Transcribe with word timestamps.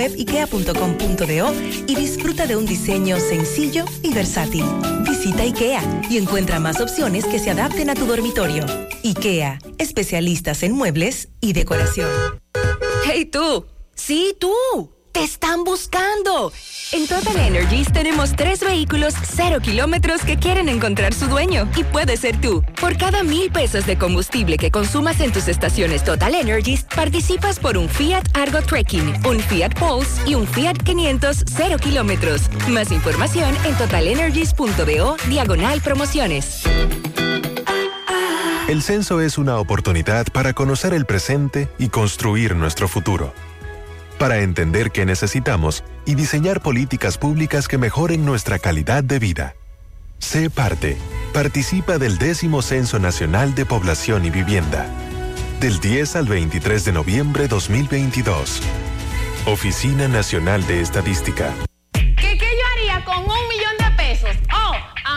web 0.00 0.14
ikea.com.do 0.16 1.52
y 1.86 1.94
disfruta 1.94 2.46
de 2.46 2.56
un 2.56 2.64
diseño 2.64 3.18
sencillo 3.20 3.84
y 4.02 4.14
versátil. 4.14 4.64
Visita 5.02 5.42
IKEA 5.42 5.82
y 6.08 6.16
encuentra 6.16 6.58
más 6.58 6.80
opciones 6.80 7.26
que 7.26 7.38
se 7.38 7.50
adapten 7.50 7.90
a 7.90 7.94
tu 7.94 8.06
dormitorio. 8.06 8.64
IKEA, 9.04 9.58
especialistas 9.78 10.62
en 10.62 10.72
muebles 10.72 11.28
y 11.42 11.52
decoración. 11.52 12.08
¡Hey 13.04 13.26
tú! 13.26 13.66
¡Sí, 13.94 14.34
tú! 14.38 14.99
¡Te 15.20 15.24
están 15.24 15.64
buscando! 15.64 16.50
En 16.92 17.06
Total 17.06 17.36
Energies 17.36 17.92
tenemos 17.92 18.34
tres 18.34 18.60
vehículos 18.60 19.12
cero 19.22 19.58
kilómetros 19.60 20.22
que 20.22 20.38
quieren 20.38 20.70
encontrar 20.70 21.12
su 21.12 21.26
dueño 21.26 21.68
y 21.76 21.84
puede 21.84 22.16
ser 22.16 22.40
tú. 22.40 22.64
Por 22.80 22.96
cada 22.96 23.22
mil 23.22 23.52
pesos 23.52 23.84
de 23.84 23.98
combustible 23.98 24.56
que 24.56 24.70
consumas 24.70 25.20
en 25.20 25.30
tus 25.30 25.46
estaciones 25.46 26.04
Total 26.04 26.34
Energies, 26.34 26.84
participas 26.84 27.58
por 27.58 27.76
un 27.76 27.90
Fiat 27.90 28.34
Argo 28.34 28.62
Trekking, 28.62 29.12
un 29.26 29.40
Fiat 29.40 29.78
Pulse 29.78 30.22
y 30.24 30.36
un 30.36 30.46
Fiat 30.46 30.78
500 30.78 31.44
cero 31.54 31.76
kilómetros. 31.78 32.48
Más 32.70 32.90
información 32.90 33.54
en 33.66 33.76
totalenergies.do 33.76 35.16
diagonal 35.28 35.82
promociones. 35.82 36.62
El 38.68 38.82
censo 38.82 39.20
es 39.20 39.36
una 39.36 39.58
oportunidad 39.58 40.28
para 40.32 40.54
conocer 40.54 40.94
el 40.94 41.04
presente 41.04 41.68
y 41.78 41.90
construir 41.90 42.56
nuestro 42.56 42.88
futuro 42.88 43.34
para 44.20 44.40
entender 44.40 44.90
qué 44.90 45.06
necesitamos 45.06 45.82
y 46.04 46.14
diseñar 46.14 46.60
políticas 46.60 47.16
públicas 47.16 47.66
que 47.68 47.78
mejoren 47.78 48.26
nuestra 48.26 48.58
calidad 48.58 49.02
de 49.02 49.18
vida. 49.18 49.54
Sé 50.18 50.50
parte. 50.50 50.98
Participa 51.32 51.96
del 51.96 52.18
décimo 52.18 52.60
Censo 52.60 52.98
Nacional 52.98 53.54
de 53.54 53.64
Población 53.64 54.26
y 54.26 54.30
Vivienda. 54.30 54.86
Del 55.58 55.80
10 55.80 56.16
al 56.16 56.26
23 56.26 56.84
de 56.84 56.92
noviembre 56.92 57.48
2022. 57.48 58.60
Oficina 59.46 60.06
Nacional 60.06 60.66
de 60.66 60.82
Estadística. 60.82 61.54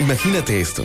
Imagínate 0.00 0.60
esto. 0.60 0.84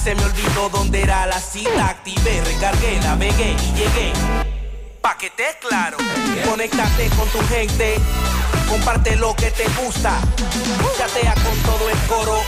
se 0.03 0.15
me 0.15 0.23
olvidó 0.23 0.69
dónde 0.69 1.01
era 1.03 1.27
la 1.27 1.39
cita. 1.39 1.89
Activé, 1.89 2.41
recargué, 2.43 2.99
navegué 3.01 3.51
y 3.51 3.77
llegué. 3.77 4.50
Pa' 5.01 5.17
que 5.17 5.31
te 5.31 5.45
claro, 5.59 5.97
conéctate 6.45 7.09
con 7.17 7.27
tu 7.29 7.39
gente, 7.47 7.95
comparte 8.69 9.15
lo 9.15 9.35
que 9.35 9.49
te 9.49 9.65
gusta, 9.83 10.19
chatea 10.95 11.33
con 11.33 11.57
todo 11.63 11.89
el 11.89 11.97
coro. 12.07 12.39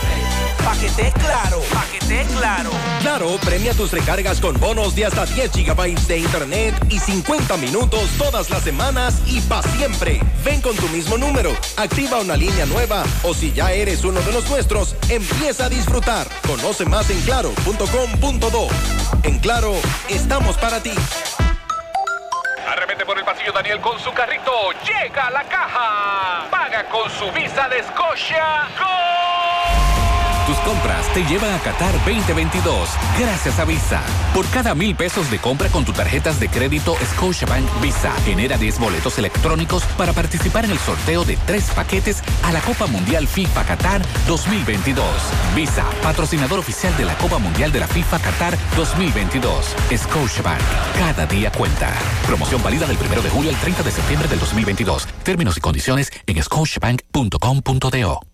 Pa' 0.64 0.76
que 0.76 0.88
te 0.90 1.12
claro, 1.12 1.60
pa' 1.72 1.84
que 1.90 1.98
te 2.06 2.24
claro. 2.36 2.70
Claro, 3.00 3.36
premia 3.44 3.74
tus 3.74 3.90
recargas 3.90 4.40
con 4.40 4.58
bonos 4.60 4.94
de 4.94 5.04
hasta 5.04 5.26
10 5.26 5.50
gigabytes 5.52 6.06
de 6.06 6.18
internet 6.18 6.74
y 6.88 7.00
50 7.00 7.56
minutos 7.56 8.08
todas 8.18 8.48
las 8.50 8.62
semanas 8.62 9.20
y 9.26 9.40
pa' 9.40 9.62
siempre. 9.76 10.20
Ven 10.44 10.60
con 10.60 10.76
tu 10.76 10.88
mismo 10.88 11.18
número, 11.18 11.56
activa 11.76 12.20
una 12.20 12.36
línea 12.36 12.66
nueva 12.66 13.04
o 13.24 13.34
si 13.34 13.52
ya 13.52 13.72
eres 13.72 14.04
uno 14.04 14.20
de 14.20 14.32
los 14.32 14.48
nuestros, 14.48 14.94
empieza 15.08 15.66
a 15.66 15.68
disfrutar. 15.68 16.28
Conoce 16.46 16.84
más 16.84 17.10
en 17.10 17.20
claro.com.do. 17.22 18.68
En 19.24 19.38
Claro, 19.40 19.74
estamos 20.08 20.56
para 20.56 20.80
ti. 20.82 20.92
Arremete 22.66 23.04
por 23.04 23.18
el 23.18 23.24
pasillo 23.24 23.52
Daniel 23.52 23.80
con 23.80 23.98
su 23.98 24.12
carrito. 24.12 24.52
Llega 24.84 25.26
a 25.26 25.30
la 25.30 25.44
caja. 25.44 26.46
Paga 26.50 26.84
con 26.84 27.10
su 27.10 27.30
visa 27.32 27.68
de 27.68 27.82
Scotia. 27.82 28.68
¡Gol! 28.78 30.03
Tus 30.46 30.58
compras 30.58 31.10
te 31.14 31.24
llevan 31.24 31.54
a 31.54 31.58
Qatar 31.58 31.92
2022 32.04 32.90
gracias 33.18 33.58
a 33.58 33.64
Visa. 33.64 34.02
Por 34.34 34.46
cada 34.48 34.74
mil 34.74 34.94
pesos 34.94 35.30
de 35.30 35.38
compra 35.38 35.70
con 35.70 35.86
tus 35.86 35.94
tarjetas 35.94 36.38
de 36.38 36.50
crédito 36.50 36.94
Scotiabank 37.12 37.64
Visa, 37.80 38.12
genera 38.26 38.58
10 38.58 38.78
boletos 38.78 39.16
electrónicos 39.16 39.84
para 39.96 40.12
participar 40.12 40.66
en 40.66 40.72
el 40.72 40.78
sorteo 40.78 41.24
de 41.24 41.38
tres 41.46 41.70
paquetes 41.74 42.22
a 42.42 42.52
la 42.52 42.60
Copa 42.60 42.86
Mundial 42.86 43.26
FIFA 43.26 43.64
Qatar 43.64 44.02
2022. 44.26 45.02
Visa, 45.56 45.86
patrocinador 46.02 46.58
oficial 46.58 46.94
de 46.98 47.06
la 47.06 47.16
Copa 47.16 47.38
Mundial 47.38 47.72
de 47.72 47.80
la 47.80 47.88
FIFA 47.88 48.18
Qatar 48.18 48.58
2022. 48.76 49.74
Scotiabank, 49.96 50.60
cada 50.98 51.24
día 51.24 51.50
cuenta. 51.52 51.90
Promoción 52.26 52.62
válida 52.62 52.86
del 52.86 52.98
1 52.98 53.22
de 53.22 53.30
julio 53.30 53.50
al 53.50 53.56
30 53.56 53.82
de 53.82 53.90
septiembre 53.90 54.28
del 54.28 54.40
2022. 54.40 55.08
Términos 55.22 55.56
y 55.56 55.60
condiciones 55.60 56.12
en 56.26 56.42
scotiabank.com.do. 56.42 58.33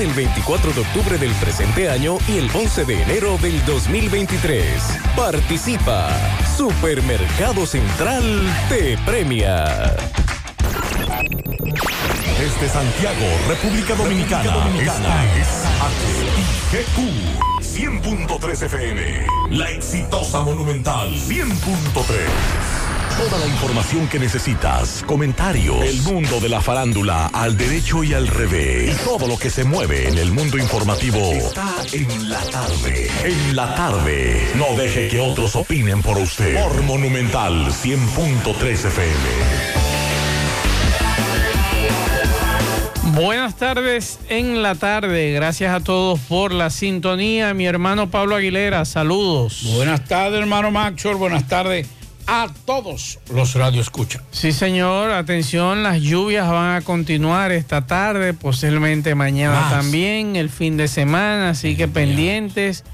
el 0.00 0.12
24 0.12 0.72
de 0.72 0.80
octubre 0.80 1.18
del 1.18 1.32
presente 1.34 1.88
año 1.88 2.18
y 2.28 2.38
el 2.38 2.50
11 2.54 2.84
de 2.84 3.02
enero 3.02 3.38
del 3.38 3.64
2023. 3.64 4.66
Participa. 5.16 6.10
Supermercado 6.56 7.66
Central 7.66 8.22
te 8.68 8.98
premia. 9.06 9.96
Desde 12.38 12.68
Santiago, 12.68 13.26
República 13.48 13.94
Dominicana, 13.94 14.68
esta 14.78 15.24
es 15.36 15.64
HIGQ 16.72 17.56
100.3 17.62 18.62
FM. 18.62 19.26
La 19.50 19.70
exitosa 19.70 20.40
Monumental 20.42 21.14
100.3. 21.14 22.85
Toda 23.16 23.38
la 23.38 23.46
información 23.46 24.06
que 24.08 24.18
necesitas, 24.18 25.02
comentarios, 25.06 25.82
el 25.82 26.02
mundo 26.02 26.38
de 26.38 26.50
la 26.50 26.60
farándula 26.60 27.28
al 27.32 27.56
derecho 27.56 28.04
y 28.04 28.12
al 28.12 28.26
revés, 28.26 28.94
y 28.94 29.04
todo 29.04 29.26
lo 29.26 29.38
que 29.38 29.48
se 29.48 29.64
mueve 29.64 30.06
en 30.06 30.18
el 30.18 30.32
mundo 30.32 30.58
informativo 30.58 31.32
está 31.32 31.76
en 31.94 32.28
la 32.28 32.42
tarde. 32.42 33.10
En 33.24 33.56
la 33.56 33.74
tarde. 33.74 34.46
No 34.56 34.76
deje 34.76 35.08
que 35.08 35.18
otros 35.18 35.56
opinen 35.56 36.02
por 36.02 36.18
usted. 36.18 36.62
Por 36.62 36.82
Monumental 36.82 37.72
100.3 37.72 38.70
FM. 38.70 39.14
Buenas 43.14 43.56
tardes 43.56 44.18
en 44.28 44.62
la 44.62 44.74
tarde. 44.74 45.32
Gracias 45.32 45.74
a 45.74 45.80
todos 45.80 46.20
por 46.20 46.52
la 46.52 46.68
sintonía. 46.68 47.54
Mi 47.54 47.64
hermano 47.64 48.10
Pablo 48.10 48.36
Aguilera, 48.36 48.84
saludos. 48.84 49.62
Buenas 49.74 50.04
tardes, 50.04 50.38
hermano 50.38 50.70
Maxwell. 50.70 51.16
Buenas 51.16 51.48
tardes 51.48 51.88
a 52.26 52.48
todos 52.64 53.18
los 53.32 53.54
radioescuchas. 53.54 54.22
Sí, 54.30 54.52
señor. 54.52 55.10
Atención, 55.12 55.82
las 55.82 56.00
lluvias 56.00 56.48
van 56.48 56.76
a 56.76 56.80
continuar 56.82 57.52
esta 57.52 57.86
tarde, 57.86 58.34
posiblemente 58.34 59.14
mañana 59.14 59.60
Más. 59.60 59.72
también, 59.72 60.36
el 60.36 60.50
fin 60.50 60.76
de 60.76 60.88
semana. 60.88 61.50
Así 61.50 61.76
que 61.76 61.88
pendientes, 61.88 62.84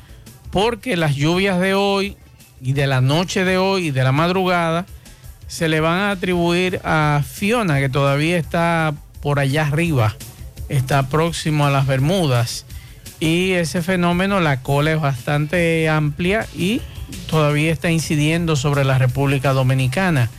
porque 0.51 0.97
las 0.97 1.17
lluvias 1.17 1.59
de 1.61 1.75
hoy 1.75 2.17
y 2.61 2.75
de 2.75 2.87
la 2.87 3.01
noche 3.01 3.45
de 3.45 3.59
hoy 3.59 3.89
y 3.89 3.91
de 3.91 4.05
la 4.05 4.13
madrugada 4.13 4.87
se 5.49 5.69
le 5.69 5.81
van 5.81 5.99
a 5.99 6.11
atribuir 6.13 6.81
a 6.85 7.23
Fiona, 7.29 7.79
que 7.79 7.89
todavía 7.89 8.39
está 8.39 8.95
por 9.21 9.39
allá 9.39 9.67
arriba, 9.67 10.17
está 10.69 11.09
próximo 11.09 11.67
a 11.67 11.71
las 11.71 11.87
Bermudas. 11.87 12.65
Y 13.21 13.53
ese 13.53 13.83
fenómeno, 13.83 14.41
la 14.41 14.63
cola 14.63 14.93
es 14.93 15.01
bastante 15.01 15.89
amplia 15.89 16.47
y 16.57 16.81
todavía 17.29 17.73
está 17.73 17.91
incidiendo 17.91 18.57
sobre 18.57 18.85
la 18.85 18.99
República 18.99 19.53
Dominicana. 19.53 20.31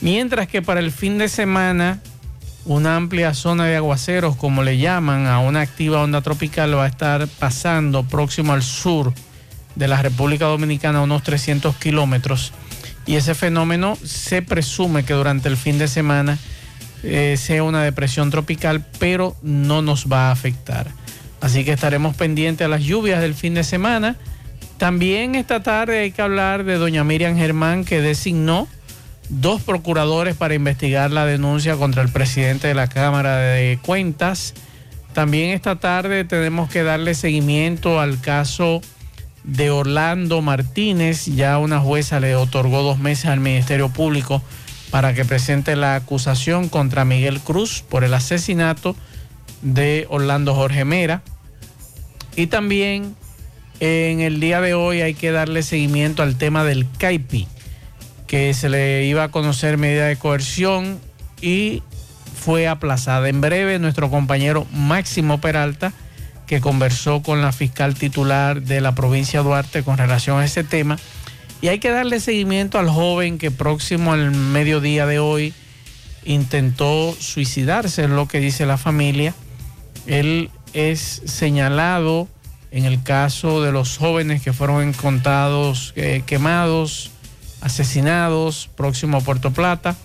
Mientras 0.00 0.48
que 0.48 0.62
para 0.62 0.80
el 0.80 0.92
fin 0.92 1.18
de 1.18 1.28
semana, 1.28 2.00
una 2.64 2.96
amplia 2.96 3.34
zona 3.34 3.66
de 3.66 3.76
aguaceros, 3.76 4.36
como 4.36 4.62
le 4.62 4.78
llaman, 4.78 5.26
a 5.26 5.40
una 5.40 5.60
activa 5.60 6.02
onda 6.02 6.20
tropical 6.20 6.76
va 6.76 6.84
a 6.84 6.88
estar 6.88 7.26
pasando 7.38 8.04
próximo 8.04 8.52
al 8.52 8.62
sur 8.62 9.12
de 9.74 9.88
la 9.88 10.02
República 10.02 10.46
Dominicana, 10.46 11.02
unos 11.02 11.22
300 11.22 11.76
kilómetros 11.76 12.52
y 13.08 13.16
ese 13.16 13.34
fenómeno 13.34 13.96
se 14.04 14.42
presume 14.42 15.02
que 15.02 15.14
durante 15.14 15.48
el 15.48 15.56
fin 15.56 15.78
de 15.78 15.88
semana 15.88 16.36
eh, 17.02 17.36
sea 17.38 17.62
una 17.62 17.82
depresión 17.82 18.30
tropical, 18.30 18.84
pero 18.98 19.34
no 19.40 19.80
nos 19.80 20.12
va 20.12 20.28
a 20.28 20.30
afectar. 20.30 20.88
Así 21.40 21.64
que 21.64 21.72
estaremos 21.72 22.14
pendientes 22.16 22.66
a 22.66 22.68
las 22.68 22.82
lluvias 22.82 23.22
del 23.22 23.34
fin 23.34 23.54
de 23.54 23.64
semana. 23.64 24.16
También 24.78 25.34
esta 25.34 25.60
tarde 25.60 25.98
hay 25.98 26.12
que 26.12 26.22
hablar 26.22 26.62
de 26.62 26.76
doña 26.76 27.02
Miriam 27.02 27.36
Germán 27.36 27.84
que 27.84 28.00
designó 28.00 28.68
dos 29.28 29.60
procuradores 29.60 30.36
para 30.36 30.54
investigar 30.54 31.10
la 31.10 31.26
denuncia 31.26 31.76
contra 31.76 32.00
el 32.02 32.08
presidente 32.10 32.68
de 32.68 32.74
la 32.74 32.86
Cámara 32.86 33.38
de 33.38 33.80
Cuentas. 33.82 34.54
También 35.14 35.50
esta 35.50 35.80
tarde 35.80 36.24
tenemos 36.24 36.70
que 36.70 36.84
darle 36.84 37.14
seguimiento 37.14 37.98
al 37.98 38.20
caso 38.20 38.80
de 39.42 39.70
Orlando 39.70 40.42
Martínez. 40.42 41.26
Ya 41.26 41.58
una 41.58 41.80
jueza 41.80 42.20
le 42.20 42.36
otorgó 42.36 42.82
dos 42.82 43.00
meses 43.00 43.26
al 43.26 43.40
Ministerio 43.40 43.88
Público 43.88 44.42
para 44.92 45.12
que 45.12 45.24
presente 45.24 45.74
la 45.74 45.96
acusación 45.96 46.68
contra 46.68 47.04
Miguel 47.04 47.40
Cruz 47.40 47.82
por 47.82 48.04
el 48.04 48.14
asesinato 48.14 48.94
de 49.60 50.06
Orlando 50.08 50.54
Jorge 50.54 50.84
Mera. 50.84 51.22
Y 52.36 52.46
también 52.46 53.16
en 53.80 54.20
el 54.20 54.40
día 54.40 54.60
de 54.60 54.74
hoy 54.74 55.02
hay 55.02 55.14
que 55.14 55.30
darle 55.30 55.62
seguimiento 55.62 56.22
al 56.22 56.36
tema 56.36 56.64
del 56.64 56.86
CAIPI, 56.98 57.46
que 58.26 58.52
se 58.54 58.68
le 58.68 59.04
iba 59.06 59.24
a 59.24 59.28
conocer 59.30 59.78
medida 59.78 60.06
de 60.06 60.16
coerción 60.16 60.98
y 61.40 61.82
fue 62.34 62.68
aplazada. 62.68 63.28
En 63.28 63.40
breve, 63.40 63.78
nuestro 63.78 64.10
compañero 64.10 64.66
Máximo 64.72 65.40
Peralta 65.40 65.92
que 66.48 66.60
conversó 66.60 67.22
con 67.22 67.42
la 67.42 67.52
fiscal 67.52 67.94
titular 67.94 68.62
de 68.62 68.80
la 68.80 68.94
provincia 68.94 69.40
de 69.40 69.44
Duarte 69.44 69.84
con 69.84 69.98
relación 69.98 70.40
a 70.40 70.44
ese 70.46 70.64
tema. 70.64 70.98
Y 71.60 71.68
hay 71.68 71.78
que 71.78 71.90
darle 71.90 72.20
seguimiento 72.20 72.78
al 72.78 72.88
joven 72.88 73.38
que 73.38 73.50
próximo 73.50 74.12
al 74.12 74.30
mediodía 74.30 75.06
de 75.06 75.18
hoy 75.18 75.52
intentó 76.24 77.14
suicidarse, 77.18 78.04
es 78.04 78.10
lo 78.10 78.26
que 78.26 78.40
dice 78.40 78.64
la 78.64 78.78
familia. 78.78 79.34
Él 80.06 80.50
es 80.72 81.22
señalado 81.26 82.28
en 82.70 82.84
el 82.84 83.02
caso 83.02 83.62
de 83.62 83.72
los 83.72 83.96
jóvenes 83.96 84.42
que 84.42 84.52
fueron 84.52 84.82
encontrados 84.82 85.92
eh, 85.96 86.22
quemados, 86.26 87.10
asesinados, 87.60 88.68
próximo 88.76 89.18
a 89.18 89.20
Puerto 89.20 89.52
Plata, 89.52 89.96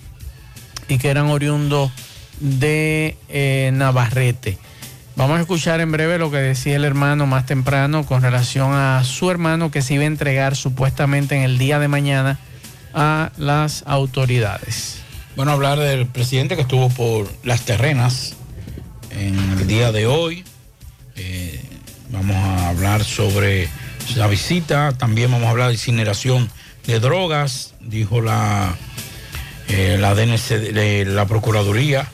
y 0.87 0.97
que 0.97 1.09
eran 1.09 1.27
oriundos 1.27 1.91
de 2.39 3.17
eh, 3.29 3.71
Navarrete. 3.73 4.57
Vamos 5.15 5.37
a 5.37 5.41
escuchar 5.41 5.79
en 5.79 5.91
breve 5.91 6.17
lo 6.17 6.31
que 6.31 6.37
decía 6.37 6.75
el 6.75 6.85
hermano 6.85 7.27
más 7.27 7.45
temprano 7.45 8.05
con 8.05 8.21
relación 8.21 8.73
a 8.73 9.03
su 9.03 9.29
hermano 9.29 9.69
que 9.69 9.81
se 9.81 9.93
iba 9.93 10.03
a 10.03 10.07
entregar 10.07 10.55
supuestamente 10.55 11.35
en 11.35 11.43
el 11.43 11.57
día 11.59 11.77
de 11.77 11.87
mañana 11.87 12.39
a 12.93 13.31
las 13.37 13.83
autoridades. 13.85 15.03
Bueno, 15.35 15.51
hablar 15.51 15.79
del 15.79 16.07
presidente 16.07 16.55
que 16.55 16.63
estuvo 16.63 16.89
por 16.89 17.31
las 17.43 17.61
terrenas 17.61 18.35
en 19.11 19.37
el 19.37 19.67
día 19.67 19.91
de 19.91 20.07
hoy. 20.07 20.43
Eh, 21.15 21.72
vamos 22.13 22.37
a 22.37 22.69
hablar 22.69 23.03
sobre 23.03 23.67
la 24.15 24.27
visita. 24.27 24.93
También 24.93 25.29
vamos 25.31 25.47
a 25.47 25.49
hablar 25.49 25.67
de 25.67 25.73
incineración 25.73 26.49
de 26.87 27.01
drogas, 27.01 27.73
dijo 27.81 28.21
la, 28.21 28.77
eh, 29.67 29.97
la 29.99 30.15
DNC, 30.15 30.71
de 30.73 31.05
la 31.05 31.25
Procuraduría 31.25 32.07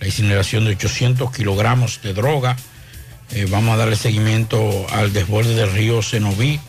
la 0.00 0.08
incineración 0.08 0.66
de 0.66 0.72
800 0.72 1.32
kilogramos 1.32 2.00
de 2.02 2.12
droga. 2.12 2.56
Eh, 3.30 3.46
vamos 3.50 3.74
a 3.74 3.78
darle 3.78 3.96
seguimiento 3.96 4.86
al 4.90 5.14
desborde 5.14 5.54
del 5.54 5.72
río 5.72 6.02
Senoví. 6.02 6.60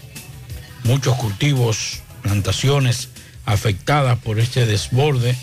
Muchos 0.85 1.15
cultivos, 1.17 2.01
plantaciones 2.21 3.09
afectadas 3.45 4.17
por 4.19 4.39
este 4.39 4.65
desborde. 4.65 5.35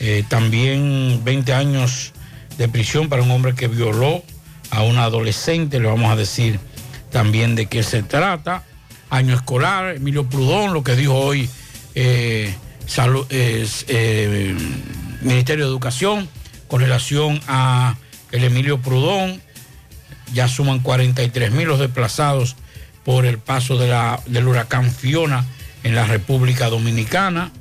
Eh, 0.00 0.24
también 0.28 1.22
20 1.24 1.54
años 1.54 2.12
de 2.58 2.68
prisión 2.68 3.08
para 3.08 3.22
un 3.22 3.30
hombre 3.30 3.54
que 3.54 3.66
violó 3.66 4.22
a 4.70 4.82
una 4.82 5.04
adolescente. 5.04 5.80
Le 5.80 5.88
vamos 5.88 6.10
a 6.10 6.16
decir 6.16 6.58
también 7.10 7.54
de 7.54 7.66
qué 7.66 7.82
se 7.82 8.02
trata. 8.02 8.64
Año 9.10 9.34
escolar, 9.34 9.96
Emilio 9.96 10.28
Prudón, 10.28 10.72
lo 10.72 10.82
que 10.82 10.96
dijo 10.96 11.14
hoy 11.14 11.48
eh, 11.94 12.54
Ministerio 15.22 15.64
de 15.64 15.70
Educación 15.70 16.28
con 16.68 16.80
relación 16.80 17.40
a 17.48 17.96
el 18.32 18.44
Emilio 18.44 18.80
Prudón. 18.80 19.40
Ya 20.32 20.48
suman 20.48 20.80
43 20.80 21.52
mil 21.52 21.68
los 21.68 21.78
desplazados 21.78 22.56
por 23.04 23.26
el 23.26 23.38
paso 23.38 23.78
de 23.78 23.88
la, 23.88 24.20
del 24.26 24.48
huracán 24.48 24.90
Fiona 24.90 25.44
en 25.84 25.94
la 25.94 26.04
República 26.04 26.68
Dominicana. 26.68 27.52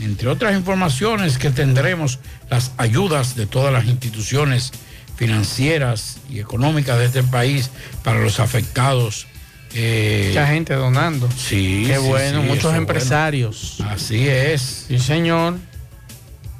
Entre 0.00 0.28
otras 0.28 0.54
informaciones 0.54 1.38
que 1.38 1.50
tendremos, 1.50 2.18
las 2.50 2.72
ayudas 2.76 3.36
de 3.36 3.46
todas 3.46 3.72
las 3.72 3.86
instituciones 3.86 4.72
financieras 5.16 6.18
y 6.28 6.40
económicas 6.40 6.98
de 6.98 7.06
este 7.06 7.22
país 7.22 7.70
para 8.02 8.20
los 8.20 8.40
afectados. 8.40 9.26
Eh, 9.74 10.26
Mucha 10.28 10.46
gente 10.48 10.74
donando. 10.74 11.28
Sí. 11.30 11.84
Qué 11.86 11.98
bueno, 11.98 12.42
muchos 12.42 12.74
empresarios. 12.74 13.78
Así 13.88 14.28
es. 14.28 14.86
Sí, 14.88 14.98
señor. 14.98 15.58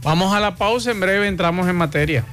Vamos 0.03 0.35
a 0.35 0.41
la 0.41 0.55
pausa, 0.57 0.91
en 0.91 1.01
breve 1.01 1.27
entramos 1.29 1.69
en 1.69 1.77
materia. 1.77 2.25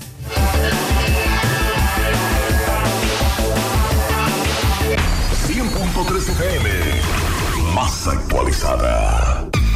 FM, 6.18 6.70
más 7.74 8.08
actualizada. 8.08 9.11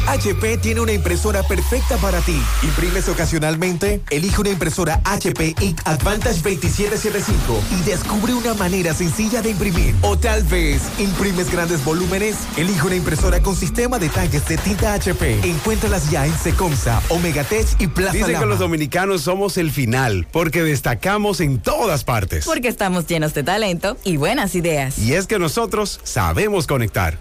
HP 0.06 0.58
tiene 0.58 0.80
una 0.80 0.92
impresora 0.92 1.42
perfecta 1.42 1.96
para 1.96 2.20
ti. 2.20 2.40
¿Imprimes 2.62 3.08
ocasionalmente? 3.08 4.00
Elige 4.10 4.40
una 4.40 4.50
impresora 4.50 5.00
HP 5.04 5.56
Ink 5.60 5.80
Advantage 5.84 6.42
2775 6.42 7.62
y 7.72 7.82
descubre 7.82 8.32
una 8.34 8.54
manera 8.54 8.94
sencilla 8.94 9.42
de 9.42 9.50
imprimir. 9.50 9.94
O 10.02 10.16
tal 10.16 10.42
vez, 10.44 10.82
¿imprimes 10.98 11.50
grandes 11.50 11.84
volúmenes? 11.84 12.36
Elige 12.56 12.86
una 12.86 12.94
impresora 12.96 13.42
con 13.42 13.56
sistema 13.56 13.98
de 13.98 14.08
tanques 14.08 14.46
de 14.46 14.56
tinta 14.58 14.94
HP. 14.94 15.40
Encuéntralas 15.42 16.10
ya 16.10 16.24
en 16.26 16.38
Secomsa, 16.38 17.02
Omegatech 17.08 17.66
y 17.80 17.88
Plaza 17.88 18.12
Dicen 18.12 18.32
Lama. 18.32 18.44
que 18.44 18.48
los 18.50 18.58
dominicanos 18.60 19.22
somos 19.22 19.56
el 19.58 19.70
final, 19.72 20.26
porque 20.30 20.62
destacamos 20.62 21.40
en 21.40 21.58
todas 21.60 22.04
partes. 22.04 22.44
Porque 22.44 22.68
estamos 22.68 23.06
llenos 23.06 23.34
de 23.34 23.42
talento 23.42 23.96
y 24.04 24.16
buenas 24.18 24.54
ideas. 24.54 24.98
Y 24.98 25.14
es 25.14 25.26
que 25.26 25.38
nosotros 25.38 26.00
sabemos 26.04 26.66
conectar. 26.66 27.18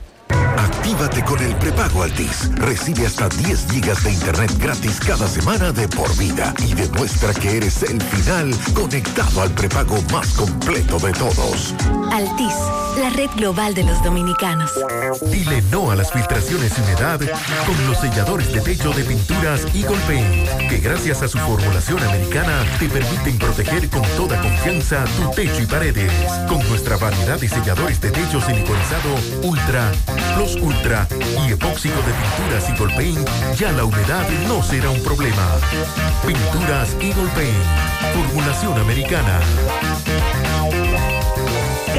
Actívate 0.65 1.23
con 1.23 1.39
el 1.43 1.55
prepago 1.57 2.01
Altis. 2.01 2.49
Recibe 2.55 3.05
hasta 3.05 3.29
10 3.29 3.67
gigas 3.71 4.03
de 4.03 4.13
internet 4.13 4.51
gratis 4.57 4.99
cada 4.99 5.27
semana 5.27 5.71
de 5.71 5.87
por 5.87 6.15
vida 6.17 6.55
y 6.57 6.73
demuestra 6.73 7.35
que 7.35 7.57
eres 7.57 7.83
el 7.83 8.01
final 8.01 8.51
conectado 8.73 9.43
al 9.43 9.51
prepago 9.51 10.01
más 10.11 10.29
completo 10.29 10.97
de 10.97 11.13
todos. 11.13 11.75
Altis, 12.11 12.55
la 12.97 13.11
red 13.11 13.29
global 13.35 13.75
de 13.75 13.83
los 13.83 14.01
dominicanos. 14.03 14.71
Dile 15.29 15.61
no 15.69 15.91
a 15.91 15.95
las 15.95 16.11
filtraciones 16.11 16.73
y 16.77 16.81
humedad 16.81 17.19
con 17.67 17.87
los 17.87 17.99
selladores 17.99 18.51
de 18.51 18.61
techo 18.61 18.91
de 18.91 19.03
pinturas 19.03 19.65
Eagle 19.75 19.97
Paint, 20.07 20.69
que 20.69 20.77
gracias 20.77 21.21
a 21.21 21.27
su 21.27 21.37
formulación 21.37 22.03
americana 22.03 22.63
te 22.79 22.89
permiten 22.89 23.37
proteger 23.37 23.87
con 23.89 24.01
toda 24.17 24.41
confianza 24.41 25.05
tu 25.17 25.29
techo 25.31 25.61
y 25.61 25.67
paredes. 25.67 26.11
Con 26.47 26.67
nuestra 26.69 26.97
variedad 26.97 27.39
de 27.39 27.49
selladores 27.49 28.01
de 28.01 28.09
techo 28.09 28.41
siliconizado 28.41 29.13
Ultra, 29.43 29.91
Ultra 30.61 31.07
y 31.47 31.51
epóxico 31.51 31.95
de 31.95 32.13
pinturas 32.13 32.69
Eagle 32.69 32.95
Paint, 32.95 33.29
ya 33.57 33.71
la 33.71 33.85
humedad 33.85 34.27
no 34.47 34.63
será 34.63 34.89
un 34.89 35.01
problema. 35.03 35.47
Pinturas 36.25 36.95
Eagle 37.01 37.29
Paint, 37.35 37.55
formulación 38.13 38.79
americana. 38.79 39.39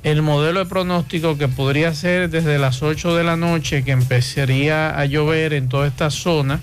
el 0.04 0.22
modelo 0.22 0.60
de 0.60 0.66
pronóstico 0.66 1.38
que 1.38 1.48
podría 1.48 1.94
ser 1.94 2.30
desde 2.30 2.60
las 2.60 2.84
8 2.84 3.16
de 3.16 3.24
la 3.24 3.36
noche 3.36 3.84
que 3.84 3.92
empezaría 3.92 4.98
a 4.98 5.06
llover 5.06 5.54
en 5.54 5.70
toda 5.70 5.88
esta 5.88 6.10
zona. 6.10 6.62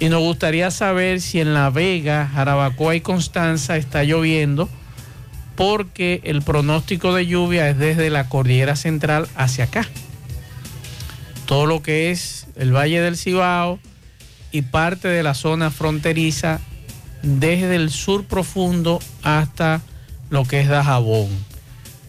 Y 0.00 0.08
nos 0.08 0.20
gustaría 0.20 0.70
saber 0.70 1.20
si 1.20 1.40
en 1.40 1.54
La 1.54 1.70
Vega, 1.70 2.28
Jarabacoa 2.32 2.96
y 2.96 3.00
Constanza 3.00 3.76
está 3.76 4.02
lloviendo, 4.02 4.68
porque 5.54 6.20
el 6.24 6.42
pronóstico 6.42 7.14
de 7.14 7.26
lluvia 7.26 7.68
es 7.68 7.78
desde 7.78 8.10
la 8.10 8.28
cordillera 8.28 8.74
central 8.74 9.28
hacia 9.36 9.64
acá. 9.64 9.86
Todo 11.46 11.66
lo 11.66 11.82
que 11.82 12.10
es 12.10 12.46
el 12.56 12.74
Valle 12.74 13.00
del 13.00 13.16
Cibao 13.16 13.78
y 14.50 14.62
parte 14.62 15.08
de 15.08 15.22
la 15.22 15.34
zona 15.34 15.70
fronteriza 15.70 16.60
desde 17.22 17.76
el 17.76 17.90
sur 17.90 18.24
profundo 18.24 18.98
hasta 19.22 19.80
lo 20.30 20.44
que 20.44 20.60
es 20.60 20.68
Dajabón. 20.68 21.51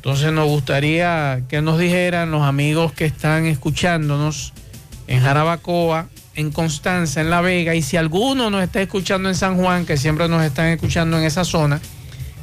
Entonces 0.03 0.33
nos 0.33 0.49
gustaría 0.49 1.43
que 1.47 1.61
nos 1.61 1.79
dijeran 1.79 2.29
los 2.29 2.43
amigos 2.43 2.91
que 2.91 3.05
están 3.05 3.45
escuchándonos 3.45 4.51
en 5.07 5.21
Jarabacoa, 5.21 6.09
en 6.35 6.51
Constanza, 6.51 7.21
en 7.21 7.29
La 7.29 7.39
Vega, 7.39 7.73
y 7.73 7.81
si 7.81 7.95
alguno 7.95 8.49
nos 8.49 8.63
está 8.63 8.81
escuchando 8.81 9.29
en 9.29 9.35
San 9.35 9.55
Juan, 9.55 9.85
que 9.85 9.95
siempre 9.95 10.27
nos 10.27 10.43
están 10.43 10.65
escuchando 10.65 11.17
en 11.17 11.23
esa 11.23 11.45
zona, 11.45 11.79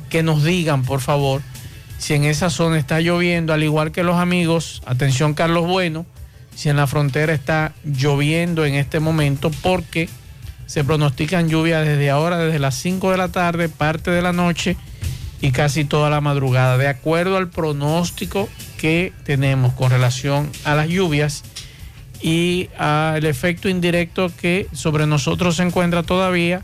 que 0.08 0.22
nos 0.22 0.42
digan, 0.42 0.84
por 0.84 1.02
favor, 1.02 1.42
si 1.98 2.14
en 2.14 2.24
esa 2.24 2.48
zona 2.48 2.78
está 2.78 2.98
lloviendo, 3.00 3.52
al 3.52 3.62
igual 3.62 3.92
que 3.92 4.04
los 4.04 4.16
amigos, 4.16 4.80
atención 4.86 5.34
Carlos 5.34 5.66
Bueno, 5.66 6.06
si 6.54 6.70
en 6.70 6.76
la 6.76 6.86
frontera 6.86 7.34
está 7.34 7.74
lloviendo 7.84 8.64
en 8.64 8.74
este 8.74 9.00
momento, 9.00 9.50
porque 9.62 10.08
se 10.64 10.82
pronostican 10.82 11.50
lluvias 11.50 11.86
desde 11.86 12.08
ahora, 12.08 12.38
desde 12.38 12.58
las 12.58 12.76
5 12.76 13.10
de 13.10 13.18
la 13.18 13.28
tarde, 13.28 13.68
parte 13.68 14.10
de 14.10 14.22
la 14.22 14.32
noche 14.32 14.78
y 15.40 15.52
casi 15.52 15.84
toda 15.84 16.10
la 16.10 16.20
madrugada, 16.20 16.76
de 16.76 16.88
acuerdo 16.88 17.36
al 17.36 17.48
pronóstico 17.48 18.48
que 18.78 19.12
tenemos 19.24 19.72
con 19.72 19.90
relación 19.90 20.50
a 20.64 20.74
las 20.74 20.88
lluvias 20.88 21.42
y 22.20 22.68
al 22.76 23.24
efecto 23.24 23.68
indirecto 23.68 24.30
que 24.40 24.68
sobre 24.72 25.06
nosotros 25.06 25.56
se 25.56 25.62
encuentra 25.62 26.02
todavía 26.02 26.62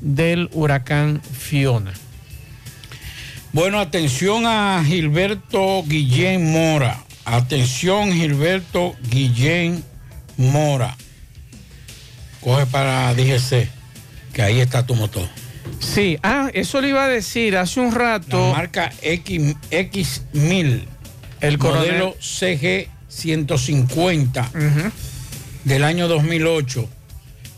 del 0.00 0.48
huracán 0.52 1.20
Fiona. 1.20 1.92
Bueno, 3.52 3.80
atención 3.80 4.46
a 4.46 4.82
Gilberto 4.84 5.82
Guillén 5.84 6.52
Mora. 6.52 7.02
Atención, 7.24 8.12
Gilberto 8.12 8.94
Guillén 9.08 9.84
Mora. 10.36 10.96
Coge 12.40 12.66
para 12.66 13.12
DGC, 13.14 13.68
que 14.32 14.42
ahí 14.42 14.60
está 14.60 14.86
tu 14.86 14.94
motor. 14.94 15.28
Sí, 15.78 16.18
ah, 16.22 16.50
eso 16.52 16.80
le 16.80 16.88
iba 16.90 17.04
a 17.04 17.08
decir 17.08 17.56
hace 17.56 17.80
un 17.80 17.94
rato. 17.94 18.48
La 18.50 18.52
marca 18.58 18.92
X, 19.02 19.56
X1000. 19.70 20.82
El 21.40 21.58
modelo 21.58 22.14
coronel- 22.14 22.20
CG 22.20 22.88
150 23.08 24.50
del 25.64 25.84
año 25.84 26.06
2008. 26.08 26.88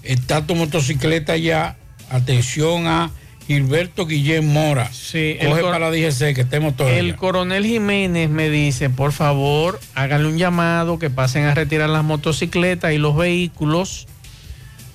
está 0.02 0.44
tu 0.46 0.54
motocicleta 0.54 1.36
ya. 1.36 1.76
Atención 2.10 2.86
a 2.86 3.10
Gilberto 3.46 4.06
Guillén 4.06 4.46
Mora. 4.52 4.90
Sí, 4.92 5.36
Coge 5.40 5.60
cor- 5.62 5.72
para 5.72 5.90
la 5.90 5.90
DGC 5.90 6.34
que 6.34 6.42
estemos 6.42 6.76
todos. 6.76 6.90
El 6.90 7.16
coronel 7.16 7.64
Jiménez 7.64 8.28
me 8.28 8.50
dice, 8.50 8.90
por 8.90 9.12
favor, 9.12 9.80
háganle 9.94 10.28
un 10.28 10.38
llamado 10.38 10.98
que 10.98 11.08
pasen 11.10 11.44
a 11.44 11.54
retirar 11.54 11.88
las 11.88 12.04
motocicletas 12.04 12.92
y 12.92 12.98
los 12.98 13.16
vehículos 13.16 14.06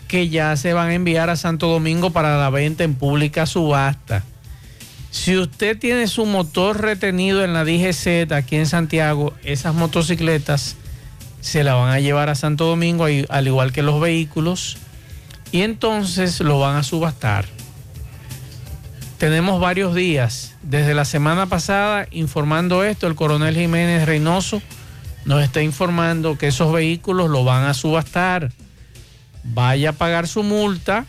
que 0.08 0.30
ya 0.30 0.56
se 0.56 0.74
van 0.74 0.90
a 0.90 0.94
enviar 0.94 1.30
a 1.30 1.36
Santo 1.36 1.68
Domingo 1.68 2.12
para 2.12 2.38
la 2.38 2.50
venta 2.50 2.84
en 2.84 2.96
pública 2.96 3.46
subasta. 3.46 4.24
Si 5.12 5.38
usted 5.38 5.78
tiene 5.78 6.08
su 6.08 6.26
motor 6.26 6.82
retenido 6.82 7.44
en 7.44 7.54
la 7.54 7.64
DGZ 7.64 8.32
aquí 8.32 8.56
en 8.56 8.68
Santiago, 8.68 9.34
esas 9.44 9.74
motocicletas 9.74 10.76
se 11.42 11.64
la 11.64 11.76
van 11.76 11.92
a 11.92 12.00
llevar 12.00 12.30
a 12.30 12.36
Santo 12.36 12.66
Domingo, 12.66 13.06
al 13.06 13.48
igual 13.48 13.72
que 13.72 13.82
los 13.82 14.00
vehículos, 14.00 14.78
y 15.52 15.62
entonces 15.62 16.40
lo 16.42 16.60
van 16.60 16.76
a 16.76 16.84
subastar. 16.84 17.46
Tenemos 19.18 19.60
varios 19.60 19.96
días, 19.96 20.56
desde 20.62 20.94
la 20.94 21.06
semana 21.06 21.48
pasada, 21.48 22.08
informando 22.12 22.84
esto, 22.84 23.08
el 23.08 23.16
coronel 23.16 23.56
Jiménez 23.56 24.06
Reynoso 24.06 24.62
nos 25.26 25.44
está 25.44 25.62
informando 25.62 26.38
que 26.38 26.48
esos 26.48 26.72
vehículos 26.72 27.30
lo 27.30 27.44
van 27.44 27.66
a 27.66 27.74
subastar. 27.74 28.52
Vaya 29.54 29.90
a 29.90 29.94
pagar 29.94 30.28
su 30.28 30.44
multa. 30.44 31.06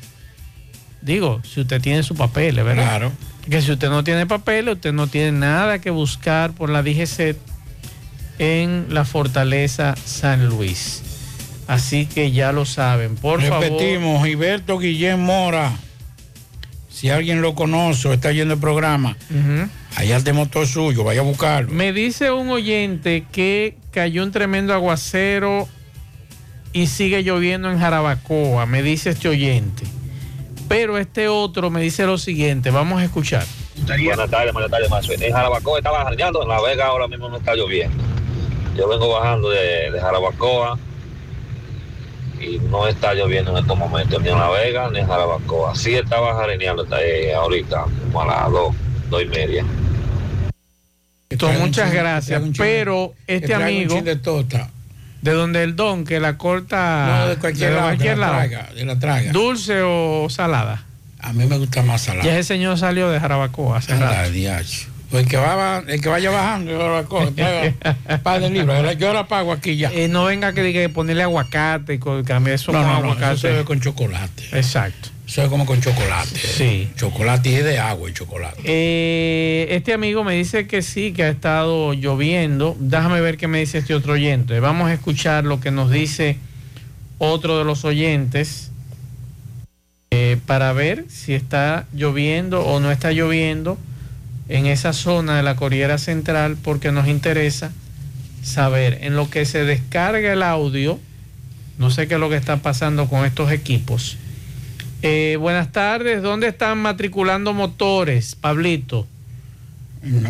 Digo, 1.01 1.41
si 1.45 1.61
usted 1.61 1.81
tiene 1.81 2.03
su 2.03 2.15
papel, 2.15 2.57
¿verdad? 2.57 2.85
Claro. 2.85 3.13
Que 3.49 3.63
si 3.63 3.73
usted 3.73 3.89
no 3.89 4.05
tiene 4.05 4.27
papeles, 4.27 4.75
usted 4.75 4.93
no 4.93 5.07
tiene 5.07 5.33
nada 5.33 5.79
que 5.79 5.91
buscar 5.91 6.53
por 6.53 6.71
la 6.71 6.83
DGC 6.83 7.37
en 8.39 8.87
la 8.91 9.05
Fortaleza 9.05 9.95
San 10.05 10.49
Luis. 10.49 11.03
Así 11.67 12.07
que 12.07 12.33
ya 12.33 12.53
lo 12.53 12.65
saben. 12.65 13.17
Por 13.17 13.43
favor. 13.43 13.65
Repetimos, 13.65 14.25
Gilberto 14.25 14.79
Guillén 14.79 15.21
Mora. 15.21 15.73
Si 16.91 17.11
alguien 17.11 17.43
lo 17.43 17.55
conoce 17.55 18.09
o 18.09 18.13
está 18.13 18.33
yendo 18.33 18.55
el 18.55 18.61
programa, 18.61 19.17
allá 19.95 20.17
el 20.17 20.35
motor 20.35 20.67
suyo, 20.67 21.05
vaya 21.05 21.21
a 21.21 21.25
buscarlo. 21.25 21.71
Me 21.73 21.93
dice 21.93 22.33
un 22.33 22.49
oyente 22.49 23.25
que 23.31 23.77
cayó 23.93 24.25
un 24.25 24.33
tremendo 24.33 24.75
aguacero 24.75 25.69
y 26.73 26.87
sigue 26.87 27.23
lloviendo 27.23 27.71
en 27.71 27.79
Jarabacoa, 27.79 28.67
me 28.67 28.83
dice 28.83 29.11
este 29.11 29.29
oyente. 29.29 29.85
Pero 30.69 30.99
este 30.99 31.29
otro 31.29 31.71
me 31.71 31.81
dice 31.81 32.05
lo 32.05 32.19
siguiente, 32.19 32.71
vamos 32.71 33.01
a 33.01 33.05
escuchar. 33.05 33.45
Buenas 33.87 34.31
tardes, 34.31 34.53
buenas 34.53 34.71
tardes, 34.71 34.91
Mazo. 34.91 35.13
En 35.13 35.33
Jarabacoa 35.33 35.79
estaba 35.79 36.05
jardiando, 36.05 36.43
en 36.43 36.49
La 36.49 36.61
Vega 36.61 36.87
ahora 36.87 37.09
mismo 37.09 37.29
no 37.29 37.39
está 37.39 37.55
lloviendo. 37.55 38.03
Yo 38.77 38.87
vengo 38.89 39.09
bajando 39.09 39.51
de, 39.51 39.91
de 39.91 40.01
Jarabacoa 40.01 40.79
y 42.41 42.59
no 42.59 42.87
está 42.87 43.15
lloviendo 43.15 43.53
en 43.53 43.59
estos 43.59 43.77
momentos, 43.77 44.23
ni 44.23 44.29
en 44.29 44.39
La 44.39 44.51
Vega 44.51 44.91
ni 44.91 44.99
en 44.99 45.07
Jarabacoa. 45.07 45.75
Sí 45.75 45.95
estaba 45.95 46.35
jardíneando 46.35 46.83
hasta 46.83 46.97
ahí 46.97 47.31
ahorita, 47.31 47.87
como 48.05 48.23
a 48.23 48.27
las 48.27 48.51
dos, 48.51 48.75
dos 49.09 49.23
y 49.23 49.27
media. 49.27 49.65
Esto, 51.31 51.51
muchas 51.53 51.93
gracias, 51.93 52.43
pero 52.57 53.15
este 53.27 53.55
un 53.55 53.63
amigo 53.63 54.01
de 54.03 54.17
tota. 54.17 54.71
De 55.23 55.33
donde 55.33 55.63
el 55.65 55.75
don 55.77 56.05
que 56.05 56.21
la 56.21 56.37
corta 56.39 57.07
No, 57.23 57.29
de 57.29 57.37
cualquier 57.37 57.73
lado, 57.73 57.91
la 57.91 57.97
de 58.75 58.85
la 58.85 58.99
traiga. 58.99 59.33
dulce 59.33 59.81
o 59.83 60.29
salada. 60.31 60.85
A 61.21 61.33
mí 61.33 61.45
me 61.47 61.59
gusta 61.59 61.83
más 61.83 62.03
salada. 62.03 62.25
Ya 62.25 62.39
ese 62.39 62.55
señor 62.55 62.79
salió 62.79 63.11
de 63.11 63.19
Jarabacoa 63.19 63.79
hace 63.79 63.93
Anda, 63.93 64.11
rato. 64.11 64.31
diacho. 64.31 64.87
Pues 65.11 65.25
el 65.25 65.29
que, 65.31 65.37
va, 65.39 65.83
el 65.87 66.01
que 66.03 66.09
vaya 66.11 66.31
bajando, 66.31 67.03
un 67.09 68.21
par 68.23 68.41
de 68.41 68.51
libros. 68.51 68.99
Yo 68.99 69.13
la 69.15 69.27
pago 69.27 69.53
aquí 69.53 69.77
ya. 69.77 69.91
Eh, 69.91 70.07
no 70.07 70.25
venga 70.25 70.53
que 70.53 70.63
diga 70.63 70.81
que 70.83 70.91
ponerle 70.91 71.23
aguacate 71.23 71.95
y 71.95 71.99
cambiar 71.99 72.55
eso 72.57 72.73
No, 72.73 72.79
con 72.81 72.87
no, 72.87 72.93
no, 72.93 72.99
aguacate. 73.13 73.33
eso 73.33 73.41
se 73.49 73.53
ve 73.55 73.65
con 73.65 73.81
chocolate. 73.81 74.45
Exacto. 74.53 75.09
Eso 75.29 75.43
es 75.43 75.51
como 75.51 75.67
con 75.67 75.79
chocolate. 75.79 76.39
Sí. 76.39 76.89
Chocolate 76.97 77.51
y 77.51 77.55
es 77.57 77.65
de 77.65 77.79
agua 77.79 78.09
y 78.09 78.15
chocolate. 78.15 78.63
Eh, 78.65 79.67
este 79.73 79.93
amigo 79.93 80.25
me 80.25 80.33
dice 80.33 80.67
que 80.67 80.81
sí, 80.81 81.13
que 81.13 81.23
ha 81.23 81.29
estado 81.29 81.93
lloviendo. 81.93 82.75
Déjame 82.81 83.21
ver 83.21 83.37
qué 83.37 83.47
me 83.47 83.61
dice 83.61 83.77
este 83.77 83.95
otro 83.95 84.15
oyente. 84.15 84.59
Vamos 84.59 84.89
a 84.89 84.95
escuchar 84.95 85.45
lo 85.45 85.61
que 85.61 85.71
nos 85.71 85.91
dice 85.91 86.39
otro 87.19 87.59
de 87.59 87.67
los 87.67 87.85
oyentes 87.85 88.71
eh, 90.13 90.39
para 90.47 90.73
ver 90.73 91.05
si 91.11 91.35
está 91.35 91.87
lloviendo 91.93 92.63
o 92.63 92.81
no 92.81 92.91
está 92.91 93.13
lloviendo 93.13 93.77
en 94.49 94.65
esa 94.65 94.95
zona 94.95 95.37
de 95.37 95.43
la 95.43 95.57
Corriera 95.57 95.99
Central 95.99 96.57
porque 96.63 96.91
nos 96.91 97.07
interesa 97.07 97.71
saber 98.43 99.01
en 99.03 99.15
lo 99.15 99.29
que 99.29 99.45
se 99.45 99.65
descarga 99.65 100.33
el 100.33 100.43
audio. 100.43 100.99
No 101.77 101.91
sé 101.91 102.09
qué 102.09 102.15
es 102.15 102.21
lo 102.21 102.31
que 102.31 102.37
está 102.37 102.57
pasando 102.57 103.11
con 103.11 103.27
estos 103.27 103.53
equipos. 103.53 104.17
Eh, 105.03 105.37
buenas 105.39 105.71
tardes, 105.71 106.23
¿dónde 106.23 106.49
están 106.49 106.79
matriculando 106.79 107.53
motores, 107.53 108.35
Pablito? 108.35 109.07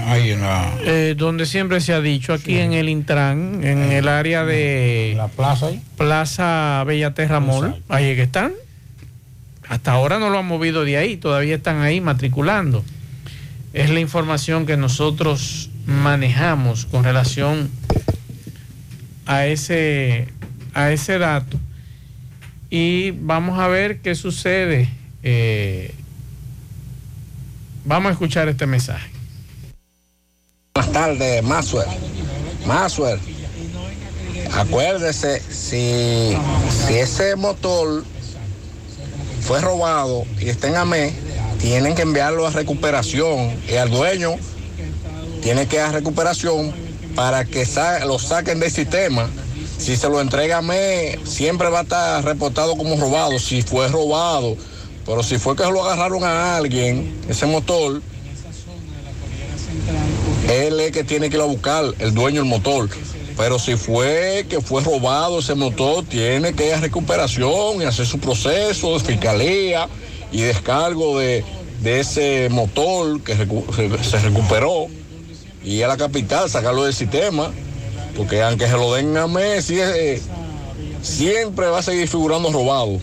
Ahí 0.06 0.30
en 0.30 0.40
la, 0.40 0.74
Eh, 0.84 1.14
donde 1.16 1.46
siempre 1.46 1.80
se 1.80 1.94
ha 1.94 2.00
dicho, 2.00 2.32
aquí 2.34 2.58
en 2.58 2.72
el 2.72 2.88
Intran, 2.88 3.64
en 3.64 3.92
el 3.92 4.08
área 4.08 4.44
de 4.44 5.14
la 5.16 5.28
plaza 5.28 5.68
ahí. 5.68 5.82
Plaza 5.96 6.84
Bellaterra 6.86 7.40
Mall, 7.40 7.82
ahí 7.88 8.06
es 8.10 8.16
que 8.16 8.22
están. 8.22 8.52
Hasta 9.68 9.92
ahora 9.92 10.18
no 10.18 10.30
lo 10.30 10.38
han 10.38 10.46
movido 10.46 10.84
de 10.84 10.96
ahí, 10.96 11.16
todavía 11.16 11.56
están 11.56 11.80
ahí 11.80 12.00
matriculando. 12.00 12.84
Es 13.72 13.90
la 13.90 14.00
información 14.00 14.66
que 14.66 14.76
nosotros 14.76 15.70
manejamos 15.86 16.86
con 16.86 17.04
relación 17.04 17.70
a 19.26 19.46
ese, 19.46 20.28
a 20.74 20.90
ese 20.90 21.18
dato. 21.18 21.58
Y 22.70 23.12
vamos 23.12 23.58
a 23.58 23.68
ver 23.68 24.00
qué 24.00 24.14
sucede. 24.14 24.88
Eh, 25.22 25.94
vamos 27.84 28.10
a 28.10 28.12
escuchar 28.12 28.48
este 28.48 28.66
mensaje. 28.66 29.10
Buenas 30.74 30.92
tardes, 30.92 31.42
Maxwell. 31.42 31.86
Maxwell, 32.66 33.18
acuérdese, 34.54 35.40
si, 35.40 36.36
si 36.86 36.94
ese 36.94 37.34
motor 37.36 38.04
fue 39.40 39.60
robado 39.60 40.24
y 40.38 40.48
está 40.50 40.68
en 40.68 40.76
AME, 40.76 41.12
tienen 41.60 41.94
que 41.94 42.02
enviarlo 42.02 42.46
a 42.46 42.50
recuperación 42.50 43.52
y 43.68 43.74
al 43.76 43.90
dueño 43.90 44.32
tiene 45.42 45.66
que 45.66 45.76
ir 45.76 45.82
a 45.82 45.92
recuperación 45.92 46.72
para 47.14 47.44
que 47.44 47.64
sa- 47.64 48.04
lo 48.04 48.18
saquen 48.18 48.60
del 48.60 48.70
sistema. 48.70 49.28
Si 49.78 49.96
se 49.96 50.08
lo 50.08 50.20
entrega 50.20 50.56
a 50.56 50.58
AME, 50.58 51.18
siempre 51.24 51.68
va 51.68 51.80
a 51.80 51.82
estar 51.82 52.24
reportado 52.24 52.76
como 52.76 52.96
robado, 52.96 53.38
si 53.38 53.62
fue 53.62 53.88
robado. 53.88 54.56
Pero 55.06 55.22
si 55.22 55.38
fue 55.38 55.56
que 55.56 55.62
lo 55.64 55.84
agarraron 55.84 56.24
a 56.24 56.56
alguien, 56.56 57.18
ese 57.28 57.46
motor, 57.46 58.02
él 60.48 60.80
es 60.80 60.92
que 60.92 61.04
tiene 61.04 61.30
que 61.30 61.36
ir 61.36 61.42
a 61.42 61.46
buscar, 61.46 61.84
el 61.98 62.12
dueño 62.12 62.42
del 62.42 62.50
motor. 62.50 62.88
Pero 63.36 63.58
si 63.58 63.76
fue 63.76 64.46
que 64.48 64.60
fue 64.60 64.82
robado 64.82 65.38
ese 65.38 65.54
motor, 65.54 66.04
tiene 66.04 66.52
que 66.54 66.66
ir 66.66 66.74
a 66.74 66.80
recuperación 66.80 67.80
y 67.80 67.84
hacer 67.84 68.04
su 68.04 68.18
proceso 68.18 68.98
de 68.98 69.04
fiscalía 69.04 69.88
y 70.32 70.42
descargo 70.42 71.18
de, 71.18 71.44
de 71.80 72.00
ese 72.00 72.48
motor 72.50 73.22
que 73.22 73.36
se, 73.36 74.18
recuperó 74.18 74.86
y 75.64 75.82
a 75.82 75.88
la 75.88 75.96
capital, 75.96 76.50
sacarlo 76.50 76.84
del 76.84 76.94
sistema. 76.94 77.52
Porque 78.18 78.42
aunque 78.42 78.66
se 78.66 78.72
lo 78.72 78.92
den 78.94 79.16
a 79.16 79.26
Messi, 79.28 79.78
eh, 79.80 80.20
siempre 81.00 81.66
va 81.68 81.78
a 81.78 81.82
seguir 81.82 82.06
figurando 82.08 82.52
robado. 82.52 83.00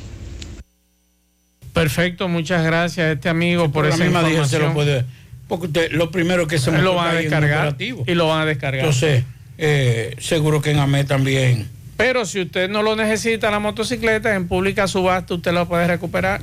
Perfecto, 1.73 2.28
muchas 2.28 2.63
gracias 2.63 3.06
a 3.08 3.12
este 3.13 3.30
amigo 3.30 3.63
por 3.63 3.71
Por 3.71 3.86
la 3.88 3.95
esa 3.95 4.04
misma 4.04 4.19
dije, 4.23 4.34
se 4.45 4.58
información. 4.58 4.67
lo 4.69 4.73
puede. 4.73 5.06
Porque 5.47 5.67
usted, 5.67 5.91
lo 5.91 6.12
primero 6.12 6.47
que 6.47 6.58
se 6.58 6.69
Él 6.69 6.84
lo 6.84 6.95
van 6.95 7.10
a 7.10 7.13
descargar 7.13 7.60
operativo. 7.67 8.04
y 8.08 8.13
lo 8.13 8.28
van 8.28 8.41
a 8.41 8.45
descargar. 8.45 8.80
Entonces, 8.86 9.23
eh, 9.58 10.15
seguro 10.19 10.62
que 10.62 10.71
en 10.71 10.80
AME 10.80 11.04
también. 11.06 11.69
Pero 11.97 12.25
si 12.25 12.41
usted 12.41 12.69
no 12.69 12.84
lo 12.84 12.95
necesita 12.95 13.49
la 13.51 13.60
motocicleta, 13.60 14.36
en 14.36 14.47
pública 14.47 14.88
subasta 14.88 15.34
usted 15.34 15.54
lo 15.54 15.65
puede 15.67 15.88
recuperar 15.88 16.41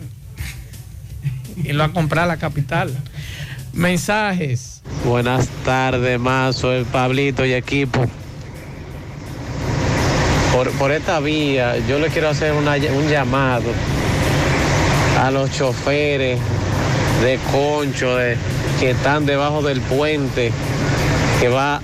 y 1.63 1.73
lo 1.73 1.81
va 1.81 1.85
a 1.87 1.93
comprar 1.93 2.25
a 2.25 2.29
la 2.29 2.37
capital. 2.39 2.91
Mensajes. 3.75 4.83
Buenas 5.05 5.49
tardes, 5.65 6.19
Mazo, 6.19 6.73
el 6.73 6.85
Pablito 6.87 7.45
y 7.45 7.53
equipo. 7.53 8.07
Por, 10.53 10.71
por 10.73 10.93
esta 10.93 11.19
vía, 11.21 11.77
yo 11.89 11.99
le 11.99 12.09
quiero 12.09 12.29
hacer 12.29 12.53
una- 12.53 12.75
un 12.77 13.09
llamado 13.09 13.65
a 15.21 15.31
los 15.31 15.51
choferes 15.51 16.39
de 17.23 17.39
concho 17.51 18.17
de, 18.17 18.37
que 18.79 18.91
están 18.91 19.25
debajo 19.25 19.63
del 19.63 19.81
puente 19.81 20.53
que 21.41 21.49
va 21.49 21.81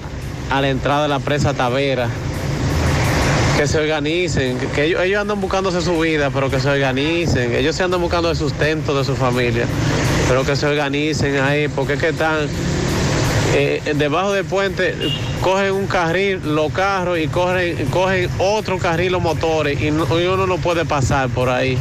a 0.50 0.60
la 0.60 0.68
entrada 0.68 1.02
de 1.04 1.08
la 1.08 1.18
presa 1.20 1.54
Tavera. 1.54 2.08
Que 3.56 3.66
se 3.66 3.78
organicen, 3.78 4.56
que, 4.74 4.84
ellos, 4.84 5.02
ellos 5.02 5.20
andan 5.20 5.40
buscándose 5.40 5.80
su 5.82 5.98
vida, 5.98 6.30
pero 6.32 6.48
que 6.50 6.60
se 6.60 6.68
organicen. 6.68 7.54
Ellos 7.54 7.74
se 7.74 7.82
andan 7.82 8.00
buscando 8.00 8.30
el 8.30 8.36
sustento 8.36 8.96
de 8.96 9.04
su 9.04 9.16
familia, 9.16 9.64
pero 10.28 10.44
que 10.44 10.54
se 10.54 10.66
organicen 10.66 11.40
ahí, 11.40 11.66
porque 11.68 11.94
es 11.94 12.00
que 12.00 12.08
están 12.10 12.46
eh, 13.54 13.94
debajo 13.96 14.32
del 14.32 14.44
puente 14.44 14.94
cogen 15.40 15.72
un 15.72 15.86
carril 15.86 16.40
los 16.54 16.72
carros 16.72 17.18
y 17.18 17.28
cogen, 17.28 17.86
cogen 17.86 18.28
otro 18.38 18.78
carril 18.78 19.12
los 19.12 19.22
motores 19.22 19.80
y, 19.80 19.90
no- 19.90 20.06
y 20.20 20.26
uno 20.26 20.46
no 20.46 20.58
puede 20.58 20.84
pasar 20.84 21.28
por 21.30 21.48
ahí. 21.48 21.78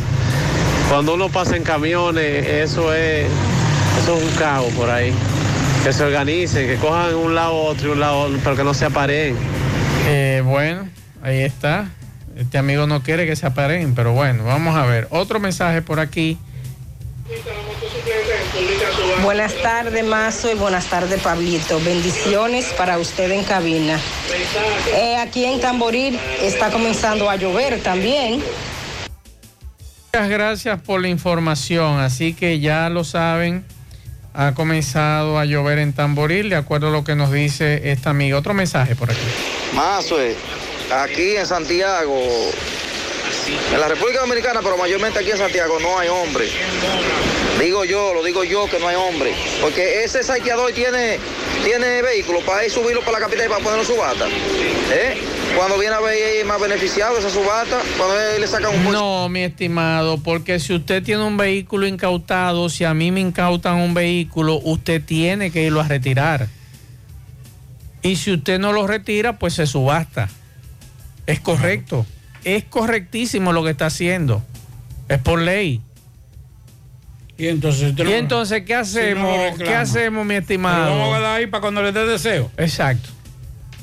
Cuando 0.89 1.15
uno 1.15 1.27
pasa 1.29 1.55
en 1.57 1.63
camiones, 1.63 2.45
eso 2.47 2.93
es, 2.93 3.25
eso 4.01 4.17
es 4.17 4.23
un 4.23 4.29
caos 4.37 4.71
por 4.73 4.89
ahí. 4.89 5.11
Que 5.83 5.91
se 5.93 6.03
organicen, 6.03 6.67
que 6.67 6.75
cojan 6.77 7.13
un 7.15 7.35
lado 7.35 7.53
otro 7.55 7.89
y 7.89 7.91
un 7.91 7.99
lado 7.99 8.19
otro, 8.19 8.39
pero 8.43 8.55
que 8.55 8.63
no 8.63 8.73
se 8.73 8.85
apareen. 8.85 9.35
Eh, 10.07 10.41
bueno, 10.45 10.87
ahí 11.21 11.39
está. 11.41 11.89
Este 12.37 12.57
amigo 12.57 12.87
no 12.87 13.03
quiere 13.03 13.25
que 13.25 13.35
se 13.35 13.45
aparen, 13.47 13.95
pero 13.95 14.13
bueno, 14.13 14.43
vamos 14.45 14.75
a 14.77 14.85
ver. 14.85 15.07
Otro 15.11 15.39
mensaje 15.39 15.81
por 15.81 15.99
aquí. 15.99 16.37
Buenas 19.23 19.55
tardes, 19.61 20.05
Mazo, 20.05 20.51
y 20.51 20.55
buenas 20.55 20.85
tardes, 20.85 21.21
Pablito. 21.21 21.79
Bendiciones 21.79 22.65
para 22.77 22.97
usted 22.99 23.31
en 23.31 23.43
cabina. 23.43 23.99
Eh, 24.93 25.17
aquí 25.17 25.43
en 25.43 25.59
Tamboril 25.59 26.19
está 26.41 26.69
comenzando 26.69 27.29
a 27.29 27.35
llover 27.35 27.81
también. 27.81 28.43
Muchas 30.13 30.29
gracias 30.29 30.81
por 30.81 31.01
la 31.01 31.07
información. 31.07 31.99
Así 31.99 32.33
que 32.33 32.59
ya 32.59 32.89
lo 32.89 33.03
saben, 33.03 33.65
ha 34.33 34.53
comenzado 34.53 35.39
a 35.39 35.45
llover 35.45 35.79
en 35.79 35.93
Tamboril, 35.93 36.49
de 36.49 36.55
acuerdo 36.55 36.89
a 36.89 36.91
lo 36.91 37.03
que 37.03 37.15
nos 37.15 37.31
dice 37.31 37.91
esta 37.91 38.11
amiga. 38.11 38.37
Otro 38.37 38.53
mensaje 38.53 38.95
por 38.95 39.09
aquí. 39.09 39.19
Mazue, 39.73 40.35
aquí 40.91 41.35
en 41.35 41.45
Santiago, 41.45 42.21
en 43.73 43.79
la 43.79 43.87
República 43.87 44.21
Dominicana, 44.21 44.61
pero 44.61 44.77
mayormente 44.77 45.19
aquí 45.19 45.31
en 45.31 45.37
Santiago, 45.37 45.79
no 45.79 45.97
hay 45.97 46.07
hombre. 46.07 46.47
Digo 47.59 47.85
yo, 47.85 48.13
lo 48.13 48.23
digo 48.23 48.43
yo 48.43 48.69
que 48.69 48.79
no 48.79 48.87
hay 48.87 48.95
hombre. 48.95 49.33
Porque 49.61 50.03
ese 50.03 50.21
saqueador 50.21 50.71
tiene, 50.73 51.17
tiene 51.63 52.01
vehículo 52.03 52.39
para 52.41 52.63
ir 52.63 52.71
subirlo 52.71 53.01
para 53.01 53.13
la 53.13 53.25
capital 53.25 53.47
y 53.47 53.49
para 53.49 53.63
ponerlo 53.63 53.85
en. 53.85 54.25
¿Eh? 54.27 55.17
Cuando 55.57 55.79
viene 55.79 55.95
a 55.95 55.99
ver 55.99 56.45
más 56.45 56.61
beneficiado 56.61 57.17
esa 57.17 57.31
subasta, 57.31 57.79
cuando 57.97 58.19
él 58.19 58.41
le 58.41 58.47
saca 58.47 58.69
un 58.69 58.91
No, 58.91 59.27
mi 59.27 59.43
estimado, 59.43 60.19
porque 60.19 60.59
si 60.59 60.73
usted 60.73 61.01
tiene 61.01 61.23
un 61.23 61.35
vehículo 61.35 61.87
incautado, 61.87 62.69
si 62.69 62.83
a 62.83 62.93
mí 62.93 63.11
me 63.11 63.21
incautan 63.21 63.77
un 63.77 63.95
vehículo, 63.95 64.59
usted 64.63 65.03
tiene 65.03 65.49
que 65.49 65.63
irlo 65.63 65.81
a 65.81 65.87
retirar. 65.87 66.47
Y 68.03 68.17
si 68.17 68.33
usted 68.33 68.59
no 68.59 68.71
lo 68.71 68.85
retira, 68.85 69.39
pues 69.39 69.55
se 69.55 69.65
subasta. 69.65 70.29
Es 71.25 71.39
correcto. 71.39 72.05
Es 72.43 72.63
correctísimo 72.63 73.51
lo 73.51 73.63
que 73.63 73.71
está 73.71 73.87
haciendo. 73.87 74.43
Es 75.09 75.17
por 75.17 75.41
ley. 75.41 75.81
Y 77.37 77.47
entonces, 77.47 77.93
¿Y 77.97 78.11
entonces 78.13 78.63
qué 78.63 78.75
hacemos? 78.75 79.57
¿Qué 79.57 79.75
hacemos, 79.75 80.25
mi 80.25 80.35
estimado? 80.35 80.85
Pero 80.85 80.97
vamos 80.97 81.15
a 81.15 81.17
quedar 81.19 81.35
ahí 81.35 81.47
para 81.47 81.61
cuando 81.61 81.83
le 81.83 81.91
dé 81.91 82.05
deseo. 82.05 82.51
Exacto. 82.57 83.09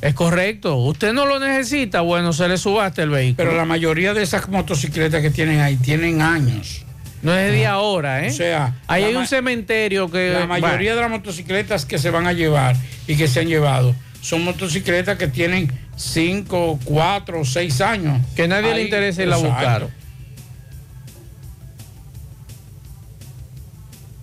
Es 0.00 0.12
correcto. 0.12 0.76
Usted 0.76 1.12
no 1.12 1.24
lo 1.24 1.38
necesita, 1.38 2.00
bueno, 2.00 2.32
se 2.32 2.46
le 2.48 2.58
subasta 2.58 3.02
el 3.02 3.10
vehículo. 3.10 3.36
Pero 3.36 3.56
la 3.56 3.64
mayoría 3.64 4.12
de 4.12 4.22
esas 4.22 4.48
motocicletas 4.48 5.22
que 5.22 5.30
tienen 5.30 5.60
ahí 5.60 5.76
tienen 5.76 6.20
años. 6.20 6.84
No 7.22 7.34
es 7.34 7.52
de 7.52 7.66
ahora, 7.66 8.26
¿eh? 8.26 8.28
O 8.28 8.32
sea, 8.32 8.74
ahí 8.86 9.04
hay 9.04 9.14
un 9.14 9.26
cementerio 9.26 10.10
que. 10.10 10.32
La 10.38 10.46
mayoría 10.46 10.94
de 10.94 11.00
las 11.00 11.10
motocicletas 11.10 11.86
que 11.86 11.98
se 11.98 12.10
van 12.10 12.26
a 12.26 12.34
llevar 12.34 12.76
y 13.06 13.16
que 13.16 13.28
se 13.28 13.40
han 13.40 13.48
llevado 13.48 13.94
son 14.20 14.42
motocicletas 14.42 15.16
que 15.16 15.28
tienen 15.28 15.70
5, 15.96 16.80
4, 16.84 17.44
6 17.44 17.80
años. 17.80 18.20
Que 18.34 18.48
nadie 18.48 18.70
le 18.70 18.76
Ahí, 18.76 18.84
interese 18.84 19.22
ir 19.22 19.32
a 19.32 19.36
buscar. 19.36 19.88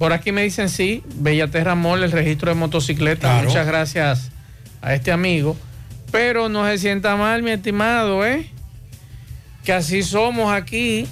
Por 0.02 0.14
aquí 0.14 0.32
me 0.32 0.42
dicen 0.42 0.68
sí, 0.68 1.04
Bellaterra 1.18 1.76
Mall, 1.76 2.02
el 2.02 2.12
registro 2.12 2.50
de 2.50 2.56
motocicletas. 2.56 3.30
Claro. 3.30 3.48
Muchas 3.48 3.68
gracias 3.68 4.32
a 4.82 4.96
este 4.96 5.12
amigo. 5.12 5.56
Pero 6.12 6.50
no 6.50 6.66
se 6.66 6.80
sienta 6.80 7.16
mal, 7.18 7.44
mi 7.44 7.52
estimado, 7.52 8.26
¿eh? 8.26 8.50
Que 9.64 9.74
así 9.74 10.02
somos 10.02 10.52
aquí. 10.52 11.06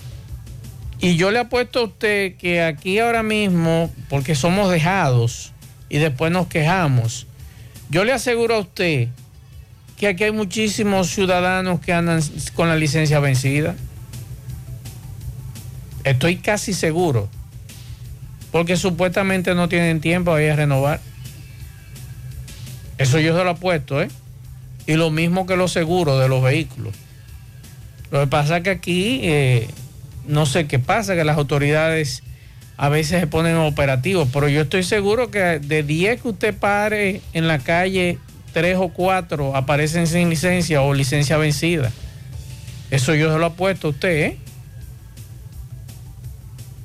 Y 0.99 1.17
yo 1.17 1.29
le 1.29 1.37
apuesto 1.37 1.81
a 1.81 1.83
usted 1.83 2.35
que 2.37 2.63
aquí 2.63 2.97
ahora 2.97 3.21
mismo, 3.21 3.93
porque 4.09 4.33
somos 4.33 4.71
dejados 4.71 5.53
y 5.87 5.99
después 5.99 6.31
nos 6.31 6.47
quejamos, 6.47 7.27
yo 7.91 8.03
le 8.03 8.11
aseguro 8.11 8.55
a 8.55 8.59
usted 8.61 9.09
que 9.99 10.07
aquí 10.07 10.23
hay 10.23 10.31
muchísimos 10.31 11.11
ciudadanos 11.11 11.79
que 11.79 11.93
andan 11.93 12.23
con 12.55 12.67
la 12.67 12.75
licencia 12.75 13.19
vencida. 13.19 13.75
Estoy 16.03 16.37
casi 16.37 16.73
seguro. 16.73 17.29
Porque 18.51 18.77
supuestamente 18.77 19.53
no 19.53 19.69
tienen 19.69 20.01
tiempo 20.01 20.33
a 20.33 20.37
renovar. 20.37 20.99
Eso 22.97 23.19
yo 23.19 23.37
se 23.37 23.43
lo 23.43 23.51
apuesto, 23.51 24.01
¿eh? 24.01 24.09
Y 24.87 24.93
lo 24.93 25.11
mismo 25.11 25.45
que 25.45 25.55
los 25.55 25.71
seguros 25.71 26.19
de 26.19 26.27
los 26.27 26.43
vehículos. 26.43 26.93
Lo 28.11 28.21
que 28.21 28.27
pasa 28.27 28.57
es 28.57 28.63
que 28.63 28.69
aquí, 28.71 29.21
eh, 29.23 29.67
no 30.27 30.45
sé 30.45 30.67
qué 30.67 30.79
pasa, 30.79 31.15
que 31.15 31.23
las 31.23 31.37
autoridades 31.37 32.23
a 32.75 32.89
veces 32.89 33.19
se 33.19 33.27
ponen 33.27 33.57
operativos, 33.57 34.29
pero 34.31 34.47
yo 34.47 34.61
estoy 34.61 34.83
seguro 34.83 35.29
que 35.29 35.59
de 35.59 35.83
10 35.83 36.21
que 36.21 36.27
usted 36.29 36.55
pare 36.55 37.21
en 37.33 37.47
la 37.47 37.59
calle, 37.59 38.17
3 38.53 38.77
o 38.79 38.89
4 38.89 39.55
aparecen 39.55 40.07
sin 40.07 40.29
licencia 40.29 40.81
o 40.81 40.93
licencia 40.93 41.37
vencida. 41.37 41.91
Eso 42.89 43.13
yo 43.13 43.31
se 43.31 43.37
lo 43.37 43.47
apuesto 43.47 43.87
a 43.87 43.91
usted, 43.91 44.09
¿eh? 44.09 44.37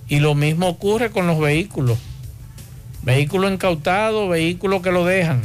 Y 0.08 0.20
lo 0.20 0.34
mismo 0.34 0.68
ocurre 0.68 1.10
con 1.10 1.26
los 1.26 1.38
vehículos. 1.40 1.98
Vehículo 3.02 3.50
incautado, 3.50 4.28
vehículo 4.28 4.82
que 4.82 4.92
lo 4.92 5.04
dejan. 5.04 5.42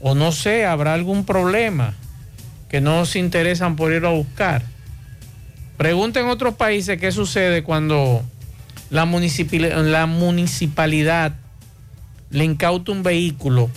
O 0.00 0.14
no 0.14 0.32
sé, 0.32 0.66
habrá 0.66 0.94
algún 0.94 1.24
problema 1.24 1.94
que 2.68 2.80
no 2.80 3.06
se 3.06 3.18
interesan 3.18 3.76
por 3.76 3.92
ir 3.92 4.04
a 4.04 4.10
buscar. 4.10 4.62
Pregunten 5.76 6.24
en 6.24 6.30
otros 6.30 6.54
países 6.54 7.00
qué 7.00 7.12
sucede 7.12 7.62
cuando 7.62 8.22
la, 8.90 9.06
municipal- 9.06 9.90
la 9.90 10.06
municipalidad 10.06 11.34
le 12.30 12.44
incauta 12.44 12.92
un 12.92 13.02
vehículo 13.02 13.70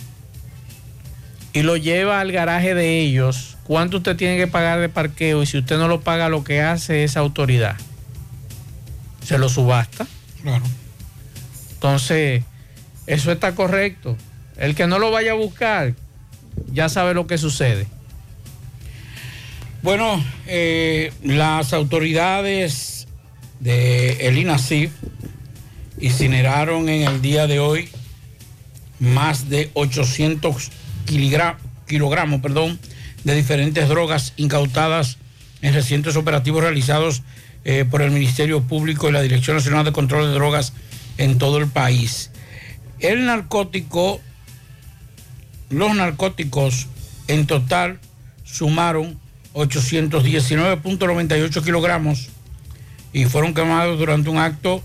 y 1.52 1.62
lo 1.62 1.76
lleva 1.76 2.20
al 2.20 2.32
garaje 2.32 2.74
de 2.74 3.00
ellos. 3.00 3.56
¿Cuánto 3.64 3.98
usted 3.98 4.16
tiene 4.16 4.36
que 4.36 4.46
pagar 4.46 4.80
de 4.80 4.88
parqueo? 4.88 5.42
Y 5.42 5.46
si 5.46 5.58
usted 5.58 5.76
no 5.78 5.88
lo 5.88 6.00
paga, 6.00 6.28
lo 6.28 6.44
que 6.44 6.60
hace 6.62 7.04
esa 7.04 7.20
autoridad 7.20 7.76
se 9.28 9.36
lo 9.38 9.50
subasta. 9.50 10.06
Claro. 10.42 10.64
Entonces, 11.74 12.42
eso 13.06 13.30
está 13.30 13.54
correcto. 13.54 14.16
El 14.56 14.74
que 14.74 14.86
no 14.86 14.98
lo 14.98 15.10
vaya 15.10 15.32
a 15.32 15.34
buscar, 15.34 15.94
ya 16.72 16.88
sabe 16.88 17.12
lo 17.12 17.26
que 17.26 17.36
sucede. 17.36 17.86
Bueno, 19.82 20.24
eh, 20.46 21.12
las 21.22 21.74
autoridades 21.74 23.06
de 23.60 24.26
el 24.28 24.38
INACIF 24.38 24.90
incineraron 26.00 26.88
en 26.88 27.02
el 27.02 27.20
día 27.20 27.46
de 27.46 27.58
hoy 27.58 27.88
más 28.98 29.48
de 29.50 29.70
800 29.74 30.70
kiligra- 31.06 31.58
kilogramos 31.86 32.40
perdón, 32.40 32.78
de 33.24 33.34
diferentes 33.34 33.88
drogas 33.88 34.32
incautadas 34.36 35.18
en 35.62 35.74
recientes 35.74 36.16
operativos 36.16 36.62
realizados 36.62 37.22
eh, 37.64 37.84
por 37.88 38.02
el 38.02 38.10
Ministerio 38.10 38.62
Público 38.62 39.08
y 39.08 39.12
la 39.12 39.22
Dirección 39.22 39.56
Nacional 39.56 39.84
de 39.84 39.92
Control 39.92 40.26
de 40.26 40.34
Drogas 40.34 40.72
en 41.18 41.38
todo 41.38 41.58
el 41.58 41.68
país. 41.68 42.32
El 43.00 43.26
narcótico, 43.26 44.20
los 45.70 45.94
narcóticos 45.94 46.88
en 47.28 47.46
total 47.46 48.00
sumaron 48.44 49.20
819.98 49.54 51.64
kilogramos 51.64 52.30
y 53.12 53.26
fueron 53.26 53.54
quemados 53.54 53.98
durante 53.98 54.30
un 54.30 54.38
acto 54.38 54.82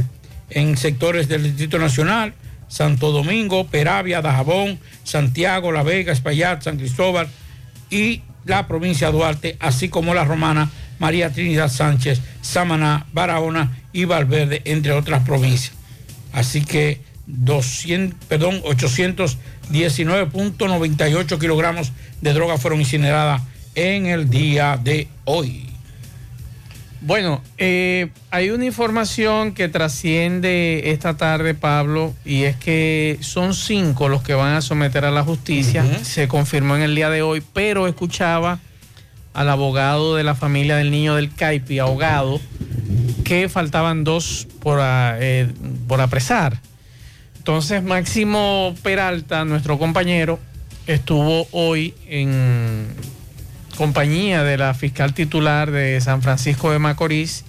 en 0.52 0.78
sectores 0.78 1.28
del 1.28 1.42
Distrito 1.42 1.80
Nacional, 1.80 2.36
Santo 2.68 3.12
Domingo, 3.12 3.66
Peravia, 3.68 4.22
Dajabón, 4.22 4.78
Santiago, 5.04 5.72
La 5.72 5.82
Vega, 5.82 6.14
Espaillat, 6.14 6.62
San 6.62 6.78
Cristóbal 6.78 7.28
y 7.90 8.22
la 8.46 8.68
provincia 8.68 9.08
de 9.08 9.14
Duarte, 9.14 9.58
así 9.60 9.90
como 9.90 10.14
la 10.14 10.24
romana 10.24 10.70
María 11.00 11.32
Trinidad 11.32 11.70
Sánchez, 11.70 12.22
Samaná, 12.42 13.06
Barahona 13.14 13.78
y 13.94 14.04
Valverde, 14.06 14.62
entre 14.66 14.92
otras 14.92 15.24
provincias. 15.24 15.74
Así 16.34 16.64
que 16.64 17.02
200, 17.28 18.20
perdón, 18.28 18.62
819.98 18.64 21.40
kilogramos 21.40 21.92
de 22.22 22.34
droga 22.34 22.58
fueron 22.58 22.80
incineradas 22.80 23.44
en 23.76 24.08
el 24.08 24.30
día 24.30 24.80
de 24.82 25.08
hoy. 25.26 25.70
Bueno, 27.02 27.42
eh, 27.60 28.10
hay 28.32 28.50
una 28.50 28.66
información 28.66 29.54
que 29.54 29.70
trasciende 29.70 30.90
esta 30.90 31.16
tarde, 31.16 31.54
Pablo, 31.54 32.16
y 32.26 32.44
es 32.44 32.56
que 32.56 33.20
son 33.22 33.54
cinco 33.54 34.10
los 34.10 34.24
que 34.24 34.34
van 34.34 34.56
a 34.56 34.62
someter 34.62 35.06
a 35.06 35.12
la 35.12 35.24
justicia. 35.24 35.86
Se 36.04 36.28
confirmó 36.28 36.76
en 36.76 36.82
el 36.82 36.96
día 36.96 37.12
de 37.12 37.22
hoy, 37.22 37.44
pero 37.54 37.86
escuchaba 37.86 38.60
al 39.36 39.50
abogado 39.50 40.16
de 40.16 40.24
la 40.24 40.34
familia 40.34 40.78
del 40.78 40.92
niño 40.92 41.16
del 41.16 41.34
Caipi, 41.34 41.80
ahogado, 41.80 42.40
que 43.24 43.50
faltaban 43.50 44.04
dos 44.04 44.48
por, 44.62 44.80
eh, 44.82 45.52
por 45.88 46.02
apresar. 46.02 46.60
Entonces, 47.38 47.84
Máximo 47.84 48.74
Peralta, 48.82 49.46
nuestro 49.46 49.78
compañero, 49.78 50.40
estuvo 50.88 51.48
hoy 51.52 51.94
en 52.08 52.88
compañía 53.78 54.44
de 54.44 54.58
la 54.58 54.74
fiscal 54.74 55.14
titular 55.14 55.70
de 55.70 56.00
San 56.00 56.22
Francisco 56.22 56.72
de 56.72 56.80
Macorís 56.80 57.44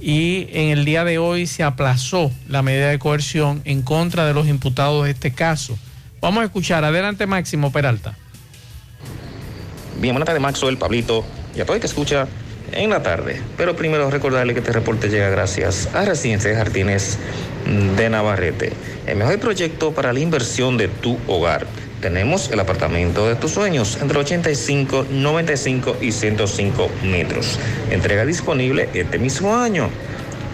y 0.00 0.46
en 0.52 0.70
el 0.70 0.84
día 0.84 1.04
de 1.04 1.18
hoy 1.18 1.48
se 1.48 1.64
aplazó 1.64 2.30
la 2.46 2.62
medida 2.62 2.88
de 2.88 2.98
coerción 3.00 3.60
en 3.64 3.82
contra 3.82 4.24
de 4.24 4.34
los 4.34 4.46
imputados 4.46 5.04
de 5.04 5.10
este 5.10 5.32
caso. 5.32 5.76
Vamos 6.20 6.42
a 6.42 6.44
escuchar. 6.46 6.84
Adelante, 6.84 7.26
Máximo 7.26 7.72
Peralta. 7.72 8.16
Bien, 9.98 10.14
buenas 10.14 10.26
tardes, 10.26 10.40
Maxwell, 10.40 10.78
Pablito 10.78 11.24
y 11.56 11.60
a 11.60 11.64
todo 11.64 11.74
el 11.74 11.80
que 11.80 11.88
escucha 11.88 12.28
en 12.72 12.90
la 12.90 13.02
tarde. 13.02 13.42
Pero 13.56 13.74
primero 13.74 14.08
recordarle 14.10 14.54
que 14.54 14.60
este 14.60 14.72
reporte 14.72 15.08
llega 15.08 15.28
gracias 15.28 15.88
a 15.92 16.04
Residencia 16.04 16.50
de 16.50 16.56
Jardines 16.56 17.18
de 17.96 18.08
Navarrete, 18.08 18.72
el 19.06 19.16
mejor 19.16 19.38
proyecto 19.40 19.92
para 19.92 20.12
la 20.12 20.20
inversión 20.20 20.76
de 20.76 20.88
tu 20.88 21.18
hogar 21.26 21.66
tenemos 22.00 22.50
el 22.52 22.60
apartamento 22.60 23.28
de 23.28 23.34
tus 23.34 23.52
sueños 23.52 23.98
entre 24.00 24.18
85, 24.18 25.06
95 25.10 25.96
y 26.00 26.12
105 26.12 26.90
metros. 27.02 27.58
Entrega 27.90 28.24
disponible 28.24 28.88
este 28.94 29.18
mismo 29.18 29.56
año. 29.56 29.90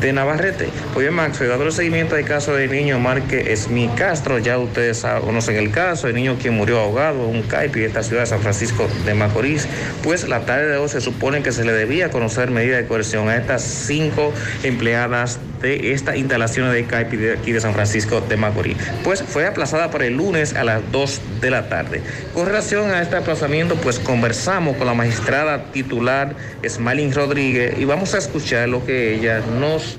de 0.00 0.12
Navarrete. 0.12 0.68
Pues 0.92 1.04
bien, 1.04 1.14
Max, 1.14 1.38
dando 1.40 1.64
el 1.64 1.72
seguimiento 1.72 2.14
del 2.14 2.24
caso 2.24 2.54
del 2.54 2.70
niño 2.70 2.98
Marque 2.98 3.52
Esmi 3.52 3.88
Castro, 3.96 4.38
ya 4.38 4.58
ustedes 4.58 5.04
conocen 5.24 5.56
el 5.56 5.70
caso, 5.70 6.08
el 6.08 6.14
niño 6.14 6.36
quien 6.40 6.54
murió 6.54 6.80
ahogado 6.80 7.28
en 7.28 7.36
un 7.36 7.42
caipi 7.42 7.80
de 7.80 7.86
esta 7.86 8.02
ciudad 8.02 8.22
de 8.22 8.26
San 8.26 8.40
Francisco 8.40 8.88
de 9.04 9.14
Macorís, 9.14 9.68
pues 10.02 10.28
la 10.28 10.40
tarde 10.40 10.68
de 10.68 10.76
hoy 10.76 10.88
se 10.88 11.00
supone 11.00 11.42
que 11.42 11.52
se 11.52 11.64
le 11.64 11.72
debía 11.72 12.10
conocer 12.10 12.50
medida 12.50 12.76
de 12.76 12.86
coerción 12.86 13.28
a 13.28 13.36
estas 13.36 13.62
cinco 13.62 14.32
empleadas 14.62 15.38
de 15.60 15.92
esta 15.92 16.16
instalación 16.16 16.72
de 16.72 16.84
caipi 16.86 17.16
de 17.16 17.34
aquí 17.34 17.52
de 17.52 17.60
San 17.60 17.74
Francisco 17.74 18.20
de 18.20 18.36
Macorís. 18.36 18.76
Pues 19.04 19.22
fue 19.22 19.46
aplazada 19.46 19.90
para 19.90 20.06
el 20.06 20.14
lunes 20.14 20.54
a 20.54 20.64
las 20.64 20.80
2 20.92 21.20
de 21.40 21.50
la 21.50 21.68
tarde. 21.68 22.02
Con 22.34 22.46
relación 22.46 22.90
a 22.90 23.02
este 23.02 23.16
aplazamiento, 23.16 23.74
pues 23.76 23.98
conversamos 23.98 24.76
con 24.76 24.86
la 24.86 24.94
magistrada 24.94 25.70
titular 25.72 26.34
Smalin 26.66 27.12
Rodríguez 27.12 27.78
y 27.78 27.84
vamos 27.84 28.14
a 28.14 28.18
escuchar 28.18 28.68
lo 28.68 28.84
que 28.84 29.14
ella 29.14 29.40
nos 29.40 29.98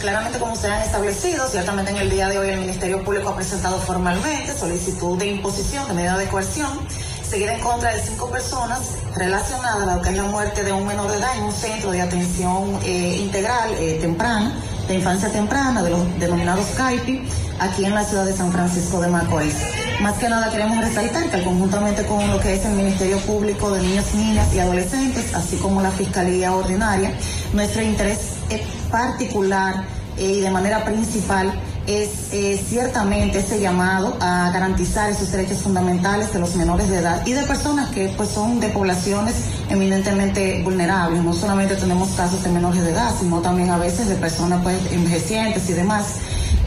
Claramente, 0.00 0.38
como 0.38 0.54
ustedes 0.54 0.74
han 0.74 0.82
establecido, 0.82 1.46
ciertamente 1.48 1.90
en 1.90 1.98
el 1.98 2.08
día 2.08 2.26
de 2.28 2.38
hoy 2.38 2.48
el 2.48 2.60
Ministerio 2.60 3.04
Público 3.04 3.28
ha 3.28 3.36
presentado 3.36 3.78
formalmente 3.78 4.52
solicitud 4.58 5.18
de 5.18 5.26
imposición 5.26 5.86
de 5.86 5.94
medida 5.94 6.16
de 6.16 6.26
coerción 6.28 6.70
seguida 7.32 7.54
en 7.54 7.60
contra 7.60 7.94
de 7.94 8.02
cinco 8.02 8.30
personas 8.30 8.98
relacionadas 9.16 9.88
a 9.88 9.96
lo 9.96 10.02
que 10.02 10.10
la 10.12 10.24
muerte 10.24 10.64
de 10.64 10.70
un 10.70 10.86
menor 10.86 11.10
de 11.10 11.16
edad 11.16 11.34
en 11.38 11.44
un 11.44 11.52
centro 11.52 11.90
de 11.90 12.02
atención 12.02 12.78
eh, 12.84 13.16
integral 13.22 13.72
eh, 13.78 13.98
temprana, 14.02 14.54
de 14.92 14.98
infancia 14.98 15.32
temprana, 15.32 15.82
de 15.82 15.88
los 15.88 16.18
denominados 16.20 16.66
CAIPI, 16.76 17.22
aquí 17.60 17.86
en 17.86 17.94
la 17.94 18.04
ciudad 18.04 18.26
de 18.26 18.34
San 18.34 18.52
Francisco 18.52 19.00
de 19.00 19.08
Macorís. 19.08 19.56
Más 20.02 20.18
que 20.18 20.28
nada 20.28 20.50
queremos 20.50 20.78
resaltar 20.78 21.30
que 21.30 21.42
conjuntamente 21.42 22.04
con 22.04 22.28
lo 22.28 22.38
que 22.38 22.54
es 22.54 22.64
el 22.66 22.74
Ministerio 22.74 23.16
Público 23.20 23.70
de 23.72 23.80
Niños, 23.80 24.12
Niñas 24.14 24.54
y 24.54 24.58
Adolescentes, 24.58 25.34
así 25.34 25.56
como 25.56 25.80
la 25.80 25.90
Fiscalía 25.92 26.54
Ordinaria, 26.54 27.10
nuestro 27.54 27.80
interés 27.80 28.34
es 28.50 28.60
particular 28.90 29.84
eh, 30.18 30.24
y 30.24 30.40
de 30.40 30.50
manera 30.50 30.84
principal 30.84 31.54
es 31.86 32.32
eh, 32.32 32.62
ciertamente 32.68 33.40
ese 33.40 33.60
llamado 33.60 34.16
a 34.20 34.50
garantizar 34.52 35.10
esos 35.10 35.32
derechos 35.32 35.58
fundamentales 35.58 36.32
de 36.32 36.38
los 36.38 36.54
menores 36.54 36.88
de 36.88 36.98
edad 36.98 37.26
y 37.26 37.32
de 37.32 37.42
personas 37.42 37.90
que 37.90 38.08
pues 38.16 38.28
son 38.28 38.60
de 38.60 38.68
poblaciones 38.68 39.34
eminentemente 39.68 40.62
vulnerables. 40.62 41.22
No 41.22 41.32
solamente 41.32 41.74
tenemos 41.76 42.10
casos 42.10 42.42
de 42.44 42.50
menores 42.50 42.82
de 42.82 42.90
edad, 42.90 43.12
sino 43.18 43.40
también 43.40 43.70
a 43.70 43.78
veces 43.78 44.08
de 44.08 44.14
personas 44.16 44.62
pues 44.62 44.76
envejecientes 44.92 45.68
y 45.70 45.72
demás 45.72 46.06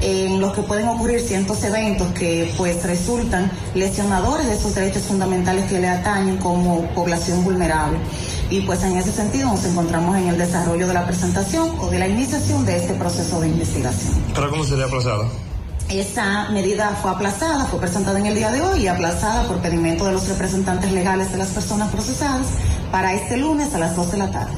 en 0.01 0.41
los 0.41 0.53
que 0.53 0.61
pueden 0.61 0.87
ocurrir 0.87 1.21
ciertos 1.21 1.63
eventos 1.63 2.11
que 2.11 2.53
pues 2.57 2.83
resultan 2.83 3.49
lesionadores 3.73 4.47
de 4.47 4.55
esos 4.55 4.75
derechos 4.75 5.03
fundamentales 5.03 5.65
que 5.65 5.79
le 5.79 5.87
atañen 5.87 6.37
como 6.37 6.81
población 6.89 7.43
vulnerable. 7.43 7.97
Y 8.49 8.61
pues 8.61 8.83
en 8.83 8.95
ese 8.97 9.11
sentido 9.11 9.47
nos 9.47 9.65
encontramos 9.65 10.15
en 10.17 10.27
el 10.27 10.37
desarrollo 10.37 10.87
de 10.87 10.93
la 10.93 11.05
presentación 11.05 11.79
o 11.79 11.89
de 11.89 11.99
la 11.99 12.07
iniciación 12.07 12.65
de 12.65 12.77
este 12.77 12.93
proceso 12.93 13.41
de 13.41 13.47
investigación. 13.47 14.13
¿Pero 14.33 14.49
cómo 14.49 14.63
sería 14.63 14.85
aplazada? 14.85 15.29
Esta 15.89 16.49
medida 16.49 16.89
fue 17.01 17.11
aplazada, 17.11 17.65
fue 17.65 17.79
presentada 17.79 18.19
en 18.19 18.25
el 18.25 18.35
día 18.35 18.51
de 18.51 18.61
hoy 18.61 18.83
y 18.83 18.87
aplazada 18.87 19.47
por 19.47 19.61
pedimento 19.61 20.05
de 20.05 20.13
los 20.13 20.27
representantes 20.27 20.91
legales 20.91 21.31
de 21.31 21.37
las 21.37 21.49
personas 21.49 21.91
procesadas 21.91 22.47
para 22.91 23.13
este 23.13 23.37
lunes 23.37 23.73
a 23.75 23.79
las 23.79 23.95
2 23.95 24.11
de 24.11 24.17
la 24.17 24.31
tarde. 24.31 24.53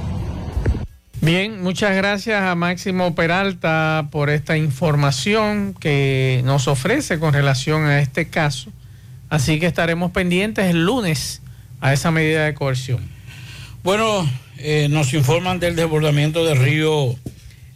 Bien, 1.19 1.61
muchas 1.61 1.95
gracias 1.95 2.41
a 2.41 2.55
Máximo 2.55 3.13
Peralta 3.15 4.07
por 4.11 4.29
esta 4.29 4.55
información 4.55 5.75
que 5.77 6.41
nos 6.45 6.67
ofrece 6.67 7.19
con 7.19 7.33
relación 7.33 7.85
a 7.85 7.99
este 7.99 8.29
caso. 8.29 8.71
Así 9.29 9.59
que 9.59 9.65
estaremos 9.65 10.11
pendientes 10.11 10.69
el 10.69 10.85
lunes 10.85 11.41
a 11.81 11.91
esa 11.91 12.11
medida 12.11 12.45
de 12.45 12.53
coerción. 12.53 13.16
Bueno, 13.87 14.29
eh, 14.57 14.89
nos 14.89 15.13
informan 15.13 15.61
del 15.61 15.77
desbordamiento 15.77 16.43
del 16.43 16.57
río 16.57 17.15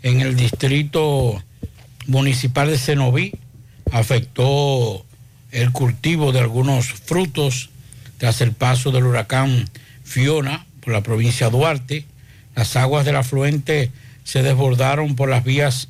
en 0.04 0.20
el 0.20 0.36
distrito 0.36 1.42
municipal 2.06 2.70
de 2.70 2.78
Cenoví. 2.78 3.32
Afectó 3.94 5.06
el 5.52 5.72
cultivo 5.72 6.34
de 6.34 6.42
algunos 6.42 6.88
frutos 6.88 7.70
tras 8.18 8.42
el 8.42 8.52
paso 8.52 8.92
del 8.92 9.06
huracán 9.06 9.70
Fiona 10.04 10.66
por 10.82 10.92
la 10.92 11.00
provincia 11.00 11.46
de 11.46 11.54
Duarte 11.54 12.06
las 12.58 12.76
aguas 12.76 13.06
del 13.06 13.16
afluente 13.16 13.90
se 14.26 14.44
desbordaron 14.44 15.16
por 15.16 15.30
las 15.30 15.46
vías 15.46 15.88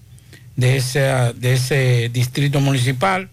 de 0.55 0.77
ese, 0.77 0.99
de 0.99 1.53
ese 1.53 2.09
distrito 2.09 2.59
municipal. 2.61 3.27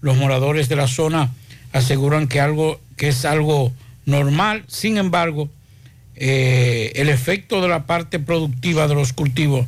Los 0.00 0.16
moradores 0.16 0.68
de 0.68 0.76
la 0.76 0.86
zona 0.86 1.32
aseguran 1.72 2.28
que, 2.28 2.40
algo, 2.40 2.80
que 2.96 3.08
es 3.08 3.24
algo 3.24 3.72
normal. 4.06 4.62
Sin 4.68 4.98
embargo, 4.98 5.48
eh, 6.20 6.92
el 6.96 7.08
efecto 7.08 7.60
de 7.60 7.68
la 7.68 7.86
parte 7.86 8.18
productiva 8.18 8.88
de 8.88 8.94
los 8.94 9.12
cultivos 9.12 9.66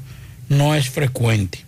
no 0.48 0.74
es 0.74 0.90
frecuente. 0.90 1.60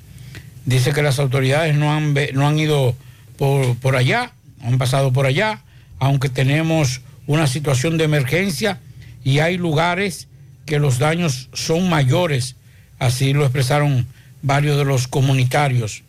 Dice 0.65 0.93
que 0.93 1.03
las 1.03 1.19
autoridades 1.19 1.75
no 1.75 1.93
han, 1.93 2.15
no 2.35 2.47
han 2.47 2.59
ido 2.59 2.95
por, 3.37 3.77
por 3.77 3.97
allá, 3.97 4.33
han 4.63 4.79
pasado 4.79 5.13
por 5.13 5.27
allá, 5.27 5.63
aunque 5.99 6.29
tenemos 6.29 7.01
una 7.27 7.47
situación 7.47 7.99
de 7.99 8.05
emergencia 8.05 8.81
y 9.25 9.39
hay 9.39 9.57
lugares 9.57 10.29
que 10.67 10.79
los 10.79 10.99
daños 10.99 11.49
son 11.53 11.89
mayores 11.89 12.57
Así 13.03 13.33
lo 13.33 13.43
expresaron 13.43 14.07
varios 14.43 14.79
de 14.79 14.85
los 14.85 15.09
comunitarios. 15.09 16.05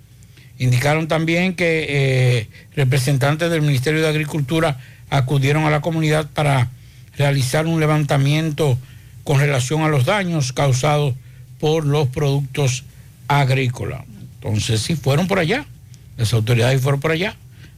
Indicaron 0.60 1.08
también 1.08 1.56
que 1.56 1.88
eh, 1.90 2.50
representantes 2.76 3.50
del 3.50 3.64
Ministerio 3.64 4.04
de 4.04 4.08
Agricultura 4.08 4.78
acudieron 5.10 5.66
a 5.66 5.72
la 5.72 5.82
comunidad 5.82 6.30
para 6.36 6.70
realizar 7.18 7.68
un 7.68 7.80
levantamiento 7.80 8.78
con 9.24 9.40
relación 9.40 9.82
a 9.82 9.88
los 9.88 10.06
daños 10.06 10.54
causados 10.54 11.16
por 11.60 11.86
los 11.86 12.08
productos 12.10 12.84
agrícolas. 13.28 14.04
Entonces 14.36 14.82
sí 14.82 14.96
fueron 14.96 15.28
por 15.28 15.40
allá, 15.40 15.66
las 16.18 16.34
autoridades 16.34 16.82
fueron 16.82 17.00
por 17.00 17.12
allá. 17.12 17.36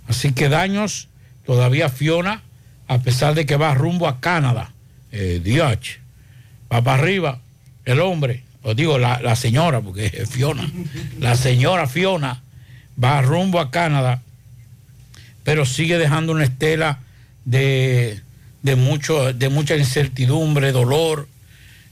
Así 0.08 0.32
que 0.32 0.50
daños, 0.50 1.08
todavía 1.46 1.90
Fiona, 1.90 2.42
a 2.88 3.00
pesar 3.00 3.36
de 3.36 3.46
que 3.46 3.56
va 3.56 3.74
rumbo 3.74 4.08
a 4.08 4.20
Canadá, 4.20 4.72
eh, 5.12 5.42
va 6.72 6.82
para 6.84 7.02
arriba, 7.02 7.40
el 7.86 8.02
hombre, 8.02 8.44
os 8.64 8.76
digo 8.76 8.98
la, 8.98 9.22
la 9.22 9.36
señora, 9.36 9.82
porque 9.82 10.12
es 10.14 10.30
Fiona, 10.30 10.70
la 11.20 11.36
señora 11.36 11.88
Fiona 11.88 12.42
va 13.02 13.22
rumbo 13.22 13.60
a 13.60 13.72
Canadá, 13.72 14.22
pero 15.44 15.66
sigue 15.66 15.98
dejando 15.98 16.34
una 16.34 16.46
estela 16.46 17.00
de, 17.46 18.22
de, 18.66 18.76
mucho, 18.76 19.32
de 19.32 19.50
mucha 19.50 19.76
incertidumbre, 19.76 20.72
dolor 20.72 21.28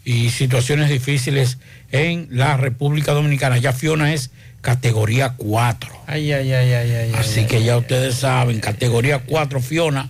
y 0.03 0.31
situaciones 0.31 0.89
difíciles 0.89 1.59
en 1.91 2.27
la 2.31 2.57
República 2.57 3.13
Dominicana. 3.13 3.59
Ya 3.59 3.73
Fiona 3.73 4.11
es 4.11 4.31
categoría 4.61 5.35
4. 5.37 6.03
Ay, 6.07 6.31
ay, 6.31 6.51
ay, 6.51 6.73
ay, 6.73 6.91
ay. 6.91 7.11
Así 7.13 7.45
que 7.45 7.63
ya 7.63 7.77
ustedes 7.77 8.15
saben, 8.15 8.59
categoría 8.59 9.19
4 9.19 9.61
Fiona, 9.61 10.09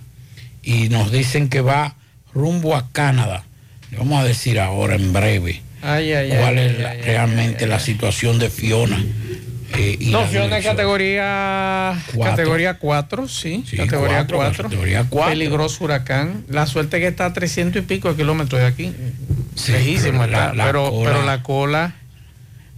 y 0.62 0.88
nos 0.88 1.12
dicen 1.12 1.50
que 1.50 1.60
va 1.60 1.96
rumbo 2.32 2.74
a 2.74 2.90
Canadá. 2.92 3.44
Le 3.90 3.98
vamos 3.98 4.18
a 4.22 4.24
decir 4.24 4.58
ahora 4.58 4.94
en 4.94 5.12
breve 5.12 5.60
cuál 5.82 6.58
es 6.58 7.04
realmente 7.04 7.66
la 7.66 7.78
situación 7.78 8.38
de 8.38 8.48
Fiona. 8.48 9.04
Eh, 9.76 9.96
y 10.00 10.10
No, 10.10 10.22
es 10.22 10.30
dirección. 10.30 10.62
categoría 10.62 12.02
Cuatro. 12.14 12.36
categoría 12.36 12.74
4, 12.78 13.28
sí, 13.28 13.64
Sí, 13.68 13.76
categoría 13.76 14.16
cuatro, 14.18 14.36
4. 14.38 14.64
categoría 14.64 15.04
cuatro. 15.08 15.30
Peligroso 15.32 15.84
huracán. 15.84 16.44
La 16.48 16.66
suerte 16.66 17.00
que 17.00 17.06
está 17.08 17.26
a 17.26 17.32
300 17.32 17.82
y 17.82 17.84
pico 17.84 18.08
de 18.10 18.16
kilómetros 18.16 18.60
de 18.60 18.66
aquí. 18.66 18.92
Sí, 19.54 19.72
Lejísimo 19.72 20.20
pero 20.20 20.32
la- 20.32 20.64
pero, 20.66 20.90
cola- 20.90 21.10
pero 21.12 21.22
la 21.24 21.42
cola 21.42 21.94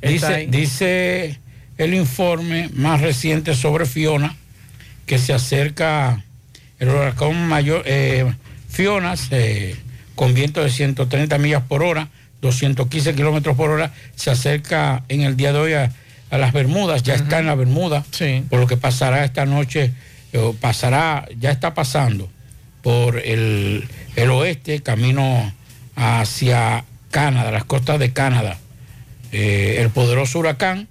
Dice, 0.02 0.46
dice 0.50 1.40
el 1.78 1.94
informe 1.94 2.70
más 2.74 3.00
reciente 3.00 3.54
sobre 3.54 3.86
Fiona 3.86 4.36
que 5.06 5.18
se 5.18 5.32
acerca 5.32 6.22
el 6.78 6.88
huracán 6.90 7.48
mayor 7.48 7.82
eh, 7.86 8.30
Fiona 8.68 9.16
se- 9.16 9.74
con 10.14 10.32
viento 10.34 10.62
de 10.62 10.70
130 10.70 11.38
millas 11.38 11.62
por 11.66 11.82
hora, 11.82 12.08
215 12.42 13.14
kilómetros 13.14 13.56
por 13.56 13.70
hora, 13.70 13.92
se 14.14 14.30
acerca 14.30 15.02
en 15.08 15.22
el 15.22 15.36
día 15.36 15.52
de 15.52 15.58
hoy 15.58 15.72
a, 15.72 15.90
a 16.30 16.38
las 16.38 16.52
Bermudas, 16.52 17.02
ya 17.02 17.14
está 17.14 17.38
en 17.38 17.46
la 17.46 17.54
Bermuda, 17.54 18.04
por 18.48 18.60
lo 18.60 18.66
que 18.66 18.76
pasará 18.76 19.24
esta 19.24 19.46
noche, 19.46 19.92
pasará, 20.60 21.28
ya 21.38 21.50
está 21.50 21.74
pasando 21.74 22.28
por 22.82 23.18
el, 23.18 23.88
el 24.16 24.30
oeste, 24.30 24.80
camino 24.82 25.52
hacia 25.96 26.84
Canadá, 27.10 27.50
las 27.50 27.64
costas 27.64 27.98
de 27.98 28.12
Canadá. 28.12 28.58
Eh, 29.32 29.78
el 29.80 29.90
poderoso 29.90 30.38
huracán 30.38 30.88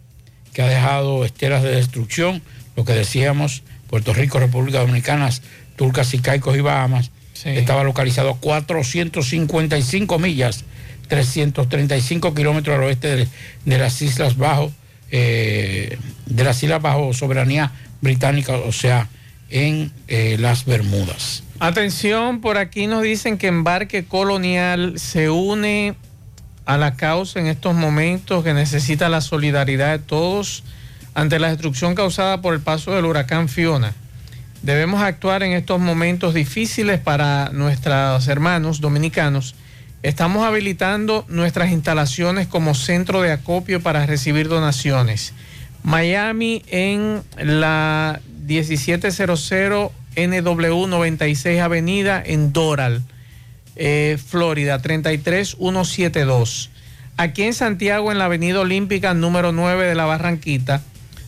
que 0.53 0.61
ha 0.61 0.67
dejado 0.67 1.25
estelas 1.25 1.63
de 1.63 1.71
destrucción, 1.71 2.41
lo 2.75 2.85
que 2.85 2.93
decíamos, 2.93 3.63
Puerto 3.89 4.13
Rico, 4.13 4.39
República 4.39 4.79
Dominicana, 4.79 5.29
Turcas 5.75 6.13
y 6.13 6.19
Caicos 6.19 6.57
y 6.57 6.61
Bahamas, 6.61 7.11
estaba 7.43 7.83
localizado 7.83 8.31
a 8.31 8.37
455 8.37 10.19
millas, 10.19 10.63
335 11.07 12.33
kilómetros 12.33 12.75
al 12.75 12.83
oeste 12.83 13.15
de, 13.15 13.27
de 13.65 13.77
las 13.77 14.01
Islas 14.01 14.37
Bajo, 14.37 14.71
eh, 15.17 15.97
de 16.25 16.43
las 16.43 16.61
Islas 16.61 16.81
Bajo 16.81 17.13
soberanía 17.13 17.71
británica, 18.01 18.57
o 18.57 18.73
sea, 18.73 19.07
en 19.49 19.93
eh, 20.09 20.35
las 20.37 20.65
Bermudas. 20.65 21.41
Atención, 21.59 22.41
por 22.41 22.57
aquí 22.57 22.85
nos 22.87 23.01
dicen 23.01 23.37
que 23.37 23.47
Embarque 23.47 24.03
Colonial 24.03 24.99
se 24.99 25.29
une 25.29 25.95
a 26.65 26.77
la 26.77 26.95
causa 26.95 27.39
en 27.39 27.47
estos 27.47 27.75
momentos 27.75 28.43
que 28.43 28.53
necesita 28.53 29.07
la 29.07 29.21
solidaridad 29.21 29.91
de 29.91 29.99
todos 29.99 30.65
ante 31.13 31.39
la 31.39 31.47
destrucción 31.47 31.95
causada 31.95 32.41
por 32.41 32.53
el 32.53 32.59
paso 32.59 32.91
del 32.91 33.05
huracán 33.05 33.47
Fiona. 33.47 33.93
Debemos 34.63 35.01
actuar 35.01 35.43
en 35.43 35.53
estos 35.53 35.79
momentos 35.79 36.33
difíciles 36.33 36.99
para 36.99 37.51
nuestros 37.53 38.27
hermanos 38.27 38.81
dominicanos. 38.81 39.55
Estamos 40.05 40.45
habilitando 40.45 41.25
nuestras 41.29 41.71
instalaciones 41.71 42.45
como 42.45 42.75
centro 42.75 43.23
de 43.23 43.31
acopio 43.31 43.81
para 43.81 44.05
recibir 44.05 44.47
donaciones. 44.47 45.33
Miami 45.81 46.61
en 46.67 47.23
la 47.39 48.21
1700 48.45 49.91
NW 50.15 50.85
96 50.85 51.59
Avenida 51.59 52.21
en 52.23 52.53
Doral, 52.53 53.01
eh, 53.77 54.19
Florida 54.23 54.79
33172. 54.79 56.69
Aquí 57.17 57.41
en 57.41 57.55
Santiago 57.55 58.11
en 58.11 58.19
la 58.19 58.25
Avenida 58.25 58.59
Olímpica 58.59 59.15
número 59.15 59.53
9 59.53 59.87
de 59.87 59.95
la 59.95 60.05
Barranquita, 60.05 60.83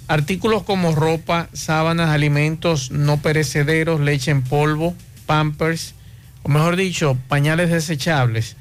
artículos 0.08 0.62
como 0.62 0.94
ropa, 0.94 1.50
sábanas, 1.52 2.12
alimentos 2.12 2.92
no 2.92 3.18
perecederos, 3.24 4.02
leche 4.02 4.30
en 4.30 4.44
polvo, 4.44 4.94
pampers, 5.26 5.96
o 6.44 6.50
mejor 6.50 6.76
dicho, 6.76 7.18
pañales 7.28 7.72
desechables, 7.72 8.56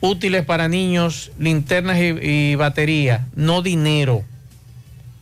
útiles 0.00 0.44
para 0.44 0.68
niños, 0.68 1.32
linternas 1.38 1.98
y, 2.00 2.54
batería, 2.54 3.26
no 3.34 3.62
dinero. 3.62 4.24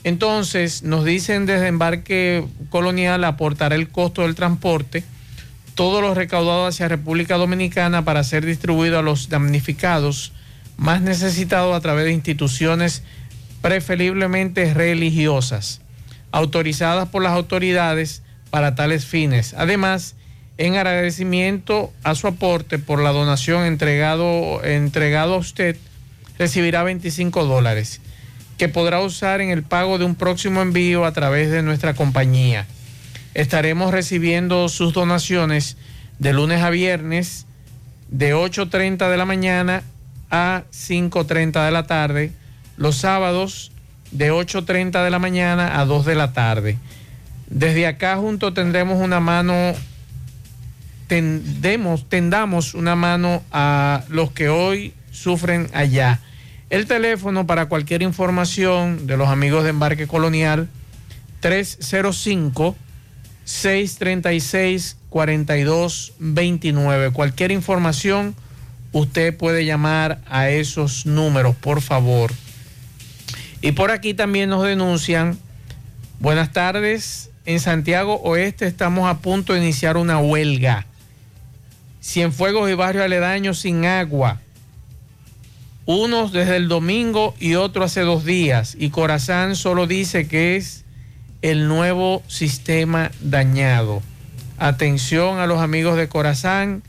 Entonces, 0.05 0.83
nos 0.83 1.05
dicen 1.05 1.47
desde 1.47 1.69
Embarque 1.69 2.45
Colonial 2.71 3.25
aportará 3.25 3.75
el 3.75 3.89
costo 3.89 4.23
del 4.23 4.35
transporte, 4.35 5.03
todo 5.75 6.01
lo 6.01 6.15
recaudado 6.15 6.67
hacia 6.67 6.89
República 6.89 7.37
Dominicana 7.37 8.05
para 8.05 8.25
ser 8.25 8.47
distribuido 8.47 8.99
a 8.99 9.03
los 9.03 9.29
damnificados 9.29 10.33
más 10.77 11.01
necesitados 11.01 11.75
a 11.77 11.81
través 11.81 12.05
de 12.05 12.13
instituciones 12.13 13.03
preferiblemente 13.63 14.73
religiosas, 14.75 15.81
autorizadas 16.33 17.09
por 17.09 17.23
las 17.23 17.33
autoridades 17.33 18.23
para 18.51 18.75
tales 18.75 19.07
fines. 19.07 19.55
Además, 19.57 20.15
en 20.59 20.77
agradecimiento 20.77 21.93
a 22.03 22.15
su 22.15 22.27
aporte 22.27 22.79
por 22.79 23.01
la 23.03 23.13
donación 23.13 23.65
entregado, 23.65 24.65
entregado 24.65 25.35
a 25.35 25.39
usted, 25.39 25.77
recibirá 26.39 26.83
25 26.83 27.45
dólares 27.45 28.01
que 28.59 28.69
podrá 28.69 29.01
usar 29.01 29.41
en 29.41 29.51
el 29.51 29.63
pago 29.63 29.99
de 29.99 30.05
un 30.05 30.15
próximo 30.15 30.63
envío 30.63 31.05
a 31.05 31.13
través 31.13 31.51
de 31.51 31.63
nuestra 31.63 31.95
compañía. 31.95 32.67
Estaremos 33.35 33.91
recibiendo 33.93 34.69
sus 34.69 34.95
donaciones 34.95 35.77
de 36.19 36.33
lunes 36.33 36.63
a 36.63 36.71
viernes 36.71 37.47
de 38.09 38.35
8.30 38.35 39.11
de 39.11 39.17
la 39.17 39.27
mañana 39.27 39.83
a 40.31 40.63
5.30 40.73 41.67
de 41.67 41.71
la 41.71 41.87
tarde, 41.87 42.33
los 42.79 42.97
sábados 42.97 43.73
de 44.11 44.33
8.30 44.33 45.05
de 45.05 45.11
la 45.11 45.19
mañana 45.19 45.79
a 45.79 45.85
2 45.85 46.07
de 46.07 46.15
la 46.15 46.33
tarde. 46.33 46.79
Desde 47.49 47.87
acá 47.87 48.17
junto 48.17 48.55
tendremos 48.55 49.01
una 49.03 49.21
mano, 49.21 49.75
tendemos, 51.07 52.09
tendamos 52.09 52.75
una 52.75 52.97
mano 52.97 53.43
a 53.53 54.05
los 54.09 54.33
que 54.33 54.49
hoy 54.49 54.95
sufren 55.11 55.69
allá. 55.73 56.21
El 56.69 56.87
teléfono 56.87 57.47
para 57.47 57.67
cualquier 57.67 58.03
información 58.03 59.07
de 59.07 59.17
los 59.17 59.29
amigos 59.29 59.65
de 59.65 59.71
Embarque 59.71 60.07
Colonial, 60.07 60.69
305 61.41 62.77
636 63.45 64.97
4229. 65.09 67.13
Cualquier 67.13 67.53
información, 67.53 68.35
usted 68.93 69.37
puede 69.37 69.65
llamar 69.65 70.21
a 70.29 70.51
esos 70.51 71.07
números, 71.07 71.55
por 71.55 71.81
favor. 71.81 72.33
Y 73.63 73.73
por 73.73 73.93
aquí 73.93 74.15
también 74.15 74.51
nos 74.51 74.65
denuncian, 74.65 75.39
buenas 76.19 76.53
tardes, 76.53 77.31
en 77.47 77.61
Santiago 77.61 78.21
Oeste 78.23 78.67
estamos 78.67 79.09
a 79.09 79.19
punto 79.19 79.53
de 79.53 79.61
iniciar 79.61 79.97
una 79.97 80.19
huelga. 80.19 80.87
Cienfuegos 82.07 82.71
y 82.71 82.75
barrios 82.75 83.05
aledaños 83.05 83.59
sin 83.59 83.85
agua. 83.85 84.41
Unos 85.87 86.31
desde 86.31 86.55
el 86.55 86.69
domingo 86.69 87.35
y 87.41 87.57
otro 87.57 87.83
hace 87.83 88.03
dos 88.03 88.25
días. 88.25 88.77
Y 88.79 88.91
Corazán 88.91 89.57
solo 89.57 89.89
dice 89.89 90.29
que 90.29 90.55
es 90.55 90.85
el 91.43 91.67
nuevo 91.67 92.23
sistema 92.29 93.11
dañado. 93.21 94.03
Atención 94.57 95.41
a 95.41 95.49
los 95.49 95.61
amigos 95.61 95.97
de 95.97 96.09
Corazán, 96.09 96.85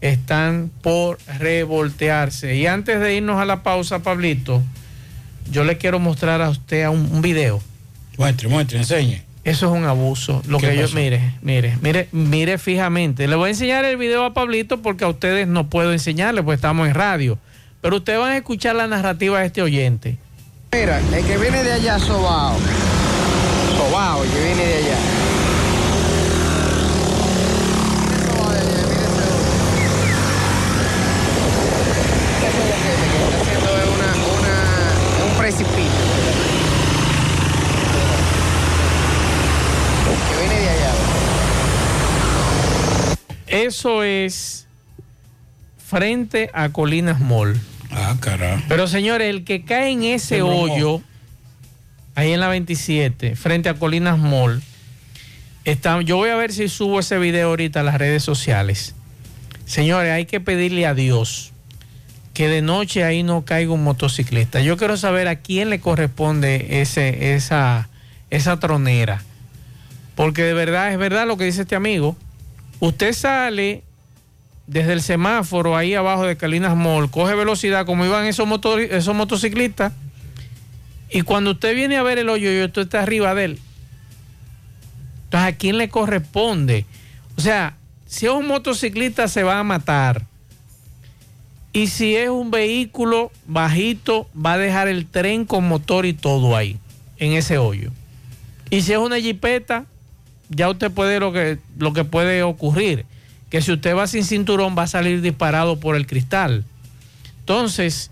están 0.00 0.70
por 0.80 1.18
revoltearse. 1.40 2.54
Y 2.54 2.68
antes 2.68 3.00
de 3.00 3.16
irnos 3.16 3.40
a 3.40 3.44
la 3.44 3.64
pausa, 3.64 4.04
Pablito, 4.04 4.62
yo 5.50 5.64
le 5.64 5.76
quiero 5.76 5.98
mostrar 5.98 6.40
a 6.40 6.50
usted 6.50 6.86
un, 6.86 7.10
un 7.10 7.20
video. 7.20 7.60
Muestre, 8.16 8.48
muestre, 8.48 8.78
enseñe. 8.78 9.31
Eso 9.44 9.66
es 9.66 9.72
un 9.72 9.84
abuso. 9.84 10.40
Lo 10.46 10.58
¿Qué 10.58 10.68
que 10.70 10.76
yo, 10.76 10.82
pasó? 10.82 10.96
mire, 10.96 11.34
mire, 11.42 11.76
mire, 11.82 12.08
mire 12.12 12.58
fijamente. 12.58 13.26
Le 13.26 13.34
voy 13.34 13.48
a 13.48 13.50
enseñar 13.50 13.84
el 13.84 13.96
video 13.96 14.24
a 14.24 14.32
Pablito 14.34 14.80
porque 14.82 15.04
a 15.04 15.08
ustedes 15.08 15.48
no 15.48 15.68
puedo 15.68 15.92
enseñarle, 15.92 16.42
pues 16.44 16.56
estamos 16.56 16.86
en 16.86 16.94
radio. 16.94 17.38
Pero 17.80 17.96
ustedes 17.96 18.20
van 18.20 18.30
a 18.32 18.36
escuchar 18.36 18.76
la 18.76 18.86
narrativa 18.86 19.40
de 19.40 19.46
este 19.46 19.60
oyente. 19.62 20.16
Mira, 20.72 21.00
el 21.00 21.24
que 21.26 21.38
viene 21.38 21.64
de 21.64 21.72
allá, 21.72 21.98
Sobao. 21.98 22.56
Sobao, 23.76 24.22
el 24.22 24.30
que 24.30 24.44
viene 24.44 24.64
de 24.64 24.74
allá. 24.76 24.98
un 35.24 35.38
precipicio. 35.38 35.82
Que 40.28 40.40
viene 40.40 40.60
de 40.60 40.68
allá. 40.70 40.92
Eso 43.62 44.02
es 44.02 44.66
frente 45.78 46.50
a 46.52 46.70
Colinas 46.70 47.20
Mall. 47.20 47.60
Ah, 47.92 48.16
carajo. 48.18 48.60
Pero 48.68 48.88
señores, 48.88 49.30
el 49.30 49.44
que 49.44 49.64
cae 49.64 49.90
en 49.90 50.02
ese 50.02 50.26
Se 50.26 50.42
bromó. 50.42 50.62
hoyo, 50.62 51.02
ahí 52.16 52.32
en 52.32 52.40
la 52.40 52.48
27, 52.48 53.36
frente 53.36 53.68
a 53.68 53.74
Colinas 53.74 54.18
Mall, 54.18 54.62
está, 55.64 56.00
yo 56.02 56.16
voy 56.16 56.30
a 56.30 56.34
ver 56.34 56.52
si 56.52 56.68
subo 56.68 56.98
ese 56.98 57.18
video 57.18 57.50
ahorita 57.50 57.80
a 57.80 57.82
las 57.84 57.98
redes 57.98 58.24
sociales. 58.24 58.96
Señores, 59.64 60.10
hay 60.10 60.26
que 60.26 60.40
pedirle 60.40 60.84
a 60.86 60.94
Dios 60.94 61.52
que 62.34 62.48
de 62.48 62.62
noche 62.62 63.04
ahí 63.04 63.22
no 63.22 63.44
caiga 63.44 63.72
un 63.72 63.84
motociclista. 63.84 64.60
Yo 64.60 64.76
quiero 64.76 64.96
saber 64.96 65.28
a 65.28 65.36
quién 65.36 65.70
le 65.70 65.78
corresponde 65.78 66.80
ese, 66.80 67.34
esa, 67.34 67.88
esa 68.30 68.58
tronera. 68.58 69.22
Porque 70.16 70.42
de 70.42 70.54
verdad, 70.54 70.90
es 70.90 70.98
verdad 70.98 71.28
lo 71.28 71.36
que 71.36 71.44
dice 71.44 71.62
este 71.62 71.76
amigo. 71.76 72.16
Usted 72.82 73.12
sale 73.12 73.84
desde 74.66 74.94
el 74.94 75.02
semáforo 75.02 75.76
ahí 75.76 75.94
abajo 75.94 76.24
de 76.24 76.36
Calinas 76.36 76.76
Mall, 76.76 77.12
coge 77.12 77.36
velocidad 77.36 77.86
como 77.86 78.04
iban 78.04 78.26
esos, 78.26 78.48
esos 78.90 79.14
motociclistas. 79.14 79.92
Y 81.08 81.22
cuando 81.22 81.52
usted 81.52 81.76
viene 81.76 81.96
a 81.96 82.02
ver 82.02 82.18
el 82.18 82.28
hoyo, 82.28 82.50
y 82.50 82.64
usted 82.64 82.82
está 82.82 83.02
arriba 83.02 83.36
de 83.36 83.44
él. 83.44 83.60
Entonces, 85.26 85.54
¿a 85.54 85.56
quién 85.56 85.78
le 85.78 85.90
corresponde? 85.90 86.84
O 87.38 87.40
sea, 87.40 87.76
si 88.06 88.26
es 88.26 88.32
un 88.32 88.48
motociclista 88.48 89.28
se 89.28 89.44
va 89.44 89.60
a 89.60 89.62
matar. 89.62 90.26
Y 91.72 91.86
si 91.86 92.16
es 92.16 92.30
un 92.30 92.50
vehículo 92.50 93.30
bajito, 93.46 94.28
va 94.34 94.54
a 94.54 94.58
dejar 94.58 94.88
el 94.88 95.06
tren 95.06 95.44
con 95.44 95.68
motor 95.68 96.04
y 96.04 96.14
todo 96.14 96.56
ahí, 96.56 96.78
en 97.18 97.34
ese 97.34 97.58
hoyo. 97.58 97.92
Y 98.70 98.82
si 98.82 98.90
es 98.90 98.98
una 98.98 99.20
jipeta, 99.20 99.86
ya 100.54 100.70
usted 100.70 100.90
puede 100.90 101.20
lo 101.20 101.32
que, 101.32 101.58
lo 101.78 101.92
que 101.92 102.04
puede 102.04 102.42
ocurrir, 102.42 103.04
que 103.50 103.60
si 103.60 103.72
usted 103.72 103.96
va 103.96 104.06
sin 104.06 104.24
cinturón 104.24 104.76
va 104.76 104.84
a 104.84 104.86
salir 104.86 105.20
disparado 105.20 105.78
por 105.80 105.96
el 105.96 106.06
cristal. 106.06 106.64
Entonces, 107.40 108.10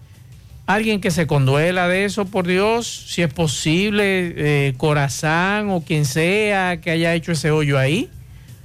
alguien 0.67 1.01
que 1.01 1.11
se 1.11 1.27
conduela 1.27 1.89
de 1.89 2.05
eso, 2.05 2.27
por 2.27 2.47
Dios, 2.47 3.07
si 3.09 3.23
es 3.23 3.33
posible, 3.33 4.35
eh, 4.37 4.75
Corazán 4.77 5.71
o 5.71 5.83
quien 5.83 6.05
sea 6.05 6.81
que 6.81 6.91
haya 6.91 7.15
hecho 7.15 7.33
ese 7.33 7.51
hoyo 7.51 7.79
ahí, 7.79 8.09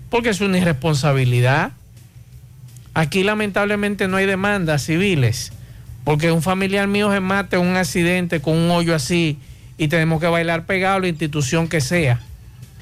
porque 0.09 0.29
es 0.29 0.41
una 0.41 0.57
irresponsabilidad. 0.57 1.71
Aquí 2.93 3.23
lamentablemente 3.23 4.07
no 4.07 4.17
hay 4.17 4.25
demandas 4.25 4.83
civiles, 4.83 5.51
porque 6.03 6.31
un 6.31 6.41
familiar 6.41 6.87
mío 6.87 7.11
se 7.11 7.19
mate 7.19 7.57
en 7.57 7.63
un 7.63 7.75
accidente 7.75 8.39
con 8.39 8.55
un 8.55 8.71
hoyo 8.71 8.95
así 8.95 9.37
y 9.77 9.87
tenemos 9.87 10.21
que 10.21 10.27
bailar 10.27 10.65
pegado 10.65 10.97
a 10.97 10.99
la 11.01 11.07
institución 11.07 11.67
que 11.67 11.81
sea, 11.81 12.21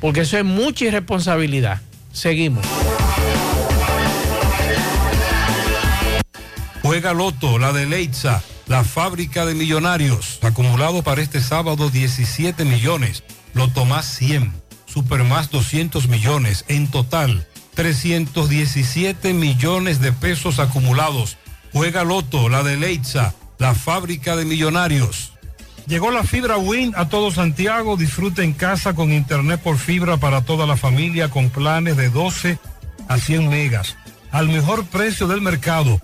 porque 0.03 0.19
eso 0.19 0.37
es 0.37 0.43
mucha 0.43 0.83
irresponsabilidad. 0.83 1.79
Seguimos. 2.11 2.65
Juega 6.81 7.13
Loto, 7.13 7.57
la 7.57 7.71
de 7.71 7.85
Leitza, 7.85 8.43
la 8.67 8.83
fábrica 8.83 9.45
de 9.45 9.55
millonarios. 9.55 10.39
Acumulado 10.41 11.03
para 11.03 11.21
este 11.21 11.39
sábado 11.39 11.89
17 11.89 12.65
millones. 12.65 13.23
Loto 13.53 13.85
más 13.85 14.05
100. 14.17 14.51
Super 14.87 15.23
más 15.23 15.49
200 15.51 16.09
millones. 16.09 16.65
En 16.67 16.91
total, 16.91 17.47
317 17.73 19.33
millones 19.33 20.01
de 20.01 20.11
pesos 20.11 20.59
acumulados. 20.59 21.37
Juega 21.71 22.03
Loto, 22.03 22.49
la 22.49 22.61
de 22.63 22.75
Leitza, 22.75 23.33
la 23.57 23.73
fábrica 23.73 24.35
de 24.35 24.43
millonarios. 24.43 25.32
Llegó 25.87 26.11
la 26.11 26.23
fibra 26.23 26.57
Win 26.57 26.93
a 26.95 27.09
todo 27.09 27.31
Santiago. 27.31 27.97
Disfruta 27.97 28.43
en 28.43 28.53
casa 28.53 28.93
con 28.93 29.11
internet 29.11 29.59
por 29.61 29.77
fibra 29.77 30.17
para 30.17 30.41
toda 30.41 30.65
la 30.65 30.77
familia 30.77 31.29
con 31.29 31.49
planes 31.49 31.97
de 31.97 32.09
12 32.09 32.57
a 33.07 33.17
100 33.17 33.49
megas. 33.49 33.97
Al 34.31 34.47
mejor 34.47 34.85
precio 34.85 35.27
del 35.27 35.41
mercado. 35.41 36.01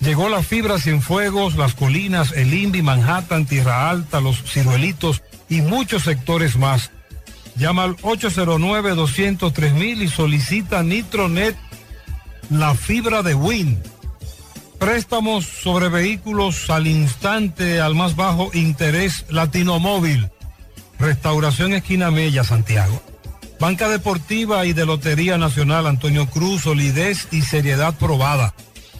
Llegó 0.00 0.28
la 0.28 0.42
fibra 0.42 0.78
Cienfuegos, 0.78 1.56
Las 1.56 1.74
Colinas, 1.74 2.32
El 2.32 2.54
Indy, 2.54 2.82
Manhattan, 2.82 3.46
Tierra 3.46 3.90
Alta, 3.90 4.20
Los 4.20 4.42
Ciruelitos 4.44 5.22
y 5.48 5.60
muchos 5.60 6.04
sectores 6.04 6.56
más. 6.56 6.92
Llama 7.56 7.82
al 7.82 7.96
809-203 7.96 10.02
y 10.02 10.08
solicita 10.08 10.84
Nitronet, 10.84 11.56
la 12.48 12.74
fibra 12.74 13.22
de 13.22 13.34
Win. 13.34 13.82
Préstamos 14.78 15.44
sobre 15.44 15.88
vehículos 15.88 16.70
al 16.70 16.86
instante, 16.86 17.80
al 17.80 17.96
más 17.96 18.14
bajo 18.14 18.50
interés 18.54 19.24
Latino 19.28 19.80
Móvil. 19.80 20.30
Restauración 21.00 21.72
Esquina 21.74 22.10
Mella, 22.10 22.44
Santiago. 22.44 23.02
Banca 23.58 23.88
Deportiva 23.88 24.66
y 24.66 24.72
de 24.72 24.86
Lotería 24.86 25.36
Nacional 25.36 25.88
Antonio 25.88 26.26
Cruz, 26.26 26.62
solidez 26.62 27.26
y 27.32 27.42
seriedad 27.42 27.94
probada. 27.98 28.54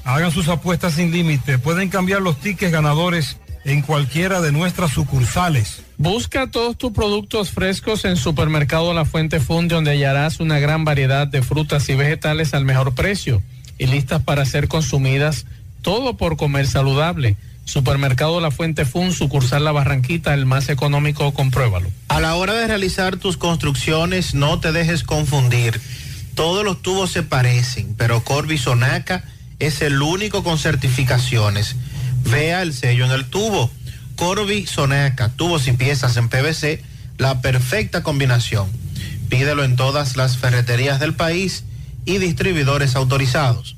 Hagan 0.04 0.32
sus 0.32 0.48
apuestas 0.48 0.94
sin 0.94 1.12
límite. 1.12 1.58
Pueden 1.58 1.90
cambiar 1.90 2.22
los 2.22 2.38
tickets 2.40 2.72
ganadores 2.72 3.36
en 3.64 3.82
cualquiera 3.82 4.40
de 4.40 4.50
nuestras 4.50 4.90
sucursales. 4.90 5.82
Busca 5.96 6.50
todos 6.50 6.76
tus 6.76 6.92
productos 6.92 7.50
frescos 7.50 8.04
en 8.04 8.16
Supermercado 8.16 8.94
La 8.94 9.04
Fuente 9.04 9.38
Fun, 9.38 9.68
donde 9.68 9.92
hallarás 9.92 10.40
una 10.40 10.58
gran 10.58 10.84
variedad 10.84 11.28
de 11.28 11.42
frutas 11.42 11.88
y 11.88 11.94
vegetales 11.94 12.52
al 12.52 12.64
mejor 12.64 12.94
precio 12.94 13.42
y 13.78 13.86
listas 13.86 14.22
para 14.22 14.44
ser 14.44 14.68
consumidas, 14.68 15.46
todo 15.88 16.18
por 16.18 16.36
comer 16.36 16.66
saludable. 16.66 17.38
Supermercado 17.64 18.40
La 18.40 18.50
Fuente 18.50 18.84
Fun, 18.84 19.10
sucursal 19.10 19.64
La 19.64 19.72
Barranquita, 19.72 20.34
el 20.34 20.44
más 20.44 20.68
económico, 20.68 21.32
compruébalo. 21.32 21.88
A 22.08 22.20
la 22.20 22.34
hora 22.34 22.52
de 22.52 22.66
realizar 22.66 23.16
tus 23.16 23.38
construcciones, 23.38 24.34
no 24.34 24.60
te 24.60 24.72
dejes 24.72 25.02
confundir. 25.02 25.80
Todos 26.34 26.62
los 26.62 26.82
tubos 26.82 27.10
se 27.10 27.22
parecen, 27.22 27.94
pero 27.96 28.22
Corby 28.22 28.58
Sonaca 28.58 29.24
es 29.60 29.80
el 29.80 30.02
único 30.02 30.44
con 30.44 30.58
certificaciones. 30.58 31.74
Vea 32.24 32.60
el 32.60 32.74
sello 32.74 33.06
en 33.06 33.12
el 33.12 33.24
tubo. 33.24 33.70
Corby 34.14 34.66
Sonaca, 34.66 35.30
tubos 35.30 35.68
y 35.68 35.72
piezas 35.72 36.18
en 36.18 36.28
PVC, 36.28 36.82
la 37.16 37.40
perfecta 37.40 38.02
combinación. 38.02 38.68
Pídelo 39.30 39.64
en 39.64 39.76
todas 39.76 40.18
las 40.18 40.36
ferreterías 40.36 41.00
del 41.00 41.14
país 41.14 41.64
y 42.04 42.18
distribuidores 42.18 42.94
autorizados. 42.94 43.77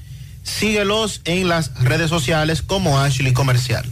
Síguelos 0.43 1.21
en 1.25 1.47
las 1.47 1.73
redes 1.83 2.09
sociales 2.09 2.61
como 2.61 2.99
Ashley 2.99 3.33
Comercial. 3.33 3.85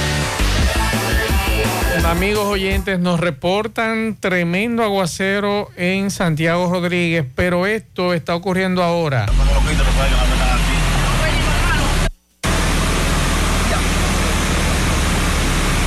Amigos 2.07 2.45
oyentes, 2.45 2.99
nos 2.99 3.19
reportan 3.19 4.15
tremendo 4.19 4.83
aguacero 4.83 5.69
en 5.75 6.11
Santiago 6.11 6.71
Rodríguez, 6.71 7.25
pero 7.35 7.65
esto 7.65 8.13
está 8.13 8.35
ocurriendo 8.35 8.83
ahora. 8.83 9.25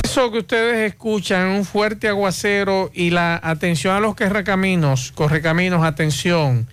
Eso 0.03 0.31
que 0.31 0.39
ustedes 0.39 0.91
escuchan, 0.91 1.47
un 1.47 1.65
fuerte 1.65 2.09
aguacero 2.09 2.91
y 2.93 3.11
la 3.11 3.39
atención 3.41 3.95
a 3.95 4.01
los 4.01 4.13
correcaminos, 4.15 5.13
correcaminos, 5.13 5.83
atención, 5.85 6.67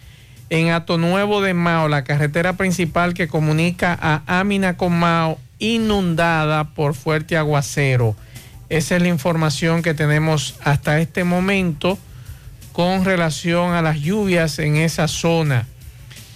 en 0.50 0.70
Ato 0.70 0.98
Nuevo 0.98 1.40
de 1.40 1.54
Mao, 1.54 1.88
la 1.88 2.02
carretera 2.02 2.54
principal 2.54 3.14
que 3.14 3.28
comunica 3.28 3.96
a 4.00 4.40
Amina 4.40 4.76
con 4.76 4.98
Mao, 4.98 5.38
inundada 5.60 6.64
por 6.74 6.94
fuerte 6.94 7.36
aguacero. 7.36 8.16
Esa 8.68 8.96
es 8.96 9.02
la 9.02 9.08
información 9.08 9.82
que 9.82 9.94
tenemos 9.94 10.56
hasta 10.64 11.00
este 11.00 11.24
momento 11.24 11.98
con 12.72 13.04
relación 13.04 13.72
a 13.72 13.82
las 13.82 14.00
lluvias 14.00 14.58
en 14.58 14.76
esa 14.76 15.08
zona. 15.08 15.66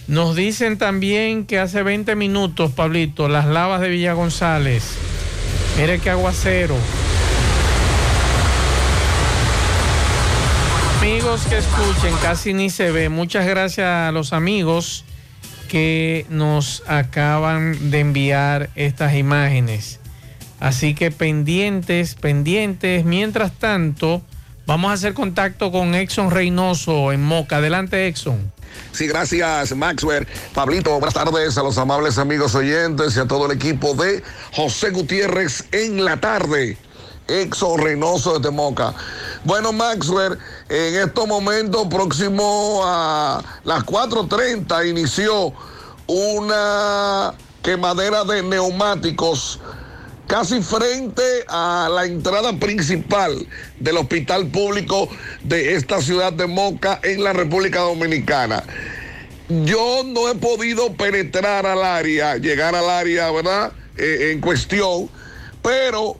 Nos 0.06 0.34
dicen 0.34 0.78
también 0.78 1.44
que 1.44 1.58
hace 1.58 1.82
20 1.82 2.16
minutos, 2.16 2.72
Pablito, 2.72 3.28
las 3.28 3.46
lavas 3.46 3.80
de 3.80 3.90
Villa 3.90 4.12
González. 4.12 4.82
Mire 5.76 5.98
qué 5.98 6.10
aguacero. 6.10 6.76
Amigos 11.00 11.42
que 11.48 11.58
escuchen, 11.58 12.14
casi 12.22 12.52
ni 12.54 12.70
se 12.70 12.90
ve. 12.90 13.08
Muchas 13.08 13.46
gracias 13.46 13.86
a 13.86 14.12
los 14.12 14.32
amigos 14.32 15.04
que 15.68 16.26
nos 16.28 16.82
acaban 16.88 17.90
de 17.90 18.00
enviar 18.00 18.70
estas 18.74 19.14
imágenes. 19.14 19.99
Así 20.61 20.94
que 20.94 21.11
pendientes, 21.11 22.14
pendientes. 22.14 23.04
Mientras 23.04 23.52
tanto, 23.52 24.22
vamos 24.66 24.90
a 24.90 24.94
hacer 24.94 25.14
contacto 25.14 25.72
con 25.72 25.94
Exxon 25.94 26.30
Reynoso 26.30 27.12
en 27.12 27.22
Moca. 27.22 27.56
Adelante, 27.56 28.06
Exxon. 28.06 28.52
Sí, 28.92 29.06
gracias, 29.06 29.74
Maxwell. 29.74 30.28
Pablito, 30.54 30.90
buenas 30.92 31.14
tardes 31.14 31.56
a 31.56 31.62
los 31.62 31.78
amables 31.78 32.18
amigos 32.18 32.54
oyentes 32.54 33.16
y 33.16 33.20
a 33.20 33.26
todo 33.26 33.46
el 33.46 33.52
equipo 33.52 33.94
de 33.94 34.22
José 34.52 34.90
Gutiérrez 34.90 35.64
en 35.72 36.04
la 36.04 36.20
tarde. 36.20 36.76
Exxon 37.26 37.80
Reynoso 37.80 38.34
de 38.34 38.40
Temoca. 38.40 38.92
Bueno, 39.44 39.72
Maxwell, 39.72 40.36
en 40.68 40.94
estos 40.96 41.26
momentos, 41.26 41.86
próximo 41.88 42.82
a 42.84 43.42
las 43.64 43.84
4.30, 43.86 44.90
inició 44.90 45.54
una 46.06 47.32
quemadera 47.62 48.24
de 48.24 48.42
neumáticos 48.42 49.61
casi 50.30 50.62
frente 50.62 51.24
a 51.48 51.90
la 51.92 52.04
entrada 52.04 52.52
principal 52.52 53.48
del 53.80 53.96
hospital 53.96 54.46
público 54.46 55.08
de 55.42 55.74
esta 55.74 56.00
ciudad 56.00 56.32
de 56.32 56.46
Moca 56.46 57.00
en 57.02 57.24
la 57.24 57.32
República 57.32 57.80
Dominicana. 57.80 58.62
Yo 59.48 60.04
no 60.06 60.30
he 60.30 60.36
podido 60.36 60.92
penetrar 60.92 61.66
al 61.66 61.82
área, 61.82 62.36
llegar 62.36 62.76
al 62.76 62.88
área, 62.88 63.28
¿verdad? 63.32 63.72
Eh, 63.98 64.30
en 64.30 64.40
cuestión, 64.40 65.10
pero 65.64 66.16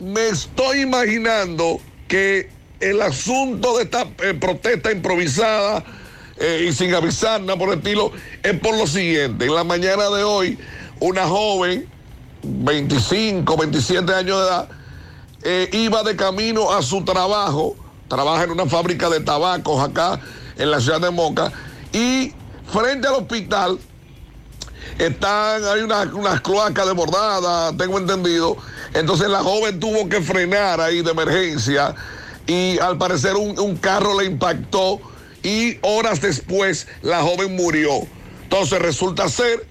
me 0.00 0.30
estoy 0.30 0.80
imaginando 0.80 1.80
que 2.08 2.50
el 2.80 3.00
asunto 3.02 3.76
de 3.76 3.84
esta 3.84 4.08
eh, 4.24 4.34
protesta 4.34 4.90
improvisada 4.90 5.84
eh, 6.40 6.66
y 6.68 6.72
sin 6.72 6.92
avisar 6.92 7.40
nada 7.40 7.56
por 7.56 7.68
el 7.68 7.78
estilo 7.78 8.10
es 8.42 8.58
por 8.58 8.76
lo 8.76 8.88
siguiente. 8.88 9.44
En 9.44 9.54
la 9.54 9.62
mañana 9.62 10.10
de 10.10 10.24
hoy, 10.24 10.58
una 10.98 11.28
joven 11.28 11.93
25, 12.44 13.56
27 13.56 14.14
años 14.14 14.38
de 14.38 14.46
edad, 14.46 14.68
eh, 15.42 15.68
iba 15.72 16.02
de 16.02 16.16
camino 16.16 16.72
a 16.72 16.82
su 16.82 17.04
trabajo, 17.04 17.76
trabaja 18.08 18.44
en 18.44 18.50
una 18.50 18.66
fábrica 18.66 19.08
de 19.10 19.20
tabacos 19.20 19.82
acá 19.82 20.20
en 20.56 20.70
la 20.70 20.80
ciudad 20.80 21.00
de 21.00 21.10
Moca, 21.10 21.52
y 21.92 22.32
frente 22.72 23.08
al 23.08 23.14
hospital 23.14 23.78
están, 24.98 25.64
hay 25.64 25.82
unas, 25.82 26.12
unas 26.12 26.40
cloacas 26.40 26.86
desbordadas, 26.86 27.76
tengo 27.76 27.98
entendido, 27.98 28.56
entonces 28.94 29.28
la 29.28 29.42
joven 29.42 29.80
tuvo 29.80 30.08
que 30.08 30.20
frenar 30.20 30.80
ahí 30.80 31.02
de 31.02 31.10
emergencia 31.10 31.94
y 32.46 32.78
al 32.78 32.98
parecer 32.98 33.34
un, 33.34 33.58
un 33.58 33.76
carro 33.76 34.18
le 34.18 34.26
impactó 34.26 35.00
y 35.42 35.78
horas 35.82 36.20
después 36.20 36.86
la 37.02 37.22
joven 37.22 37.54
murió. 37.54 37.90
Entonces 38.44 38.78
resulta 38.80 39.28
ser 39.28 39.66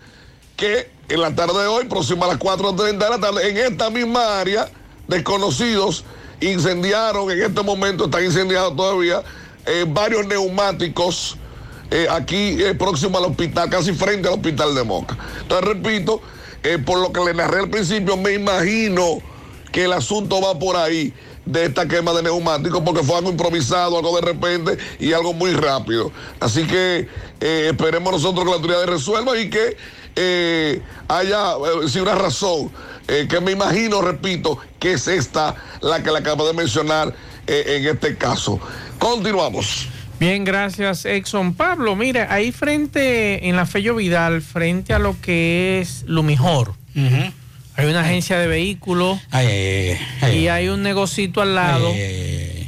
que 0.55 0.93
en 1.10 1.22
la 1.22 1.34
tarde 1.36 1.62
de 1.62 1.68
hoy, 1.68 1.86
próxima 1.86 2.26
a 2.26 2.30
las 2.30 2.39
4.30 2.39 2.97
de 2.97 3.10
la 3.10 3.20
tarde, 3.20 3.49
en 3.49 3.58
esta 3.58 3.89
misma 3.89 4.39
área, 4.39 4.70
desconocidos 5.08 6.04
incendiaron, 6.39 7.32
en 7.32 7.41
este 7.41 7.62
momento 7.64 8.06
están 8.06 8.24
incendiados 8.24 8.76
todavía, 8.76 9.24
eh, 9.66 9.86
varios 9.88 10.26
neumáticos 10.28 11.38
eh, 11.93 12.08
aquí 12.10 12.58
eh, 12.60 12.74
próximo 12.74 13.20
al 13.20 13.26
hospital, 13.26 13.70
casi 13.70 13.93
frente 13.93 14.28
al 14.28 14.34
hospital 14.34 14.74
de 14.74 14.84
Moca. 14.84 15.16
Entonces, 15.41 15.68
repito, 15.76 16.22
eh, 16.64 16.80
por 16.80 16.99
lo 16.99 17.14
que 17.14 17.24
le 17.24 17.36
narré 17.36 17.60
al 17.60 17.70
principio, 17.70 18.18
me 18.18 18.34
imagino 18.34 19.20
que 19.72 19.84
el 19.86 19.93
asunto 19.93 20.41
va 20.41 20.58
por 20.58 20.76
ahí 20.76 21.14
de 21.45 21.66
esta 21.66 21.88
quema 21.88 22.12
de 22.14 22.24
neumáticos 22.24 22.82
porque 22.84 23.04
fue 23.04 23.18
algo 23.18 23.30
improvisado, 23.30 23.97
algo 23.97 24.16
de 24.16 24.26
repente 24.26 24.78
y 24.99 25.14
algo 25.14 25.34
muy 25.34 25.51
rápido. 25.51 26.12
Así 26.39 26.66
que 26.66 27.08
esperemos 27.39 28.12
nosotros 28.12 28.43
que 28.43 28.49
la 28.49 28.56
autoridad 28.56 28.86
resuelva 28.88 29.38
y 29.38 29.51
que 29.51 29.78
eh, 30.16 30.82
haya 31.07 31.53
eh, 31.53 31.88
si 31.88 31.99
una 31.99 32.16
razón, 32.16 32.72
eh, 33.07 33.28
que 33.30 33.39
me 33.41 33.51
imagino, 33.51 34.01
repito, 34.01 34.57
que 34.80 34.93
es 34.93 35.07
esta 35.07 35.55
la 35.82 36.01
que 36.01 36.11
le 36.11 36.20
acabo 36.20 36.47
de 36.47 36.53
mencionar 36.53 37.14
eh, 37.47 37.64
en 37.68 37.88
este 37.88 38.16
caso. 38.16 38.59
Continuamos. 38.99 39.88
Bien, 40.20 40.45
gracias, 40.45 41.05
Exxon. 41.05 41.53
Pablo, 41.53 41.95
mire, 41.95 42.22
ahí 42.22 42.51
frente, 42.51 43.47
en 43.49 43.55
la 43.55 43.66
Fello 43.66 43.95
Vidal, 43.95 44.41
frente 44.41 44.93
a 44.93 44.99
lo 44.99 45.20
que 45.20 45.82
es 45.82 46.03
Lumijor, 46.07 46.74
hay 47.76 47.86
una 47.88 48.01
agencia 48.01 48.38
de 48.38 48.45
vehículos 48.45 49.20
Ay, 49.32 49.47
ay, 49.47 49.97
ay, 50.22 50.38
y 50.38 50.47
hay 50.47 50.68
un 50.70 50.84
negocito 50.84 51.41
al 51.41 51.55
lado 51.55 51.91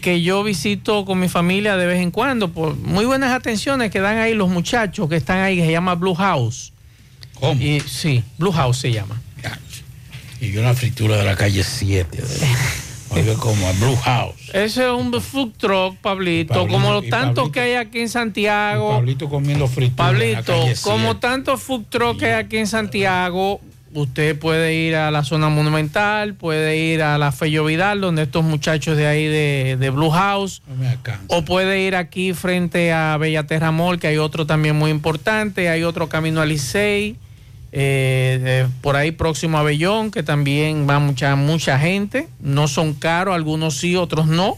que 0.02 0.22
yo 0.22 0.44
visito 0.44 1.06
con 1.06 1.20
mi 1.20 1.30
familia 1.30 1.78
de 1.78 1.86
vez 1.86 2.02
en 2.02 2.12
cuando 2.12 2.52
por 2.52 2.76
muy 2.76 3.06
buenas 3.06 3.32
atenciones 3.32 3.90
que 3.90 4.00
dan 4.00 4.18
ahí 4.18 4.34
los 4.34 4.50
muchachos 4.50 5.08
que 5.08 5.16
están 5.16 5.40
ahí, 5.40 5.58
que 5.58 5.66
se 5.66 5.72
llama 5.72 5.96
Blue 5.96 6.14
House. 6.14 6.74
¿Cómo? 7.50 7.62
Y, 7.62 7.80
sí, 7.82 8.24
Blue 8.38 8.52
House 8.52 8.78
se 8.78 8.92
llama. 8.92 9.22
Y 10.42 10.52
yo 10.52 10.62
una 10.62 10.74
fritura 10.74 11.18
de 11.18 11.24
la 11.24 11.36
calle 11.36 11.64
7. 11.64 12.22
Oiga, 13.10 13.36
como 13.36 13.68
a 13.68 13.72
Blue 13.74 13.96
House. 13.96 14.36
Ese 14.54 14.84
es 14.84 14.92
un 14.92 15.14
food 15.22 15.52
truck, 15.58 15.96
Pablito, 15.98 16.54
Pablito, 16.54 16.74
como 16.74 16.92
lo 16.92 17.04
y 17.04 17.10
tanto 17.10 17.44
Pablito- 17.44 17.52
que 17.52 17.60
hay 17.62 17.74
aquí 17.76 18.00
en 18.00 18.10
Santiago. 18.10 18.90
Pablito 18.92 19.30
comiendo 19.30 19.68
fritura. 19.68 20.10
Pablito, 20.10 20.54
como 20.82 21.12
7. 21.12 21.20
tantos 21.22 21.62
food 21.62 21.84
truck 21.90 22.20
que 22.20 22.26
hay 22.26 22.44
aquí 22.44 22.58
en 22.58 22.68
Santiago, 22.68 23.62
usted 23.94 24.38
puede 24.38 24.74
ir 24.74 24.96
a 24.96 25.10
la 25.12 25.24
zona 25.24 25.50
monumental, 25.50 26.34
puede 26.34 26.78
ir 26.78 27.02
a 27.02 27.18
la 27.18 27.32
Fello 27.32 27.64
Vidal, 27.64 28.02
donde 28.02 28.24
estos 28.24 28.44
muchachos 28.44 28.98
de 28.98 29.08
ahí 29.08 29.26
de, 29.26 29.78
de 29.80 29.90
Blue 29.90 30.12
House, 30.12 30.62
No 30.68 31.38
o 31.38 31.46
puede 31.46 31.82
ir 31.82 31.96
aquí 31.96 32.34
frente 32.34 32.92
a 32.92 33.16
Bellaterra 33.18 33.72
Mall, 33.72 34.00
que 34.00 34.08
hay 34.08 34.18
otro 34.18 34.46
también 34.46 34.76
muy 34.76 34.92
importante, 34.92 35.70
hay 35.70 35.84
otro 35.84 36.10
camino 36.10 36.42
a 36.42 36.46
Licey, 36.46 37.16
eh, 37.78 38.40
eh, 38.46 38.68
por 38.82 38.96
ahí 38.96 39.12
próximo 39.12 39.58
a 39.58 39.64
Bellón, 39.64 40.10
que 40.10 40.24
también 40.24 40.88
va 40.90 41.00
mucha, 41.00 41.36
mucha 41.36 41.78
gente, 41.78 42.30
no 42.40 42.70
son 42.70 42.94
caros, 42.94 43.36
algunos 43.36 43.78
sí, 43.78 43.98
otros 43.98 44.28
no. 44.28 44.58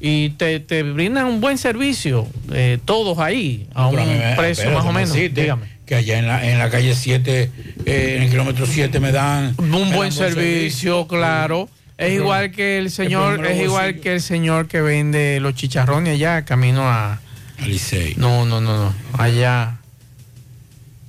Y 0.00 0.30
te, 0.30 0.58
te 0.58 0.82
brindan 0.82 1.26
un 1.26 1.40
buen 1.42 1.58
servicio, 1.58 2.26
eh, 2.52 2.78
todos 2.84 3.18
ahí, 3.18 3.68
a 3.74 3.86
un 3.88 3.96
me- 3.96 4.34
precio 4.36 4.70
más 4.72 4.84
o 4.84 4.92
me 4.92 5.00
menos. 5.04 5.14
Dígame. 5.14 5.66
Que 5.86 5.94
allá 5.96 6.18
en 6.18 6.26
la, 6.26 6.50
en 6.50 6.58
la 6.58 6.70
calle 6.70 6.94
7, 6.94 7.50
eh, 7.84 8.14
en 8.16 8.22
el 8.22 8.30
kilómetro 8.30 8.64
7 8.66 8.98
me 8.98 9.12
dan... 9.12 9.54
me 9.58 9.76
Un 9.76 9.90
dan 9.90 9.96
buen 9.96 10.10
servicio, 10.10 11.06
claro. 11.06 11.68
Es 11.98 12.08
Pero- 12.08 12.22
igual 12.22 12.50
que 12.50 12.78
el 12.78 12.90
señor, 12.90 13.46
es 13.46 13.60
igual 13.60 14.00
que 14.00 14.14
el 14.14 14.22
señor 14.22 14.66
que 14.68 14.80
vende 14.80 15.38
los 15.40 15.54
chicharrones 15.54 16.14
allá, 16.14 16.44
camino 16.46 16.88
a. 16.88 17.20
Licey. 17.66 18.14
No, 18.16 18.44
no, 18.46 18.60
no, 18.60 18.76
no. 18.86 18.94
Allá. 19.12 19.76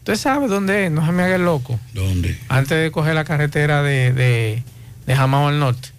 Usted 0.04 0.16
sabe 0.16 0.47
dónde 0.47 0.86
es, 0.86 0.91
no 0.91 1.06
se 1.06 1.12
me 1.14 1.24
haga 1.24 1.36
el 1.36 1.45
loco. 1.45 1.80
¿Dónde? 1.93 2.38
Antes 2.49 2.78
de 2.82 2.91
coger 2.91 3.16
la 3.16 3.24
carretera 3.24 3.82
de, 3.84 4.12
de, 4.12 4.64
de 5.08 5.16
Jamao 5.16 5.47
al 5.47 5.60
norte. 5.60 5.89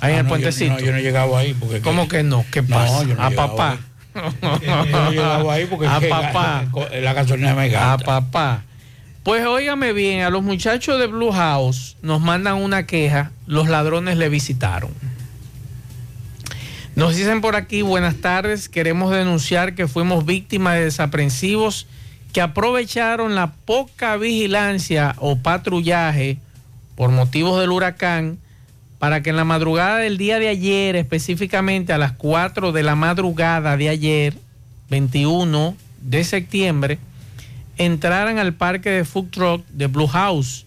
Ahí 0.00 0.12
Ah, 0.12 0.14
en 0.14 0.16
el 0.18 0.22
no, 0.22 0.22
yo- 0.24 0.28
puentecito. 0.28 0.72
no, 0.74 0.78
Yo, 0.80 0.92
no 0.92 0.98
he 0.98 1.02
llegado 1.02 1.36
ahí 1.36 1.54
porque... 1.54 1.80
¿Cómo 1.80 2.06
que 2.08 2.22
no? 2.22 2.44
¿Qué 2.52 2.62
No, 2.62 2.68
pasa? 2.68 3.02
yo 3.04 3.14
no 3.16 3.22
he 3.22 3.26
a 3.26 3.30
papá. 3.36 3.78
Yo 4.14 4.22
no 4.40 5.08
he 5.08 5.10
llegado 5.10 5.50
ahí 5.50 5.66
porque... 5.66 5.86
a 5.88 6.00
papá. 6.00 6.64
La, 6.92 7.00
la 7.00 7.12
gasolina 7.12 7.54
me 7.54 7.64
A 7.64 7.68
gasta. 7.68 8.04
papá. 8.04 8.62
Pues 9.24 9.44
óigame 9.44 9.92
bien, 9.92 10.22
a 10.22 10.30
los 10.30 10.42
muchachos 10.44 10.98
de 11.00 11.06
Blue 11.08 11.32
House 11.32 11.96
nos 12.02 12.20
mandan 12.20 12.54
una 12.54 12.86
queja, 12.86 13.32
los 13.46 13.68
ladrones 13.68 14.16
le 14.16 14.28
visitaron. 14.28 14.92
Nos 16.94 17.16
dicen 17.16 17.40
por 17.40 17.56
aquí, 17.56 17.82
buenas 17.82 18.16
tardes, 18.16 18.68
queremos 18.68 19.12
denunciar 19.12 19.74
que 19.74 19.86
fuimos 19.88 20.24
víctimas 20.24 20.74
de 20.74 20.84
desaprensivos 20.84 21.86
que 22.32 22.40
aprovecharon 22.40 23.34
la 23.34 23.52
poca 23.52 24.16
vigilancia 24.16 25.14
o 25.18 25.38
patrullaje 25.38 26.38
por 26.94 27.10
motivos 27.10 27.60
del 27.60 27.70
huracán 27.70 28.38
para 28.98 29.22
que 29.22 29.30
en 29.30 29.36
la 29.36 29.44
madrugada 29.44 29.98
del 29.98 30.18
día 30.18 30.38
de 30.38 30.48
ayer, 30.48 30.94
específicamente 30.96 31.92
a 31.92 31.98
las 31.98 32.12
4 32.12 32.72
de 32.72 32.82
la 32.82 32.96
madrugada 32.96 33.76
de 33.76 33.88
ayer, 33.88 34.34
21 34.90 35.74
de 36.02 36.24
septiembre, 36.24 36.98
entraran 37.78 38.38
al 38.38 38.52
parque 38.52 38.90
de 38.90 39.04
food 39.06 39.30
truck 39.30 39.66
de 39.68 39.86
Blue 39.86 40.06
House 40.06 40.66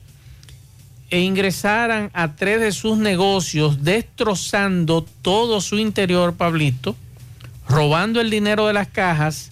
e 1.12 1.20
ingresaran 1.20 2.10
a 2.14 2.36
tres 2.36 2.60
de 2.60 2.72
sus 2.72 2.98
negocios, 2.98 3.84
destrozando 3.84 5.06
todo 5.22 5.62
su 5.62 5.78
interior, 5.78 6.34
Pablito, 6.34 6.96
robando 7.70 8.20
el 8.20 8.32
dinero 8.32 8.66
de 8.66 8.74
las 8.74 8.88
cajas. 8.88 9.52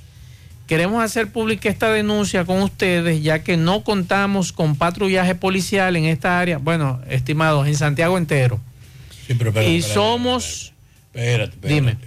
Queremos 0.72 1.04
hacer 1.04 1.28
pública 1.28 1.68
esta 1.68 1.92
denuncia 1.92 2.46
con 2.46 2.62
ustedes, 2.62 3.22
ya 3.22 3.44
que 3.44 3.58
no 3.58 3.84
contamos 3.84 4.54
con 4.54 4.78
patrullaje 4.78 5.36
policial 5.36 5.98
en 5.98 6.06
esta 6.06 6.40
área, 6.40 6.60
bueno, 6.60 7.02
estimados, 7.10 7.68
en 7.68 7.76
Santiago 7.76 8.18
entero. 8.18 8.58
Sí, 9.28 9.34
pero 9.34 9.50
espérate, 9.50 9.70
y 9.70 9.80
espérate, 9.80 9.94
somos... 9.94 10.72
Espérate, 11.08 11.56
espérate. 11.56 11.74
Dime. 11.74 11.98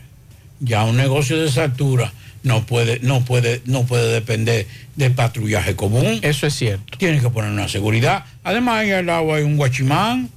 Ya 0.61 0.85
un 0.85 0.97
negocio 0.97 1.37
de 1.37 1.49
esa 1.49 1.65
altura 1.65 2.15
no 2.43 2.65
puede, 2.65 3.01
no 3.01 3.23
puede, 3.23 3.61
no 3.67 3.85
puede 3.85 4.11
depender 4.11 4.67
de 4.97 5.11
patrullaje 5.11 5.77
común. 5.77 6.21
Eso 6.23 6.47
es 6.47 6.55
cierto. 6.55 6.97
Tienes 6.97 7.21
que 7.21 7.29
poner 7.29 7.51
una 7.51 7.69
seguridad. 7.69 8.25
Además, 8.45 8.77
ahí 8.77 8.93
al 8.93 9.05
lado 9.05 9.35
hay 9.35 9.43
un 9.43 9.59
guachimán, 9.59 10.31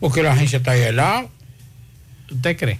porque 0.00 0.22
la 0.22 0.32
agencia 0.32 0.56
está 0.56 0.70
ahí 0.70 0.84
al 0.84 0.96
lado. 0.96 1.30
¿Usted 2.30 2.56
cree? 2.56 2.78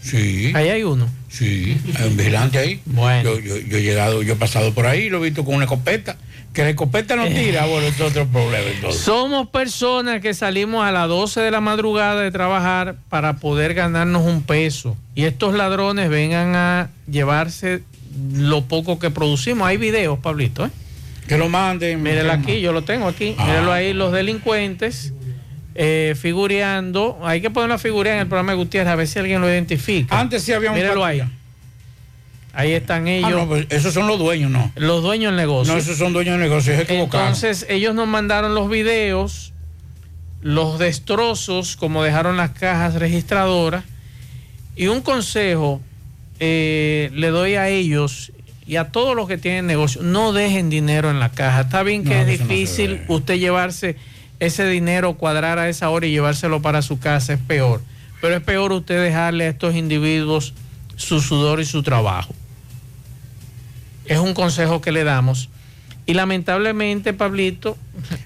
Sí. 0.00 0.52
Ahí 0.54 0.68
hay 0.68 0.82
uno. 0.84 1.08
Sí, 1.28 1.76
hay 1.98 2.08
un 2.08 2.16
vigilante 2.16 2.58
ahí. 2.58 2.80
Bueno. 2.86 3.34
Yo, 3.34 3.38
yo, 3.40 3.56
yo 3.58 3.76
he 3.78 3.82
llegado, 3.82 4.22
yo 4.22 4.34
he 4.34 4.36
pasado 4.36 4.72
por 4.72 4.86
ahí, 4.86 5.08
lo 5.10 5.18
he 5.18 5.24
visto 5.24 5.44
con 5.44 5.54
una 5.56 5.64
escopeta. 5.64 6.16
Que 6.52 6.62
la 6.62 6.70
escopeta 6.70 7.14
no 7.14 7.26
tira, 7.26 7.66
bueno, 7.66 7.86
es 7.86 8.00
otro 8.00 8.26
problema. 8.26 8.64
entonces. 8.74 9.02
Somos 9.02 9.48
personas 9.50 10.20
que 10.22 10.32
salimos 10.34 10.84
a 10.84 10.90
las 10.90 11.06
12 11.08 11.40
de 11.42 11.50
la 11.50 11.60
madrugada 11.60 12.20
de 12.22 12.30
trabajar 12.30 12.96
para 13.10 13.36
poder 13.36 13.74
ganarnos 13.74 14.24
un 14.26 14.42
peso. 14.42 14.96
Y 15.14 15.24
estos 15.24 15.54
ladrones 15.54 16.08
vengan 16.08 16.56
a 16.56 16.90
llevarse 17.08 17.82
lo 18.32 18.64
poco 18.64 18.98
que 18.98 19.10
producimos. 19.10 19.68
Hay 19.68 19.76
videos, 19.76 20.18
Pablito, 20.20 20.64
¿eh? 20.66 20.70
Que 21.28 21.36
lo 21.36 21.48
manden. 21.50 22.02
Mírelo 22.02 22.30
que- 22.30 22.34
aquí, 22.34 22.60
yo 22.60 22.72
lo 22.72 22.82
tengo 22.82 23.06
aquí. 23.06 23.34
Ah. 23.38 23.44
Míralo 23.44 23.70
ahí, 23.72 23.92
los 23.92 24.10
delincuentes 24.12 25.12
eh, 25.80 26.16
figureando. 26.20 27.20
Hay 27.22 27.40
que 27.40 27.50
poner 27.50 27.68
la 27.68 27.78
figura 27.78 28.12
en 28.12 28.18
el 28.18 28.26
programa 28.26 28.50
de 28.50 28.58
Gutiérrez 28.58 28.92
a 28.92 28.96
ver 28.96 29.06
si 29.06 29.20
alguien 29.20 29.40
lo 29.40 29.48
identifica. 29.48 30.18
Antes 30.18 30.42
sí 30.42 30.52
había 30.52 30.72
un 30.72 30.76
Míralo 30.76 31.04
ahí. 31.04 31.22
Ahí 32.52 32.72
están 32.72 33.06
ellos. 33.06 33.30
Ah, 33.32 33.36
no, 33.36 33.46
pues 33.46 33.66
esos 33.70 33.94
son 33.94 34.08
los 34.08 34.18
dueños, 34.18 34.50
¿no? 34.50 34.72
Los 34.74 35.04
dueños 35.04 35.30
del 35.30 35.36
negocio. 35.36 35.72
No, 35.72 35.78
esos 35.78 35.96
son 35.96 36.12
dueños 36.12 36.32
del 36.32 36.40
negocio, 36.40 36.72
es 36.72 36.80
equivocado. 36.80 37.22
Entonces 37.22 37.64
ellos 37.68 37.94
nos 37.94 38.08
mandaron 38.08 38.56
los 38.56 38.68
videos, 38.68 39.52
los 40.42 40.80
destrozos, 40.80 41.76
como 41.76 42.02
dejaron 42.02 42.36
las 42.36 42.50
cajas 42.50 42.94
registradoras. 42.94 43.84
Y 44.74 44.88
un 44.88 45.00
consejo 45.00 45.80
eh, 46.40 47.10
le 47.14 47.28
doy 47.28 47.54
a 47.54 47.68
ellos 47.68 48.32
y 48.66 48.76
a 48.76 48.86
todos 48.90 49.14
los 49.14 49.28
que 49.28 49.38
tienen 49.38 49.68
negocio, 49.68 50.02
no 50.02 50.32
dejen 50.32 50.70
dinero 50.70 51.08
en 51.08 51.20
la 51.20 51.28
caja. 51.28 51.60
Está 51.60 51.84
bien 51.84 52.02
que 52.02 52.16
No, 52.16 52.20
es 52.22 52.40
no 52.40 52.48
difícil 52.48 53.02
usted 53.06 53.38
llevarse 53.38 53.94
ese 54.40 54.66
dinero, 54.68 55.14
cuadrar 55.14 55.58
a 55.58 55.68
esa 55.68 55.90
hora 55.90 56.06
y 56.06 56.10
llevárselo 56.10 56.62
para 56.62 56.82
su 56.82 56.98
casa, 56.98 57.32
es 57.34 57.40
peor. 57.40 57.82
Pero 58.20 58.36
es 58.36 58.42
peor 58.42 58.72
usted 58.72 59.02
dejarle 59.02 59.44
a 59.44 59.48
estos 59.48 59.74
individuos 59.74 60.54
su 60.96 61.20
sudor 61.20 61.60
y 61.60 61.64
su 61.64 61.82
trabajo. 61.82 62.34
Es 64.06 64.18
un 64.18 64.34
consejo 64.34 64.80
que 64.80 64.92
le 64.92 65.04
damos. 65.04 65.48
Y 66.06 66.14
lamentablemente, 66.14 67.12
Pablito, 67.12 67.76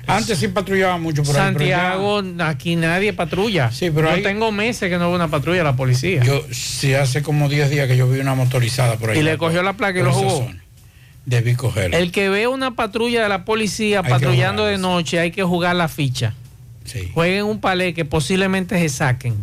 Antes 0.07 0.39
sí 0.39 0.47
patrullaba 0.47 0.99
mucho 0.99 1.25
por 1.25 1.35
ahí. 1.35 1.41
ya- 1.43 1.49
Santiago, 1.49 2.23
aquí 2.39 2.77
nadie 2.77 3.13
patrulla. 3.13 3.73
Sí, 3.73 3.91
pero 3.91 4.09
yo 4.09 4.15
ahí- 4.17 4.23
tengo 4.23 4.53
meses 4.53 4.89
que 4.89 4.99
no 4.99 5.07
veo 5.09 5.17
una 5.17 5.27
patrulla 5.29 5.65
la 5.65 5.75
policía. 5.75 6.23
Yo, 6.23 6.45
sí, 6.53 6.95
hace 6.95 7.23
como 7.23 7.49
10 7.49 7.71
días 7.71 7.89
que 7.89 7.97
yo 7.97 8.09
vi 8.09 8.21
una 8.21 8.37
motorizada 8.37 8.97
por 8.99 9.11
ahí. 9.11 9.19
y 9.19 9.23
le 9.23 9.37
cogió 9.37 9.65
la 9.65 9.73
placa 9.73 9.99
y 9.99 10.03
lo 10.05 10.13
jugó. 10.13 10.31
zona. 10.47 10.62
Debí. 11.25 11.55
El 11.93 12.11
que 12.13 12.29
ve 12.29 12.49
una 12.49 12.75
patrulla 12.75 13.23
de 13.23 13.29
la 13.29 13.45
policía 13.45 14.01
Hay 14.05 14.11
patrullando 14.11 14.65
de 14.65 14.77
noche, 14.79 15.21
hay 15.21 15.31
que 15.31 15.45
jugar 15.45 15.77
la 15.77 15.89
ficha. 15.89 16.35
Sí. 16.85 17.11
Jueguen 17.15 17.45
un 17.45 17.61
palé 17.61 17.95
que 17.95 18.05
posiblemente 18.05 18.79
se 18.79 18.89
saquen. 18.89 19.37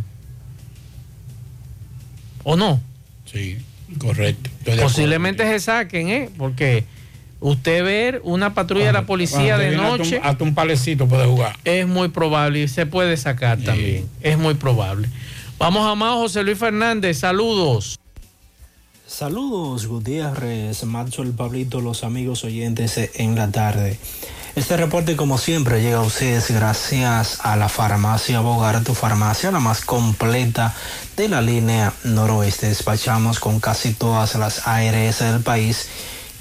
¿O 2.43 2.55
no? 2.55 2.81
Sí, 3.25 3.57
correcto. 3.97 4.49
Posiblemente 4.81 5.43
se 5.43 5.59
saquen, 5.59 6.09
¿eh? 6.09 6.29
Porque 6.37 6.83
usted 7.39 7.83
ver 7.83 8.21
una 8.23 8.53
patrulla 8.53 8.87
de 8.87 8.93
la 8.93 9.05
policía 9.05 9.57
de 9.57 9.69
viene 9.69 9.83
hasta 9.83 9.93
un- 9.93 9.97
noche 9.99 10.19
Hasta 10.23 10.43
un 10.43 10.55
palecito 10.55 11.07
puede 11.07 11.25
jugar. 11.25 11.57
es 11.63 11.87
muy 11.87 12.09
probable 12.09 12.61
y 12.63 12.67
se 12.67 12.85
puede 12.85 13.15
sacar 13.17 13.57
también. 13.59 14.07
Es 14.21 14.37
muy 14.37 14.53
probable. 14.55 15.07
Vamos 15.57 15.85
a 15.89 15.95
más, 15.95 16.13
José 16.15 16.43
Luis 16.43 16.57
Fernández. 16.57 17.19
Saludos. 17.19 17.99
Saludos 19.09 19.87
Gutiérrez, 19.87 20.83
Macho 20.83 21.23
el 21.23 21.31
Pablito, 21.31 21.81
los 21.81 22.03
amigos 22.03 22.43
oyentes 22.43 22.95
en 23.15 23.33
la 23.33 23.49
tarde. 23.49 23.97
Este 24.55 24.77
reporte 24.77 25.15
como 25.15 25.39
siempre 25.39 25.81
llega 25.81 25.97
a 25.97 26.03
ustedes 26.03 26.51
gracias 26.51 27.39
a 27.41 27.55
la 27.55 27.69
farmacia 27.69 28.39
Bogar, 28.39 28.83
tu 28.83 28.93
farmacia 28.93 29.49
la 29.49 29.59
más 29.59 29.83
completa 29.83 30.75
de 31.17 31.27
la 31.27 31.41
línea 31.41 31.91
noroeste. 32.03 32.67
Despachamos 32.67 33.39
con 33.39 33.59
casi 33.59 33.93
todas 33.93 34.35
las 34.35 34.67
ARS 34.67 35.19
del 35.19 35.41
país, 35.41 35.89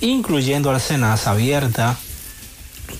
incluyendo 0.02 0.70
Arsenas 0.70 1.26
abierta 1.26 1.96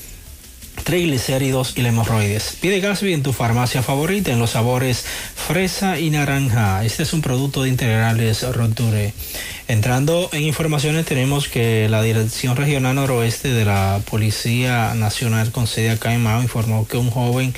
triglicéridos 0.85 1.75
y 1.77 1.83
la 1.83 1.89
hemorroides. 1.89 2.57
Pide 2.61 2.81
Gasby 2.81 3.13
en 3.13 3.23
tu 3.23 3.33
farmacia 3.33 3.83
favorita 3.83 4.33
en 4.33 4.39
los 4.39 4.51
sabores 4.51 5.05
fresa 5.35 5.99
y 5.99 6.11
naranja. 6.11 6.85
Este 6.85 7.03
es 7.03 7.13
un 7.13 7.23
producto 7.23 7.63
de 7.63 7.71
integrales 7.71 8.43
Roture. 8.55 9.13
Entrando 9.69 10.31
en 10.33 10.43
informaciones 10.43 11.07
tenemos 11.07 11.49
que 11.49 11.89
la 11.89 12.03
Dirección 12.03 12.57
Regional 12.57 12.95
Noroeste 12.95 13.53
de 13.53 13.65
la 13.65 14.01
Policía 14.11 14.95
Nacional 14.95 15.53
con 15.53 15.67
sede 15.67 15.91
acá 15.91 16.15
en 16.15 16.23
Mao 16.23 16.43
informó 16.43 16.87
que 16.87 16.97
un 16.97 17.11
joven 17.11 17.55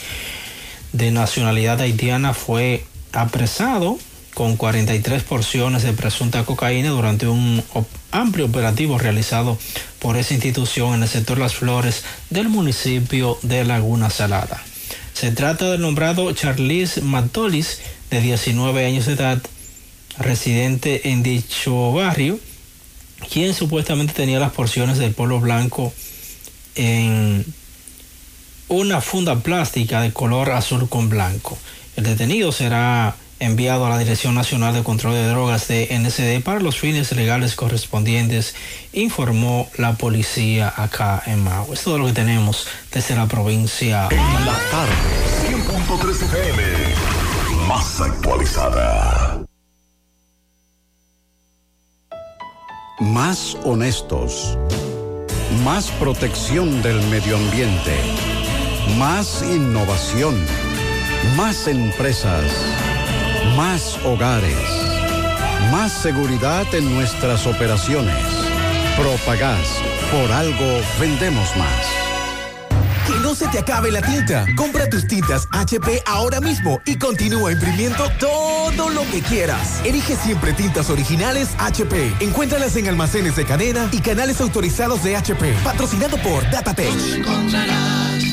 de 0.93 1.11
nacionalidad 1.11 1.81
haitiana 1.81 2.35
fue 2.35 2.85
apresado 3.13 3.99
con 4.41 4.57
43 4.57 5.23
porciones 5.25 5.83
de 5.83 5.93
presunta 5.93 6.47
cocaína 6.47 6.89
durante 6.89 7.29
un 7.29 7.63
amplio 8.11 8.47
operativo 8.47 8.97
realizado 8.97 9.59
por 9.99 10.17
esa 10.17 10.33
institución 10.33 10.95
en 10.95 11.03
el 11.03 11.11
sector 11.11 11.37
Las 11.37 11.57
Flores 11.57 12.05
del 12.31 12.49
municipio 12.49 13.37
de 13.43 13.67
Laguna 13.67 14.09
Salada. 14.09 14.65
Se 15.13 15.31
trata 15.31 15.71
del 15.71 15.83
nombrado 15.83 16.33
Charlis 16.33 17.03
Matolis, 17.03 17.81
de 18.09 18.23
19 18.23 18.87
años 18.87 19.05
de 19.05 19.13
edad, 19.13 19.43
residente 20.17 21.11
en 21.11 21.23
dicho 21.23 21.93
barrio, 21.93 22.41
quien 23.31 23.53
supuestamente 23.53 24.15
tenía 24.15 24.41
las 24.41 24.53
porciones 24.53 24.97
del 24.97 25.13
polvo 25.13 25.39
blanco 25.41 25.93
en 26.77 27.45
una 28.69 29.03
funda 29.03 29.41
plástica 29.41 30.01
de 30.01 30.15
color 30.15 30.49
azul 30.53 30.89
con 30.89 31.11
blanco. 31.11 31.59
El 31.97 32.05
detenido 32.05 32.53
será 32.53 33.17
enviado 33.41 33.87
a 33.87 33.91
la 33.91 33.99
Dirección 33.99 34.35
Nacional 34.35 34.75
de 34.75 34.85
Control 34.85 35.15
de 35.15 35.27
Drogas 35.27 35.67
de 35.67 35.89
NSD 35.91 36.45
para 36.45 36.61
los 36.61 36.79
fines 36.79 37.11
legales 37.13 37.57
correspondientes, 37.57 38.55
informó 38.93 39.69
la 39.77 39.95
policía 39.95 40.73
acá 40.77 41.23
en 41.27 41.43
Mau. 41.43 41.73
Es 41.73 41.87
lo 41.87 42.07
que 42.07 42.13
tenemos 42.13 42.69
desde 42.93 43.17
la 43.17 43.27
provincia. 43.27 44.09
En 44.11 44.47
la 44.47 44.59
tarde, 44.71 44.93
100.3 45.49 46.23
FM, 46.23 46.63
más 47.67 48.01
actualizada. 48.01 49.41
Más 53.01 53.57
honestos. 53.65 54.59
Más 55.65 55.91
protección 55.93 56.83
del 56.83 57.03
medio 57.09 57.39
ambiente. 57.39 57.97
Más 58.99 59.43
innovación. 59.43 60.37
Más 61.35 61.67
empresas. 61.67 62.45
Más 63.61 63.99
hogares. 64.07 64.57
Más 65.71 65.93
seguridad 65.93 66.65
en 66.75 66.95
nuestras 66.95 67.47
operaciones. 67.47 68.17
Propagás. 68.97 69.83
Por 70.11 70.33
algo 70.33 70.81
vendemos 70.99 71.55
más. 71.59 71.87
Que 73.07 73.13
no 73.23 73.35
se 73.35 73.49
te 73.49 73.59
acabe 73.59 73.91
la 73.91 74.01
tinta. 74.01 74.47
Compra 74.57 74.89
tus 74.89 75.07
tintas 75.07 75.47
HP 75.53 76.03
ahora 76.07 76.41
mismo 76.41 76.81
y 76.87 76.97
continúa 76.97 77.53
imprimiendo 77.53 78.11
todo 78.19 78.89
lo 78.89 79.03
que 79.11 79.21
quieras. 79.21 79.83
Elige 79.85 80.17
siempre 80.17 80.55
tintas 80.55 80.89
originales 80.89 81.51
HP. 81.59 82.15
Encuéntralas 82.21 82.77
en 82.77 82.89
almacenes 82.89 83.37
de 83.37 83.45
cadena 83.45 83.91
y 83.93 84.01
canales 84.01 84.41
autorizados 84.41 85.05
de 85.05 85.17
HP. 85.17 85.53
Patrocinado 85.63 86.17
por 86.23 86.51
Datatech. 86.51 86.95
encontrarás, 87.15 88.25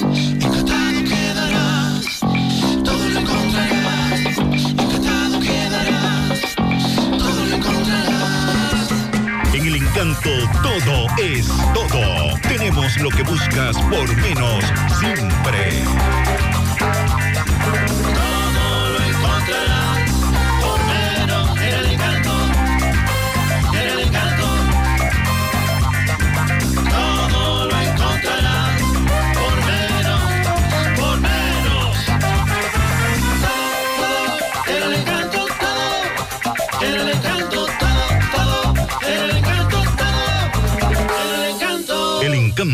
encanto 9.98 10.30
todo 10.62 11.08
es 11.18 11.48
todo. 11.74 12.40
Tenemos 12.48 12.98
lo 12.98 13.10
que 13.10 13.24
buscas 13.24 13.76
por 13.90 14.16
menos 14.18 14.64
siempre. 15.00 16.37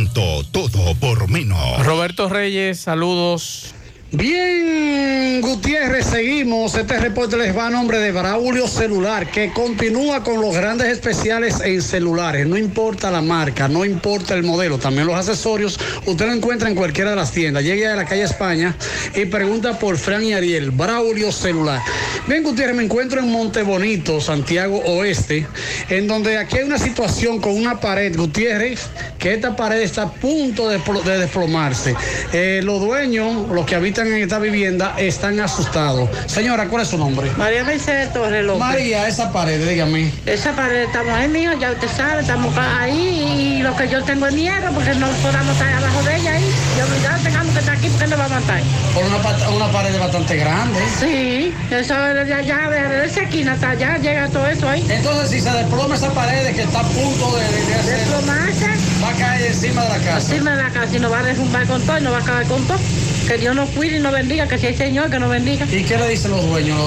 Encanto 0.03 0.43
todo 0.51 0.95
por 0.95 1.29
menos. 1.29 1.85
Roberto 1.85 2.27
Reyes, 2.27 2.77
saludos. 2.77 3.73
Bien, 4.15 5.41
Gutiérrez, 5.41 6.05
seguimos. 6.05 6.75
Este 6.75 6.99
reporte 6.99 7.35
les 7.35 7.57
va 7.57 7.65
a 7.65 7.69
nombre 7.71 7.97
de 7.97 8.11
Braulio 8.11 8.67
Celular, 8.67 9.25
que 9.31 9.51
continúa 9.51 10.23
con 10.23 10.39
los 10.39 10.53
grandes 10.55 10.89
especiales 10.89 11.59
en 11.61 11.81
celulares. 11.81 12.45
No 12.45 12.55
importa 12.55 13.09
la 13.09 13.23
marca, 13.23 13.67
no 13.67 13.83
importa 13.83 14.35
el 14.35 14.43
modelo, 14.43 14.77
también 14.77 15.07
los 15.07 15.15
accesorios. 15.15 15.79
Usted 16.05 16.27
lo 16.27 16.33
encuentra 16.33 16.69
en 16.69 16.75
cualquiera 16.75 17.09
de 17.09 17.15
las 17.15 17.31
tiendas. 17.31 17.63
Llegue 17.63 17.87
a 17.87 17.95
la 17.95 18.05
calle 18.05 18.21
España 18.21 18.75
y 19.15 19.25
pregunta 19.25 19.79
por 19.79 19.97
Fran 19.97 20.23
y 20.23 20.33
Ariel, 20.33 20.69
Braulio 20.69 21.31
Celular. 21.31 21.81
Bien, 22.27 22.43
Gutiérrez, 22.43 22.75
me 22.75 22.83
encuentro 22.83 23.19
en 23.19 23.31
Montebonito, 23.31 24.21
Santiago 24.21 24.77
Oeste, 24.85 25.47
en 25.89 26.07
donde 26.07 26.37
aquí 26.37 26.59
hay 26.59 26.65
una 26.65 26.77
situación 26.77 27.41
con 27.41 27.53
una 27.57 27.79
pared, 27.79 28.15
Gutiérrez, 28.15 28.81
que 29.17 29.33
esta 29.33 29.55
pared 29.55 29.81
está 29.81 30.03
a 30.03 30.11
punto 30.13 30.69
de, 30.69 30.79
plo- 30.79 31.01
de 31.01 31.17
desplomarse. 31.17 31.95
Eh, 32.31 32.61
los 32.63 32.79
dueños, 32.79 33.49
los 33.49 33.65
que 33.65 33.73
habitan 33.73 34.02
en 34.07 34.23
esta 34.23 34.39
vivienda, 34.39 34.95
están 34.97 35.39
asustados. 35.39 36.09
Señora, 36.25 36.67
¿cuál 36.67 36.83
es 36.83 36.89
su 36.89 36.97
nombre? 36.97 37.31
María 37.37 37.63
Mercedes 37.63 38.11
Torres 38.13 38.45
López. 38.45 38.59
María, 38.59 39.07
esa 39.07 39.31
pared, 39.31 39.67
dígame. 39.67 40.11
Esa 40.25 40.51
pared 40.55 40.83
estamos 40.83 41.13
ahí, 41.13 41.27
mijo, 41.27 41.53
ya 41.59 41.71
usted 41.71 41.87
sabe, 41.95 42.21
estamos 42.21 42.53
ahí 42.57 43.57
y 43.59 43.63
lo 43.63 43.75
que 43.75 43.87
yo 43.87 44.03
tengo 44.03 44.27
es 44.27 44.33
miedo 44.33 44.71
porque 44.73 44.93
no 44.95 45.07
podamos 45.21 45.53
estar 45.53 45.73
abajo 45.73 46.03
de 46.03 46.15
ella 46.17 46.33
ahí. 46.33 46.51
Y 46.77 46.81
obligado 46.81 47.23
tengamos 47.23 47.53
que 47.53 47.59
estar 47.59 47.75
aquí 47.75 47.87
porque 47.89 48.07
nos 48.07 48.19
va 48.19 48.25
a 48.25 48.29
matar. 48.29 48.61
Por 48.93 49.03
una, 49.03 49.49
una 49.49 49.71
pared 49.71 49.99
bastante 49.99 50.35
grande. 50.37 50.79
Sí, 50.99 51.53
eso 51.71 51.93
de 51.93 52.33
allá, 52.33 52.69
de 52.69 53.05
esa 53.05 53.21
esquina 53.21 53.53
hasta 53.53 53.69
allá, 53.71 53.97
llega 53.97 54.27
todo 54.29 54.47
eso 54.47 54.67
ahí. 54.69 54.85
Entonces, 54.89 55.29
si 55.29 55.41
se 55.41 55.51
desploma 55.51 55.95
esa 55.95 56.11
pared 56.13 56.53
que 56.55 56.61
está 56.63 56.79
a 56.79 56.83
punto 56.83 57.35
de, 57.37 57.43
de, 57.43 57.65
de 57.65 57.75
hacer- 57.75 57.97
Desplomarse. 57.99 58.67
va 59.03 59.09
a 59.09 59.13
caer 59.13 59.41
encima 59.51 59.83
de 59.83 59.89
la 59.89 59.97
casa. 59.99 60.31
Encima 60.33 60.51
de 60.55 60.63
la 60.63 60.69
casa 60.69 60.95
y 60.95 60.99
nos 60.99 61.11
va 61.11 61.19
a 61.19 61.23
derrumbar 61.23 61.67
con 61.67 61.81
todo 61.83 61.97
y 61.97 62.01
nos 62.01 62.13
va 62.13 62.17
a 62.17 62.21
acabar 62.21 62.45
con 62.45 62.65
todo. 62.67 62.79
Que 63.27 63.37
Dios 63.37 63.55
nos 63.55 63.69
cuide 63.69 63.97
y 63.97 63.99
nos 64.01 64.11
bendiga, 64.11 64.47
que 64.47 64.57
si 64.57 64.65
hay 64.67 64.75
Señor 64.75 65.09
que 65.09 65.17
nos 65.19 65.29
bendiga. 65.29 65.65
¿Y 65.71 65.83
qué 65.83 65.97
le 65.97 66.09
dicen 66.09 66.31
los 66.31 66.45
dueños? 66.45 66.77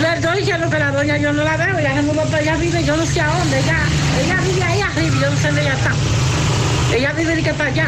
Le 0.00 0.14
estoy 0.14 0.38
diciendo 0.40 0.68
que 0.68 0.78
la 0.80 0.90
doña 0.90 1.16
yo 1.16 1.32
no 1.32 1.44
la 1.44 1.56
veo, 1.56 1.78
ella 1.78 1.94
se 1.94 2.02
mudó, 2.02 2.24
pero 2.24 2.38
ella 2.42 2.56
vive, 2.56 2.82
yo 2.84 2.96
no 2.96 3.06
sé 3.06 3.20
a 3.20 3.28
dónde, 3.28 3.58
ella, 3.60 3.78
ella 4.24 4.36
vive 4.42 4.62
ahí 4.64 4.80
arriba, 4.80 5.16
yo 5.20 5.30
no 5.30 5.36
sé 5.36 5.46
dónde 5.46 5.60
ella 5.62 5.74
está. 5.74 5.92
Ella 6.92 7.12
vive 7.12 7.36
de 7.36 7.42
que 7.42 7.54
para 7.54 7.70
allá. 7.70 7.86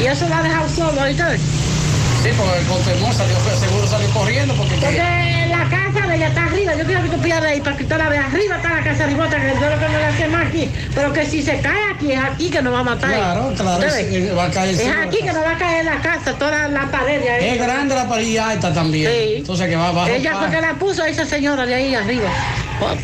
Y 0.00 0.06
eso 0.06 0.28
la 0.28 0.38
ha 0.38 0.42
dejado 0.42 0.68
solo, 0.68 1.00
ahorita. 1.00 1.36
Sí, 1.36 2.30
porque 2.36 2.62
con 2.68 2.82
temor 2.82 3.14
salió, 3.14 3.36
seguro 3.60 3.86
salió 3.86 4.10
corriendo 4.10 4.54
porque... 4.54 4.74
Porque 4.74 5.46
la 5.48 5.68
casa 5.68 6.06
de 6.06 6.16
ella 6.16 6.28
está 6.28 6.44
arriba, 6.44 6.74
yo 6.76 6.84
quiero 6.84 7.02
que 7.02 7.08
tú 7.08 7.18
de 7.40 7.48
ahí 7.48 7.60
para 7.60 7.76
que 7.76 7.82
usted 7.84 7.98
la 7.98 8.08
vea. 8.08 8.26
Arriba 8.26 8.56
está 8.56 8.74
la 8.74 8.82
casa 8.82 9.04
arriba, 9.04 9.28
que 9.28 9.36
yo 9.36 9.70
lo 9.70 9.78
que 9.78 9.88
no 9.88 9.98
le 9.98 10.04
hace 10.04 10.28
más 10.28 10.46
aquí. 10.48 10.70
Pero 10.94 11.12
que 11.12 11.26
si 11.26 11.42
se 11.42 11.60
cae 11.60 11.92
aquí, 11.94 12.12
es 12.12 12.18
aquí 12.18 12.50
que 12.50 12.62
nos 12.62 12.72
va 12.74 12.80
a 12.80 12.84
matar. 12.84 13.10
Claro, 13.14 13.52
claro, 13.56 13.82
sí, 13.90 14.28
va 14.36 14.44
a 14.46 14.50
caer 14.50 14.70
Es 14.70 14.78
de 14.78 14.90
aquí 14.90 15.18
que 15.18 15.32
nos 15.32 15.44
va 15.44 15.52
a 15.52 15.58
caer 15.58 15.84
la 15.84 16.00
casa, 16.00 16.32
toda 16.34 16.68
la 16.68 16.90
pared 16.90 17.20
de 17.20 17.30
ahí. 17.30 17.48
Es 17.50 17.58
grande 17.58 17.94
la 17.94 18.08
pared 18.08 18.26
y 18.26 18.38
alta 18.38 18.72
también. 18.72 19.10
Sí. 19.12 19.34
Entonces 19.36 19.68
que 19.68 19.76
va, 19.76 19.92
va 19.92 20.06
a 20.06 20.10
Ella 20.10 20.36
fue 20.36 20.50
que 20.50 20.60
la 20.60 20.74
puso 20.74 21.04
esa 21.04 21.24
señora 21.24 21.66
de 21.66 21.74
ahí 21.74 21.94
arriba, 21.94 22.28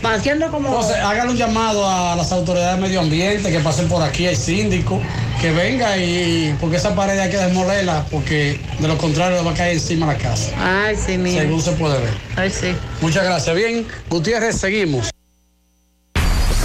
pa- 0.02 0.14
haciendo 0.14 0.50
como... 0.50 0.68
Entonces, 0.68 0.96
hágale 0.96 1.30
un 1.30 1.36
llamado 1.36 1.88
a 1.88 2.16
las 2.16 2.32
autoridades 2.32 2.76
de 2.76 2.82
medio 2.82 3.00
ambiente 3.00 3.50
que 3.50 3.60
pasen 3.60 3.88
por 3.88 4.02
aquí, 4.02 4.26
al 4.26 4.36
síndico, 4.36 5.00
que 5.40 5.50
venga 5.52 5.96
y 5.96 6.56
porque 6.60 6.76
esa 6.76 6.94
pared 6.94 7.18
hay 7.18 7.30
que 7.30 7.36
desmolerla, 7.36 8.04
porque 8.10 8.60
de 8.78 8.88
lo 8.88 8.96
contrario 8.98 9.36
le 9.38 9.42
va 9.42 9.50
a 9.52 9.54
caer 9.54 9.74
encima 9.74 10.06
la 10.06 10.16
casa. 10.18 10.52
Ay, 10.58 10.96
sí, 10.96 11.18
mira. 11.18 11.42
Según 11.42 11.60
se 11.62 11.72
puede 11.72 11.98
ver. 12.00 12.14
Ay, 12.36 12.50
sí. 12.50 12.74
Muchas 13.00 13.24
gracias. 13.24 13.54
Bien, 13.54 13.86
Gutiérrez, 14.08 14.56
seguimos. 14.56 15.10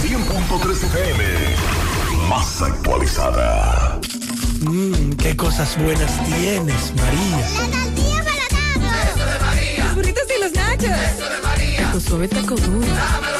100.3 0.02 0.72
FM, 0.72 1.24
más 2.28 2.62
actualizada. 2.62 4.00
Mmm, 4.62 5.12
qué 5.14 5.36
cosas 5.36 5.76
buenas 5.82 6.12
tienes, 6.24 6.92
María. 6.96 7.46
Los 9.78 9.94
burritos 9.94 10.24
y 10.36 10.40
los 10.40 10.52
nachos. 10.52 10.90
Eso 10.90 11.28
de 11.28 11.40
María. 11.42 11.76
Taco 11.78 12.00
suave, 12.00 12.28
taco 12.28 12.54
duro. 12.56 12.86
Dámelo, 12.86 13.39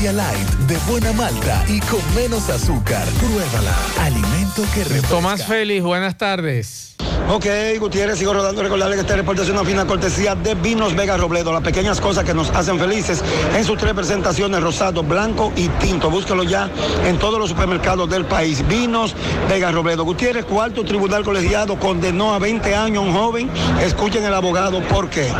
Malta 0.00 0.12
India 0.12 0.12
Light, 0.12 0.48
de 0.66 0.76
buena 0.90 1.12
malta 1.12 1.64
y 1.68 1.78
con 1.80 2.00
menos 2.14 2.48
azúcar. 2.48 3.06
Pruébala. 3.18 3.74
Alimento 4.00 4.62
que 4.74 4.84
refresca. 4.84 5.08
Tomás 5.08 5.44
Félix, 5.44 5.82
buenas 5.84 6.16
tardes. 6.16 6.96
Ok, 7.28 7.46
Gutiérrez, 7.78 8.18
sigo 8.18 8.32
rodando. 8.32 8.62
Recordarle 8.62 8.96
que 8.96 9.02
este 9.02 9.14
reporte 9.16 9.42
es 9.42 9.50
una 9.50 9.62
fina 9.62 9.86
cortesía 9.86 10.34
de 10.34 10.54
Vinos 10.54 10.96
Vega 10.96 11.16
Robledo. 11.16 11.52
Las 11.52 11.62
pequeñas 11.62 12.00
cosas 12.00 12.24
que 12.24 12.32
nos 12.32 12.50
hacen 12.50 12.78
felices 12.78 13.22
en 13.54 13.64
sus 13.64 13.76
tres 13.76 13.92
presentaciones, 13.92 14.62
rosado, 14.62 15.02
blanco 15.02 15.52
y 15.54 15.68
tinto. 15.68 16.10
Búsquelo 16.10 16.44
ya 16.44 16.70
en 17.04 17.18
todos 17.18 17.38
los 17.38 17.50
supermercados 17.50 18.08
del 18.08 18.24
país. 18.24 18.66
Vinos 18.66 19.14
Vega 19.48 19.70
Robledo. 19.70 20.04
Gutiérrez, 20.04 20.46
cuarto 20.46 20.82
tribunal 20.82 21.24
colegiado 21.24 21.78
condenó 21.78 22.32
a 22.32 22.38
20 22.38 22.74
años 22.74 23.04
a 23.04 23.06
un 23.06 23.12
joven. 23.12 23.50
Escuchen 23.82 24.24
el 24.24 24.34
abogado, 24.34 24.80
¿por 24.88 25.10
qué? 25.10 25.30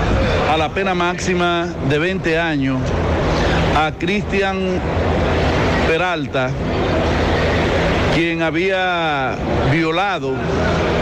a 0.50 0.56
la 0.56 0.68
pena 0.70 0.94
máxima 0.94 1.66
de 1.88 1.98
20 1.98 2.36
años 2.36 2.80
a 3.86 3.92
Cristian 3.92 4.58
Peralta, 5.86 6.50
quien 8.14 8.42
había 8.42 9.34
violado 9.72 10.34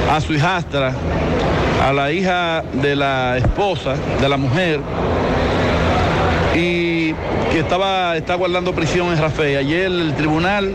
a 0.09 0.21
su 0.21 0.35
hijastra, 0.35 0.93
a 1.85 1.93
la 1.93 2.13
hija 2.13 2.63
de 2.75 2.95
la 2.95 3.37
esposa, 3.37 3.95
de 4.21 4.29
la 4.29 4.37
mujer, 4.37 4.81
y 6.55 7.15
que 7.51 7.59
estaba, 7.59 8.17
guardando 8.37 8.73
prisión 8.73 9.09
en 9.09 9.19
Rafael. 9.19 9.57
Ayer 9.57 9.87
el 9.87 10.15
tribunal 10.15 10.73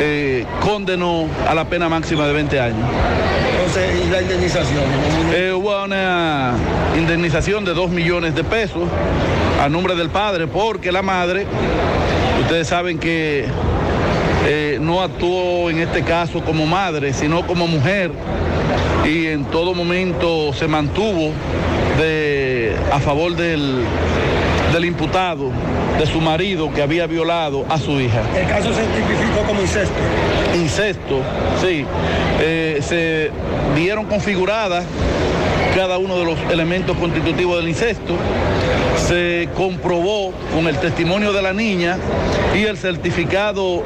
eh, 0.00 0.44
condenó 0.60 1.26
a 1.48 1.54
la 1.54 1.64
pena 1.64 1.88
máxima 1.88 2.26
de 2.26 2.34
20 2.34 2.60
años. 2.60 2.86
Entonces, 3.72 4.04
¿y 4.04 4.10
la 4.10 4.20
indemnización? 4.20 4.82
Eh, 5.32 5.52
hubo 5.52 5.84
una 5.84 6.54
indemnización 6.98 7.64
de 7.64 7.72
2 7.72 7.90
millones 7.90 8.34
de 8.34 8.42
pesos 8.42 8.82
a 9.62 9.68
nombre 9.68 9.94
del 9.94 10.10
padre, 10.10 10.48
porque 10.48 10.90
la 10.90 11.02
madre, 11.02 11.46
ustedes 12.40 12.66
saben 12.66 12.98
que 12.98 13.44
eh, 14.48 14.78
no 14.80 15.00
actuó 15.02 15.70
en 15.70 15.78
este 15.78 16.02
caso 16.02 16.42
como 16.42 16.66
madre, 16.66 17.12
sino 17.12 17.46
como 17.46 17.68
mujer 17.68 18.10
y 19.04 19.28
en 19.28 19.44
todo 19.44 19.72
momento 19.72 20.52
se 20.52 20.66
mantuvo 20.66 21.30
de, 21.96 22.74
a 22.90 22.98
favor 22.98 23.36
del, 23.36 23.84
del 24.72 24.84
imputado, 24.84 25.50
de 25.96 26.06
su 26.06 26.20
marido 26.20 26.72
que 26.72 26.82
había 26.82 27.06
violado 27.06 27.64
a 27.68 27.78
su 27.78 28.00
hija. 28.00 28.20
El 28.36 28.48
caso 28.48 28.72
se 28.72 28.82
tipificó 28.82 29.46
como 29.46 29.60
incesto. 29.60 29.94
Incesto, 30.54 31.20
sí. 31.60 31.84
Eh, 32.40 32.78
se 32.80 33.29
dieron 33.74 34.06
configuradas 34.06 34.84
cada 35.74 35.98
uno 35.98 36.18
de 36.18 36.24
los 36.24 36.38
elementos 36.50 36.96
constitutivos 36.96 37.58
del 37.58 37.68
incesto. 37.68 38.16
Se 39.06 39.48
comprobó 39.56 40.32
con 40.54 40.66
el 40.66 40.76
testimonio 40.78 41.32
de 41.32 41.42
la 41.42 41.52
niña 41.52 41.96
y 42.54 42.64
el 42.64 42.76
certificado 42.76 43.82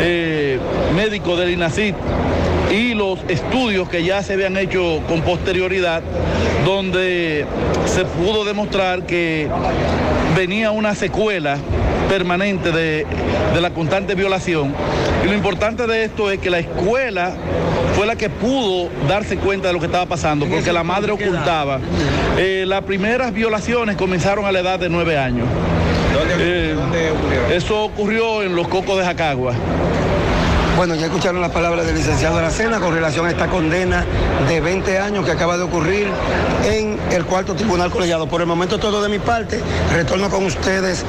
eh, 0.00 0.58
médico 0.94 1.36
del 1.36 1.50
INACID 1.50 1.94
y 2.70 2.94
los 2.94 3.18
estudios 3.28 3.88
que 3.88 4.02
ya 4.02 4.22
se 4.22 4.34
habían 4.34 4.56
hecho 4.56 5.00
con 5.08 5.20
posterioridad, 5.22 6.02
donde 6.64 7.44
se 7.86 8.04
pudo 8.04 8.44
demostrar 8.44 9.04
que 9.04 9.48
venía 10.36 10.70
una 10.70 10.94
secuela 10.94 11.58
permanente 12.12 12.72
de, 12.72 13.06
de 13.54 13.60
la 13.62 13.70
constante 13.70 14.14
violación. 14.14 14.74
Y 15.24 15.28
lo 15.28 15.32
importante 15.32 15.86
de 15.86 16.04
esto 16.04 16.30
es 16.30 16.40
que 16.40 16.50
la 16.50 16.58
escuela 16.58 17.32
fue 17.96 18.06
la 18.06 18.16
que 18.16 18.28
pudo 18.28 18.90
darse 19.08 19.38
cuenta 19.38 19.68
de 19.68 19.72
lo 19.72 19.80
que 19.80 19.86
estaba 19.86 20.04
pasando, 20.04 20.44
porque 20.44 20.74
la 20.74 20.84
madre 20.84 21.12
ocultaba. 21.12 21.80
Eh, 22.36 22.64
las 22.68 22.82
primeras 22.82 23.32
violaciones 23.32 23.96
comenzaron 23.96 24.44
a 24.44 24.52
la 24.52 24.60
edad 24.60 24.78
de 24.78 24.90
nueve 24.90 25.16
años. 25.16 25.46
Eh, 26.38 26.76
eso 27.50 27.84
ocurrió 27.84 28.42
en 28.42 28.54
los 28.54 28.68
cocos 28.68 28.98
de 28.98 29.04
Jacagua. 29.04 29.54
Bueno, 30.76 30.94
ya 30.94 31.06
escucharon 31.06 31.40
las 31.40 31.50
palabras 31.50 31.86
del 31.86 31.94
licenciado 31.94 32.36
Aracena 32.36 32.78
con 32.78 32.92
relación 32.92 33.24
a 33.24 33.30
esta 33.30 33.46
condena 33.46 34.04
de 34.48 34.60
20 34.60 34.98
años 34.98 35.24
que 35.24 35.30
acaba 35.30 35.56
de 35.56 35.62
ocurrir 35.62 36.08
en 36.66 36.98
el 37.10 37.24
cuarto 37.24 37.54
tribunal 37.54 37.90
colegiado. 37.90 38.26
Por 38.26 38.42
el 38.42 38.46
momento 38.46 38.78
todo 38.78 39.02
de 39.02 39.08
mi 39.08 39.18
parte, 39.18 39.60
retorno 39.94 40.28
con 40.28 40.44
ustedes. 40.44 41.06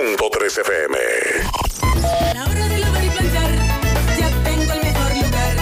100.3 0.00 0.60
FM. 0.60 0.96
A 2.02 2.34
la 2.34 2.44
hora 2.44 2.68
de 2.68 2.78
lavar 2.78 3.04
y 3.04 3.10
planchar, 3.10 3.50
ya 4.18 4.30
tengo 4.44 4.72
el 4.72 4.82
mejor 4.82 5.12
lugar. 5.14 5.56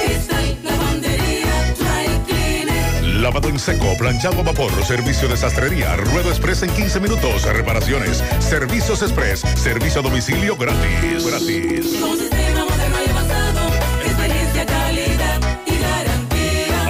Cristal 0.00 0.58
Lavandería 0.64 1.74
Dry 1.78 2.08
Cleaner. 2.26 3.04
Lavado 3.22 3.48
en 3.48 3.60
seco, 3.60 3.96
planchado 3.96 4.40
a 4.40 4.42
vapor, 4.42 4.72
servicio 4.84 5.28
de 5.28 5.36
sastrería, 5.36 5.94
ruedo 5.94 6.30
express 6.30 6.64
en 6.64 6.70
15 6.70 6.98
minutos, 6.98 7.44
reparaciones, 7.44 8.24
servicios 8.40 9.02
express, 9.02 9.42
servicio 9.54 10.00
a 10.00 10.02
domicilio 10.02 10.56
gratis. 10.56 11.24
Gratis. 11.24 12.00
Con 12.00 12.18
sistema 12.18 12.65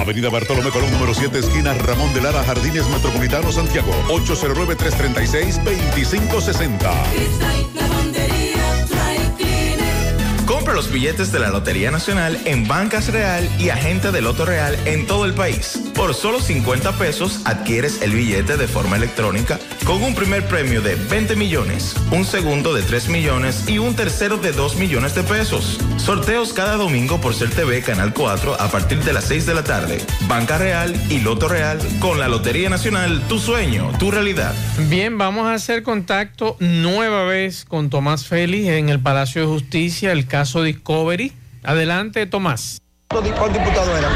Avenida 0.07 0.29
Bartolomé 0.29 0.69
Colón, 0.69 0.89
número 0.93 1.13
7, 1.13 1.37
esquina 1.37 1.73
Ramón 1.73 2.13
de 2.13 2.21
Lara, 2.21 2.41
Jardines 2.41 2.87
Metropolitano, 2.87 3.51
Santiago. 3.51 3.91
809-336-2560. 4.07 6.77
Cristal 7.13 7.67
Lavandería 7.75 8.85
Dry 8.85 9.17
Cleaner. 9.35 10.45
Compra 10.45 10.75
los 10.75 10.89
billetes 10.89 11.33
de 11.33 11.39
la 11.39 11.49
Lotería 11.49 11.91
Nacional 11.91 12.39
en 12.45 12.69
Bancas 12.69 13.11
Real 13.11 13.49
y 13.59 13.67
Agente 13.67 14.13
de 14.13 14.21
Loto 14.21 14.45
Real 14.45 14.79
en 14.85 15.05
todo 15.07 15.25
el 15.25 15.33
país. 15.33 15.77
Por 15.97 16.13
solo 16.13 16.39
50 16.39 16.91
pesos 16.99 17.41
adquieres 17.43 18.03
el 18.03 18.11
billete 18.11 18.55
de 18.55 18.67
forma 18.67 18.97
electrónica 18.97 19.59
con 19.83 20.03
un 20.03 20.13
primer 20.13 20.45
premio 20.45 20.79
de 20.79 20.93
20 20.93 21.35
millones, 21.35 21.95
un 22.11 22.23
segundo 22.23 22.75
de 22.75 22.83
3 22.83 23.09
millones 23.09 23.67
y 23.67 23.79
un 23.79 23.95
tercero 23.95 24.37
de 24.37 24.51
2 24.51 24.75
millones 24.75 25.15
de 25.15 25.23
pesos. 25.23 25.79
Sorteos 25.97 26.53
cada 26.53 26.75
domingo 26.75 27.19
por 27.19 27.33
Ser 27.33 27.49
TV 27.49 27.81
Canal 27.81 28.13
4 28.13 28.61
a 28.61 28.69
partir 28.69 29.03
de 29.03 29.11
las 29.11 29.23
6 29.23 29.47
de 29.47 29.55
la 29.55 29.63
tarde. 29.63 29.97
Banca 30.27 30.59
Real 30.59 30.93
y 31.09 31.19
Loto 31.19 31.47
Real 31.47 31.79
con 31.99 32.19
la 32.19 32.27
Lotería 32.27 32.69
Nacional, 32.69 33.23
tu 33.27 33.39
sueño, 33.39 33.91
tu 33.97 34.11
realidad. 34.11 34.53
Bien, 34.89 35.17
vamos 35.17 35.47
a 35.47 35.55
hacer 35.55 35.81
contacto 35.81 36.57
nueva 36.59 37.23
vez 37.23 37.65
con 37.65 37.89
Tomás 37.89 38.27
Félix 38.27 38.67
en 38.67 38.89
el 38.89 38.99
Palacio 38.99 39.41
de 39.41 39.47
Justicia, 39.47 40.11
el 40.11 40.27
caso 40.27 40.61
Discovery. 40.61 41.33
Adelante, 41.63 42.27
Tomás. 42.27 42.83
¿Cuántos 43.07 43.53
diputados 43.53 43.97
eran? 43.97 44.11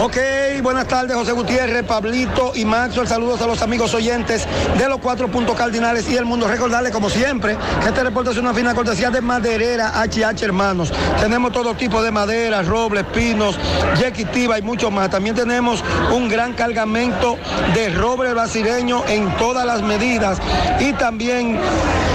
Ok, 0.00 0.16
buenas 0.64 0.88
tardes, 0.88 1.14
José 1.14 1.32
Gutiérrez, 1.32 1.84
Pablito 1.84 2.52
y 2.54 2.64
Maxwell. 2.64 3.06
Saludos 3.06 3.42
a 3.42 3.46
los 3.46 3.60
amigos 3.60 3.92
oyentes 3.92 4.48
de 4.78 4.88
los 4.88 4.98
cuatro 4.98 5.28
puntos 5.28 5.54
cardinales 5.54 6.08
y 6.08 6.16
el 6.16 6.24
mundo. 6.24 6.48
Recordarles, 6.48 6.90
como 6.90 7.10
siempre, 7.10 7.54
que 7.82 7.88
este 7.88 8.02
reporte 8.02 8.30
es 8.30 8.38
una 8.38 8.54
fina 8.54 8.74
cortesía 8.74 9.10
de 9.10 9.20
Maderera 9.20 9.92
HH 10.02 10.42
Hermanos. 10.42 10.90
Tenemos 11.20 11.52
todo 11.52 11.74
tipo 11.74 12.02
de 12.02 12.10
madera, 12.10 12.62
robles, 12.62 13.04
pinos, 13.12 13.58
yequitiva 14.00 14.58
y 14.58 14.62
mucho 14.62 14.90
más. 14.90 15.10
También 15.10 15.36
tenemos 15.36 15.84
un 16.10 16.30
gran 16.30 16.54
cargamento 16.54 17.36
de 17.74 17.90
roble 17.90 18.32
brasileño 18.32 19.04
en 19.06 19.36
todas 19.36 19.66
las 19.66 19.82
medidas 19.82 20.38
y 20.80 20.94
también 20.94 21.60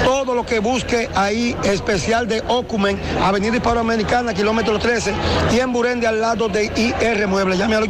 todo 0.03 0.33
lo 0.33 0.43
que 0.43 0.57
busque 0.59 1.07
ahí 1.13 1.55
especial 1.63 2.27
de 2.27 2.41
Ocumen, 2.47 2.99
Avenida 3.21 3.57
Hispanoamericana, 3.57 4.33
kilómetro 4.33 4.79
13 4.79 5.13
y 5.53 5.59
en 5.59 5.71
Burendi 5.71 6.07
al 6.07 6.19
lado 6.19 6.49
de 6.49 6.65
IR 6.65 7.27
Mueble. 7.27 7.57
Llame 7.57 7.75
al 7.75 7.87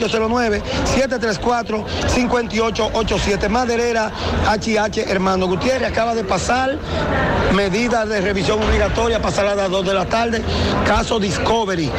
809-734-5887. 0.49 3.49
Maderera 3.49 4.11
HH 4.47 5.09
Hermano 5.09 5.47
Gutiérrez 5.47 5.91
acaba 5.91 6.15
de 6.15 6.23
pasar 6.23 6.77
medidas 7.55 8.07
de 8.07 8.21
revisión 8.21 8.61
obligatoria, 8.61 9.21
pasará 9.21 9.53
a 9.53 9.55
las 9.55 9.69
2 9.69 9.85
de 9.85 9.93
la 9.93 10.05
tarde. 10.05 10.41
Caso 10.85 11.19
Discovery. 11.19 11.91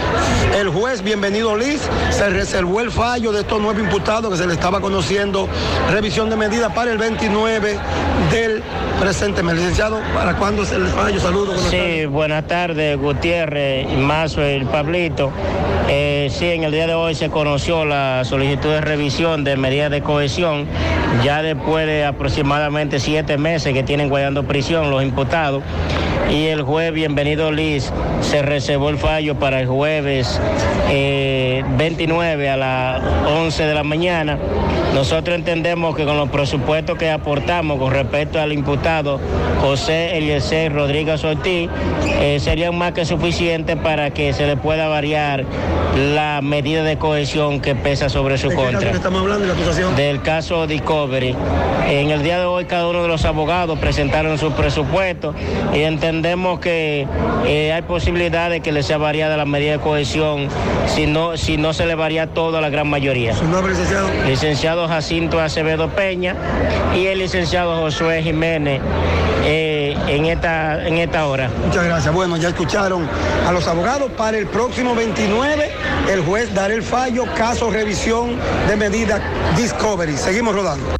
El 0.59 0.69
juez, 0.69 1.03
bienvenido 1.03 1.57
Liz, 1.57 1.83
se 2.11 2.29
reservó 2.31 2.81
el 2.81 2.91
fallo 2.91 3.33
de 3.33 3.41
estos 3.41 3.61
nueve 3.61 3.83
imputados 3.83 4.31
que 4.31 4.37
se 4.37 4.47
le 4.47 4.55
estaba 4.55 4.81
conociendo 4.81 5.49
revisión 5.91 6.31
de 6.31 6.37
medidas 6.37 6.73
para 6.73 6.93
el 6.93 6.99
29 6.99 7.79
del 8.31 8.63
presente 9.01 9.43
mes. 9.43 9.57
Licenciado, 9.57 10.01
¿para 10.15 10.37
cuándo 10.37 10.63
es 10.63 10.73
el 10.73 10.87
fallo? 10.89 11.21
Saludos. 11.21 11.57
buenas 11.57 11.71
tardes. 11.71 12.01
Sí, 12.01 12.07
buenas 12.07 12.47
tardes, 12.47 12.99
Gutiérrez, 12.99 13.89
Mazo, 13.99 14.43
el 14.43 14.67
Pablito. 14.67 15.31
Eh, 15.89 16.31
sí, 16.31 16.47
en 16.47 16.65
el 16.65 16.71
día 16.71 16.87
de 16.87 16.95
hoy 16.95 17.15
se 17.15 17.31
conoció 17.31 17.85
la 17.85 18.23
solicitud 18.25 18.40
de 18.41 18.81
revisión 18.81 19.45
de 19.45 19.57
medidas 19.57 19.91
de 19.91 20.01
cohesión, 20.01 20.67
ya 21.23 21.43
después 21.43 21.87
de 21.87 22.07
aproximadamente 22.07 22.99
siete 22.99 23.37
meses 23.37 23.75
que 23.75 23.83
tienen 23.83 24.09
guardando 24.09 24.45
prisión 24.45 24.91
los 24.91 25.03
imputados. 25.03 25.63
Y 26.31 26.47
el 26.47 26.63
juez, 26.63 26.93
bienvenido 26.93 27.53
Liz, 27.53 27.93
se 28.23 28.41
reservó 28.41 28.89
el 28.89 28.97
fallo 28.97 29.39
para 29.39 29.61
el 29.61 29.67
jueves 29.67 30.41
eh, 30.89 31.63
29 31.77 32.49
a 32.49 32.57
las 32.57 33.03
11 33.27 33.67
de 33.67 33.75
la 33.75 33.83
mañana. 33.83 34.39
Nosotros 34.95 35.37
entendemos 35.37 35.95
que 35.95 36.05
con 36.05 36.17
los 36.17 36.31
presupuestos 36.31 36.97
que 36.97 37.11
aportamos 37.11 37.79
con 37.79 37.93
respecto 37.93 38.41
al 38.41 38.53
imputado 38.53 39.21
José 39.61 40.17
Eliezer 40.17 40.73
Rodríguez 40.73 41.23
Ortiz, 41.25 41.69
eh, 42.21 42.39
serían 42.41 42.77
más 42.77 42.93
que 42.93 43.05
suficientes 43.05 43.77
para 43.77 44.11
que 44.11 44.33
se 44.33 44.47
le 44.47 44.57
pueda 44.57 44.89
variar 44.89 45.45
la 45.97 46.41
medida 46.43 46.83
de 46.83 46.97
cohesión 46.97 47.61
que 47.61 47.75
pesa 47.75 48.09
sobre 48.09 48.20
su 48.21 48.49
¿De 48.49 48.57
qué 48.57 48.63
caso 48.63 48.73
contra. 48.73 48.91
estamos 48.91 49.21
hablando 49.23 49.41
de 49.43 49.49
la 49.49 49.55
acusación? 49.55 49.97
Del 49.97 50.23
caso 50.23 50.67
Discovery. 50.67 51.35
En 51.89 52.11
el 52.11 52.23
día 52.23 52.39
de 52.39 52.45
hoy 52.45 52.67
cada 52.67 52.87
uno 52.89 53.03
de 53.03 53.09
los 53.09 53.25
abogados 53.25 53.79
presentaron 53.79 54.39
su 54.39 54.53
presupuesto 54.53 55.35
y 55.75 55.81
entendemos 55.81 56.61
que 56.61 57.07
eh, 57.47 57.73
hay 57.73 57.83
posibilidad 57.83 58.51
de 58.51 58.61
que 58.61 58.73
le 58.73 58.83
sea 58.83 58.99
variada 58.99 59.37
la 59.37 59.47
medida 59.47 59.73
de 59.73 59.79
cohesión 59.79 60.49
si 60.87 61.07
no, 61.07 61.37
si 61.37 61.57
no 61.57 61.73
se 61.73 61.87
le 61.87 61.95
varía 61.95 62.29
todo 62.29 62.59
a 62.59 62.61
la 62.61 62.69
gran 62.69 62.89
mayoría. 62.89 63.35
¿Su 63.35 63.49
nombre, 63.49 63.73
licenciado? 63.73 64.09
Licenciado 64.27 64.87
Jacinto 64.87 65.41
Acevedo 65.41 65.89
Peña 65.89 66.37
y 66.95 67.07
el 67.07 67.19
licenciado 67.19 67.81
Josué 67.81 68.23
Jiménez 68.23 68.81
eh, 69.45 69.80
en, 70.09 70.27
esta, 70.27 70.87
en 70.87 70.99
esta 70.99 71.27
hora. 71.27 71.51
Muchas 71.65 71.85
gracias. 71.85 72.15
Bueno, 72.15 72.37
ya 72.37 72.49
escucharon 72.49 73.09
a 73.47 73.53
los 73.53 73.67
abogados. 73.67 74.11
Para 74.13 74.39
el 74.39 74.47
próximo 74.47 74.95
29, 74.95 75.71
el 76.11 76.21
juez 76.23 76.53
dará 76.55 76.75
el 76.75 76.83
fallo, 76.83 77.25
caso 77.37 77.71
revisión 77.71 78.37
de 78.69 78.77
medida 78.77 79.21
Discovery. 79.57 80.17
Seguimos 80.17 80.55
rodando. 80.55 81.00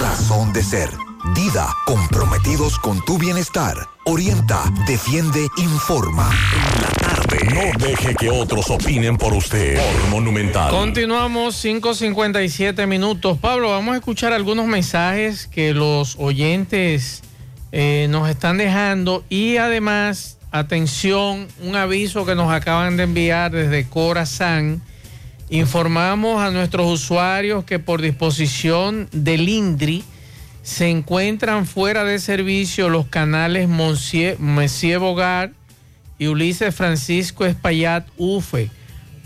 razón 0.00 0.52
de 0.52 0.62
ser. 0.62 0.90
Dida, 1.34 1.68
comprometidos 1.86 2.78
con 2.78 3.02
tu 3.04 3.16
bienestar. 3.16 3.76
Orienta, 4.04 4.62
defiende, 4.86 5.46
informa. 5.56 6.30
En 6.52 6.82
la 6.82 6.88
tarde. 6.88 7.38
No 7.54 7.86
deje 7.86 8.14
que 8.14 8.30
otros 8.30 8.70
opinen 8.70 9.16
por 9.16 9.32
usted. 9.32 9.80
Monumental. 10.10 10.70
Continuamos 10.70 11.64
5.57 11.64 12.86
minutos. 12.86 13.38
Pablo, 13.38 13.70
vamos 13.70 13.94
a 13.94 13.96
escuchar 13.96 14.34
algunos 14.34 14.66
mensajes 14.66 15.46
que 15.46 15.72
los 15.72 16.16
oyentes 16.18 17.22
eh, 17.72 18.06
nos 18.10 18.28
están 18.28 18.58
dejando 18.58 19.24
y 19.30 19.56
además, 19.56 20.38
atención, 20.50 21.48
un 21.62 21.74
aviso 21.74 22.26
que 22.26 22.34
nos 22.34 22.52
acaban 22.52 22.96
de 22.96 23.04
enviar 23.04 23.50
desde 23.50 23.88
Corazán. 23.88 24.82
Informamos 25.54 26.42
a 26.42 26.50
nuestros 26.50 26.90
usuarios 26.90 27.62
que 27.62 27.78
por 27.78 28.02
disposición 28.02 29.08
del 29.12 29.48
INDRI 29.48 30.02
se 30.64 30.90
encuentran 30.90 31.64
fuera 31.64 32.02
de 32.02 32.18
servicio 32.18 32.88
los 32.88 33.06
canales 33.06 33.68
Monsieur, 33.68 34.36
Monsieur 34.40 34.98
Bogar 34.98 35.52
y 36.18 36.26
Ulises 36.26 36.74
Francisco 36.74 37.46
Espaillat 37.46 38.04
UFE, 38.16 38.68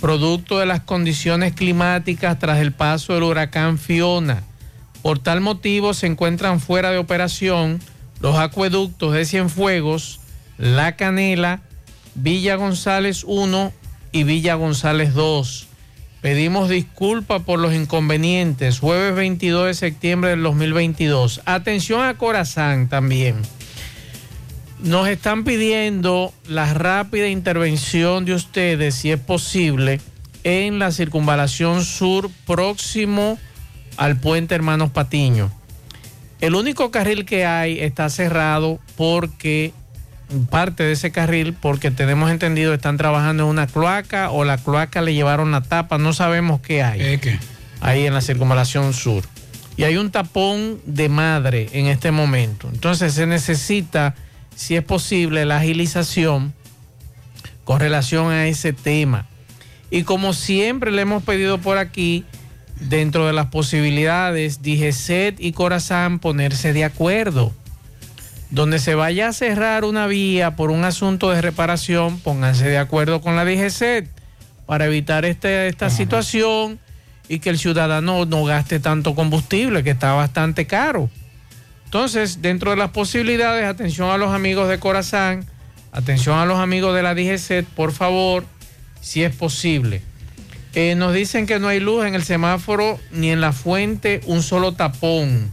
producto 0.02 0.58
de 0.58 0.66
las 0.66 0.80
condiciones 0.80 1.54
climáticas 1.54 2.38
tras 2.38 2.58
el 2.58 2.72
paso 2.72 3.14
del 3.14 3.22
huracán 3.22 3.78
Fiona. 3.78 4.42
Por 5.00 5.20
tal 5.20 5.40
motivo 5.40 5.94
se 5.94 6.08
encuentran 6.08 6.60
fuera 6.60 6.90
de 6.90 6.98
operación 6.98 7.80
los 8.20 8.36
acueductos 8.36 9.14
de 9.14 9.24
Cienfuegos, 9.24 10.20
La 10.58 10.94
Canela, 10.94 11.62
Villa 12.14 12.56
González 12.56 13.24
1 13.26 13.72
y 14.12 14.24
Villa 14.24 14.56
González 14.56 15.14
2. 15.14 15.68
Pedimos 16.20 16.68
disculpas 16.68 17.42
por 17.42 17.60
los 17.60 17.72
inconvenientes. 17.72 18.80
Jueves 18.80 19.14
22 19.14 19.66
de 19.66 19.74
septiembre 19.74 20.30
del 20.30 20.42
2022. 20.42 21.42
Atención 21.44 22.04
a 22.04 22.18
Corazán 22.18 22.88
también. 22.88 23.36
Nos 24.80 25.06
están 25.06 25.44
pidiendo 25.44 26.32
la 26.48 26.74
rápida 26.74 27.28
intervención 27.28 28.24
de 28.24 28.34
ustedes, 28.34 28.96
si 28.96 29.12
es 29.12 29.20
posible, 29.20 30.00
en 30.42 30.80
la 30.80 30.90
circunvalación 30.90 31.84
sur 31.84 32.30
próximo 32.46 33.38
al 33.96 34.18
puente 34.18 34.56
Hermanos 34.56 34.90
Patiño. 34.90 35.52
El 36.40 36.56
único 36.56 36.90
carril 36.90 37.26
que 37.26 37.46
hay 37.46 37.78
está 37.78 38.08
cerrado 38.10 38.80
porque 38.96 39.72
parte 40.50 40.82
de 40.82 40.92
ese 40.92 41.10
carril 41.10 41.54
porque 41.54 41.90
tenemos 41.90 42.30
entendido 42.30 42.74
están 42.74 42.96
trabajando 42.96 43.44
en 43.44 43.48
una 43.50 43.66
cloaca 43.66 44.30
o 44.30 44.44
la 44.44 44.58
cloaca 44.58 45.00
le 45.00 45.14
llevaron 45.14 45.50
la 45.52 45.62
tapa, 45.62 45.98
no 45.98 46.12
sabemos 46.12 46.60
qué 46.60 46.82
hay. 46.82 47.20
Ahí 47.80 48.06
en 48.06 48.14
la 48.14 48.20
circunvalación 48.20 48.92
sur. 48.92 49.24
Y 49.76 49.84
hay 49.84 49.96
un 49.96 50.10
tapón 50.10 50.80
de 50.84 51.08
madre 51.08 51.68
en 51.72 51.86
este 51.86 52.10
momento. 52.10 52.68
Entonces 52.72 53.14
se 53.14 53.26
necesita, 53.26 54.14
si 54.56 54.74
es 54.74 54.82
posible, 54.82 55.44
la 55.44 55.58
agilización 55.58 56.52
con 57.64 57.80
relación 57.80 58.30
a 58.32 58.46
ese 58.48 58.72
tema. 58.72 59.26
Y 59.90 60.02
como 60.02 60.32
siempre 60.32 60.90
le 60.90 61.02
hemos 61.02 61.22
pedido 61.22 61.58
por 61.58 61.78
aquí, 61.78 62.24
dentro 62.80 63.26
de 63.26 63.32
las 63.32 63.46
posibilidades, 63.46 64.62
DGCET 64.62 65.40
y 65.40 65.52
Corazán 65.52 66.18
ponerse 66.18 66.72
de 66.72 66.84
acuerdo 66.84 67.52
donde 68.50 68.78
se 68.78 68.94
vaya 68.94 69.28
a 69.28 69.32
cerrar 69.32 69.84
una 69.84 70.06
vía 70.06 70.56
por 70.56 70.70
un 70.70 70.84
asunto 70.84 71.30
de 71.30 71.42
reparación, 71.42 72.18
pónganse 72.20 72.68
de 72.68 72.78
acuerdo 72.78 73.20
con 73.20 73.36
la 73.36 73.44
DGCET 73.44 74.08
para 74.66 74.86
evitar 74.86 75.24
este, 75.24 75.68
esta 75.68 75.90
situación 75.90 76.78
y 77.28 77.40
que 77.40 77.50
el 77.50 77.58
ciudadano 77.58 78.24
no 78.24 78.44
gaste 78.44 78.80
tanto 78.80 79.14
combustible, 79.14 79.84
que 79.84 79.90
está 79.90 80.12
bastante 80.14 80.66
caro. 80.66 81.10
Entonces, 81.84 82.42
dentro 82.42 82.70
de 82.70 82.76
las 82.76 82.90
posibilidades, 82.90 83.64
atención 83.66 84.10
a 84.10 84.18
los 84.18 84.32
amigos 84.32 84.68
de 84.68 84.78
Corazán, 84.78 85.46
atención 85.92 86.38
a 86.38 86.46
los 86.46 86.58
amigos 86.58 86.94
de 86.94 87.02
la 87.02 87.14
DGCET, 87.14 87.66
por 87.66 87.92
favor, 87.92 88.44
si 89.00 89.24
es 89.24 89.34
posible. 89.34 90.02
Eh, 90.74 90.94
nos 90.94 91.14
dicen 91.14 91.46
que 91.46 91.58
no 91.58 91.68
hay 91.68 91.80
luz 91.80 92.04
en 92.04 92.14
el 92.14 92.24
semáforo 92.24 93.00
ni 93.10 93.30
en 93.30 93.40
la 93.40 93.52
fuente, 93.52 94.20
un 94.26 94.42
solo 94.42 94.72
tapón. 94.72 95.50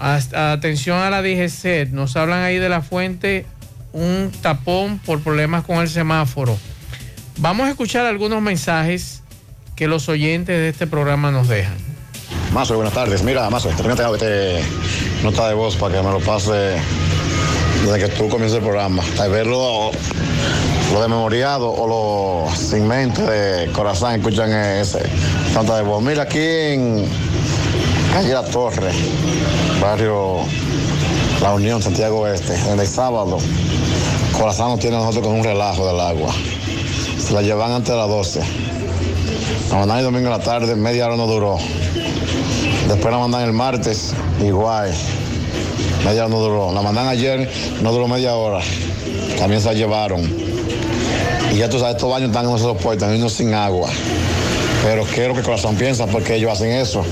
Atención 0.00 0.98
a 0.98 1.10
la 1.10 1.20
DGC, 1.20 1.90
nos 1.92 2.16
hablan 2.16 2.42
ahí 2.42 2.56
de 2.56 2.70
la 2.70 2.80
fuente, 2.80 3.44
un 3.92 4.32
tapón 4.40 4.98
por 4.98 5.20
problemas 5.20 5.64
con 5.64 5.76
el 5.78 5.90
semáforo. 5.90 6.56
Vamos 7.36 7.66
a 7.66 7.70
escuchar 7.70 8.06
algunos 8.06 8.40
mensajes 8.40 9.22
que 9.76 9.86
los 9.88 10.08
oyentes 10.08 10.56
de 10.56 10.70
este 10.70 10.86
programa 10.86 11.30
nos 11.30 11.48
dejan. 11.48 11.76
Mazo, 12.52 12.76
buenas 12.76 12.94
tardes. 12.94 13.22
Mira, 13.22 13.48
Mazo, 13.50 13.68
termínate 13.70 14.02
este 14.12 14.62
nota 15.22 15.48
de 15.48 15.54
voz 15.54 15.76
para 15.76 15.94
que 15.94 16.02
me 16.02 16.10
lo 16.10 16.20
pase 16.20 16.76
desde 17.84 17.98
que 17.98 18.08
tú 18.08 18.28
comienzas 18.28 18.58
el 18.58 18.64
programa. 18.64 19.02
Tal 19.16 19.30
vez 19.30 19.46
lo, 19.46 19.90
lo 20.92 21.02
de 21.02 21.08
memoriado 21.08 21.70
o 21.70 22.48
los 22.48 22.58
segmentos 22.58 23.26
de 23.26 23.70
corazón 23.72 24.14
escuchan 24.14 24.50
ese 24.52 25.02
nota 25.54 25.76
de 25.76 25.82
voz. 25.82 26.02
Mira, 26.02 26.22
aquí 26.22 26.38
en 26.38 27.06
calle 28.12 28.32
La 28.32 28.44
Torre, 28.44 28.90
barrio 29.80 30.38
La 31.40 31.54
Unión, 31.54 31.82
Santiago 31.82 32.20
Oeste, 32.20 32.54
en 32.70 32.78
el 32.78 32.86
sábado, 32.86 33.38
Corazón 34.36 34.70
nos 34.70 34.80
tiene 34.80 34.96
a 34.96 35.00
nosotros 35.00 35.26
con 35.26 35.36
un 35.36 35.44
relajo 35.44 35.86
del 35.86 36.00
agua. 36.00 36.32
Se 37.18 37.32
la 37.32 37.42
llevan 37.42 37.72
antes 37.72 37.90
de 37.90 37.96
las 37.96 38.08
12. 38.08 38.40
La 39.70 39.76
mandan 39.76 39.98
el 39.98 40.04
domingo 40.04 40.26
en 40.26 40.32
la 40.32 40.40
tarde, 40.40 40.74
media 40.74 41.06
hora 41.06 41.16
no 41.16 41.26
duró. 41.26 41.58
Después 42.88 43.12
la 43.12 43.18
mandan 43.18 43.42
el 43.42 43.52
martes, 43.52 44.12
igual. 44.42 44.92
Media 46.04 46.24
hora 46.24 46.30
no 46.30 46.40
duró. 46.40 46.72
La 46.72 46.82
mandan 46.82 47.06
ayer, 47.06 47.50
no 47.82 47.92
duró 47.92 48.08
media 48.08 48.34
hora. 48.34 48.60
También 49.38 49.60
se 49.60 49.68
la 49.68 49.74
llevaron. 49.74 50.22
Y 51.52 51.56
ya 51.56 51.68
tú 51.68 51.78
sabes, 51.78 51.96
estos 51.96 52.10
baños 52.10 52.30
están 52.30 52.48
en 52.48 52.56
esos 52.56 52.76
puertos, 52.78 53.08
hay 53.08 53.18
unos 53.18 53.32
sin 53.32 53.54
agua. 53.54 53.88
Pero 54.82 55.06
¿qué 55.14 55.22
es 55.22 55.28
lo 55.28 55.34
que 55.34 55.42
corazón 55.42 55.76
piensa? 55.76 56.06
¿Por 56.06 56.22
qué 56.22 56.36
ellos 56.36 56.52
hacen 56.52 56.70
eso? 56.70 57.04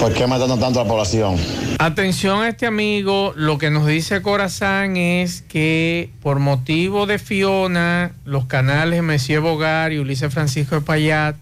¿Por 0.00 0.12
qué 0.12 0.26
matando 0.26 0.58
tanto 0.58 0.80
a 0.80 0.84
la 0.84 0.88
población? 0.88 1.36
Atención 1.78 2.42
a 2.42 2.48
este 2.48 2.66
amigo, 2.66 3.32
lo 3.36 3.58
que 3.58 3.70
nos 3.70 3.86
dice 3.86 4.20
Corazán 4.20 4.96
es 4.96 5.42
que 5.42 6.10
por 6.22 6.40
motivo 6.40 7.06
de 7.06 7.18
Fiona, 7.18 8.12
los 8.24 8.46
canales 8.46 9.02
Messier 9.02 9.40
Bogar 9.40 9.92
y 9.92 9.98
Ulises 9.98 10.32
Francisco 10.32 10.74
de 10.74 10.80
Payat 10.80 11.36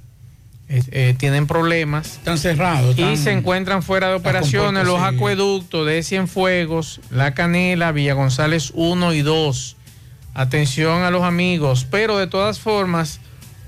eh, 0.69 0.83
eh, 0.91 1.15
tienen 1.19 1.47
problemas. 1.47 2.13
Están 2.17 2.39
cerrados. 2.39 2.99
Y 2.99 3.17
se 3.17 3.33
encuentran 3.33 3.83
fuera 3.83 4.09
de 4.09 4.15
operaciones 4.15 4.87
los 4.87 5.01
acueductos 5.01 5.87
de 5.87 6.03
Cienfuegos, 6.03 7.01
La 7.11 7.35
Canela, 7.35 7.93
Villa 7.93 8.15
González 8.15 8.73
1 8.75 9.13
y 9.13 9.23
2. 9.23 9.77
Atención 10.35 11.03
a 11.03 11.11
los 11.11 11.23
amigos, 11.25 11.87
pero 11.91 12.17
de 12.17 12.27
todas 12.27 12.59
formas, 12.59 13.21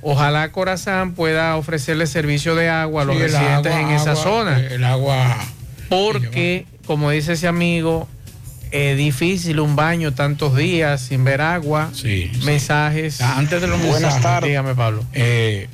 ojalá 0.04 0.52
Corazán 0.52 1.14
pueda 1.14 1.56
ofrecerle 1.56 2.06
servicio 2.06 2.54
de 2.54 2.68
agua 2.68 3.02
a 3.02 3.04
los 3.06 3.16
Sí, 3.16 3.22
el 3.22 3.32
residentes 3.32 3.72
agua, 3.72 3.88
en 3.88 3.96
esa 3.96 4.10
agua, 4.12 4.22
zona. 4.22 4.58
El 4.60 4.84
agua. 4.84 5.36
Porque, 5.88 6.66
como 6.86 7.10
dice 7.10 7.32
ese 7.32 7.48
amigo, 7.48 8.08
es 8.70 8.96
difícil 8.96 9.60
un 9.60 9.76
baño 9.76 10.12
tantos 10.14 10.56
días 10.56 11.00
sin 11.00 11.24
ver 11.24 11.40
agua, 11.40 11.90
mensajes. 12.44 13.20
Antes 13.20 13.60
de 13.60 13.66
los 13.66 13.78
Buenas 13.80 14.00
mensajes, 14.00 14.22
tardes. 14.22 14.48
Dígame, 14.50 14.74
Pablo. 14.74 15.04
Eh, 15.12 15.68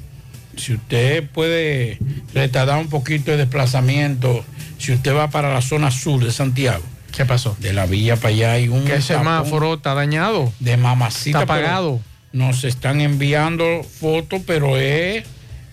si 0.56 0.74
usted 0.74 1.24
puede 1.30 1.98
retardar 2.34 2.78
un 2.78 2.88
poquito 2.88 3.30
de 3.30 3.38
desplazamiento, 3.38 4.44
si 4.78 4.92
usted 4.92 5.14
va 5.14 5.30
para 5.30 5.52
la 5.54 5.62
zona 5.62 5.90
sur 5.90 6.22
de 6.22 6.30
Santiago. 6.32 6.82
¿Qué 7.12 7.24
pasó? 7.24 7.56
De 7.58 7.72
la 7.72 7.86
villa 7.86 8.16
para 8.16 8.28
allá 8.28 8.52
hay 8.52 8.68
un 8.68 8.84
Que 8.84 8.94
el 8.94 9.02
tapón 9.02 9.24
semáforo 9.24 9.74
está 9.74 9.94
dañado. 9.94 10.52
de 10.60 10.76
mamacita. 10.76 11.40
Está 11.40 11.54
pero 11.54 11.66
apagado. 11.66 12.00
Nos 12.32 12.64
están 12.64 13.00
enviando 13.00 13.82
fotos, 13.82 14.42
pero 14.46 14.76
es 14.76 15.24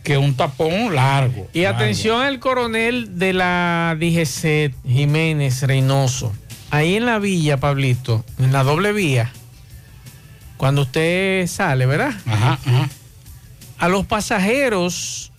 que 0.04 0.18
un 0.18 0.36
tapón 0.36 0.96
largo. 0.96 1.48
Y 1.54 1.66
atención 1.66 2.22
al 2.22 2.40
coronel 2.40 3.20
de 3.20 3.34
la 3.34 3.96
DGC, 4.00 4.74
Jiménez 4.88 5.62
Reynoso. 5.64 6.34
Ahí 6.72 6.96
en 6.96 7.06
la 7.06 7.20
villa, 7.20 7.58
Pablito, 7.58 8.26
en 8.40 8.52
la 8.52 8.64
doble 8.64 8.94
vía, 8.94 9.32
cuando 10.58 10.82
usted 10.84 11.46
sale, 11.48 11.86
¿verdad? 11.86 12.14
Ajá, 12.26 12.60
ajá. 12.66 12.90
A 13.78 13.88
los 13.88 14.06
pasajeros, 14.06 15.32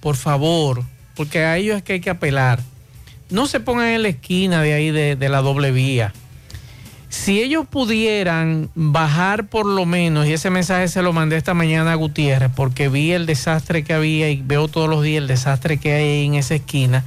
por 0.00 0.16
favor, 0.16 0.84
porque 1.14 1.44
a 1.44 1.56
ellos 1.56 1.76
es 1.76 1.82
que 1.82 1.94
hay 1.94 2.00
que 2.00 2.10
apelar. 2.10 2.60
No 3.30 3.46
se 3.46 3.60
pongan 3.60 3.88
en 3.88 4.02
la 4.02 4.08
esquina 4.08 4.62
de 4.62 4.72
ahí 4.72 4.90
de, 4.90 5.16
de 5.16 5.28
la 5.28 5.42
doble 5.42 5.70
vía. 5.70 6.12
Si 7.08 7.40
ellos 7.40 7.66
pudieran 7.66 8.68
bajar 8.74 9.46
por 9.48 9.64
lo 9.64 9.86
menos, 9.86 10.26
y 10.26 10.34
ese 10.34 10.50
mensaje 10.50 10.88
se 10.88 11.00
lo 11.00 11.14
mandé 11.14 11.36
esta 11.36 11.54
mañana 11.54 11.92
a 11.92 11.94
Gutiérrez, 11.94 12.50
porque 12.54 12.90
vi 12.90 13.12
el 13.12 13.24
desastre 13.24 13.82
que 13.82 13.94
había 13.94 14.30
y 14.30 14.42
veo 14.42 14.68
todos 14.68 14.90
los 14.90 15.02
días 15.02 15.22
el 15.22 15.28
desastre 15.28 15.78
que 15.78 15.94
hay 15.94 16.26
en 16.26 16.34
esa 16.34 16.56
esquina, 16.56 17.04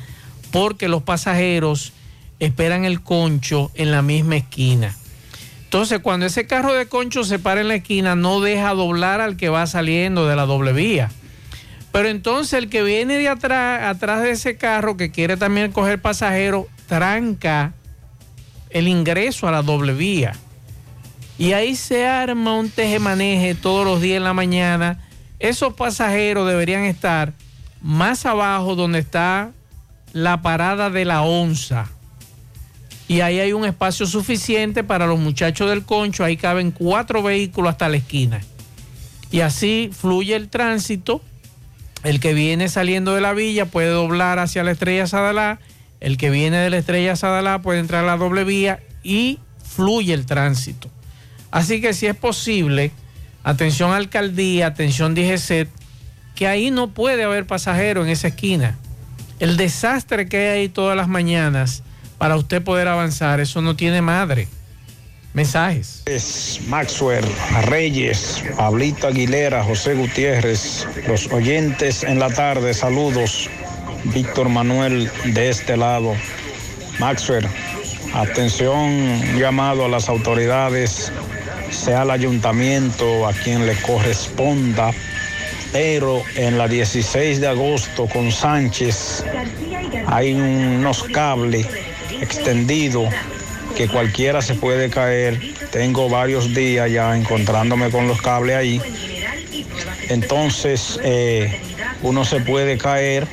porque 0.52 0.88
los 0.88 1.04
pasajeros 1.04 1.94
esperan 2.40 2.84
el 2.84 3.02
concho 3.02 3.70
en 3.76 3.92
la 3.92 4.02
misma 4.02 4.38
esquina. 4.38 4.96
Entonces, 5.66 6.00
cuando 6.00 6.26
ese 6.26 6.48
carro 6.48 6.74
de 6.74 6.88
concho 6.88 7.24
se 7.24 7.38
para 7.38 7.62
en 7.62 7.68
la 7.68 7.76
esquina, 7.76 8.16
no 8.16 8.42
deja 8.42 8.74
doblar 8.74 9.22
al 9.22 9.38
que 9.38 9.50
va 9.50 9.68
saliendo 9.68 10.28
de 10.28 10.36
la 10.36 10.48
doble 10.48 10.74
vía. 10.74 11.12
Pero 11.92 12.10
entonces 12.10 12.54
el 12.54 12.70
que 12.70 12.82
viene 12.84 13.18
de 13.18 13.30
atrás, 13.30 13.84
atrás 13.84 14.24
de 14.24 14.32
ese 14.32 14.58
carro, 14.58 14.98
que 14.98 15.12
quiere 15.12 15.38
también 15.38 15.72
coger 15.72 16.02
pasajero, 16.02 16.68
tranca 16.88 17.74
el 18.74 18.88
ingreso 18.88 19.48
a 19.48 19.52
la 19.52 19.62
doble 19.62 19.94
vía. 19.94 20.34
Y 21.38 21.54
ahí 21.54 21.76
se 21.76 22.06
arma 22.06 22.56
un 22.56 22.70
tejemaneje 22.70 23.56
todos 23.56 23.86
los 23.86 24.02
días 24.02 24.18
en 24.18 24.24
la 24.24 24.34
mañana. 24.34 25.00
Esos 25.40 25.74
pasajeros 25.74 26.48
deberían 26.48 26.84
estar 26.84 27.34
más 27.82 28.26
abajo 28.26 28.76
donde 28.76 29.00
está 29.00 29.52
la 30.14 30.42
parada 30.42 30.90
de 30.90 31.06
la 31.06 31.24
onza. 31.24 31.90
Y 33.08 33.22
ahí 33.22 33.40
hay 33.40 33.54
un 33.54 33.66
espacio 33.66 34.06
suficiente 34.06 34.84
para 34.84 35.08
los 35.08 35.20
muchachos 35.20 35.70
del 35.70 35.84
concho. 35.84 36.24
Ahí 36.24 36.38
caben 36.38 36.72
cuatro 36.72 37.24
vehículos 37.24 37.72
hasta 37.72 37.90
la 37.90 37.98
esquina. 37.98 38.42
Y 39.32 39.42
así 39.42 39.90
fluye 39.92 40.36
el 40.36 40.48
tránsito. 40.48 41.22
El 42.04 42.20
que 42.20 42.34
viene 42.34 42.70
saliendo 42.70 43.14
de 43.14 43.22
la 43.22 43.34
villa 43.34 43.66
puede 43.66 43.90
doblar 43.90 44.40
hacia 44.40 44.64
la 44.64 44.72
estrella 44.72 45.08
Sadalá. 45.08 45.60
El 46.02 46.18
que 46.18 46.32
viene 46.32 46.58
de 46.58 46.70
la 46.70 46.78
estrella 46.78 47.16
Sadalá 47.16 47.62
puede 47.62 47.80
entrar 47.80 48.04
a 48.04 48.08
la 48.08 48.18
doble 48.18 48.44
vía 48.44 48.82
y 49.04 49.40
fluye 49.64 50.14
el 50.14 50.26
tránsito. 50.26 50.90
Así 51.52 51.80
que 51.80 51.94
si 51.94 52.08
es 52.08 52.16
posible, 52.16 52.92
atención 53.44 53.92
alcaldía, 53.92 54.68
atención 54.68 55.16
DGCET, 55.16 55.70
que 56.36 56.48
ahí 56.48 56.72
no 56.72 56.90
puede 56.90 57.24
haber 57.24 57.46
pasajero 57.46 58.04
en 58.04 58.10
esa 58.10 58.30
esquina. 58.30 58.78
El 59.40 59.58
desastre 59.58 60.28
que 60.28 60.38
hay 60.38 60.60
ahí 60.60 60.70
todas 60.70 60.98
las 60.98 61.08
mañanas 61.08 61.84
para 62.18 62.36
usted 62.36 62.62
poder 62.62 62.88
avanzar, 62.88 63.40
eso 63.40 63.62
no 63.62 63.76
tiene 63.76 64.02
madre. 64.02 64.48
Mensajes. 65.34 66.04
Es 66.08 66.60
Maxwell, 66.68 67.26
Reyes, 67.64 68.44
Pablito 68.58 69.08
Aguilera, 69.08 69.64
José 69.64 69.94
Gutiérrez, 69.94 70.86
los 71.08 71.28
oyentes 71.32 72.04
en 72.04 72.20
la 72.20 72.30
tarde, 72.30 72.74
saludos. 72.74 73.50
Víctor 74.06 74.50
Manuel 74.50 75.10
de 75.26 75.50
este 75.50 75.78
lado. 75.78 76.16
Maxwell, 77.00 77.48
atención, 78.14 79.38
llamado 79.38 79.86
a 79.86 79.90
las 79.90 80.10
autoridades, 80.10 81.12
sea 81.70 82.04
el 82.04 82.12
ayuntamiento 82.12 83.28
a 83.28 83.34
quien 83.34 83.66
le 83.66 83.76
corresponda, 83.82 84.92
pero 85.72 86.22
en 86.36 86.58
la 86.58 86.68
16 86.68 87.40
de 87.40 87.48
agosto 87.48 88.08
con 88.08 88.32
Sánchez 88.32 89.24
hay 90.08 90.34
unos 90.34 91.04
cables 91.04 91.68
extendidos 92.20 93.14
que 93.76 93.88
cualquiera 93.88 94.42
se 94.42 94.56
puede 94.56 94.90
caer. 94.90 95.40
Tengo 95.72 96.10
varios 96.10 96.54
días 96.54 96.92
ya 96.92 97.16
encontrándome 97.16 97.90
con 97.90 98.08
los 98.08 98.22
cables 98.22 98.56
ahí. 98.58 98.82
Entonces 100.10 101.00
eh, 101.04 101.62
uno 102.02 102.26
se 102.26 102.42
puede 102.42 102.78
caer. 102.78 103.28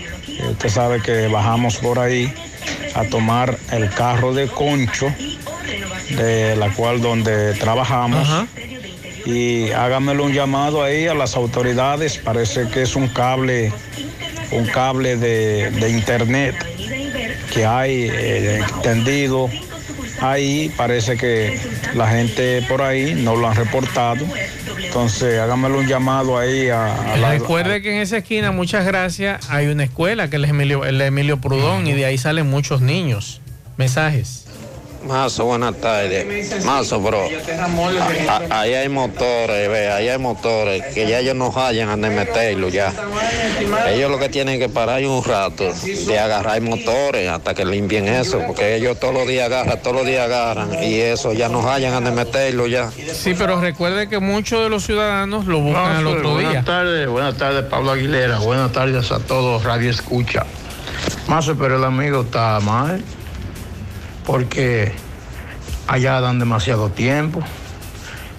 Usted 0.50 0.68
sabe 0.68 1.02
que 1.02 1.28
bajamos 1.28 1.76
por 1.76 1.98
ahí 1.98 2.32
a 2.94 3.04
tomar 3.04 3.58
el 3.72 3.90
carro 3.90 4.34
de 4.34 4.48
concho, 4.48 5.12
de 6.10 6.56
la 6.56 6.72
cual 6.72 7.00
donde 7.00 7.54
trabajamos. 7.54 8.28
Y 9.26 9.70
hágamelo 9.72 10.24
un 10.24 10.32
llamado 10.32 10.82
ahí 10.82 11.06
a 11.06 11.14
las 11.14 11.36
autoridades. 11.36 12.18
Parece 12.18 12.68
que 12.68 12.82
es 12.82 12.96
un 12.96 13.08
cable, 13.08 13.72
un 14.52 14.66
cable 14.66 15.16
de, 15.16 15.70
de 15.70 15.90
internet 15.90 16.54
que 17.52 17.66
hay 17.66 18.08
eh, 18.10 18.60
extendido 18.60 19.50
ahí. 20.20 20.72
Parece 20.76 21.16
que 21.16 21.58
la 21.94 22.08
gente 22.08 22.62
por 22.62 22.82
ahí 22.82 23.14
no 23.14 23.36
lo 23.36 23.48
han 23.48 23.56
reportado. 23.56 24.24
Entonces, 24.88 25.38
hágamelo 25.38 25.80
un 25.80 25.86
llamado 25.86 26.38
ahí 26.38 26.70
a, 26.70 27.14
Recuerde 27.30 27.82
que 27.82 27.94
en 27.94 28.00
esa 28.00 28.16
esquina, 28.16 28.52
muchas 28.52 28.86
gracias, 28.86 29.50
hay 29.50 29.66
una 29.66 29.84
escuela 29.84 30.30
que 30.30 30.36
es 30.36 30.42
el 30.42 30.48
Emilio, 30.48 30.86
el 30.86 30.98
Emilio 31.02 31.38
Prudón 31.38 31.86
y 31.86 31.92
de 31.92 32.06
ahí 32.06 32.16
salen 32.16 32.48
muchos 32.48 32.80
niños. 32.80 33.42
Mensajes. 33.76 34.47
Mazo, 35.06 35.44
buenas 35.44 35.76
tardes. 35.76 36.64
Mazo, 36.64 37.00
bro. 37.00 37.22
a- 38.28 38.36
a- 38.36 38.60
Ahí 38.60 38.74
hay 38.74 38.88
motores, 38.88 39.68
ve, 39.70 39.88
ahí 39.90 40.08
hay 40.08 40.18
motores 40.18 40.82
que 40.92 41.08
ya 41.08 41.20
ellos 41.20 41.34
no 41.36 41.50
hallan 41.52 41.88
a 41.90 41.96
meterlo 41.96 42.68
ya. 42.68 42.92
Ellos 43.88 44.10
lo 44.10 44.18
que 44.18 44.28
tienen 44.28 44.58
que 44.58 44.68
parar 44.68 45.04
un 45.06 45.22
rato 45.24 45.72
de 46.06 46.18
agarrar 46.18 46.60
motores 46.62 47.28
hasta 47.30 47.54
que 47.54 47.64
limpien 47.64 48.08
eso, 48.08 48.42
porque 48.46 48.74
ellos 48.76 48.98
todos 48.98 49.14
los 49.14 49.26
días 49.28 49.46
agarran, 49.46 49.80
todos 49.82 49.96
los 49.96 50.06
días 50.06 50.24
agarran 50.24 50.82
y 50.82 50.94
eso 51.00 51.32
ya 51.32 51.48
no 51.48 51.62
hallan 51.62 52.06
a 52.06 52.10
meterlo 52.10 52.66
ya. 52.66 52.90
Sí, 52.90 53.34
pero 53.38 53.60
recuerde 53.60 54.08
que 54.08 54.18
muchos 54.18 54.62
de 54.62 54.68
los 54.68 54.84
ciudadanos 54.84 55.46
lo 55.46 55.60
buscan 55.60 55.96
al 55.96 56.06
otro 56.06 56.32
buenas 56.32 56.52
día. 56.52 56.64
tardes, 56.64 57.08
buenas 57.08 57.36
tardes 57.36 57.64
Pablo 57.64 57.92
Aguilera, 57.92 58.38
buenas 58.40 58.72
tardes 58.72 59.10
a 59.12 59.20
todos, 59.20 59.62
Radio 59.64 59.90
Escucha. 59.90 60.44
Mazo, 61.28 61.56
pero 61.56 61.76
el 61.76 61.84
amigo 61.84 62.22
está 62.22 62.58
mal, 62.60 63.02
porque 64.28 64.92
allá 65.86 66.20
dan 66.20 66.38
demasiado 66.38 66.90
tiempo. 66.90 67.40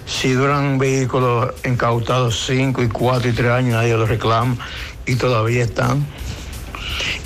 Si 0.06 0.30
duran 0.30 0.78
vehículos 0.78 1.52
incautados 1.64 2.44
5 2.46 2.84
y 2.84 2.88
4 2.88 3.28
y 3.28 3.32
3 3.32 3.50
años, 3.50 3.72
nadie 3.74 3.96
los 3.96 4.08
reclama 4.08 4.56
y 5.04 5.16
todavía 5.16 5.64
están. 5.64 6.06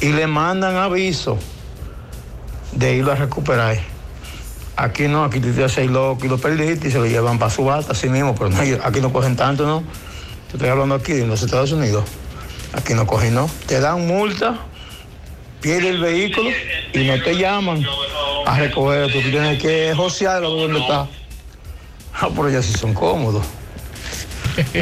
Y 0.00 0.12
le 0.12 0.26
mandan 0.26 0.76
aviso 0.76 1.38
de 2.72 2.94
irlo 2.94 3.12
a 3.12 3.16
recuperar. 3.16 3.76
Aquí 4.76 5.08
no, 5.08 5.24
aquí 5.24 5.40
te 5.40 5.62
haces 5.62 5.90
loco 5.90 6.24
y 6.24 6.28
lo 6.28 6.38
perdiste 6.38 6.88
y 6.88 6.90
se 6.90 6.98
lo 6.98 7.04
llevan 7.04 7.38
para 7.38 7.50
subasta 7.50 7.92
así 7.92 8.08
mismo, 8.08 8.34
pero 8.34 8.50
aquí 8.82 9.02
no 9.02 9.12
cogen 9.12 9.36
tanto, 9.36 9.66
¿no? 9.66 9.82
Te 10.48 10.56
estoy 10.56 10.70
hablando 10.70 10.94
aquí 10.94 11.12
en 11.12 11.28
los 11.28 11.42
Estados 11.42 11.70
Unidos. 11.72 12.04
Aquí 12.72 12.94
no 12.94 13.06
cogen, 13.06 13.34
¿no? 13.34 13.50
Te 13.66 13.78
dan 13.78 14.06
multa, 14.06 14.58
pierde 15.64 15.88
el 15.88 15.98
vehículo 15.98 16.50
y 16.92 16.98
no 17.04 17.22
te 17.22 17.34
llaman 17.36 17.82
a 18.44 18.58
recoger. 18.58 19.10
Tú 19.10 19.20
tienes 19.22 19.60
que 19.62 19.94
josearlo 19.96 20.50
donde 20.50 20.78
está. 20.78 21.08
Ah, 22.12 22.28
pero 22.36 22.50
ya 22.50 22.62
sí 22.62 22.72
son 22.74 22.92
cómodos. 22.92 23.44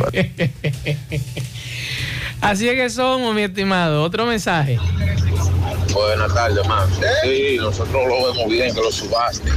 Así 2.40 2.68
es 2.68 2.74
que 2.74 2.90
somos, 2.90 3.32
mi 3.34 3.42
estimado. 3.42 4.02
Otro 4.02 4.26
mensaje. 4.26 4.78
Buenas 5.94 6.34
tardes, 6.34 6.66
man. 6.66 6.88
Sí, 7.22 7.56
nosotros 7.60 8.02
lo 8.08 8.32
vemos 8.32 8.48
bien 8.48 8.74
que 8.74 8.80
lo 8.80 8.90
subaste. 8.90 9.50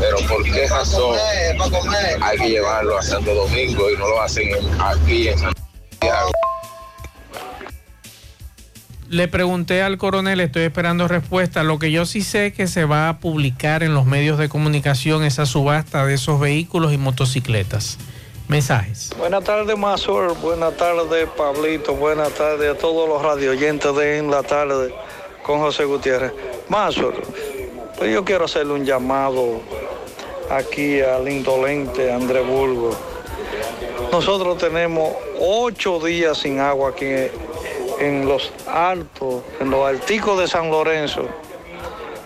Pero 0.00 0.16
¿por 0.26 0.42
qué 0.42 0.66
razón 0.68 1.16
hay 2.22 2.38
que 2.38 2.48
llevarlo 2.48 2.98
a 2.98 3.02
Santo 3.02 3.34
Domingo 3.34 3.90
y 3.90 3.96
no 3.98 4.08
lo 4.08 4.22
hacen 4.22 4.48
en- 4.48 4.80
aquí 4.80 5.28
en 5.28 5.38
Santiago? 5.38 6.32
Le 9.12 9.28
pregunté 9.28 9.82
al 9.82 9.98
coronel, 9.98 10.40
estoy 10.40 10.62
esperando 10.62 11.06
respuesta. 11.06 11.62
Lo 11.62 11.78
que 11.78 11.92
yo 11.92 12.06
sí 12.06 12.22
sé 12.22 12.46
es 12.46 12.54
que 12.54 12.66
se 12.66 12.86
va 12.86 13.10
a 13.10 13.18
publicar 13.18 13.82
en 13.82 13.92
los 13.92 14.06
medios 14.06 14.38
de 14.38 14.48
comunicación 14.48 15.22
esa 15.22 15.44
subasta 15.44 16.06
de 16.06 16.14
esos 16.14 16.40
vehículos 16.40 16.94
y 16.94 16.96
motocicletas. 16.96 17.98
Mensajes. 18.48 19.10
Buenas 19.18 19.44
tardes, 19.44 19.76
Mazur. 19.76 20.34
Buenas 20.40 20.78
tardes, 20.78 21.28
Pablito. 21.36 21.94
Buenas 21.94 22.30
tardes 22.30 22.74
a 22.74 22.78
todos 22.78 23.06
los 23.06 23.20
radioyentes 23.20 23.94
de 23.94 24.16
En 24.16 24.30
la 24.30 24.42
Tarde 24.42 24.94
con 25.42 25.58
José 25.58 25.84
Gutiérrez. 25.84 26.32
Mazur, 26.70 27.12
pues 27.98 28.14
yo 28.14 28.24
quiero 28.24 28.46
hacerle 28.46 28.72
un 28.72 28.86
llamado 28.86 29.60
aquí 30.50 31.02
al 31.02 31.28
indolente 31.28 32.10
André 32.10 32.40
Bulgo. 32.40 32.98
Nosotros 34.10 34.56
tenemos 34.56 35.12
ocho 35.38 36.00
días 36.00 36.38
sin 36.38 36.60
agua 36.60 36.92
aquí 36.92 37.04
en 38.02 38.26
los 38.26 38.52
altos, 38.66 39.44
en 39.60 39.70
los 39.70 39.86
alticos 39.86 40.36
de 40.40 40.48
San 40.48 40.72
Lorenzo. 40.72 41.28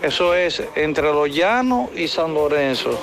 Eso 0.01 0.33
es 0.33 0.63
entre 0.75 1.03
los 1.03 1.29
llanos 1.29 1.89
y 1.95 2.07
San 2.07 2.33
Lorenzo. 2.33 2.99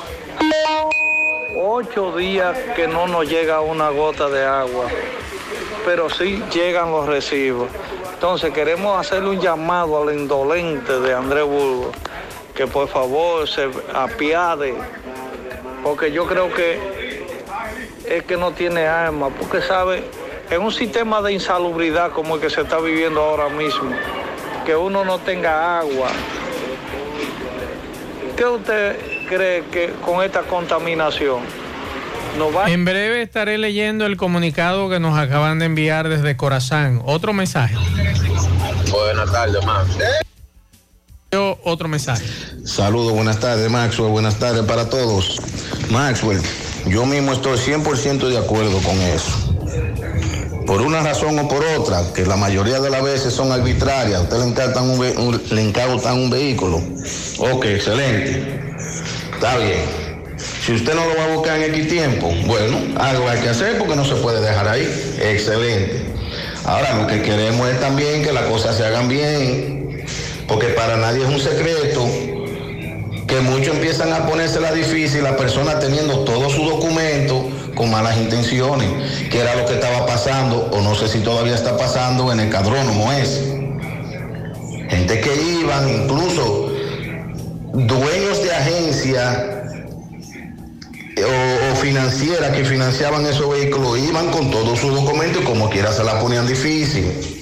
Ocho 1.57 2.17
días 2.17 2.59
que 2.75 2.89
no 2.89 3.07
nos 3.07 3.29
llega 3.29 3.61
una 3.61 3.91
gota 3.91 4.29
de 4.29 4.45
agua, 4.45 4.87
pero 5.85 6.11
sí 6.11 6.43
llegan 6.53 6.91
los 6.91 7.07
recibos. 7.07 7.69
Entonces 8.13 8.53
queremos 8.53 8.99
hacerle 8.99 9.31
un 9.31 9.41
llamado 9.41 10.03
al 10.03 10.13
indolente 10.13 10.99
de 10.99 11.15
Andrés 11.15 11.45
Burgo, 11.45 11.93
que 12.57 12.67
por 12.67 12.89
favor 12.89 13.47
se 13.47 13.71
apiade, 13.93 14.75
porque 15.85 16.11
yo 16.11 16.27
creo 16.27 16.53
que 16.53 17.25
es 18.05 18.25
que 18.25 18.37
no 18.37 18.51
tiene 18.53 18.89
alma, 18.89 19.29
porque 19.31 19.63
sabe, 19.63 20.03
en 20.55 20.63
un 20.63 20.73
sistema 20.73 21.21
de 21.21 21.33
insalubridad 21.33 22.13
como 22.13 22.37
el 22.37 22.41
que 22.41 22.49
se 22.49 22.61
está 22.61 22.79
viviendo 22.79 23.21
ahora 23.21 23.49
mismo, 23.49 23.91
que 24.65 24.77
uno 24.77 25.05
no 25.05 25.19
tenga 25.19 25.81
agua. 25.81 26.09
¿Qué 28.37 28.45
usted 28.45 28.97
cree 29.29 29.65
que 29.65 29.93
con 30.05 30.23
esta 30.23 30.43
contaminación 30.43 31.41
nos 32.39 32.55
va 32.55 32.71
En 32.71 32.85
breve 32.85 33.23
estaré 33.23 33.59
leyendo 33.59 34.07
el 34.07 34.17
comunicado 34.17 34.89
que 34.89 35.01
nos 35.01 35.19
acaban 35.19 35.59
de 35.59 35.67
enviar 35.67 36.09
desde 36.09 36.37
Corazán. 36.37 37.03
Otro 37.05 37.33
mensaje. 37.33 37.75
Buenas 38.91 39.33
tardes, 39.33 39.65
man. 39.65 39.87
Yo, 41.33 41.59
Otro 41.65 41.89
mensaje. 41.89 42.25
Saludos, 42.65 43.13
buenas 43.13 43.41
tardes 43.41 43.69
Maxwell, 43.69 44.11
buenas 44.11 44.39
tardes 44.39 44.65
para 44.65 44.89
todos. 44.89 45.41
Maxwell, 45.91 46.41
yo 46.87 47.05
mismo 47.07 47.33
estoy 47.33 47.59
100% 47.59 48.29
de 48.29 48.39
acuerdo 48.39 48.79
con 48.79 48.97
eso. 49.01 49.54
Por 50.66 50.81
una 50.81 51.03
razón 51.03 51.39
o 51.39 51.47
por 51.47 51.62
otra, 51.65 52.03
que 52.15 52.24
la 52.24 52.36
mayoría 52.36 52.81
de 52.81 52.89
las 52.89 53.03
veces 53.03 53.35
son 53.35 53.53
arbitrarias, 53.53 54.23
usted 54.23 54.39
le 54.39 54.49
incautan 54.49 54.89
un, 54.89 55.43
le 55.51 55.62
incautan 55.62 56.19
un 56.19 56.31
vehículo. 56.31 56.82
Ok, 57.39 57.66
excelente. 57.66 58.61
Está 59.35 59.59
bien. 59.59 59.81
Si 60.65 60.73
usted 60.73 60.95
no 60.95 61.05
lo 61.05 61.16
va 61.16 61.24
a 61.24 61.36
buscar 61.36 61.59
en 61.59 61.74
X 61.74 61.89
tiempo, 61.89 62.32
bueno, 62.47 62.78
algo 62.99 63.28
hay 63.28 63.41
que 63.41 63.51
hacer 63.51 63.77
porque 63.78 63.95
no 63.95 64.05
se 64.07 64.15
puede 64.16 64.41
dejar 64.41 64.66
ahí. 64.66 64.89
Excelente. 65.20 66.07
Ahora 66.65 66.95
lo 66.95 67.07
que 67.07 67.20
queremos 67.20 67.69
es 67.69 67.78
también 67.78 68.23
que 68.23 68.32
las 68.32 68.45
cosas 68.45 68.74
se 68.74 68.86
hagan 68.86 69.07
bien, 69.07 70.07
porque 70.49 70.69
para 70.69 70.97
nadie 70.97 71.24
es 71.24 71.28
un 71.28 71.41
secreto 71.41 72.09
que 73.27 73.41
muchos 73.41 73.74
empiezan 73.74 74.15
a 74.15 74.27
ponérsela 74.27 74.73
difícil, 74.73 75.24
la 75.24 75.36
persona 75.36 75.78
teniendo 75.78 76.20
todos 76.20 76.55
sus 76.55 76.66
documentos 76.70 77.45
con 77.75 77.91
malas 77.91 78.17
intenciones, 78.17 78.89
que 79.31 79.41
era 79.41 79.55
lo 79.55 79.67
que 79.67 79.75
estaba 79.75 80.07
pasando, 80.07 80.71
o 80.73 80.81
no 80.81 80.95
sé 80.95 81.09
si 81.09 81.21
todavía 81.21 81.55
está 81.55 81.77
pasando 81.77 82.33
en 82.33 82.41
el 82.41 82.51
cadrónomo 82.51 83.13
ese. 83.13 83.55
Gente 84.89 85.21
que 85.21 85.35
iban, 85.61 85.89
incluso 85.89 86.73
dueños 87.73 88.43
de 88.43 88.53
agencia 88.53 89.65
o, 91.19 91.73
o 91.73 91.77
financieras 91.77 92.57
que 92.57 92.65
financiaban 92.65 93.27
esos 93.27 93.51
vehículos, 93.51 93.99
iban 93.99 94.31
con 94.31 94.51
todos 94.51 94.79
sus 94.79 94.95
documentos 94.95 95.43
y 95.43 95.45
como 95.45 95.69
quiera 95.71 95.93
se 95.93 96.05
la 96.05 96.21
ponían 96.21 96.47
difícil. 96.47 97.35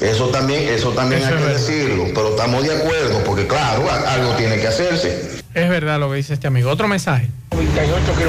Eso 0.00 0.28
también, 0.28 0.68
eso 0.68 0.90
también 0.90 1.24
hay 1.24 1.34
que 1.34 1.44
decirlo, 1.44 2.04
pero 2.14 2.30
estamos 2.30 2.62
de 2.62 2.74
acuerdo, 2.74 3.22
porque 3.24 3.46
claro, 3.46 3.84
algo 3.90 4.34
tiene 4.34 4.58
que 4.58 4.68
hacerse. 4.68 5.39
Es 5.54 5.68
verdad 5.68 5.98
lo 5.98 6.10
que 6.10 6.16
dice 6.16 6.34
este 6.34 6.46
amigo. 6.46 6.70
Otro 6.70 6.86
mensaje. 6.86 7.28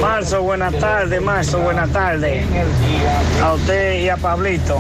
Marzo, 0.02 0.42
buenas 0.42 0.74
tardes, 0.80 1.22
Marzo, 1.22 1.60
buenas 1.60 1.90
tardes. 1.92 2.44
A 3.42 3.54
usted 3.54 4.00
y 4.00 4.10
a 4.10 4.18
Pablito. 4.18 4.80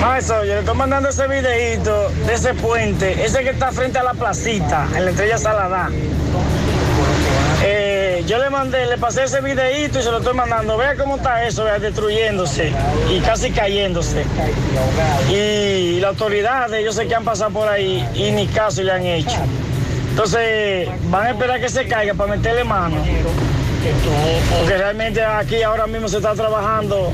Marzo, 0.00 0.44
yo 0.44 0.54
le 0.54 0.60
estoy 0.60 0.76
mandando 0.76 1.10
ese 1.10 1.28
videito 1.28 2.10
de 2.26 2.34
ese 2.34 2.54
puente, 2.54 3.24
ese 3.24 3.42
que 3.42 3.50
está 3.50 3.70
frente 3.70 3.98
a 3.98 4.02
la 4.02 4.14
placita, 4.14 4.88
en 4.96 5.04
la 5.04 5.10
estrella 5.10 5.38
Saladá. 5.38 5.90
Eh, 7.62 8.24
yo 8.26 8.38
le 8.38 8.50
mandé, 8.50 8.86
le 8.86 8.98
pasé 8.98 9.24
ese 9.24 9.40
videito 9.40 10.00
y 10.00 10.02
se 10.02 10.10
lo 10.10 10.18
estoy 10.18 10.34
mandando. 10.34 10.76
Vea 10.76 10.96
cómo 10.96 11.16
está 11.16 11.46
eso, 11.46 11.64
vea, 11.64 11.78
destruyéndose 11.78 12.72
y 13.10 13.20
casi 13.20 13.50
cayéndose. 13.50 14.24
Y 15.30 16.00
las 16.00 16.10
autoridades, 16.10 16.84
yo 16.84 16.92
sé 16.92 17.06
que 17.06 17.14
han 17.14 17.24
pasado 17.24 17.50
por 17.50 17.68
ahí 17.68 18.04
y 18.14 18.32
ni 18.32 18.46
caso 18.48 18.82
le 18.82 18.92
han 18.92 19.04
hecho. 19.04 19.38
Entonces, 20.22 20.86
van 21.04 21.28
a 21.28 21.30
esperar 21.30 21.60
que 21.62 21.70
se 21.70 21.88
caiga 21.88 22.12
para 22.12 22.36
meterle 22.36 22.62
mano. 22.62 23.02
Porque 24.58 24.76
realmente 24.76 25.24
aquí 25.24 25.62
ahora 25.62 25.86
mismo 25.86 26.08
se 26.08 26.18
está 26.18 26.34
trabajando 26.34 27.10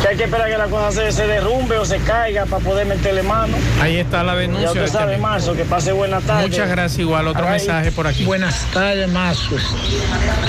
que 0.00 0.06
hay 0.06 0.16
que 0.16 0.24
esperar 0.24 0.48
que 0.48 0.56
la 0.56 0.66
cosa 0.66 0.92
se, 0.92 1.10
se 1.10 1.26
derrumbe 1.26 1.76
o 1.76 1.84
se 1.84 1.98
caiga 1.98 2.46
para 2.46 2.62
poder 2.62 2.86
meterle 2.86 3.24
mano. 3.24 3.56
Ahí 3.80 3.96
está 3.96 4.22
la 4.22 4.36
denuncia. 4.36 4.66
Ya 4.66 4.68
usted 4.68 4.84
este 4.84 4.96
sabe, 4.96 5.14
amigo. 5.14 5.28
Marzo, 5.28 5.54
que 5.54 5.64
pase 5.64 5.90
buena 5.90 6.20
tarde. 6.20 6.46
Muchas 6.46 6.68
gracias. 6.68 7.00
Igual 7.00 7.26
otro 7.26 7.44
Ay. 7.44 7.50
mensaje 7.50 7.90
por 7.90 8.06
aquí. 8.06 8.24
Buenas 8.24 8.64
tardes, 8.66 9.08
Mazue. 9.08 9.58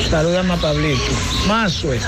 Saludame 0.08 0.54
a 0.54 0.58
Pablito. 0.58 1.02
Mazue. 1.48 2.00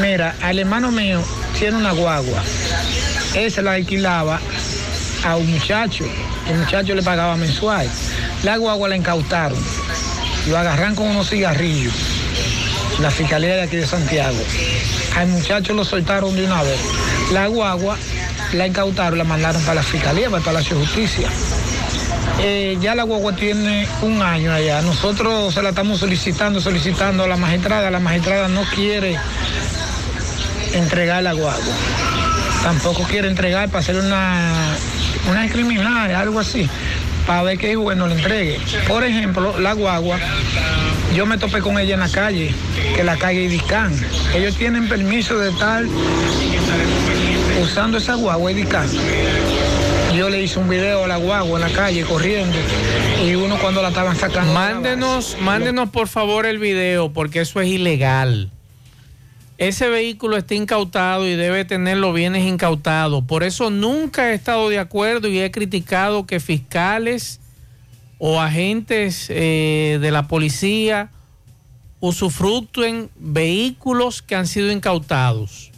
Mira, 0.00 0.34
al 0.40 0.58
hermano 0.58 0.90
mío 0.90 1.22
tiene 1.58 1.76
una 1.76 1.92
guagua. 1.92 2.42
Se 3.34 3.60
la 3.60 3.72
alquilaba 3.72 4.40
a 5.26 5.36
un 5.36 5.52
muchacho. 5.52 6.06
El 6.50 6.58
muchacho 6.58 6.96
le 6.96 7.02
pagaba 7.02 7.36
mensual. 7.36 7.88
La 8.42 8.56
guagua 8.56 8.88
la 8.88 8.96
incautaron. 8.96 9.56
Lo 10.48 10.58
agarran 10.58 10.96
con 10.96 11.06
unos 11.06 11.30
cigarrillos. 11.30 11.94
La 12.98 13.08
fiscalía 13.12 13.54
de 13.54 13.62
aquí 13.62 13.76
de 13.76 13.86
Santiago. 13.86 14.36
Al 15.16 15.28
muchacho 15.28 15.74
lo 15.74 15.84
soltaron 15.84 16.34
de 16.34 16.44
una 16.44 16.60
vez. 16.64 16.80
La 17.32 17.46
guagua 17.46 17.96
la 18.52 18.66
incautaron, 18.66 19.16
la 19.16 19.22
mandaron 19.22 19.62
para 19.62 19.76
la 19.76 19.82
fiscalía, 19.84 20.26
para 20.26 20.38
el 20.38 20.44
Palacio 20.44 20.76
de 20.76 20.86
Justicia. 20.86 21.28
Eh, 22.40 22.76
ya 22.80 22.96
la 22.96 23.04
guagua 23.04 23.36
tiene 23.36 23.86
un 24.02 24.20
año 24.20 24.52
allá. 24.52 24.82
Nosotros 24.82 25.54
se 25.54 25.62
la 25.62 25.68
estamos 25.68 26.00
solicitando, 26.00 26.60
solicitando 26.60 27.22
a 27.22 27.28
la 27.28 27.36
magistrada. 27.36 27.92
La 27.92 28.00
magistrada 28.00 28.48
no 28.48 28.62
quiere 28.74 29.16
entregar 30.72 31.22
la 31.22 31.32
guagua. 31.32 31.74
Tampoco 32.64 33.04
quiere 33.04 33.28
entregar 33.28 33.68
para 33.68 33.78
hacer 33.78 33.96
una, 33.96 34.76
una 35.28 35.48
criminal, 35.48 36.14
algo 36.14 36.40
así, 36.40 36.68
para 37.26 37.42
ver 37.42 37.58
que 37.58 37.72
el 37.72 37.78
juez 37.78 37.96
no 37.96 38.06
le 38.06 38.14
entregue. 38.14 38.58
Por 38.88 39.04
ejemplo, 39.04 39.58
la 39.58 39.72
guagua, 39.72 40.18
yo 41.14 41.26
me 41.26 41.38
topé 41.38 41.60
con 41.60 41.78
ella 41.78 41.94
en 41.94 42.00
la 42.00 42.08
calle, 42.08 42.54
que 42.94 43.04
la 43.04 43.16
calle 43.16 43.42
Idicán. 43.44 43.94
Ellos 44.34 44.56
tienen 44.56 44.88
permiso 44.88 45.38
de 45.38 45.50
estar 45.50 45.84
usando 47.62 47.98
esa 47.98 48.14
guagua 48.14 48.52
Idicán. 48.52 48.88
Yo 50.14 50.28
le 50.28 50.42
hice 50.42 50.58
un 50.58 50.68
video 50.68 51.04
a 51.04 51.08
la 51.08 51.16
guagua 51.18 51.60
en 51.60 51.70
la 51.70 51.72
calle 51.72 52.02
corriendo 52.02 52.56
y 53.24 53.34
uno 53.36 53.58
cuando 53.58 53.80
la 53.80 53.88
estaban 53.88 54.16
sacando. 54.16 54.52
Mándenos, 54.52 55.36
mándenos 55.40 55.90
por 55.90 56.08
favor 56.08 56.46
el 56.46 56.58
video 56.58 57.12
porque 57.12 57.42
eso 57.42 57.60
es 57.60 57.68
ilegal. 57.68 58.50
Ese 59.60 59.90
vehículo 59.90 60.38
está 60.38 60.54
incautado 60.54 61.28
y 61.28 61.36
debe 61.36 61.66
tener 61.66 61.98
los 61.98 62.14
bienes 62.14 62.46
incautados. 62.46 63.22
Por 63.24 63.42
eso 63.42 63.68
nunca 63.68 64.30
he 64.30 64.34
estado 64.34 64.70
de 64.70 64.78
acuerdo 64.78 65.28
y 65.28 65.38
he 65.38 65.50
criticado 65.50 66.24
que 66.24 66.40
fiscales 66.40 67.40
o 68.16 68.40
agentes 68.40 69.26
eh, 69.28 69.98
de 70.00 70.10
la 70.12 70.28
policía 70.28 71.10
usufructuen 72.00 73.10
vehículos 73.16 74.22
que 74.22 74.34
han 74.34 74.46
sido 74.46 74.72
incautados. 74.72 75.70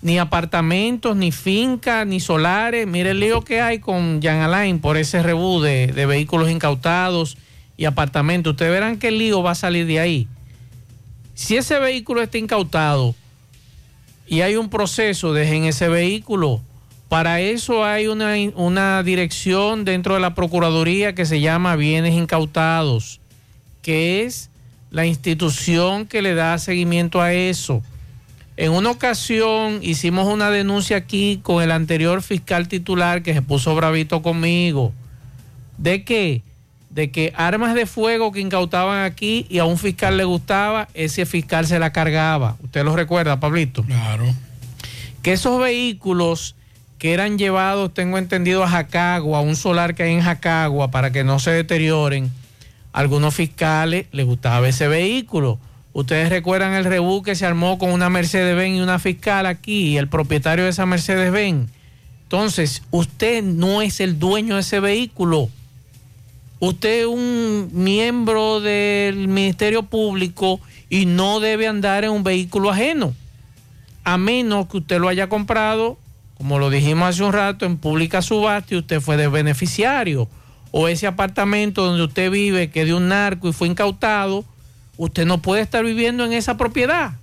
Ni 0.00 0.18
apartamentos, 0.18 1.14
ni 1.14 1.30
fincas, 1.30 2.04
ni 2.04 2.18
solares. 2.18 2.88
Mire 2.88 3.12
el 3.12 3.20
lío 3.20 3.42
que 3.42 3.60
hay 3.60 3.78
con 3.78 4.20
Jan 4.20 4.40
Alain 4.40 4.80
por 4.80 4.96
ese 4.96 5.22
rebú 5.22 5.60
de, 5.60 5.86
de 5.86 6.06
vehículos 6.06 6.50
incautados 6.50 7.38
y 7.76 7.84
apartamentos. 7.84 8.54
Ustedes 8.54 8.72
verán 8.72 8.98
el 9.00 9.18
lío 9.18 9.44
va 9.44 9.52
a 9.52 9.54
salir 9.54 9.86
de 9.86 10.00
ahí. 10.00 10.28
Si 11.34 11.56
ese 11.56 11.78
vehículo 11.78 12.22
está 12.22 12.38
incautado 12.38 13.14
y 14.26 14.42
hay 14.42 14.56
un 14.56 14.68
proceso, 14.68 15.32
dejen 15.32 15.64
ese 15.64 15.88
vehículo. 15.88 16.60
Para 17.08 17.40
eso 17.40 17.84
hay 17.84 18.06
una, 18.06 18.34
una 18.54 19.02
dirección 19.02 19.84
dentro 19.84 20.14
de 20.14 20.20
la 20.20 20.34
Procuraduría 20.34 21.14
que 21.14 21.26
se 21.26 21.40
llama 21.40 21.76
Bienes 21.76 22.14
Incautados, 22.14 23.20
que 23.82 24.22
es 24.24 24.50
la 24.90 25.06
institución 25.06 26.06
que 26.06 26.22
le 26.22 26.34
da 26.34 26.58
seguimiento 26.58 27.20
a 27.20 27.32
eso. 27.32 27.82
En 28.56 28.72
una 28.72 28.90
ocasión 28.90 29.80
hicimos 29.82 30.26
una 30.26 30.50
denuncia 30.50 30.98
aquí 30.98 31.40
con 31.42 31.62
el 31.62 31.70
anterior 31.70 32.22
fiscal 32.22 32.68
titular 32.68 33.22
que 33.22 33.32
se 33.32 33.42
puso 33.42 33.74
bravito 33.74 34.20
conmigo. 34.20 34.92
¿De 35.78 36.04
qué? 36.04 36.42
De 36.92 37.10
que 37.10 37.32
armas 37.36 37.74
de 37.74 37.86
fuego 37.86 38.32
que 38.32 38.40
incautaban 38.40 39.04
aquí 39.04 39.46
y 39.48 39.58
a 39.58 39.64
un 39.64 39.78
fiscal 39.78 40.18
le 40.18 40.24
gustaba, 40.24 40.88
ese 40.92 41.24
fiscal 41.24 41.66
se 41.66 41.78
la 41.78 41.90
cargaba. 41.90 42.56
¿Usted 42.62 42.84
lo 42.84 42.94
recuerda, 42.94 43.40
Pablito? 43.40 43.82
Claro. 43.82 44.26
Que 45.22 45.32
esos 45.32 45.58
vehículos 45.58 46.54
que 46.98 47.14
eran 47.14 47.38
llevados, 47.38 47.94
tengo 47.94 48.18
entendido, 48.18 48.62
a 48.62 48.68
Jacagua, 48.68 49.38
a 49.38 49.40
un 49.40 49.56
solar 49.56 49.94
que 49.94 50.02
hay 50.04 50.12
en 50.12 50.20
Jacagua, 50.20 50.90
para 50.90 51.10
que 51.10 51.24
no 51.24 51.38
se 51.38 51.50
deterioren, 51.50 52.30
algunos 52.92 53.34
fiscales 53.34 54.06
les 54.12 54.26
gustaba 54.26 54.68
ese 54.68 54.86
vehículo. 54.86 55.58
Ustedes 55.94 56.28
recuerdan 56.28 56.74
el 56.74 56.84
rebú 56.84 57.22
que 57.22 57.34
se 57.34 57.46
armó 57.46 57.78
con 57.78 57.90
una 57.90 58.08
Mercedes-Benz 58.08 58.78
y 58.78 58.80
una 58.82 58.98
fiscal 58.98 59.46
aquí, 59.46 59.88
y 59.88 59.96
el 59.96 60.08
propietario 60.08 60.64
de 60.64 60.70
esa 60.70 60.86
Mercedes-Benz. 60.86 61.70
Entonces, 62.24 62.82
usted 62.90 63.42
no 63.42 63.82
es 63.82 64.00
el 64.00 64.18
dueño 64.18 64.54
de 64.54 64.60
ese 64.60 64.78
vehículo. 64.78 65.48
Usted 66.64 67.00
es 67.00 67.06
un 67.06 67.70
miembro 67.72 68.60
del 68.60 69.26
Ministerio 69.26 69.82
Público 69.82 70.60
y 70.88 71.06
no 71.06 71.40
debe 71.40 71.66
andar 71.66 72.04
en 72.04 72.12
un 72.12 72.22
vehículo 72.22 72.70
ajeno, 72.70 73.16
a 74.04 74.16
menos 74.16 74.68
que 74.68 74.76
usted 74.76 75.00
lo 75.00 75.08
haya 75.08 75.28
comprado, 75.28 75.98
como 76.38 76.60
lo 76.60 76.70
dijimos 76.70 77.08
hace 77.08 77.24
un 77.24 77.32
rato, 77.32 77.66
en 77.66 77.78
pública 77.78 78.22
subasta 78.22 78.76
y 78.76 78.78
usted 78.78 79.00
fue 79.00 79.16
de 79.16 79.26
beneficiario. 79.26 80.28
O 80.70 80.86
ese 80.86 81.08
apartamento 81.08 81.84
donde 81.84 82.04
usted 82.04 82.30
vive, 82.30 82.70
que 82.70 82.84
de 82.84 82.94
un 82.94 83.08
narco 83.08 83.48
y 83.48 83.52
fue 83.52 83.66
incautado, 83.66 84.44
usted 84.98 85.26
no 85.26 85.42
puede 85.42 85.62
estar 85.62 85.84
viviendo 85.84 86.24
en 86.24 86.32
esa 86.32 86.56
propiedad. 86.56 87.14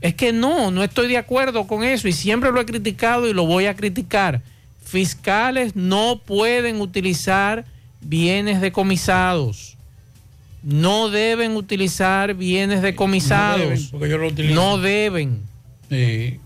Es 0.00 0.16
que 0.16 0.32
no, 0.32 0.72
no 0.72 0.82
estoy 0.82 1.06
de 1.06 1.18
acuerdo 1.18 1.68
con 1.68 1.84
eso 1.84 2.08
y 2.08 2.12
siempre 2.12 2.50
lo 2.50 2.60
he 2.60 2.66
criticado 2.66 3.28
y 3.28 3.32
lo 3.32 3.46
voy 3.46 3.66
a 3.66 3.76
criticar. 3.76 4.42
Fiscales 4.84 5.76
no 5.76 6.18
pueden 6.18 6.80
utilizar 6.80 7.72
bienes 8.04 8.60
decomisados. 8.60 9.76
No 10.62 11.10
deben 11.10 11.56
utilizar 11.56 12.34
bienes 12.34 12.80
decomisados. 12.80 13.58
No 13.58 13.68
deben, 13.70 13.90
porque 13.90 14.08
yo 14.08 14.18
lo 14.18 14.28
utilizo. 14.28 14.54
No 14.54 14.78
deben. 14.78 15.42
Sí. 15.90 16.40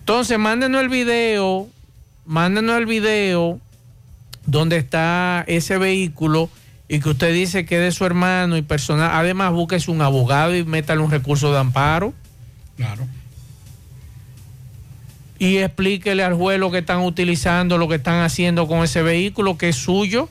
Entonces, 0.00 0.38
mándenos 0.38 0.82
el 0.82 0.88
video, 0.88 1.68
mándenos 2.26 2.76
el 2.76 2.86
video 2.86 3.60
donde 4.46 4.76
está 4.76 5.44
ese 5.48 5.78
vehículo 5.78 6.50
y 6.88 7.00
que 7.00 7.08
usted 7.08 7.32
dice 7.32 7.66
que 7.66 7.76
es 7.76 7.82
de 7.82 7.92
su 7.92 8.04
hermano 8.04 8.56
y 8.56 8.62
personal. 8.62 9.10
Además, 9.12 9.52
búsquese 9.52 9.90
un 9.90 10.02
abogado 10.02 10.54
y 10.54 10.64
métale 10.64 11.00
un 11.00 11.10
recurso 11.10 11.52
de 11.52 11.58
amparo. 11.58 12.14
Claro. 12.76 13.06
Y 15.38 15.58
explíquele 15.58 16.22
al 16.22 16.34
juez 16.34 16.58
lo 16.58 16.70
que 16.70 16.78
están 16.78 17.00
utilizando, 17.00 17.78
lo 17.78 17.88
que 17.88 17.96
están 17.96 18.22
haciendo 18.22 18.66
con 18.68 18.84
ese 18.84 19.02
vehículo 19.02 19.58
que 19.58 19.70
es 19.70 19.76
suyo. 19.76 20.28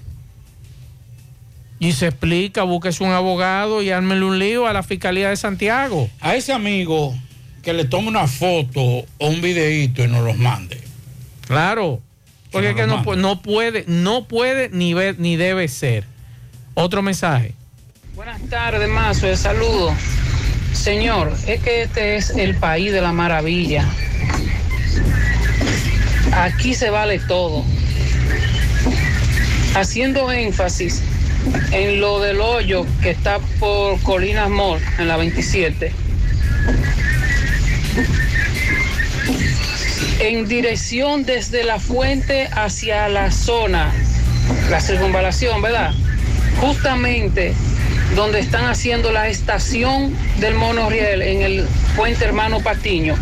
Y 1.79 1.91
se 1.91 2.07
explica, 2.07 2.63
búsquese 2.63 3.03
un 3.03 3.11
abogado 3.11 3.81
y 3.81 3.89
ármele 3.91 4.23
un 4.23 4.39
lío 4.39 4.65
a 4.67 4.73
la 4.73 4.81
Fiscalía 4.83 5.29
de 5.29 5.35
Santiago. 5.37 6.09
A 6.21 6.35
ese 6.35 6.53
amigo 6.53 7.13
que 7.61 7.73
le 7.73 7.85
tome 7.85 8.07
una 8.07 8.27
foto 8.27 8.81
o 8.81 9.05
un 9.27 9.41
videíto 9.41 10.03
y 10.03 10.07
nos 10.07 10.23
los 10.23 10.37
mande. 10.37 10.79
Claro, 11.47 12.01
porque 12.51 12.69
es 12.69 12.75
que 12.75 12.87
no, 12.87 13.03
pu- 13.03 13.17
no 13.17 13.41
puede, 13.41 13.83
no 13.87 14.25
puede 14.27 14.69
ni 14.69 14.93
ver, 14.93 15.19
ni 15.19 15.35
debe 15.35 15.67
ser. 15.67 16.05
Otro 16.75 17.01
mensaje. 17.01 17.53
Buenas 18.15 18.41
tardes, 18.49 18.87
Mazo, 18.87 19.35
saludo. 19.35 19.93
Señor, 20.73 21.33
es 21.47 21.61
que 21.61 21.83
este 21.83 22.15
es 22.15 22.29
el 22.31 22.55
país 22.55 22.91
de 22.93 23.01
la 23.01 23.11
maravilla. 23.11 23.85
Aquí 26.33 26.73
se 26.73 26.89
vale 26.89 27.19
todo. 27.19 27.63
Haciendo 29.75 30.31
énfasis 30.31 31.01
en 31.71 31.99
lo 31.99 32.19
del 32.19 32.39
hoyo 32.41 32.85
que 33.01 33.11
está 33.11 33.39
por 33.59 33.99
Colinas 34.01 34.49
Mall, 34.49 34.79
en 34.97 35.07
la 35.07 35.17
27. 35.17 35.91
En 40.19 40.47
dirección 40.47 41.25
desde 41.25 41.63
la 41.63 41.79
fuente 41.79 42.47
hacia 42.51 43.09
la 43.09 43.31
zona, 43.31 43.91
la 44.69 44.79
circunvalación, 44.79 45.61
¿verdad? 45.61 45.93
Justamente 46.61 47.53
donde 48.15 48.39
están 48.39 48.65
haciendo 48.65 49.11
la 49.11 49.27
estación 49.27 50.15
del 50.39 50.55
monorriel 50.55 51.21
en 51.21 51.41
el 51.41 51.67
puente 51.95 52.23
Hermano 52.23 52.61
Patiño. 52.61 53.15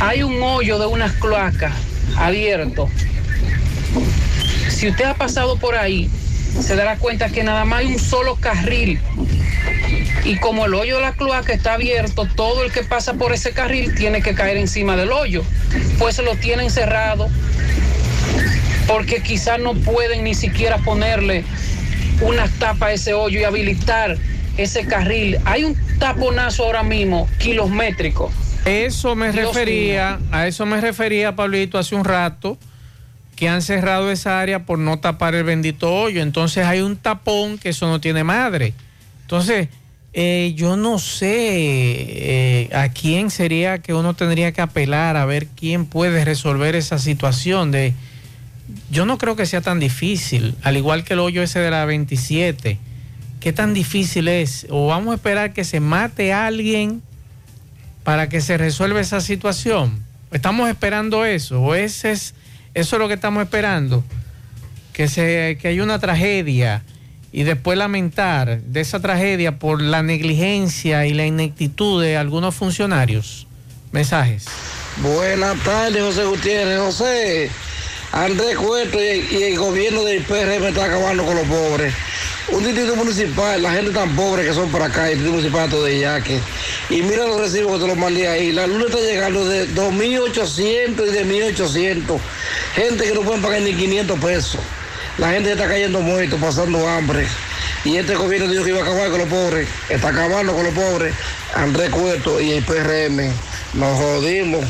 Hay 0.00 0.22
un 0.22 0.42
hoyo 0.42 0.78
de 0.78 0.86
unas 0.86 1.12
cloacas 1.12 1.72
abierto. 2.16 2.90
Si 4.76 4.88
usted 4.88 5.06
ha 5.06 5.14
pasado 5.14 5.56
por 5.56 5.74
ahí, 5.74 6.10
se 6.60 6.76
dará 6.76 6.98
cuenta 6.98 7.30
que 7.30 7.42
nada 7.42 7.64
más 7.64 7.78
hay 7.78 7.86
un 7.86 7.98
solo 7.98 8.36
carril. 8.36 9.00
Y 10.22 10.36
como 10.36 10.66
el 10.66 10.74
hoyo 10.74 10.96
de 10.96 11.00
la 11.00 11.12
cloaca 11.12 11.54
está 11.54 11.72
abierto, 11.72 12.28
todo 12.36 12.62
el 12.62 12.70
que 12.70 12.82
pasa 12.82 13.14
por 13.14 13.32
ese 13.32 13.52
carril 13.52 13.94
tiene 13.94 14.20
que 14.20 14.34
caer 14.34 14.58
encima 14.58 14.94
del 14.94 15.12
hoyo. 15.12 15.42
Pues 15.98 16.16
se 16.16 16.22
lo 16.22 16.36
tienen 16.36 16.70
cerrado 16.70 17.30
porque 18.86 19.22
quizás 19.22 19.58
no 19.60 19.72
pueden 19.72 20.24
ni 20.24 20.34
siquiera 20.34 20.76
ponerle 20.76 21.44
una 22.20 22.46
tapa 22.58 22.88
a 22.88 22.92
ese 22.92 23.14
hoyo 23.14 23.40
y 23.40 23.44
habilitar 23.44 24.18
ese 24.58 24.86
carril. 24.86 25.38
Hay 25.46 25.64
un 25.64 25.74
taponazo 25.98 26.66
ahora 26.66 26.82
mismo 26.82 27.30
kilométrico. 27.38 28.30
Eso 28.66 29.14
me 29.14 29.32
Dios 29.32 29.54
refería, 29.54 30.18
a 30.32 30.46
eso 30.46 30.66
me 30.66 30.82
refería, 30.82 31.34
Pablito, 31.34 31.78
hace 31.78 31.94
un 31.94 32.04
rato, 32.04 32.58
que 33.36 33.48
han 33.50 33.60
cerrado 33.62 34.10
esa 34.10 34.40
área 34.40 34.64
por 34.64 34.78
no 34.78 34.98
tapar 34.98 35.34
el 35.34 35.44
bendito 35.44 35.94
hoyo. 35.94 36.22
Entonces 36.22 36.64
hay 36.66 36.80
un 36.80 36.96
tapón 36.96 37.58
que 37.58 37.68
eso 37.68 37.86
no 37.86 38.00
tiene 38.00 38.24
madre. 38.24 38.72
Entonces, 39.22 39.68
eh, 40.14 40.54
yo 40.56 40.78
no 40.78 40.98
sé 40.98 41.28
eh, 41.28 42.70
a 42.74 42.88
quién 42.88 43.30
sería 43.30 43.78
que 43.78 43.92
uno 43.92 44.14
tendría 44.14 44.50
que 44.52 44.62
apelar 44.62 45.18
a 45.18 45.26
ver 45.26 45.46
quién 45.48 45.84
puede 45.84 46.24
resolver 46.24 46.74
esa 46.74 46.98
situación 46.98 47.70
de... 47.70 47.92
Yo 48.90 49.04
no 49.04 49.18
creo 49.18 49.36
que 49.36 49.44
sea 49.44 49.60
tan 49.60 49.78
difícil, 49.78 50.54
al 50.62 50.78
igual 50.78 51.04
que 51.04 51.12
el 51.12 51.20
hoyo 51.20 51.42
ese 51.42 51.58
de 51.58 51.70
la 51.70 51.84
27. 51.84 52.78
¿Qué 53.40 53.52
tan 53.52 53.74
difícil 53.74 54.28
es? 54.28 54.66
¿O 54.70 54.86
vamos 54.86 55.12
a 55.12 55.16
esperar 55.16 55.52
que 55.52 55.64
se 55.64 55.80
mate 55.80 56.32
a 56.32 56.46
alguien 56.46 57.02
para 58.02 58.30
que 58.30 58.40
se 58.40 58.56
resuelva 58.56 59.00
esa 59.00 59.20
situación? 59.20 60.02
¿Estamos 60.32 60.68
esperando 60.70 61.26
eso? 61.26 61.60
¿O 61.60 61.74
ese 61.74 62.12
es, 62.12 62.34
eso 62.76 62.96
es 62.96 63.00
lo 63.00 63.08
que 63.08 63.14
estamos 63.14 63.42
esperando? 63.42 64.04
Que, 64.92 65.08
se, 65.08 65.56
que 65.60 65.68
hay 65.68 65.80
una 65.80 65.98
tragedia 65.98 66.82
y 67.32 67.44
después 67.44 67.78
lamentar 67.78 68.60
de 68.60 68.80
esa 68.80 69.00
tragedia 69.00 69.58
por 69.58 69.80
la 69.80 70.02
negligencia 70.02 71.06
y 71.06 71.14
la 71.14 71.24
ineptitud 71.24 72.02
de 72.02 72.18
algunos 72.18 72.54
funcionarios. 72.54 73.46
Mensajes. 73.92 74.44
Buenas 74.98 75.58
tardes, 75.64 76.02
José 76.02 76.24
Gutiérrez. 76.26 76.78
José, 76.78 77.50
Andrés 78.12 78.56
Cueto 78.56 78.98
y, 79.02 79.26
y 79.34 79.42
el 79.44 79.58
gobierno 79.58 80.04
del 80.04 80.22
PRM 80.24 80.66
está 80.66 80.84
acabando 80.84 81.24
con 81.24 81.34
los 81.34 81.46
pobres. 81.46 81.94
Un 82.48 82.64
distrito 82.64 82.94
municipal, 82.94 83.60
la 83.60 83.72
gente 83.72 83.90
tan 83.90 84.14
pobre 84.14 84.44
que 84.44 84.54
son 84.54 84.70
por 84.70 84.80
acá, 84.80 85.10
el 85.10 85.18
distrito 85.18 85.32
municipal 85.32 85.68
de 85.68 85.98
Yaque. 85.98 86.40
Y 86.90 87.02
mira 87.02 87.26
los 87.26 87.40
recibos 87.40 87.74
que 87.74 87.82
te 87.82 87.88
los 87.88 87.96
mandé 87.96 88.28
ahí. 88.28 88.52
La 88.52 88.68
luz 88.68 88.86
está 88.86 89.00
llegando 89.00 89.44
de 89.44 89.68
2.800 89.74 91.08
y 91.08 91.10
de 91.10 91.26
1.800. 91.26 92.18
Gente 92.76 93.04
que 93.04 93.14
no 93.14 93.22
pueden 93.22 93.42
pagar 93.42 93.62
ni 93.62 93.74
500 93.74 94.20
pesos. 94.20 94.60
La 95.18 95.32
gente 95.32 95.50
está 95.50 95.66
cayendo 95.66 96.00
muerto, 96.00 96.36
pasando 96.36 96.86
hambre. 96.88 97.26
Y 97.84 97.96
este 97.96 98.14
gobierno 98.14 98.48
dijo 98.48 98.62
que 98.62 98.70
iba 98.70 98.78
a 98.78 98.82
acabar 98.82 99.10
con 99.10 99.18
los 99.18 99.28
pobres. 99.28 99.68
Está 99.88 100.10
acabando 100.10 100.54
con 100.54 100.64
los 100.64 100.74
pobres. 100.74 101.14
Andrés 101.52 101.90
Cueto 101.90 102.40
y 102.40 102.52
el 102.52 102.62
PRM. 102.62 103.28
Nos 103.74 103.98
jodimos. 103.98 104.64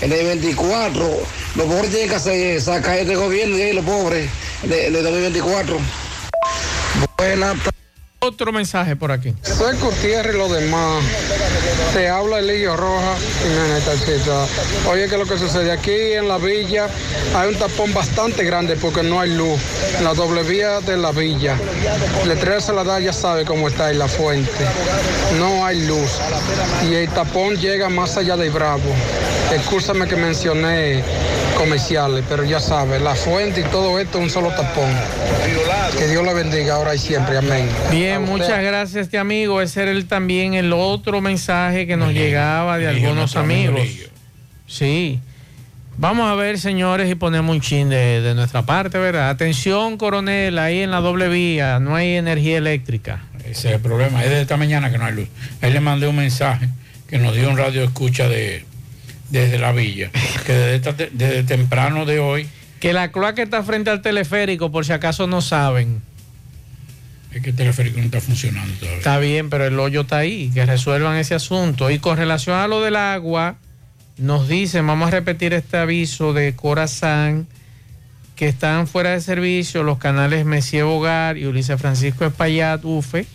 En 0.00 0.12
el 0.12 0.26
24, 0.26 1.26
los 1.54 1.66
pobres 1.66 1.90
tienen 1.90 2.08
que 2.08 2.16
hacer, 2.16 2.60
sacar 2.60 2.98
este 2.98 3.14
gobierno 3.14 3.56
y 3.56 3.72
los 3.72 3.84
pobres 3.84 4.28
de, 4.64 4.90
de 4.90 5.02
2024. 5.02 5.78
Buenas 7.16 7.56
Otro 8.22 8.52
mensaje 8.52 8.96
por 8.96 9.12
aquí. 9.12 9.34
Soy 9.40 9.78
Gutiérrez 9.78 10.34
y 10.34 10.38
los 10.38 10.52
demás. 10.52 11.02
Te 11.94 12.06
habla 12.10 12.40
Elillo 12.40 12.76
Roja 12.76 13.14
y. 13.46 14.88
Oye, 14.88 15.08
¿qué 15.08 15.14
es 15.14 15.18
lo 15.18 15.26
que 15.26 15.38
sucede? 15.38 15.72
Aquí 15.72 15.90
en 15.90 16.28
la 16.28 16.36
villa 16.36 16.86
hay 17.34 17.48
un 17.48 17.54
tapón 17.54 17.94
bastante 17.94 18.44
grande 18.44 18.76
porque 18.76 19.02
no 19.02 19.20
hay 19.20 19.30
luz. 19.30 19.58
En 19.96 20.04
la 20.04 20.12
doble 20.12 20.42
vía 20.42 20.80
de 20.80 20.98
la 20.98 21.12
villa. 21.12 21.56
Letrero 22.26 22.60
se 22.60 22.74
la 22.74 22.84
da, 22.84 23.00
ya 23.00 23.14
sabe 23.14 23.46
cómo 23.46 23.68
está 23.68 23.86
ahí 23.86 23.96
la 23.96 24.06
fuente. 24.06 24.66
No 25.38 25.64
hay 25.64 25.86
luz. 25.86 26.10
Y 26.90 26.96
el 26.96 27.08
tapón 27.08 27.56
llega 27.56 27.88
más 27.88 28.18
allá 28.18 28.36
de 28.36 28.50
Bravo. 28.50 28.82
Escúchame 29.50 30.06
que 30.06 30.16
mencioné 30.16 31.02
comerciales, 31.60 32.24
pero 32.26 32.42
ya 32.42 32.58
sabe, 32.58 32.98
la 33.00 33.14
fuente 33.14 33.60
y 33.60 33.64
todo 33.64 33.98
esto 33.98 34.16
es 34.16 34.24
un 34.24 34.30
solo 34.30 34.48
tapón. 34.48 34.90
Que 35.98 36.06
Dios 36.06 36.24
la 36.24 36.32
bendiga 36.32 36.76
ahora 36.76 36.94
y 36.94 36.98
siempre. 36.98 37.36
Amén. 37.36 37.68
Bien, 37.90 38.09
muchas 38.18 38.62
gracias, 38.62 38.96
este 38.96 39.18
amigo. 39.18 39.60
Ese 39.62 39.82
era 39.82 39.90
el, 39.90 40.06
también 40.06 40.54
el 40.54 40.72
otro 40.72 41.20
mensaje 41.20 41.86
que 41.86 41.96
nos 41.96 42.12
llegaba 42.12 42.78
de 42.78 42.88
algunos 42.88 43.36
amigos. 43.36 43.80
Sí. 44.66 45.20
Vamos 45.96 46.30
a 46.30 46.34
ver, 46.34 46.58
señores, 46.58 47.10
y 47.10 47.14
ponemos 47.14 47.54
un 47.54 47.60
chin 47.60 47.90
de, 47.90 48.22
de 48.22 48.34
nuestra 48.34 48.62
parte, 48.62 48.98
¿verdad? 48.98 49.28
Atención, 49.28 49.98
coronel, 49.98 50.58
ahí 50.58 50.80
en 50.80 50.90
la 50.90 51.00
doble 51.00 51.28
vía 51.28 51.78
no 51.78 51.94
hay 51.94 52.14
energía 52.14 52.56
eléctrica. 52.56 53.22
Ese 53.44 53.68
es 53.68 53.74
el 53.74 53.80
problema. 53.80 54.24
Es 54.24 54.30
de 54.30 54.40
esta 54.40 54.56
mañana 54.56 54.90
que 54.90 54.98
no 54.98 55.04
hay 55.04 55.14
luz. 55.14 55.28
Ahí 55.60 55.72
le 55.72 55.80
mandé 55.80 56.06
un 56.06 56.16
mensaje 56.16 56.68
que 57.08 57.18
nos 57.18 57.34
dio 57.34 57.50
un 57.50 57.58
radio 57.58 57.82
escucha 57.82 58.28
de, 58.28 58.64
desde 59.30 59.58
la 59.58 59.72
villa. 59.72 60.10
Que 60.46 60.52
desde, 60.52 60.74
esta 60.76 60.92
desde 60.92 61.42
temprano 61.42 62.06
de 62.06 62.18
hoy. 62.18 62.48
Que 62.78 62.92
la 62.92 63.12
cloaca 63.12 63.42
está 63.42 63.62
frente 63.62 63.90
al 63.90 64.00
teleférico, 64.00 64.70
por 64.70 64.86
si 64.86 64.92
acaso 64.92 65.26
no 65.26 65.42
saben. 65.42 66.00
Es 67.32 67.42
que 67.42 67.50
el 67.50 67.56
teleférico 67.56 67.98
no 67.98 68.04
está 68.04 68.20
funcionando 68.20 68.72
todavía. 68.74 68.98
Está 68.98 69.18
bien, 69.18 69.50
pero 69.50 69.64
el 69.64 69.78
hoyo 69.78 70.02
está 70.02 70.18
ahí, 70.18 70.50
que 70.52 70.66
resuelvan 70.66 71.16
ese 71.16 71.34
asunto. 71.34 71.90
Y 71.90 71.98
con 71.98 72.16
relación 72.16 72.56
a 72.56 72.66
lo 72.66 72.80
del 72.80 72.96
agua, 72.96 73.56
nos 74.16 74.48
dicen, 74.48 74.86
vamos 74.86 75.08
a 75.08 75.10
repetir 75.12 75.52
este 75.54 75.76
aviso 75.76 76.32
de 76.32 76.54
Corazán, 76.56 77.46
que 78.34 78.48
están 78.48 78.86
fuera 78.86 79.10
de 79.10 79.20
servicio 79.20 79.82
los 79.82 79.98
canales 79.98 80.44
Messier 80.44 80.84
Bogar 80.84 81.38
y 81.38 81.46
Ulises 81.46 81.80
Francisco 81.80 82.24
Espaillat, 82.24 82.84
UFE, 82.84 83.26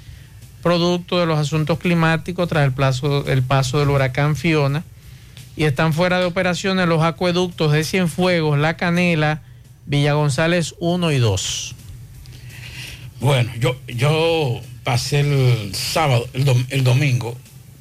producto 0.62 1.20
de 1.20 1.26
los 1.26 1.40
asuntos 1.40 1.80
climáticos 1.80 2.50
tras 2.50 2.66
el, 2.66 3.24
el 3.28 3.44
paso 3.44 3.80
del 3.80 3.90
huracán 3.90 4.36
Fiona. 4.36 4.84
Y 5.56 5.64
están 5.64 5.94
fuera 5.94 6.20
de 6.20 6.26
operaciones 6.26 6.88
los 6.88 7.02
acueductos 7.02 7.72
de 7.72 7.86
Cienfuegos, 7.86 8.60
La 8.60 8.76
Canela, 8.76 9.42
Villa 9.86 10.14
González 10.14 10.76
1 10.80 11.12
y 11.12 11.18
2. 11.18 11.76
Bueno, 13.20 13.52
yo, 13.60 13.80
yo 13.88 14.62
pasé 14.84 15.22
el 15.22 15.74
sábado, 15.74 16.28
el, 16.34 16.46
dom- 16.46 16.66
el 16.70 16.84
domingo, 16.84 17.38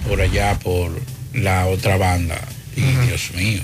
por 0.09 0.21
allá, 0.21 0.59
por 0.61 0.91
la 1.35 1.67
otra 1.67 1.97
banda. 1.97 2.41
Y 2.77 2.83
Dios 3.07 3.31
mío. 3.37 3.61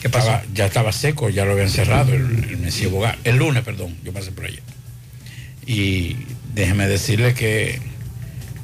¿Qué 0.00 0.08
pasó? 0.08 0.40
ya 0.54 0.66
estaba 0.66 0.92
seco, 0.92 1.28
ya 1.28 1.44
lo 1.44 1.52
habían 1.52 1.68
cerrado, 1.68 2.14
el, 2.14 2.22
el 2.50 2.56
Mesías 2.58 2.90
Bogar. 2.90 3.18
El 3.24 3.36
lunes, 3.36 3.62
perdón, 3.62 3.96
yo 4.02 4.12
pasé 4.12 4.32
por 4.32 4.46
allá. 4.46 4.60
Y 5.66 6.16
déjeme 6.54 6.86
decirle 6.88 7.34
que 7.34 7.78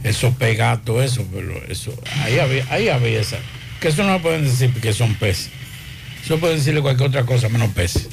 eso 0.03 0.33
pega 0.39 0.81
todo 0.83 1.03
eso, 1.03 1.27
pero 1.35 1.61
eso, 1.69 1.95
ahí 2.23 2.39
había, 2.39 2.65
ahí 2.71 2.89
había 2.89 3.21
esa. 3.21 3.37
Que 3.81 3.89
eso 3.89 4.05
no 4.05 4.23
pueden 4.23 4.45
decir 4.45 4.73
que 4.73 4.93
son 4.95 5.15
peces. 5.17 5.51
Eso 6.27 6.41
pueden 6.41 6.57
decirle 6.59 6.81
cualquier 6.83 7.09
otra 7.09 7.23
cosa 7.25 7.49
menos 7.49 7.71
peces. 7.73 8.09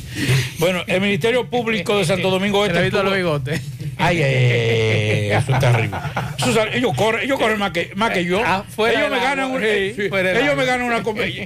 Bueno, 0.59 0.83
el 0.85 1.01
Ministerio 1.01 1.49
Público 1.49 1.97
de 1.97 2.05
Santo 2.05 2.29
Domingo 2.29 2.63
Este 2.63 2.79
visto 2.83 3.01
los 3.01 3.15
bigotes. 3.15 3.59
Ay, 3.97 4.21
ay, 4.21 4.33
ay, 4.35 5.31
eso 5.31 5.51
es 5.53 5.59
terrible. 5.59 5.97
Eso 6.37 6.61
es- 6.63 6.75
ellos 6.75 6.91
corren, 6.95 7.23
ellos 7.25 7.39
corren 7.39 7.57
más 7.57 7.71
que, 7.71 7.89
más 7.95 8.11
que 8.11 8.23
yo. 8.23 8.39
Ah, 8.45 8.63
fuera 8.69 8.99
ellos 8.99 9.09
me 9.11 9.17
ganan, 9.17 9.39
agua, 9.45 9.55
un- 9.57 9.63
sí, 9.63 10.09
del 10.33 10.43
ellos 10.43 10.55
me 10.55 10.65
ganan 10.65 10.85
una 10.85 11.01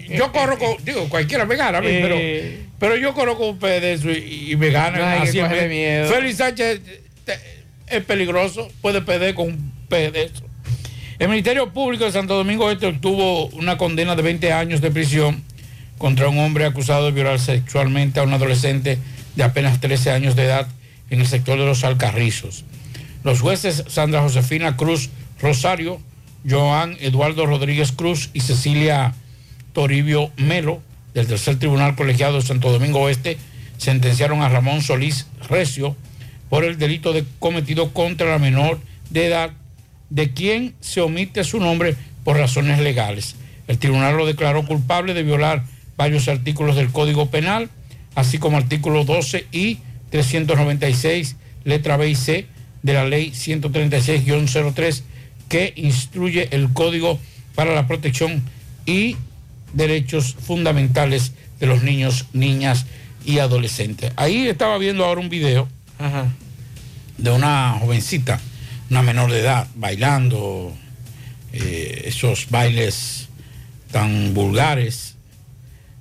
Yo 0.09 0.29
corro 0.33 0.57
con, 0.59 0.75
digo, 0.83 1.07
cualquiera 1.07 1.45
me 1.45 1.55
gana 1.55 1.77
a 1.77 1.81
mí, 1.81 1.87
Eh. 1.89 1.99
pero, 2.01 2.91
pero 2.91 2.97
yo 3.01 3.13
corro 3.13 3.37
con 3.37 3.47
un 3.51 3.59
pez 3.59 3.81
de 3.81 3.93
eso 3.93 4.11
y, 4.11 4.51
y 4.51 4.55
me 4.57 4.69
ganan. 4.69 5.21
Que 5.21 5.29
así 5.29 5.39
vez- 5.61 5.69
miedo. 5.69 6.13
Félix 6.13 6.37
Sánchez 6.37 6.81
te- 7.23 7.39
es 7.87 8.03
peligroso, 8.03 8.67
puede 8.81 9.01
perder 9.01 9.35
con 9.35 9.47
un 9.47 9.73
eso. 10.25 10.43
El 11.17 11.29
Ministerio 11.29 11.71
Público 11.71 12.03
de 12.03 12.11
Santo 12.11 12.35
Domingo 12.35 12.69
Este 12.69 12.87
obtuvo 12.87 13.45
una 13.47 13.77
condena 13.77 14.17
de 14.17 14.21
20 14.21 14.51
años 14.51 14.81
de 14.81 14.91
prisión 14.91 15.43
contra 15.97 16.29
un 16.29 16.39
hombre 16.39 16.65
acusado 16.65 17.05
de 17.05 17.11
violar 17.11 17.39
sexualmente 17.39 18.19
a 18.19 18.23
un 18.23 18.33
adolescente 18.33 18.97
de 19.35 19.43
apenas 19.43 19.79
13 19.79 20.11
años 20.11 20.35
de 20.35 20.45
edad 20.45 20.67
en 21.09 21.21
el 21.21 21.27
sector 21.27 21.59
de 21.59 21.65
los 21.65 21.83
Alcarrizos. 21.83 22.65
Los 23.23 23.41
jueces 23.41 23.83
Sandra 23.87 24.21
Josefina 24.21 24.77
Cruz 24.77 25.09
Rosario, 25.41 26.01
Joan 26.47 26.97
Eduardo 26.99 27.45
Rodríguez 27.45 27.91
Cruz 27.91 28.29
y 28.33 28.41
Cecilia 28.41 29.13
Toribio 29.73 30.31
Melo, 30.37 30.81
del 31.13 31.27
tercer 31.27 31.59
tribunal 31.59 31.95
colegiado 31.95 32.37
de 32.37 32.41
Santo 32.41 32.71
Domingo 32.71 33.01
Oeste, 33.01 33.37
sentenciaron 33.77 34.41
a 34.41 34.49
Ramón 34.49 34.81
Solís 34.81 35.27
Recio 35.49 35.95
por 36.49 36.63
el 36.63 36.77
delito 36.77 37.13
de 37.13 37.25
cometido 37.39 37.93
contra 37.93 38.29
la 38.29 38.39
menor 38.39 38.79
de 39.09 39.27
edad, 39.27 39.51
de 40.09 40.33
quien 40.33 40.73
se 40.79 41.01
omite 41.01 41.43
su 41.43 41.59
nombre 41.59 41.95
por 42.23 42.37
razones 42.37 42.79
legales. 42.79 43.35
El 43.67 43.77
tribunal 43.77 44.15
lo 44.15 44.25
declaró 44.25 44.65
culpable 44.65 45.13
de 45.13 45.23
violar 45.23 45.63
varios 45.97 46.27
artículos 46.27 46.75
del 46.75 46.91
Código 46.91 47.29
Penal, 47.29 47.69
así 48.15 48.37
como 48.37 48.57
artículos 48.57 49.05
12 49.05 49.47
y 49.51 49.79
396, 50.11 51.35
letra 51.63 51.97
B 51.97 52.09
y 52.09 52.15
C 52.15 52.47
de 52.83 52.93
la 52.93 53.05
ley 53.05 53.31
136-03, 53.31 55.01
que 55.49 55.73
instruye 55.75 56.49
el 56.51 56.71
Código 56.71 57.19
para 57.55 57.73
la 57.73 57.87
protección 57.87 58.43
y 58.85 59.17
derechos 59.73 60.35
fundamentales 60.35 61.33
de 61.59 61.67
los 61.67 61.83
niños, 61.83 62.27
niñas 62.33 62.85
y 63.25 63.39
adolescentes. 63.39 64.13
Ahí 64.15 64.47
estaba 64.47 64.77
viendo 64.77 65.03
ahora 65.03 65.19
un 65.19 65.29
video 65.29 65.67
de 67.17 67.31
una 67.31 67.77
jovencita, 67.79 68.39
una 68.89 69.01
menor 69.01 69.31
de 69.31 69.39
edad, 69.39 69.67
bailando 69.75 70.73
eh, 71.51 72.03
esos 72.05 72.49
bailes 72.49 73.27
tan 73.91 74.33
vulgares 74.33 75.16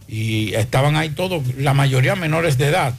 y 0.08 0.54
estaban 0.54 0.96
ahí 0.96 1.10
todos, 1.10 1.42
la 1.56 1.74
mayoría 1.74 2.16
menores 2.16 2.58
de 2.58 2.66
edad. 2.66 2.94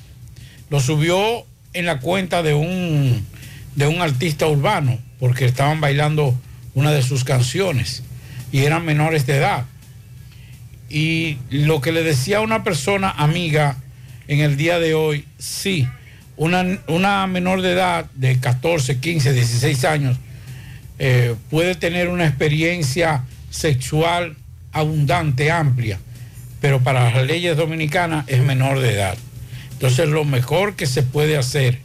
Lo 0.69 0.79
subió 0.79 1.45
en 1.73 1.85
la 1.85 1.99
cuenta 1.99 2.43
de 2.43 2.53
un, 2.53 3.25
de 3.75 3.87
un 3.87 4.01
artista 4.01 4.47
urbano, 4.47 4.99
porque 5.19 5.45
estaban 5.45 5.81
bailando 5.81 6.37
una 6.73 6.91
de 6.91 7.01
sus 7.01 7.23
canciones 7.23 8.03
y 8.51 8.59
eran 8.59 8.85
menores 8.85 9.25
de 9.25 9.37
edad. 9.37 9.65
Y 10.89 11.37
lo 11.49 11.81
que 11.81 11.91
le 11.91 12.03
decía 12.03 12.41
una 12.41 12.63
persona 12.63 13.09
amiga 13.09 13.77
en 14.27 14.39
el 14.39 14.57
día 14.57 14.79
de 14.79 14.93
hoy, 14.93 15.25
sí, 15.37 15.87
una, 16.37 16.79
una 16.87 17.27
menor 17.27 17.61
de 17.61 17.73
edad 17.73 18.05
de 18.13 18.39
14, 18.39 18.99
15, 18.99 19.33
16 19.33 19.85
años 19.85 20.17
eh, 20.99 21.35
puede 21.49 21.75
tener 21.75 22.09
una 22.09 22.25
experiencia 22.25 23.23
sexual 23.49 24.35
abundante, 24.71 25.51
amplia, 25.51 25.99
pero 26.61 26.81
para 26.81 27.11
las 27.11 27.25
leyes 27.25 27.57
dominicanas 27.57 28.25
es 28.27 28.41
menor 28.41 28.79
de 28.79 28.93
edad. 28.93 29.17
Entonces 29.71 30.09
lo 30.09 30.25
mejor 30.25 30.75
que 30.75 30.87
se 30.87 31.03
puede 31.03 31.37
hacer 31.37 31.79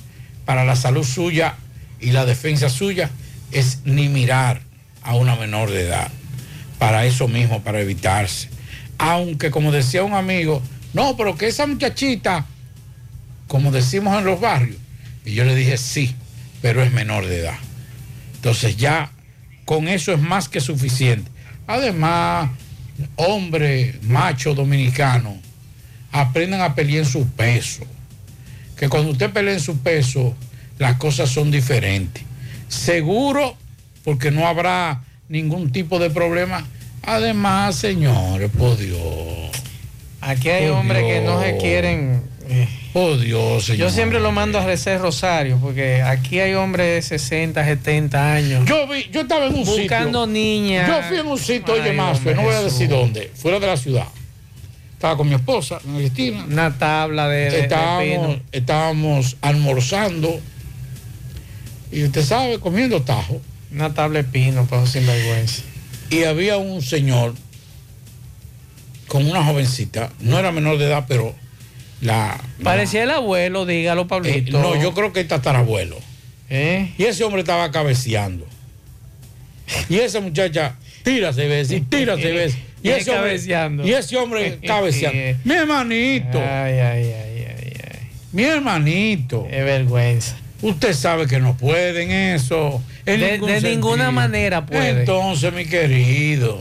para 0.44 0.64
la 0.64 0.76
salud 0.76 1.04
suya 1.04 1.56
y 2.00 2.12
la 2.12 2.24
defensa 2.24 2.68
suya 2.68 3.10
es 3.50 3.80
ni 3.84 4.08
mirar 4.08 4.62
a 5.02 5.14
una 5.14 5.36
menor 5.36 5.70
de 5.70 5.82
edad. 5.82 6.10
Para 6.78 7.04
eso 7.04 7.28
mismo, 7.28 7.62
para 7.62 7.80
evitarse. 7.80 8.48
Aunque 8.98 9.50
como 9.50 9.72
decía 9.72 10.04
un 10.04 10.14
amigo, 10.14 10.62
no, 10.94 11.16
pero 11.16 11.36
que 11.36 11.48
esa 11.48 11.66
muchachita, 11.66 12.46
como 13.46 13.70
decimos 13.70 14.18
en 14.18 14.24
los 14.24 14.40
barrios, 14.40 14.78
y 15.24 15.34
yo 15.34 15.44
le 15.44 15.54
dije 15.54 15.76
sí, 15.76 16.14
pero 16.60 16.82
es 16.82 16.92
menor 16.92 17.26
de 17.26 17.40
edad. 17.40 17.58
Entonces 18.36 18.76
ya 18.76 19.10
con 19.64 19.88
eso 19.88 20.12
es 20.12 20.20
más 20.20 20.48
que 20.48 20.60
suficiente. 20.60 21.30
Además, 21.66 22.50
hombre, 23.16 23.98
macho 24.02 24.54
dominicano, 24.54 25.36
aprendan 26.10 26.60
a 26.60 26.74
pelear 26.74 27.00
en 27.00 27.04
su 27.10 27.26
peso. 27.28 27.84
Que 28.76 28.88
cuando 28.88 29.12
usted 29.12 29.30
pelea 29.30 29.54
en 29.54 29.60
su 29.60 29.78
peso, 29.78 30.34
las 30.78 30.96
cosas 30.96 31.30
son 31.30 31.50
diferentes. 31.50 32.22
Seguro, 32.68 33.56
porque 34.04 34.30
no 34.30 34.46
habrá 34.46 35.02
ningún 35.28 35.70
tipo 35.70 35.98
de 35.98 36.10
problema. 36.10 36.66
Además, 37.02 37.76
señores, 37.76 38.50
por 38.56 38.76
Dios. 38.78 39.50
Aquí 40.20 40.48
hay 40.48 40.68
Por 40.68 40.78
hombres 40.78 41.02
que 41.04 41.20
no 41.20 41.40
se 41.42 41.56
quieren. 41.58 42.22
eh, 42.48 42.68
Por 42.92 43.18
Dios, 43.18 43.64
señor. 43.64 43.88
Yo 43.88 43.90
siempre 43.90 44.20
lo 44.20 44.32
mando 44.32 44.58
a 44.58 44.66
Recer 44.66 45.00
Rosario, 45.00 45.58
porque 45.58 46.02
aquí 46.02 46.40
hay 46.40 46.52
hombres 46.54 46.86
de 47.08 47.18
60, 47.18 47.64
70 47.64 48.32
años. 48.34 48.64
Yo 48.66 48.86
vi, 48.86 49.08
yo 49.10 49.22
estaba 49.22 49.46
en 49.46 49.54
un 49.54 49.64
Buscando 49.64 50.24
sitio. 50.24 50.26
niñas. 50.26 50.88
Yo 50.88 51.08
fui 51.08 51.16
en 51.18 51.26
un 51.26 51.38
sitio, 51.38 51.74
oye 51.74 51.92
más, 51.92 52.22
no 52.22 52.42
voy 52.42 52.54
a 52.54 52.62
decir 52.62 52.88
dónde, 52.88 53.30
fuera 53.34 53.58
de 53.58 53.66
la 53.66 53.76
ciudad. 53.76 54.08
Estaba 54.92 55.16
con 55.16 55.28
mi 55.28 55.34
esposa, 55.34 55.78
Cristina. 55.80 56.44
Una 56.44 56.78
tabla 56.78 57.28
de, 57.28 57.68
estábamos 58.52 59.36
almorzando 59.40 60.38
y 61.90 62.04
usted 62.04 62.22
sabe, 62.22 62.60
comiendo 62.60 63.02
tajo. 63.02 63.40
Una 63.72 63.94
tabla 63.94 64.22
de 64.22 64.28
pino, 64.28 64.66
pero 64.68 64.86
sin 64.86 65.06
vergüenza. 65.06 65.62
Y 66.10 66.24
había 66.24 66.58
un 66.58 66.82
señor 66.82 67.34
con 69.08 69.26
una 69.28 69.42
jovencita, 69.42 70.10
no 70.20 70.38
era 70.38 70.52
menor 70.52 70.78
de 70.78 70.86
edad, 70.86 71.06
pero 71.08 71.34
la... 72.02 72.38
Parecía 72.62 73.04
el 73.04 73.10
abuelo, 73.10 73.64
dígalo, 73.64 74.02
eh, 74.02 74.06
Pablito. 74.06 74.60
no, 74.60 74.80
yo 74.80 74.92
creo 74.92 75.12
que 75.12 75.20
es 75.20 75.28
tatarabuelo. 75.28 75.96
¿Eh? 76.50 76.90
Y 76.98 77.04
ese 77.04 77.24
hombre 77.24 77.40
estaba 77.40 77.70
cabeceando. 77.70 78.46
Y 79.88 79.98
esa 80.00 80.20
muchacha, 80.20 80.74
tírase, 81.02 81.46
ves, 81.46 81.70
y 81.70 81.80
tírase, 81.80 82.30
ves. 82.32 82.54
Y 82.84 82.88
ese 82.90 83.10
hombre, 83.12 83.28
cabeceando. 83.30 83.86
y 83.86 83.92
ese 83.92 84.16
hombre 84.16 84.58
cabeceando. 84.66 85.38
Mi 85.44 85.54
hermanito. 85.54 86.38
Ay, 86.40 86.80
ay, 86.80 87.04
ay, 87.12 87.46
ay, 87.56 87.72
ay. 87.80 87.98
Mi 88.32 88.42
hermanito. 88.42 89.46
Es 89.48 89.64
vergüenza. 89.64 90.36
Usted 90.62 90.92
sabe 90.92 91.28
que 91.28 91.38
no 91.38 91.56
pueden 91.56 92.10
eso. 92.10 92.82
en 93.06 93.20
De- 93.20 93.32
ningún 93.34 93.48
de 93.48 93.60
ninguna 93.60 94.10
manera 94.10 94.66
puede. 94.66 95.00
Entonces, 95.00 95.52
mi 95.52 95.64
querido. 95.64 96.60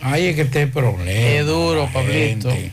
Ahí 0.00 0.26
es 0.26 0.36
que 0.36 0.42
está 0.42 0.62
el 0.62 0.70
problema. 0.70 1.10
Es 1.10 1.44
duro, 1.44 1.90
Pablito. 1.92 2.48
gente 2.52 2.70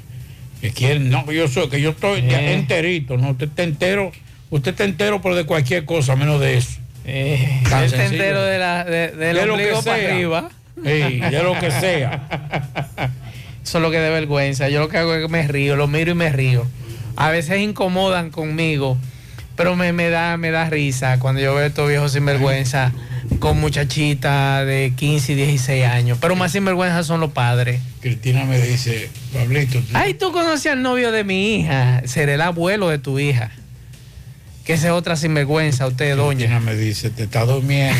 Que 0.63 0.71
quieren, 0.71 1.09
no, 1.09 1.25
que 1.25 1.35
yo 1.35 1.49
soy, 1.49 1.67
que 1.67 1.81
yo 1.81 1.89
estoy 1.89 2.21
Eh. 2.21 2.53
enterito, 2.53 3.17
no, 3.17 3.31
usted 3.31 3.49
está 3.49 3.63
entero, 3.63 4.13
usted 4.49 4.71
está 4.71 4.85
entero, 4.85 5.21
pero 5.21 5.35
de 5.35 5.43
cualquier 5.43 5.83
cosa, 5.83 6.15
menos 6.15 6.39
de 6.39 6.55
eso. 6.57 6.79
Eh, 7.03 7.59
Tan 7.69 7.81
sencillo. 7.89 8.09
tentero 8.11 8.43
de 8.43 8.57
la, 8.59 8.85
de, 8.85 9.33
lo 9.45 9.57
que 9.57 9.65
para 9.71 9.81
sea. 9.81 9.93
arriba. 10.13 10.49
Sí, 10.77 11.19
de 11.19 11.43
lo 11.43 11.59
que 11.59 11.69
sea. 11.69 12.21
Eso 13.61 13.77
es 13.77 13.81
lo 13.81 13.91
que 13.91 13.97
de 13.99 14.09
vergüenza. 14.09 14.69
Yo 14.69 14.79
lo 14.79 14.87
que 14.87 14.97
hago 14.99 15.13
es 15.15 15.21
que 15.23 15.27
me 15.27 15.45
río, 15.47 15.75
lo 15.75 15.87
miro 15.89 16.11
y 16.11 16.15
me 16.15 16.29
río. 16.29 16.65
A 17.17 17.29
veces 17.29 17.59
incomodan 17.59 18.29
conmigo, 18.31 18.97
pero 19.57 19.75
me, 19.75 19.91
me 19.91 20.09
da, 20.09 20.37
me 20.37 20.49
da 20.51 20.69
risa 20.69 21.19
cuando 21.19 21.41
yo 21.41 21.53
veo 21.55 21.63
a 21.65 21.67
estos 21.67 21.89
viejos 21.89 22.13
sinvergüenza 22.13 22.93
con 23.39 23.59
muchachitas 23.59 24.65
de 24.65 24.93
15 24.95 25.31
y 25.33 25.35
16 25.35 25.85
años. 25.85 26.17
Pero 26.21 26.35
más 26.35 26.51
sinvergüenza 26.51 27.03
son 27.03 27.19
los 27.19 27.31
padres. 27.31 27.79
Cristina 28.01 28.45
me 28.45 28.59
dice, 28.59 29.09
Pablito, 29.33 29.79
tú- 29.79 29.85
Ay, 29.93 30.13
tú 30.13 30.31
conoces 30.31 30.71
al 30.71 30.81
novio 30.81 31.11
de 31.11 31.23
mi 31.23 31.55
hija. 31.55 32.01
Seré 32.05 32.35
el 32.35 32.41
abuelo 32.41 32.89
de 32.89 32.99
tu 32.99 33.19
hija. 33.19 33.51
Que 34.65 34.73
esa 34.73 34.87
es 34.87 34.93
otra 34.93 35.15
sinvergüenza, 35.15 35.87
usted, 35.87 36.15
doña. 36.15 36.37
Cristina 36.47 36.59
me 36.59 36.75
dice, 36.75 37.09
te 37.09 37.23
está 37.23 37.45
durmiendo. 37.45 37.99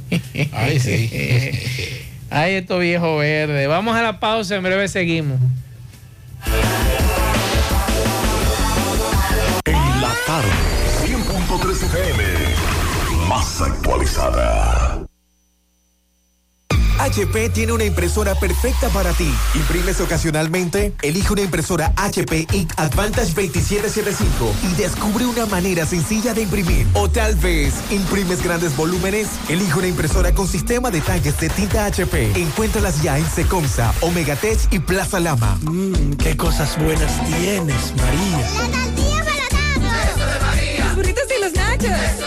Ay, 0.52 0.78
sí. 0.80 1.10
Ay, 2.30 2.54
estos 2.54 2.80
viejos 2.80 3.18
verdes. 3.20 3.68
Vamos 3.68 3.96
a 3.96 4.02
la 4.02 4.18
pausa, 4.20 4.56
en 4.56 4.62
breve 4.62 4.88
seguimos. 4.88 5.38
En 9.66 10.00
la 10.00 10.12
tarde, 10.26 10.48
100.3 11.06 11.82
FM, 11.84 12.22
más 13.28 13.60
actualizada. 13.60 15.04
HP 16.98 17.50
tiene 17.50 17.72
una 17.72 17.84
impresora 17.84 18.34
perfecta 18.36 18.88
para 18.88 19.12
ti. 19.12 19.28
¿Imprimes 19.54 20.00
ocasionalmente? 20.00 20.94
Elige 21.02 21.32
una 21.32 21.42
impresora 21.42 21.92
HP 21.96 22.46
Ink 22.52 22.72
Advantage 22.76 23.34
2775 23.34 24.54
y 24.62 24.74
descubre 24.76 25.26
una 25.26 25.44
manera 25.46 25.86
sencilla 25.86 26.32
de 26.32 26.42
imprimir. 26.42 26.86
O 26.94 27.10
tal 27.10 27.34
vez, 27.34 27.74
¿imprimes 27.90 28.42
grandes 28.42 28.76
volúmenes? 28.76 29.28
Elige 29.48 29.76
una 29.78 29.88
impresora 29.88 30.32
con 30.34 30.46
sistema 30.46 30.90
de 30.90 31.00
tanques 31.00 31.38
de 31.40 31.48
tinta 31.50 31.86
HP. 31.86 32.40
Encuéntralas 32.40 33.02
ya 33.02 33.18
en 33.18 33.26
Secomsa, 33.28 33.92
Omegatech 34.00 34.72
y 34.72 34.78
Plaza 34.78 35.18
Lama. 35.20 35.58
Mmm, 35.62 36.14
qué 36.14 36.36
cosas 36.36 36.78
buenas 36.78 37.12
tienes, 37.26 37.92
María. 37.96 38.48
Los 40.78 40.96
burritos 40.96 41.24
y 41.36 41.42
los 41.42 41.52
nachos. 41.52 42.23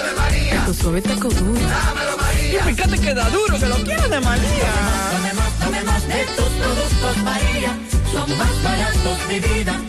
Taco 0.68 0.74
suave, 0.74 1.02
taco 1.02 1.30
duro. 1.30 1.60
Dámelo, 1.62 2.18
María. 2.18 2.60
Y 2.60 2.76
fíjate 2.76 3.00
que 3.00 3.14
da 3.14 3.30
duro, 3.30 3.58
que 3.58 3.68
lo 3.68 3.76
quiero 3.76 4.10
de 4.10 4.20
María. 4.20 4.72
Tomemos, 5.12 5.54
tomemos, 5.64 6.08
de 6.08 6.26
tus 6.36 6.50
productos, 6.60 7.18
María. 7.24 7.78
Son 8.12 8.38
más 8.38 8.64
baratos 8.64 9.28
de 9.30 9.40
vida 9.40 9.80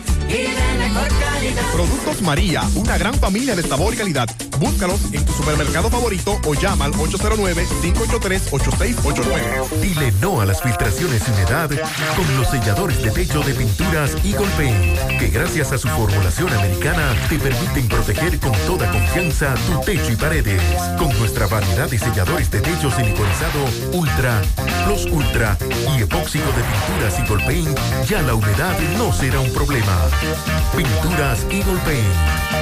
Productos 1.73 2.21
María, 2.21 2.61
una 2.75 2.95
gran 2.97 3.13
familia 3.15 3.55
de 3.55 3.63
sabor 3.63 3.93
y 3.93 3.97
calidad. 3.97 4.29
Búscalos 4.59 4.99
en 5.13 5.25
tu 5.25 5.31
supermercado 5.31 5.89
favorito 5.89 6.37
o 6.45 6.53
llama 6.53 6.83
al 6.85 6.91
809-583-8689. 6.93 9.69
Dile 9.81 10.11
no 10.21 10.41
a 10.41 10.45
las 10.45 10.61
filtraciones 10.61 11.23
y 11.27 11.31
humedad 11.31 11.71
con 12.15 12.37
los 12.37 12.47
selladores 12.49 13.01
de 13.01 13.09
techo 13.11 13.41
de 13.41 13.53
pinturas 13.53 14.15
Eagle 14.25 14.49
Paint, 14.57 14.97
que 15.19 15.29
gracias 15.29 15.71
a 15.71 15.77
su 15.77 15.87
formulación 15.87 16.51
americana 16.53 17.15
te 17.29 17.39
permiten 17.39 17.87
proteger 17.87 18.37
con 18.39 18.51
toda 18.67 18.91
confianza 18.91 19.55
tu 19.55 19.79
techo 19.81 20.11
y 20.11 20.17
paredes. 20.17 20.61
Con 20.97 21.17
nuestra 21.17 21.47
variedad 21.47 21.89
de 21.89 21.97
selladores 21.97 22.51
de 22.51 22.59
techo 22.59 22.91
siliconizado 22.91 23.63
Ultra, 23.93 24.41
Plus 24.85 25.05
Ultra 25.05 25.57
y 25.97 26.01
epóxico 26.01 26.51
de 26.51 26.63
pinturas 26.63 27.17
Eagle 27.19 27.45
Paint, 27.45 27.79
ya 28.07 28.21
la 28.21 28.33
humedad 28.33 28.77
no 28.97 29.13
será 29.13 29.39
un 29.39 29.53
problema. 29.53 30.09
Pinturas 30.75 31.45
Eagle 31.49 31.79
Paint, 31.85 32.05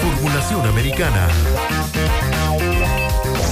formulación 0.01 0.67
americana. 0.67 1.27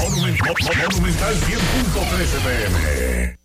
Monumental 0.02 1.36
100.13 1.36 2.40
pm. 2.44 3.45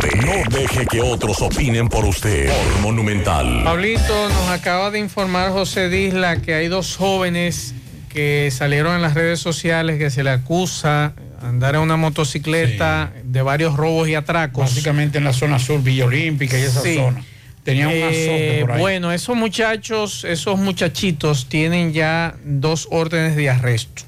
No 0.15 0.33
deje 0.57 0.85
que 0.85 1.01
otros 1.01 1.41
opinen 1.41 1.87
por 1.87 2.05
usted. 2.05 2.49
Por 2.51 2.81
Monumental. 2.81 3.63
Pablito, 3.63 4.29
nos 4.29 4.49
acaba 4.49 4.91
de 4.91 4.99
informar 4.99 5.51
José 5.51 5.89
Disla 5.89 6.37
que 6.41 6.53
hay 6.53 6.67
dos 6.67 6.95
jóvenes 6.97 7.73
que 8.09 8.49
salieron 8.51 8.95
en 8.95 9.01
las 9.01 9.13
redes 9.13 9.39
sociales 9.39 9.97
que 9.97 10.09
se 10.09 10.23
le 10.23 10.31
acusa 10.31 11.13
andar 11.41 11.75
en 11.75 11.81
una 11.81 11.95
motocicleta 11.97 13.13
de 13.23 13.41
varios 13.41 13.75
robos 13.77 14.09
y 14.09 14.15
atracos. 14.15 14.65
Básicamente 14.65 15.17
en 15.17 15.23
la 15.23 15.33
zona 15.33 15.57
sur, 15.59 15.81
Villa 15.81 16.05
Olímpica 16.05 16.57
y 16.59 16.63
esa 16.63 16.81
Sí. 16.81 16.95
zona. 16.95 17.23
Tenían 17.63 17.87
un 17.89 17.93
Eh, 17.93 18.03
azote 18.03 18.61
por 18.61 18.71
ahí. 18.73 18.79
Bueno, 18.79 19.11
esos 19.11 19.35
muchachos, 19.37 20.23
esos 20.25 20.59
muchachitos 20.59 21.47
tienen 21.47 21.93
ya 21.93 22.35
dos 22.43 22.87
órdenes 22.91 23.35
de 23.35 23.49
arresto 23.49 24.03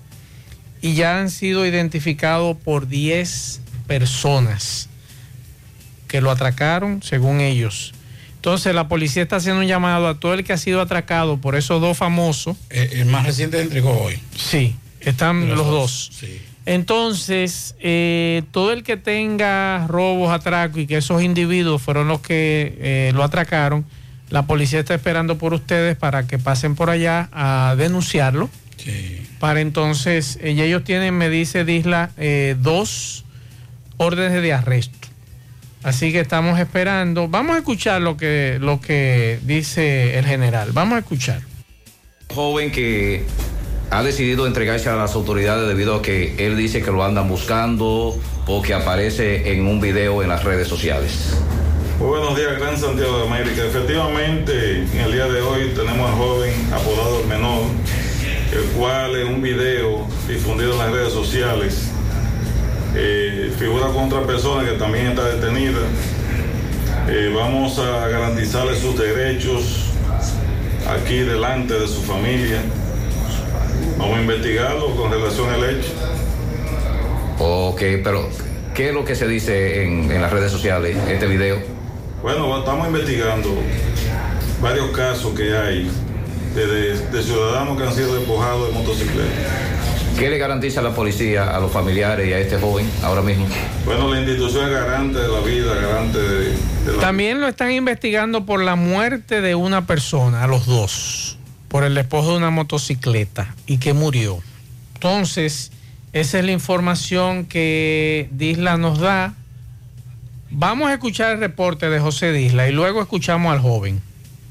y 0.81 0.95
ya 0.95 1.19
han 1.19 1.30
sido 1.30 1.65
identificados 1.65 2.57
por 2.57 2.88
10 2.88 3.61
personas 3.88 4.89
que 6.14 6.22
lo 6.22 6.30
atracaron, 6.30 7.02
según 7.02 7.41
ellos. 7.41 7.91
Entonces 8.35 8.76
la 8.76 8.88
policía 8.88 9.23
está 9.23 9.38
haciendo 9.38 9.61
un 9.61 9.68
llamado 9.68 10.07
a 10.07 10.19
todo 10.19 10.35
el 10.35 10.44
que 10.44 10.53
ha 10.53 10.57
sido 10.57 10.80
atracado 10.80 11.38
por 11.38 11.56
esos 11.56 11.81
dos 11.81 11.98
famosos. 11.98 12.56
Eh, 12.69 12.88
el 12.98 13.07
más 13.07 13.26
reciente 13.26 13.57
se 13.57 13.64
entregó 13.64 13.99
hoy. 13.99 14.19
Sí, 14.35 14.76
están 14.99 15.49
los, 15.49 15.57
los 15.57 15.65
dos. 15.65 15.73
dos, 15.73 16.11
sí. 16.19 16.40
Entonces, 16.68 17.73
eh, 17.80 18.44
todo 18.52 18.73
el 18.73 18.84
que 18.84 18.95
tenga 18.95 19.88
robos, 19.88 20.31
atracos 20.31 20.77
y 20.77 20.85
que 20.85 20.98
esos 20.98 21.23
individuos 21.23 21.81
fueron 21.81 22.07
los 22.07 22.22
que 22.22 22.77
eh, 22.77 23.11
lo 23.15 23.23
atracaron, 23.23 23.84
la 24.30 24.45
policía 24.45 24.81
está 24.81 24.94
esperando 24.94 25.40
por 25.40 25.56
ustedes 25.56 25.98
para 25.98 26.27
que 26.27 26.38
pasen 26.38 26.76
por 26.76 26.91
allá 26.91 27.27
a 27.31 27.73
denunciarlo. 27.76 28.52
Para 29.40 29.61
entonces, 29.61 30.38
eh, 30.44 30.52
ellos 30.52 30.84
tienen, 30.84 31.15
me 31.15 31.31
dice 31.31 31.65
Disla, 31.65 32.11
dos 32.60 33.26
órdenes 33.98 34.44
de 34.44 34.53
arresto. 34.53 35.02
Así 35.84 36.14
que 36.14 36.22
estamos 36.22 36.60
esperando. 36.60 37.27
Vamos 37.27 37.55
a 37.55 37.60
escuchar 37.60 38.01
lo 38.01 38.15
que, 38.15 38.57
lo 38.61 38.80
que 38.80 39.39
dice 39.43 40.18
el 40.18 40.26
general. 40.26 40.72
Vamos 40.72 40.95
a 40.95 40.99
escuchar. 40.99 41.41
joven 42.34 42.72
que 42.72 43.26
ha 43.91 44.01
decidido 44.01 44.47
entregarse 44.47 44.89
a 44.89 44.95
las 44.95 45.14
autoridades 45.14 45.68
debido 45.68 45.95
a 45.95 46.01
que 46.01 46.35
él 46.47 46.57
dice 46.57 46.81
que 46.81 46.89
lo 46.89 47.03
andan 47.03 47.27
buscando 47.27 48.18
o 48.47 48.61
que 48.61 48.73
aparece 48.73 49.53
en 49.53 49.68
un 49.68 49.80
video 49.80 50.23
en 50.23 50.30
las 50.30 50.43
redes 50.43 50.68
sociales. 50.68 51.38
Muy 51.99 52.07
buenos 52.07 52.35
días, 52.35 52.60
Gran 52.60 52.76
Santiago 52.76 53.19
de 53.19 53.27
América. 53.27 53.65
Efectivamente, 53.65 54.80
en 54.80 54.99
el 54.99 55.11
día 55.11 55.27
de 55.27 55.41
hoy 55.41 55.73
tenemos 55.76 56.10
al 56.10 56.15
joven 56.15 56.53
apodado 56.73 57.22
el 57.22 57.27
menor, 57.27 57.61
el 58.51 58.64
cual 58.77 59.15
en 59.15 59.27
un 59.27 59.41
video 59.41 60.07
difundido 60.27 60.72
en 60.73 60.80
las 60.80 60.91
redes 60.91 61.14
sociales 61.14 61.93
eh, 62.95 63.52
figura 63.57 63.88
con 63.88 64.06
otra 64.06 64.22
persona 64.26 64.70
que 64.70 64.78
también 64.78 65.07
está 65.07 65.26
detenida. 65.30 65.80
Eh, 67.10 67.32
vamos 67.36 67.80
a 67.80 68.07
garantizarle 68.07 68.76
sus 68.80 68.98
derechos 68.98 69.86
aquí 70.90 71.20
delante 71.20 71.74
de 71.74 71.88
su 71.88 72.02
familia. 72.02 72.60
Vamos 73.98 74.18
a 74.18 74.22
investigarlo 74.22 74.95
con 74.95 75.11
relación 75.11 75.49
al 75.49 75.64
hecho. 75.70 75.90
Ok, 77.40 77.82
pero 78.03 78.30
¿qué 78.74 78.90
es 78.90 78.94
lo 78.94 79.03
que 79.03 79.15
se 79.15 79.28
dice 79.28 79.84
en, 79.84 80.11
en 80.11 80.22
las 80.22 80.32
redes 80.32 80.52
sociales, 80.52 80.95
este 81.10 81.26
video? 81.28 81.57
Bueno, 82.22 82.57
estamos 82.60 82.88
investigando 82.88 83.49
varios 84.61 84.91
casos 84.91 85.34
que 85.34 85.56
hay 85.57 85.90
de, 86.56 86.68
de- 86.68 86.98
de 87.07 87.22
ciudadanos 87.24 87.78
que 87.78 87.84
han 87.86 87.94
sido 87.94 88.15
despojados 88.15 88.68
de 88.70 88.74
motocicletas. 88.74 89.28
¿Qué 90.24 90.30
le 90.30 90.38
garantiza 90.38 90.82
la 90.82 90.95
policía 90.95 91.54
a 91.54 91.60
los 91.60 91.70
familiares 91.70 92.26
y 92.26 92.32
a 92.32 92.40
este 92.40 92.58
joven 92.58 92.90
ahora 93.04 93.22
mismo? 93.22 93.45
Bueno, 93.84 94.10
la 94.10 94.22
institución 94.22 94.68
es 94.68 94.72
garante 94.72 95.20
de 95.20 95.28
la 95.28 95.41
vida, 95.41 95.76
garante 95.76 96.18
de, 96.18 96.50
de 96.86 96.94
la... 96.95 97.00
También 97.02 97.41
lo 97.41 97.48
están 97.50 97.72
investigando 97.72 98.45
por 98.45 98.64
la 98.64 98.78
muerte 98.78 99.41
de 99.41 99.54
una 99.54 99.86
persona, 99.86 100.45
a 100.45 100.48
los 100.48 100.66
dos, 100.66 101.38
por 101.68 101.84
el 101.84 101.98
esposo 101.98 102.32
de 102.32 102.38
una 102.38 102.52
motocicleta 102.52 103.54
y 103.68 103.80
que 103.80 103.91
murió. 103.91 104.40
Entonces, 104.94 105.74
esa 106.14 106.40
es 106.40 106.45
la 106.45 106.54
información 106.54 107.45
que 107.45 108.30
Disla 108.32 108.78
nos 108.78 109.00
da. 109.00 109.34
Vamos 110.52 110.88
a 110.88 110.94
escuchar 110.94 111.34
el 111.34 111.41
reporte 111.41 111.90
de 111.90 112.00
José 112.00 112.32
Disla 112.32 112.70
y 112.70 112.72
luego 112.72 113.02
escuchamos 113.02 113.52
al 113.52 113.60
joven. 113.60 114.02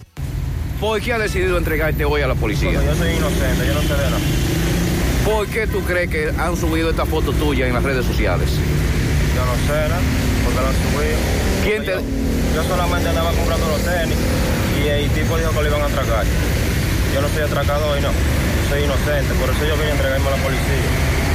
¿Por 0.81 1.01
qué 1.01 1.13
ha 1.15 1.19
decidido 1.19 1.57
entregarte 1.57 2.05
hoy 2.05 2.21
a 2.21 2.27
la 2.29 2.35
policía? 2.35 2.73
yo 2.73 2.95
soy 2.95 3.13
inocente, 3.13 3.67
yo 3.67 3.75
no 3.75 3.81
sé 3.81 3.95
de 3.95 4.11
nada. 4.11 4.19
¿Por 5.25 5.47
qué 5.49 5.67
tú 5.67 5.81
crees 5.83 6.11
que 6.11 6.33
han 6.39 6.57
subido 6.57 6.91
esta 6.91 7.07
foto 7.07 7.33
tuya 7.33 7.67
en 7.67 7.75
las 7.75 7.83
redes 7.83 8.05
sociales? 8.05 8.49
Yo 9.35 9.45
no 9.45 9.55
sé, 9.67 9.89
¿no? 9.89 9.97
Porque 10.45 10.59
han 10.61 10.77
subido. 10.85 11.19
¿Quién 11.65 11.85
te...? 11.85 11.93
Yo, 11.93 12.63
yo 12.63 12.69
solamente 12.69 13.09
andaba 13.09 13.33
comprando 13.33 13.67
los 13.69 13.81
tenis 13.81 14.19
y 14.85 14.89
el 14.89 15.11
tipo 15.11 15.37
dijo 15.39 15.51
que 15.51 15.63
lo 15.63 15.67
iban 15.67 15.81
a 15.81 15.87
atracar. 15.87 16.25
Yo 17.15 17.23
no 17.23 17.29
soy 17.31 17.43
atracador 17.43 17.99
y 17.99 18.03
no. 18.03 18.11
Soy 18.69 18.85
inocente, 18.85 19.35
por 19.41 19.49
eso 19.49 19.65
yo 19.67 19.75
vine 19.77 19.89
a 19.89 19.93
entregarme 19.93 20.29
a 20.29 20.31
la 20.31 20.43
policía. 20.43 20.87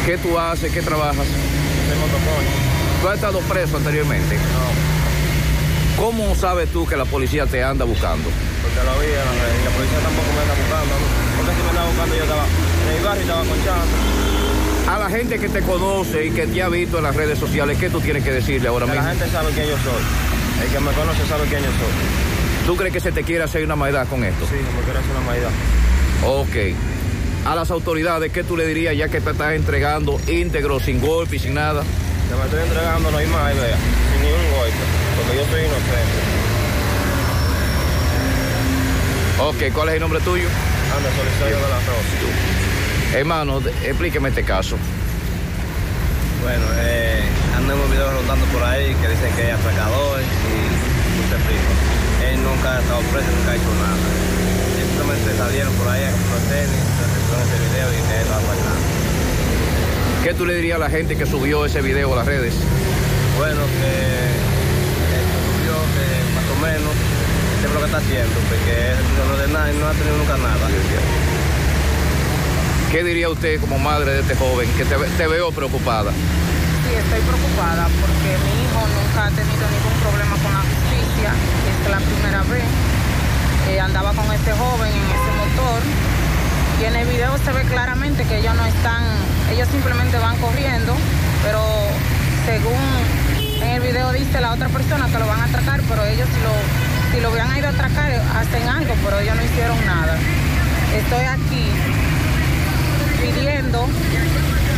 ¿Qué 0.05 0.17
tú 0.17 0.37
haces? 0.37 0.71
¿Qué 0.71 0.81
trabajas? 0.81 1.25
Soy 1.25 1.97
motoconcho. 1.97 2.57
¿Tú 3.01 3.07
has 3.07 3.15
estado 3.15 3.39
preso 3.41 3.77
anteriormente? 3.77 4.35
No. 4.35 5.00
¿Cómo 5.97 6.35
sabes 6.35 6.69
tú 6.71 6.87
que 6.87 6.97
la 6.97 7.05
policía 7.05 7.45
te 7.45 7.63
anda 7.63 7.85
buscando? 7.85 8.29
Porque 8.63 8.83
lo 8.83 8.99
vi 8.99 9.07
redes 9.07 9.61
y 9.61 9.65
la 9.65 9.71
policía 9.71 9.99
tampoco 9.99 10.27
me 10.33 10.41
anda 10.41 10.55
buscando. 10.55 10.93
¿no? 10.95 11.37
Porque 11.37 11.51
si 11.55 11.61
me 11.63 11.69
anda 11.69 11.85
buscando 11.85 12.15
yo 12.15 12.23
estaba 12.23 12.45
en 12.45 12.97
el 12.97 13.03
barrio 13.03 13.21
y 13.21 13.25
estaba 13.25 13.43
conchando. 13.45 14.91
A 14.91 14.99
la 14.99 15.09
gente 15.09 15.39
que 15.39 15.49
te 15.49 15.61
conoce 15.61 16.25
y 16.25 16.31
que 16.31 16.47
te 16.47 16.61
ha 16.61 16.69
visto 16.69 16.97
en 16.97 17.03
las 17.03 17.15
redes 17.15 17.39
sociales, 17.39 17.77
¿qué 17.77 17.89
tú 17.89 18.01
tienes 18.01 18.23
que 18.23 18.31
decirle 18.31 18.67
ahora 18.67 18.85
Que 18.85 18.91
mismo? 18.93 19.05
La 19.05 19.13
gente 19.15 19.29
sabe 19.29 19.51
quién 19.53 19.67
yo 19.67 19.77
soy. 19.77 20.65
El 20.65 20.69
que 20.71 20.79
me 20.79 20.91
conoce 20.91 21.25
sabe 21.27 21.47
quién 21.47 21.61
yo 21.61 21.69
soy. 21.69 22.65
¿Tú 22.65 22.75
crees 22.75 22.93
que 22.93 22.99
se 22.99 23.11
te 23.11 23.23
quiere 23.23 23.43
hacer 23.43 23.63
una 23.63 23.75
maldad 23.75 24.07
con 24.07 24.23
esto? 24.23 24.45
Sí, 24.47 24.55
me 24.55 24.83
quiere 24.83 24.99
hacer 24.99 25.11
una 25.11 25.25
maldad. 25.25 25.49
Ok. 26.25 26.75
A 27.45 27.55
las 27.55 27.71
autoridades, 27.71 28.31
¿qué 28.31 28.43
tú 28.43 28.55
le 28.55 28.67
dirías 28.67 28.95
ya 28.95 29.07
que 29.07 29.19
te 29.21 29.31
estás 29.31 29.53
entregando 29.53 30.19
íntegro, 30.27 30.79
sin 30.79 31.01
golpe 31.01 31.37
y 31.37 31.39
sin 31.39 31.55
nada? 31.55 31.81
Que 31.81 32.35
me 32.35 32.43
estoy 32.45 32.61
entregando 32.61 33.11
no 33.11 33.17
hay 33.17 33.27
más, 33.27 33.55
vea, 33.55 33.77
sin 34.13 34.21
ni 34.21 34.27
un 34.27 34.51
golpe, 34.57 34.77
porque 35.15 35.37
yo 35.37 35.45
soy 35.45 35.61
inocente. 35.61 36.19
Ok, 39.39 39.73
¿cuál 39.73 39.89
es 39.89 39.95
el 39.95 40.01
nombre 40.01 40.19
tuyo? 40.21 40.47
Anda, 40.95 41.09
Solisario 41.15 41.55
de 41.55 41.61
la 41.61 41.79
Rosa. 41.79 43.17
Hermano, 43.17 43.61
explíqueme 43.83 44.29
este 44.29 44.43
caso. 44.43 44.77
Bueno, 46.43 46.65
eh, 46.77 47.23
unos 47.73 47.89
videos 47.91 48.13
rondando 48.13 48.45
por 48.47 48.63
ahí 48.63 48.93
que 48.95 49.07
dicen 49.07 49.33
que 49.35 49.49
es 49.49 49.53
atracador 49.53 50.19
y 50.21 51.29
te 51.29 51.35
explico. 51.35 51.71
Él 52.27 52.43
nunca 52.43 52.77
ha 52.77 52.79
estado 52.81 53.01
preso, 53.11 53.31
nunca 53.31 53.51
ha 53.51 53.55
hecho 53.55 53.71
nada. 53.79 53.97
Simplemente 54.75 55.37
salieron 55.37 55.73
por 55.75 55.87
ahí 55.87 56.03
a 56.03 56.11
se 56.11 56.61
ese 56.61 57.57
video 57.63 57.87
y 57.91 57.95
que 57.95 58.15
él 58.21 58.27
hace 58.27 58.61
nada. 58.61 58.81
¿Qué 60.23 60.33
tú 60.33 60.45
le 60.45 60.55
dirías 60.55 60.75
a 60.75 60.79
la 60.79 60.89
gente 60.89 61.15
que 61.15 61.25
subió 61.25 61.65
ese 61.65 61.81
video 61.81 62.13
a 62.13 62.17
las 62.17 62.25
redes? 62.25 62.53
Bueno, 63.37 63.61
que 63.79 64.60
menos 66.61 66.93
sepa 67.61 67.73
lo 67.73 67.79
que 67.81 67.85
está 67.85 67.97
haciendo, 67.97 68.35
porque 68.49 68.75
no 69.17 69.37
de 69.37 69.47
nada 69.53 69.71
y 69.73 69.77
no 69.77 69.87
ha 69.87 69.93
tenido 69.93 70.17
nunca 70.17 70.37
nada. 70.37 70.65
¿Qué 72.91 73.03
diría 73.03 73.29
usted 73.29 73.59
como 73.61 73.79
madre 73.79 74.13
de 74.13 74.19
este 74.21 74.35
joven 74.35 74.69
que 74.77 74.83
te, 74.85 74.95
ve- 74.97 75.07
te 75.17 75.27
veo 75.27 75.51
preocupada? 75.51 76.11
Sí, 76.11 76.91
estoy 76.91 77.21
preocupada 77.23 77.87
porque 78.03 78.29
mi 78.43 78.51
hijo 78.67 78.81
nunca 78.83 79.27
ha 79.27 79.31
tenido 79.31 79.63
ningún 79.71 79.95
problema 80.03 80.35
con 80.43 80.51
la 80.51 80.59
justicia. 80.59 81.31
Esta 81.71 81.85
es 81.87 81.91
la 81.95 82.01
primera 82.03 82.41
vez. 82.51 82.67
Eh, 83.71 83.79
andaba 83.79 84.11
con 84.11 84.27
este 84.33 84.51
joven 84.51 84.91
en 84.91 85.07
ese 85.07 85.31
motor. 85.39 85.79
Y 86.81 86.83
en 86.83 86.95
el 86.97 87.07
video 87.07 87.37
se 87.45 87.51
ve 87.53 87.63
claramente 87.71 88.25
que 88.25 88.39
ellos 88.39 88.55
no 88.55 88.65
están, 88.65 89.03
ellos 89.53 89.69
simplemente 89.71 90.17
van 90.17 90.35
corriendo, 90.37 90.93
pero 91.43 91.61
según 92.45 92.81
en 93.63 93.69
el 93.69 93.81
video 93.81 94.11
dice 94.11 94.41
la 94.41 94.53
otra 94.53 94.67
persona 94.69 95.07
que 95.07 95.19
lo 95.19 95.27
van 95.27 95.41
a 95.41 95.45
atracar, 95.45 95.81
pero 95.87 96.03
ellos 96.05 96.27
si 96.33 96.41
lo, 96.41 97.15
si 97.15 97.21
lo 97.21 97.31
hubieran 97.31 97.57
ido 97.57 97.67
a 97.67 97.69
atracar 97.71 98.11
hacen 98.35 98.67
algo, 98.67 98.93
pero 99.03 99.19
ellos 99.19 99.35
no 99.35 99.43
hicieron 99.43 99.85
nada. 99.85 100.17
Estoy 100.95 101.25
aquí 101.25 101.65
pidiendo 103.21 103.87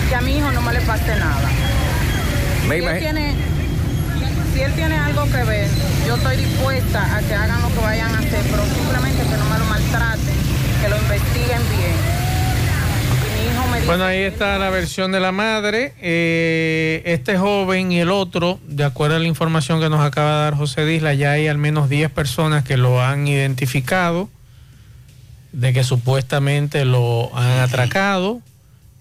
que 0.09 0.15
a 0.15 0.21
mi 0.21 0.37
hijo 0.37 0.51
no 0.51 0.61
me 0.61 0.73
le 0.73 0.81
pase 0.81 1.15
nada. 1.15 1.49
Me 2.67 2.79
si, 2.79 2.85
él 2.85 2.99
tiene, 2.99 3.35
si 4.53 4.61
él 4.61 4.73
tiene 4.73 4.97
algo 4.97 5.25
que 5.25 5.43
ver, 5.43 5.69
yo 6.07 6.15
estoy 6.15 6.37
dispuesta 6.37 7.15
a 7.15 7.21
que 7.21 7.33
hagan 7.33 7.61
lo 7.61 7.69
que 7.69 7.79
vayan 7.79 8.13
a 8.13 8.19
hacer, 8.19 8.41
pero 8.49 8.63
simplemente 8.65 9.23
que 9.23 9.37
no 9.37 9.45
me 9.45 9.59
lo 9.59 9.65
maltraten, 9.65 10.35
que 10.81 10.89
lo 10.89 10.97
investiguen 10.97 11.61
bien. 11.69 12.12
Bueno, 13.85 14.05
ahí 14.05 14.19
está 14.19 14.57
la 14.57 14.69
versión 14.69 15.11
de 15.11 15.19
la 15.19 15.31
madre. 15.31 15.93
Eh, 16.01 17.01
este 17.05 17.37
joven 17.37 17.91
y 17.91 17.99
el 17.99 18.11
otro, 18.11 18.59
de 18.65 18.85
acuerdo 18.85 19.17
a 19.17 19.19
la 19.19 19.27
información 19.27 19.81
que 19.81 19.89
nos 19.89 19.99
acaba 19.99 20.37
de 20.37 20.43
dar 20.45 20.55
José 20.55 20.85
Disla, 20.85 21.13
ya 21.13 21.31
hay 21.31 21.47
al 21.47 21.57
menos 21.57 21.89
10 21.89 22.09
personas 22.11 22.63
que 22.63 22.77
lo 22.77 23.03
han 23.03 23.27
identificado, 23.27 24.29
de 25.51 25.73
que 25.73 25.83
supuestamente 25.83 26.85
lo 26.85 27.35
han 27.37 27.59
atracado. 27.59 28.41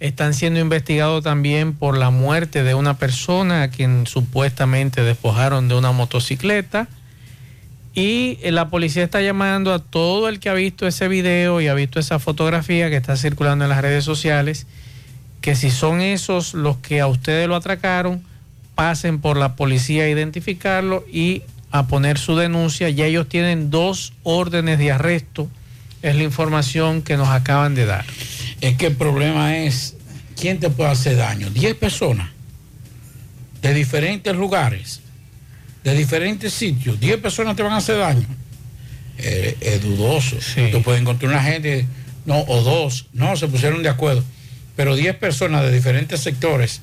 Están 0.00 0.34
siendo 0.34 0.58
investigados 0.58 1.22
también 1.22 1.74
por 1.74 1.96
la 1.96 2.10
muerte 2.10 2.64
de 2.64 2.74
una 2.74 2.98
persona 2.98 3.62
a 3.62 3.68
quien 3.68 4.06
supuestamente 4.08 5.02
despojaron 5.02 5.68
de 5.68 5.76
una 5.76 5.92
motocicleta. 5.92 6.88
Y 7.94 8.38
la 8.50 8.70
policía 8.70 9.04
está 9.04 9.20
llamando 9.20 9.74
a 9.74 9.78
todo 9.78 10.28
el 10.28 10.40
que 10.40 10.48
ha 10.48 10.54
visto 10.54 10.86
ese 10.86 11.08
video 11.08 11.60
y 11.60 11.68
ha 11.68 11.74
visto 11.74 12.00
esa 12.00 12.18
fotografía 12.18 12.88
que 12.88 12.96
está 12.96 13.16
circulando 13.16 13.64
en 13.64 13.68
las 13.68 13.82
redes 13.82 14.04
sociales, 14.04 14.66
que 15.42 15.54
si 15.54 15.70
son 15.70 16.00
esos 16.00 16.54
los 16.54 16.78
que 16.78 17.00
a 17.00 17.06
ustedes 17.06 17.48
lo 17.48 17.56
atracaron, 17.56 18.22
pasen 18.74 19.20
por 19.20 19.36
la 19.36 19.56
policía 19.56 20.04
a 20.04 20.08
identificarlo 20.08 21.04
y 21.12 21.42
a 21.70 21.86
poner 21.86 22.16
su 22.16 22.34
denuncia. 22.36 22.88
Ya 22.88 23.04
ellos 23.04 23.28
tienen 23.28 23.70
dos 23.70 24.14
órdenes 24.22 24.78
de 24.78 24.92
arresto, 24.92 25.50
es 26.00 26.16
la 26.16 26.22
información 26.22 27.02
que 27.02 27.18
nos 27.18 27.28
acaban 27.28 27.74
de 27.74 27.84
dar. 27.84 28.06
Es 28.62 28.76
que 28.78 28.86
el 28.86 28.96
problema 28.96 29.58
es, 29.58 29.96
¿quién 30.40 30.60
te 30.60 30.70
puede 30.70 30.90
hacer 30.90 31.16
daño? 31.16 31.50
10 31.50 31.74
personas 31.74 32.30
de 33.60 33.74
diferentes 33.74 34.34
lugares, 34.34 35.01
de 35.84 35.94
diferentes 35.94 36.52
sitios. 36.52 36.98
10 37.00 37.18
personas 37.20 37.56
te 37.56 37.62
van 37.62 37.72
a 37.72 37.78
hacer 37.78 37.98
daño. 37.98 38.26
Eh, 39.18 39.56
es 39.60 39.82
dudoso. 39.82 40.36
Tú 40.70 40.82
puedes 40.82 41.00
encontrar 41.00 41.30
una 41.30 41.42
gente, 41.42 41.86
no, 42.24 42.40
o 42.40 42.62
dos, 42.62 43.06
no, 43.12 43.36
se 43.36 43.48
pusieron 43.48 43.82
de 43.82 43.88
acuerdo. 43.88 44.24
Pero 44.76 44.94
10 44.94 45.16
personas 45.16 45.62
de 45.62 45.72
diferentes 45.72 46.20
sectores 46.20 46.80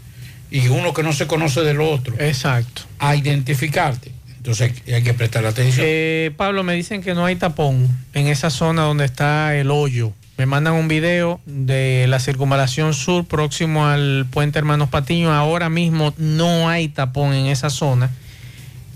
y 0.52 0.68
uno 0.68 0.94
que 0.94 1.04
no 1.04 1.14
se 1.14 1.28
conoce 1.28 1.62
del 1.62 1.82
otro. 1.82 2.16
Exacto. 2.20 2.84
A 3.00 3.16
identificarte. 3.16 4.12
Entonces 4.38 4.74
hay, 4.88 4.94
hay 4.94 5.04
que 5.04 5.14
prestar 5.14 5.46
atención. 5.46 5.86
Eh, 5.88 6.32
Pablo, 6.38 6.64
me 6.64 6.74
dicen 6.74 7.02
que 7.02 7.14
no 7.14 7.26
hay 7.26 7.36
tapón 7.36 7.88
en 8.14 8.28
esa 8.28 8.50
zona 8.50 8.84
donde 8.84 9.06
está 9.06 9.56
el 9.56 9.70
hoyo. 9.72 10.14
Me 10.38 10.46
mandan 10.46 10.76
un 10.76 10.88
video 10.88 11.42
de 11.46 12.06
la 12.08 12.20
circunvalación 12.22 12.94
sur 12.94 13.26
próximo 13.26 13.88
al 13.88 14.26
puente 14.32 14.58
Hermanos 14.58 14.88
Patiño. 14.88 15.34
Ahora 15.34 15.68
mismo 15.70 16.14
no 16.18 16.70
hay 16.70 16.88
tapón 16.88 17.34
en 17.34 17.48
esa 17.48 17.70
zona. 17.70 18.10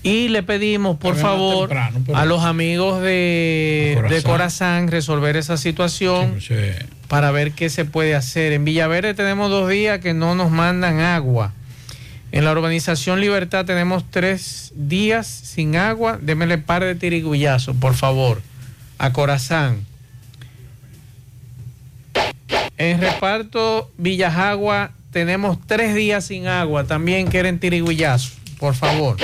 Y 0.06 0.28
le 0.28 0.44
pedimos, 0.44 0.98
por 0.98 1.16
favor, 1.16 1.70
temprano, 1.70 2.02
pero- 2.06 2.18
a 2.18 2.26
los 2.26 2.44
amigos 2.44 3.02
de, 3.02 3.94
Corazán. 3.96 4.18
de 4.18 4.24
Corazán 4.24 4.88
resolver 4.90 5.38
esa 5.38 5.56
situación 5.56 6.38
para 7.08 7.32
ver 7.32 7.54
qué 7.54 7.70
se 7.70 7.86
puede 7.86 8.14
hacer. 8.14 8.52
En 8.52 8.66
Villaverde 8.66 9.14
tenemos 9.14 9.50
dos 9.50 9.70
días 9.70 10.00
que 10.00 10.14
no 10.14 10.36
nos 10.36 10.52
mandan 10.52 11.00
agua. 11.00 11.54
En 12.34 12.44
la 12.44 12.52
urbanización 12.52 13.22
Libertad 13.22 13.64
tenemos 13.64 14.04
tres 14.10 14.74
días 14.76 15.26
sin 15.28 15.78
agua. 15.78 16.20
Démele 16.22 16.58
par 16.58 16.84
de 16.84 16.96
tirigullazo, 16.96 17.74
por 17.76 17.94
favor, 17.94 18.42
a 18.98 19.14
Corazán. 19.14 19.86
En 22.78 23.00
reparto 23.00 23.90
Villajagua 23.98 24.92
tenemos 25.12 25.60
tres 25.66 25.96
días 25.96 26.26
sin 26.26 26.48
agua. 26.48 26.84
También 26.86 27.28
quieren 27.28 27.60
tirigullazo, 27.60 28.32
por 28.60 28.74
favor. 28.76 29.16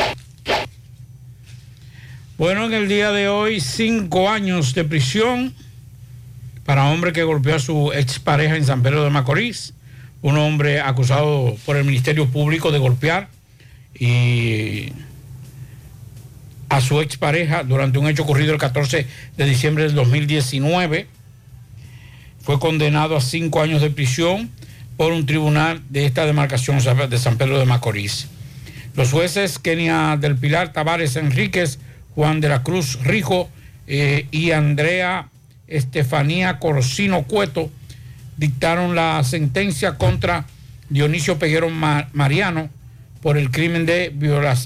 Bueno, 2.39 2.67
en 2.67 2.73
el 2.73 2.87
día 2.87 3.11
de 3.11 3.27
hoy, 3.27 3.59
cinco 3.59 4.29
años 4.29 4.73
de 4.73 4.85
prisión 4.85 5.53
para 6.63 6.85
hombre 6.85 7.11
que 7.11 7.23
golpeó 7.23 7.55
a 7.55 7.59
su 7.59 7.91
expareja 7.91 8.55
en 8.55 8.63
San 8.63 8.81
Pedro 8.81 9.03
de 9.03 9.09
Macorís. 9.09 9.73
Un 10.21 10.37
hombre 10.37 10.79
acusado 10.79 11.57
por 11.65 11.75
el 11.75 11.83
Ministerio 11.83 12.29
Público 12.29 12.71
de 12.71 12.79
golpear 12.79 13.27
y 13.93 14.93
a 16.69 16.79
su 16.79 17.01
expareja 17.01 17.63
durante 17.63 17.99
un 17.99 18.07
hecho 18.07 18.23
ocurrido 18.23 18.53
el 18.53 18.57
14 18.57 19.05
de 19.35 19.45
diciembre 19.45 19.83
del 19.83 19.95
2019. 19.95 21.07
Fue 22.41 22.57
condenado 22.57 23.17
a 23.17 23.21
cinco 23.21 23.61
años 23.61 23.81
de 23.81 23.89
prisión 23.89 24.49
por 24.95 25.11
un 25.11 25.25
tribunal 25.25 25.81
de 25.89 26.05
esta 26.05 26.25
demarcación 26.25 26.77
de 26.77 27.17
San 27.17 27.37
Pedro 27.37 27.59
de 27.59 27.65
Macorís. 27.65 28.29
Los 28.95 29.11
jueces 29.11 29.59
Kenia 29.59 30.15
del 30.15 30.37
Pilar 30.37 30.71
Tavares 30.71 31.17
Enríquez, 31.17 31.79
Juan 32.15 32.41
de 32.41 32.49
la 32.49 32.63
Cruz 32.63 32.99
Rijo 33.03 33.49
eh, 33.87 34.27
y 34.31 34.51
Andrea 34.51 35.29
Estefanía 35.67 36.59
Corsino 36.59 37.23
Cueto 37.23 37.69
dictaron 38.37 38.95
la 38.95 39.23
sentencia 39.23 39.97
contra 39.97 40.45
Dionisio 40.89 41.37
Peguero 41.37 41.69
Ma- 41.69 42.07
Mariano 42.13 42.69
por 43.21 43.37
el 43.37 43.51
crimen 43.51 43.85
de 43.85 44.11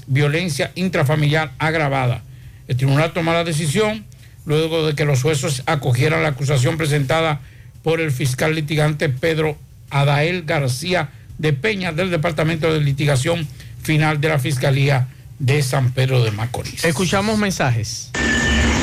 violencia 0.06 0.70
intrafamiliar 0.76 1.52
agravada. 1.58 2.22
El 2.68 2.76
tribunal 2.76 3.12
tomó 3.12 3.32
la 3.32 3.44
decisión 3.44 4.04
luego 4.46 4.86
de 4.86 4.94
que 4.94 5.04
los 5.04 5.22
jueces 5.22 5.62
acogieran 5.66 6.22
la 6.22 6.28
acusación 6.30 6.76
presentada 6.76 7.40
por 7.82 8.00
el 8.00 8.12
fiscal 8.12 8.54
litigante 8.54 9.08
Pedro 9.08 9.58
Adael 9.90 10.44
García 10.44 11.10
de 11.38 11.52
Peña 11.52 11.92
del 11.92 12.10
Departamento 12.10 12.72
de 12.72 12.80
Litigación 12.80 13.46
Final 13.82 14.20
de 14.20 14.28
la 14.28 14.38
Fiscalía 14.38 15.08
de 15.38 15.62
San 15.62 15.92
Pedro 15.92 16.22
de 16.22 16.30
Macorís. 16.30 16.84
Escuchamos 16.84 17.38
mensajes. 17.38 18.10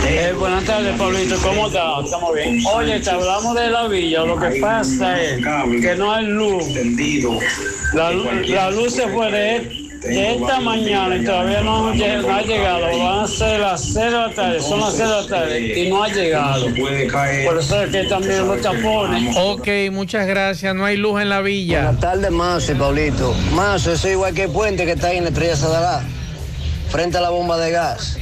Eh, 0.07 0.34
buenas 0.38 0.64
tardes, 0.65 0.98
Pablito. 0.98 1.38
¿Cómo 1.38 1.68
estás? 1.68 2.06
Estamos 2.06 2.34
bien. 2.34 2.64
Oye, 2.65 2.99
te 2.99 3.10
hablamos 3.10 3.56
de 3.56 3.69
la 3.69 3.88
villa. 3.88 4.23
Lo 4.23 4.40
que 4.40 4.60
pasa 4.60 5.22
es 5.22 5.38
que 5.38 5.95
no 5.95 6.11
hay 6.11 6.26
luz. 6.26 6.65
La, 7.94 8.11
la 8.11 8.72
luz 8.72 8.95
se 8.95 9.07
fue 9.07 9.32
de, 9.32 9.82
de 10.02 10.36
esta 10.36 10.60
mañana 10.60 11.15
y 11.15 11.23
todavía 11.23 11.61
no, 11.61 11.90
ha 11.90 11.94
llegado. 11.94 12.98
Van 12.98 13.19
a 13.19 13.28
ser 13.28 13.60
las 13.60 13.94
0 13.94 14.06
de 14.06 14.11
la 14.11 14.34
tarde, 14.34 14.60
son 14.60 14.80
las 14.80 14.95
0 14.98 15.10
de 15.10 15.22
la 15.22 15.28
tarde 15.28 15.80
y 15.80 15.90
no 15.90 16.03
ha 16.03 16.07
llegado. 16.10 16.65
Por 17.45 17.60
eso 17.60 17.84
es 17.84 17.91
que 17.91 18.03
también 18.06 18.48
los 18.48 18.61
tapones. 18.61 19.36
Ok, 19.38 19.68
muchas 19.91 20.26
gracias. 20.28 20.73
No 20.73 20.86
hay 20.86 20.98
luz 20.98 21.22
en 21.22 21.30
la 21.30 21.41
villa. 21.41 21.84
Buenas 21.84 22.02
tardes, 22.02 22.32
Mazo 22.32 22.72
y 22.72 22.76
Pablito. 22.76 23.36
Mazo, 23.53 23.94
eso 23.94 24.07
es 24.07 24.14
igual 24.14 24.34
que 24.34 24.44
el 24.44 24.52
puente 24.52 24.86
que 24.86 24.94
está 24.94 25.07
ahí 25.07 25.18
en 25.18 25.23
la 25.23 25.30
Estrella 25.30 25.56
Sadalá, 25.56 26.03
frente 26.91 27.18
a 27.18 27.22
la 27.22 27.30
bomba 27.30 27.57
de 27.57 27.72
gas. 27.72 28.18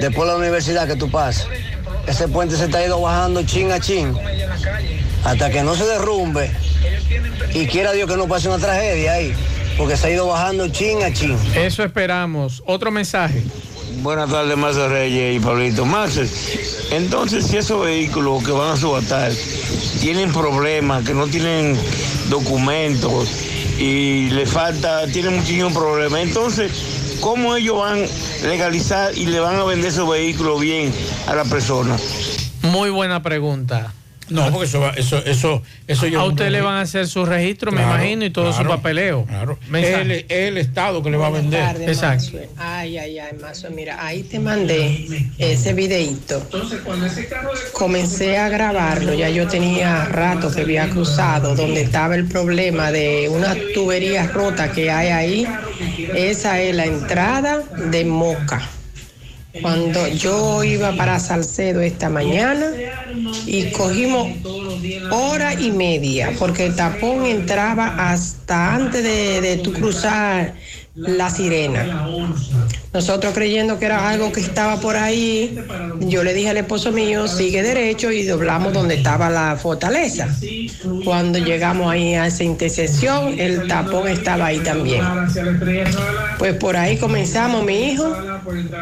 Después 0.00 0.28
de 0.28 0.34
la 0.34 0.36
universidad 0.36 0.86
que 0.86 0.96
tú 0.96 1.10
pasas. 1.10 1.46
Ese 2.06 2.28
puente 2.28 2.56
se 2.56 2.64
está 2.66 2.84
ido 2.84 3.00
bajando 3.00 3.42
chin 3.42 3.72
a 3.72 3.80
chin. 3.80 4.16
Hasta 5.24 5.50
que 5.50 5.62
no 5.62 5.74
se 5.74 5.84
derrumbe. 5.84 6.50
Y 7.54 7.66
quiera 7.66 7.92
Dios 7.92 8.08
que 8.08 8.16
no 8.16 8.26
pase 8.26 8.48
una 8.48 8.58
tragedia 8.58 9.12
ahí. 9.12 9.34
Porque 9.76 9.96
se 9.96 10.08
ha 10.08 10.10
ido 10.10 10.26
bajando 10.26 10.68
chin 10.68 11.02
a 11.02 11.12
chin. 11.12 11.36
Eso 11.54 11.82
esperamos. 11.82 12.62
Otro 12.66 12.90
mensaje. 12.90 13.42
Buenas 14.02 14.30
tardes, 14.30 14.56
Mazo 14.56 14.88
Reyes 14.88 15.36
y 15.36 15.40
Pablito. 15.40 15.84
Mazo, 15.84 16.22
entonces 16.90 17.46
si 17.46 17.58
esos 17.58 17.84
vehículos 17.84 18.42
que 18.42 18.50
van 18.50 18.72
a 18.72 18.76
subatar 18.76 19.30
tienen 20.00 20.32
problemas, 20.32 21.04
que 21.04 21.12
no 21.12 21.26
tienen 21.26 21.76
documentos 22.30 23.28
y 23.78 24.30
le 24.30 24.46
falta, 24.46 25.06
tienen 25.06 25.36
muchísimos 25.36 25.74
problemas, 25.74 26.22
entonces, 26.22 26.72
¿cómo 27.20 27.56
ellos 27.56 27.78
van 27.78 28.04
a 28.04 28.46
legalizar 28.46 29.16
y 29.16 29.26
le 29.26 29.40
van 29.40 29.56
a 29.56 29.64
vender 29.64 29.90
esos 29.90 30.08
vehículos 30.08 30.60
bien 30.60 30.92
a 31.26 31.34
la 31.34 31.44
persona? 31.44 31.96
Muy 32.62 32.90
buena 32.90 33.22
pregunta. 33.22 33.92
No, 34.30 34.50
porque 34.50 34.66
eso, 34.66 34.80
va- 34.80 34.90
eso, 34.96 35.18
eso, 35.24 35.62
eso 35.86 36.06
yo 36.06 36.20
A 36.20 36.24
usted 36.24 36.50
le 36.50 36.60
van 36.60 36.76
a 36.76 36.80
hacer 36.82 37.06
su 37.08 37.24
registro, 37.26 37.72
me 37.72 37.82
imagino, 37.82 38.24
y 38.24 38.30
todo 38.30 38.52
su 38.52 38.64
papeleo. 38.64 39.24
Claro. 39.24 39.58
Es 39.74 39.98
el, 39.98 40.10
es 40.12 40.24
el 40.28 40.56
Estado 40.58 41.02
que 41.02 41.10
le 41.10 41.16
va 41.16 41.26
a 41.26 41.30
vender. 41.30 41.82
Exacto. 41.82 42.38
Ay, 42.56 42.96
ay, 42.98 43.18
ay, 43.18 43.36
Mazo, 43.40 43.70
mira, 43.70 44.04
ahí 44.04 44.22
te 44.22 44.38
mandé 44.38 45.06
ese 45.38 45.72
videíto. 45.74 46.46
Comencé 47.72 48.38
a 48.38 48.48
grabarlo, 48.48 49.14
ya 49.14 49.28
yo 49.28 49.46
tenía 49.48 50.04
rato 50.06 50.50
que 50.52 50.62
había 50.62 50.88
cruzado 50.88 51.54
donde 51.54 51.82
estaba 51.82 52.14
el 52.14 52.26
problema 52.26 52.90
de 52.92 53.28
una 53.28 53.54
tubería 53.74 54.26
rota 54.28 54.70
que 54.72 54.90
hay 54.90 55.08
ahí. 55.08 55.46
Esa 56.14 56.60
es 56.60 56.74
la 56.74 56.86
entrada 56.86 57.62
de 57.90 58.04
Moca. 58.04 58.60
Cuando 59.62 60.06
yo 60.06 60.62
iba 60.62 60.92
para 60.92 61.18
Salcedo 61.18 61.80
esta 61.80 62.08
mañana 62.08 62.70
y 63.50 63.72
cogimos 63.72 64.28
hora 65.10 65.54
y 65.54 65.72
media, 65.72 66.32
porque 66.38 66.66
el 66.66 66.76
tapón 66.76 67.26
entraba 67.26 68.12
hasta 68.12 68.76
antes 68.76 69.02
de, 69.02 69.40
de 69.40 69.56
tu 69.56 69.72
cruzar 69.72 70.54
la 70.94 71.30
sirena. 71.30 72.08
Nosotros 72.92 73.34
creyendo 73.34 73.76
que 73.80 73.86
era 73.86 74.08
algo 74.08 74.30
que 74.30 74.40
estaba 74.40 74.80
por 74.80 74.96
ahí, 74.96 75.58
yo 75.98 76.22
le 76.22 76.32
dije 76.32 76.50
al 76.50 76.58
esposo 76.58 76.92
mío, 76.92 77.26
sigue 77.26 77.62
derecho 77.64 78.12
y 78.12 78.24
doblamos 78.24 78.72
donde 78.72 78.94
estaba 78.94 79.28
la 79.30 79.56
fortaleza. 79.56 80.28
Cuando 81.04 81.40
llegamos 81.40 81.90
ahí 81.90 82.14
a 82.14 82.28
esa 82.28 82.44
intersección, 82.44 83.38
el 83.40 83.66
tapón 83.66 84.06
estaba 84.06 84.46
ahí 84.46 84.60
también. 84.60 85.04
Pues 86.38 86.54
por 86.54 86.76
ahí 86.76 86.98
comenzamos 86.98 87.64
mi 87.64 87.90
hijo 87.90 88.16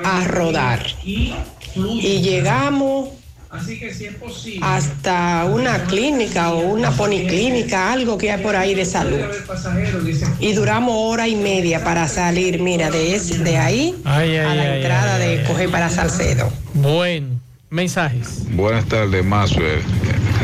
a 0.04 0.24
rodar. 0.24 0.84
Y 1.04 2.20
llegamos 2.20 3.17
hasta 4.62 5.44
una 5.46 5.84
clínica 5.84 6.52
o 6.52 6.60
una 6.72 6.90
policlínica, 6.90 7.92
algo 7.92 8.18
que 8.18 8.30
hay 8.32 8.42
por 8.42 8.56
ahí 8.56 8.74
de 8.74 8.84
salud. 8.84 9.18
Y 10.40 10.52
duramos 10.52 10.94
hora 10.96 11.26
y 11.28 11.34
media 11.36 11.82
para 11.82 12.08
salir, 12.08 12.60
mira, 12.60 12.90
de, 12.90 13.14
ese- 13.16 13.38
de 13.38 13.56
ahí 13.56 13.94
Ay, 14.04 14.30
ay, 14.30 14.36
a 14.38 14.54
la 14.54 14.62
ay, 14.62 14.76
entrada 14.80 15.14
ay, 15.16 15.36
de 15.38 15.44
coger 15.44 15.70
para 15.70 15.88
Salcedo. 15.88 16.52
Bueno, 16.74 17.28
mensajes. 17.70 18.44
Buenas 18.50 18.84
tardes, 18.86 19.24
Maxwell. 19.24 19.80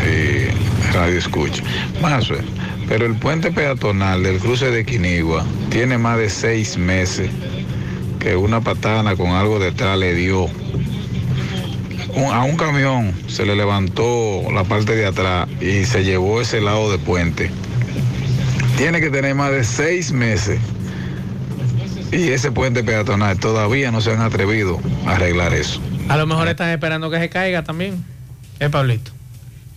eh, 0.06 0.52
Radio 0.92 1.18
Escucha. 1.18 1.62
Maxwell, 2.00 2.44
pero 2.88 3.06
el 3.06 3.14
puente 3.16 3.50
peatonal 3.50 4.22
del 4.22 4.38
cruce 4.38 4.70
de 4.70 4.84
Quinigua 4.84 5.44
tiene 5.70 5.98
más 5.98 6.18
de 6.18 6.30
seis 6.30 6.76
meses 6.76 7.30
que 8.18 8.36
una 8.36 8.60
patana 8.60 9.16
con 9.16 9.28
algo 9.32 9.58
detrás 9.58 9.98
le 9.98 10.14
dio. 10.14 10.48
Un- 12.16 12.32
a 12.32 12.44
un 12.44 12.56
camión 12.56 13.12
se 13.28 13.44
le 13.44 13.56
levantó 13.56 14.42
la 14.52 14.64
parte 14.64 14.94
de 14.94 15.06
atrás 15.06 15.48
y 15.60 15.84
se 15.84 16.04
llevó 16.04 16.40
ese 16.40 16.60
lado 16.60 16.90
de 16.90 16.98
puente. 16.98 17.50
Tiene 18.76 19.00
que 19.00 19.10
tener 19.10 19.34
más 19.34 19.50
de 19.50 19.64
seis 19.64 20.12
meses. 20.12 20.58
Y 22.12 22.28
ese 22.30 22.52
puente 22.52 22.84
peatonal 22.84 23.38
todavía 23.40 23.90
no 23.90 24.00
se 24.00 24.12
han 24.12 24.20
atrevido 24.20 24.80
a 25.06 25.12
arreglar 25.16 25.52
eso. 25.54 25.80
A 26.08 26.16
lo 26.16 26.26
mejor 26.26 26.46
están 26.48 26.70
esperando 26.70 27.10
que 27.10 27.18
se 27.18 27.28
caiga 27.28 27.64
también. 27.64 28.04
¿Eh, 28.60 28.68
Pablito? 28.68 29.10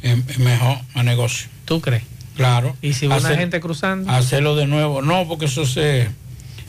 Es 0.04 0.38
mejor 0.38 0.78
a 0.94 1.02
negocio. 1.04 1.48
¿Tú 1.66 1.82
crees? 1.82 2.04
Claro. 2.36 2.76
¿Y 2.84 2.94
si 2.94 3.08
va 3.08 3.18
una 3.18 3.36
gente 3.36 3.60
cruzando? 3.60 4.12
Hacerlo 4.12 4.56
de 4.56 4.68
nuevo. 4.68 5.02
No, 5.02 5.28
porque 5.28 5.46
eso 5.46 5.66
se. 5.66 6.10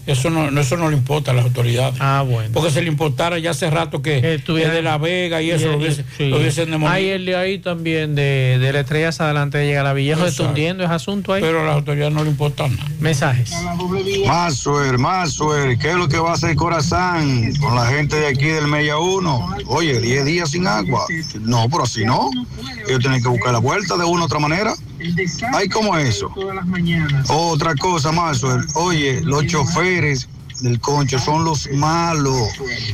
Eso 0.09 0.30
no, 0.30 0.51
no- 0.51 0.60
eso 0.60 0.76
no 0.76 0.90
le 0.90 0.97
importa 0.97 1.30
a 1.30 1.35
las 1.35 1.44
autoridades. 1.44 1.94
Ah, 2.01 2.24
bueno. 2.26 2.51
Porque 2.52 2.70
si 2.70 2.80
le 2.80 2.89
importara 2.89 3.39
ya 3.39 3.51
hace 3.51 3.70
rato 3.70 4.02
que 4.02 4.35
es 4.35 4.44
de 4.47 4.82
La 4.82 4.98
Vega 4.98 5.40
y 5.43 5.51
eso 5.51 5.68
lo, 5.68 5.76
hubiese, 5.76 6.05
Sí. 6.16 6.28
lo 6.28 6.39
hubiesen 6.39 6.70
demolido. 6.70 6.93
Hay 6.93 7.09
el 7.10 7.24
de 7.26 7.36
ahí 7.36 7.59
también 7.59 8.14
de, 8.14 8.59
de 8.59 8.72
la 8.72 8.80
estrella 8.80 9.10
hacia 9.10 9.26
adelante 9.26 9.59
de 9.59 9.66
llegar 9.66 9.86
a 9.86 9.93
Villejo, 9.93 10.24
hundiendo 10.40 10.82
ese 10.82 10.93
asunto 10.94 11.32
ahí. 11.35 11.43
Pero 11.43 11.60
a 11.60 11.64
las 11.64 11.74
autoridades 11.74 12.12
no 12.14 12.24
le 12.24 12.30
importa 12.30 12.66
nada. 12.68 12.82
Mensajes. 13.01 13.52
Maxwell, 14.26 14.98
Maxwell, 14.98 15.78
¿qué 15.78 15.90
es 15.90 15.97
lo 15.97 16.09
que 16.09 16.18
va 16.18 16.30
a 16.30 16.35
hacer 16.35 16.56
Corazán 16.56 17.52
con 17.60 17.74
la 17.74 17.86
gente 17.86 18.16
de 18.16 18.26
aquí 18.28 18.47
del 18.47 18.66
Mella 18.66 18.98
1? 18.98 19.56
Oye, 19.66 20.01
10 20.01 20.24
días 20.24 20.51
sin 20.51 20.66
agua. 20.66 21.05
No, 21.40 21.66
pero 21.70 21.82
así 21.85 22.05
no. 22.05 22.30
Ellos 22.86 23.01
tienen 23.01 23.22
que 23.22 23.28
buscar 23.28 23.52
la 23.52 23.59
vuelta 23.59 23.97
de 23.97 24.05
una 24.05 24.22
u 24.22 24.24
otra 24.24 24.39
manera. 24.39 24.74
Ay, 25.53 25.69
¿cómo 25.69 25.97
es 25.97 26.16
eso? 26.16 26.33
Otra 27.29 27.75
cosa, 27.77 28.12
Maxwell. 28.12 28.65
Oye, 28.75 29.20
los 29.20 29.47
choferes 29.47 30.29
del 30.60 30.80
concho 30.80 31.18
son 31.18 31.44
los 31.44 31.68
malos. 31.72 32.48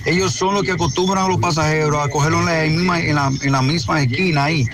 Ellos 0.04 0.32
son 0.34 0.54
los 0.54 0.62
que 0.64 0.72
acostumbran 0.72 1.24
a 1.24 1.28
los 1.28 1.38
pasajeros 1.38 2.04
a 2.04 2.08
cogerlo 2.08 2.40
en 2.40 2.46
la 2.46 2.62
misma, 2.64 3.00
en 3.00 3.14
la, 3.14 3.32
en 3.42 3.52
la 3.52 3.62
misma 3.62 4.00
esquina 4.02 4.44
ahí. 4.44 4.66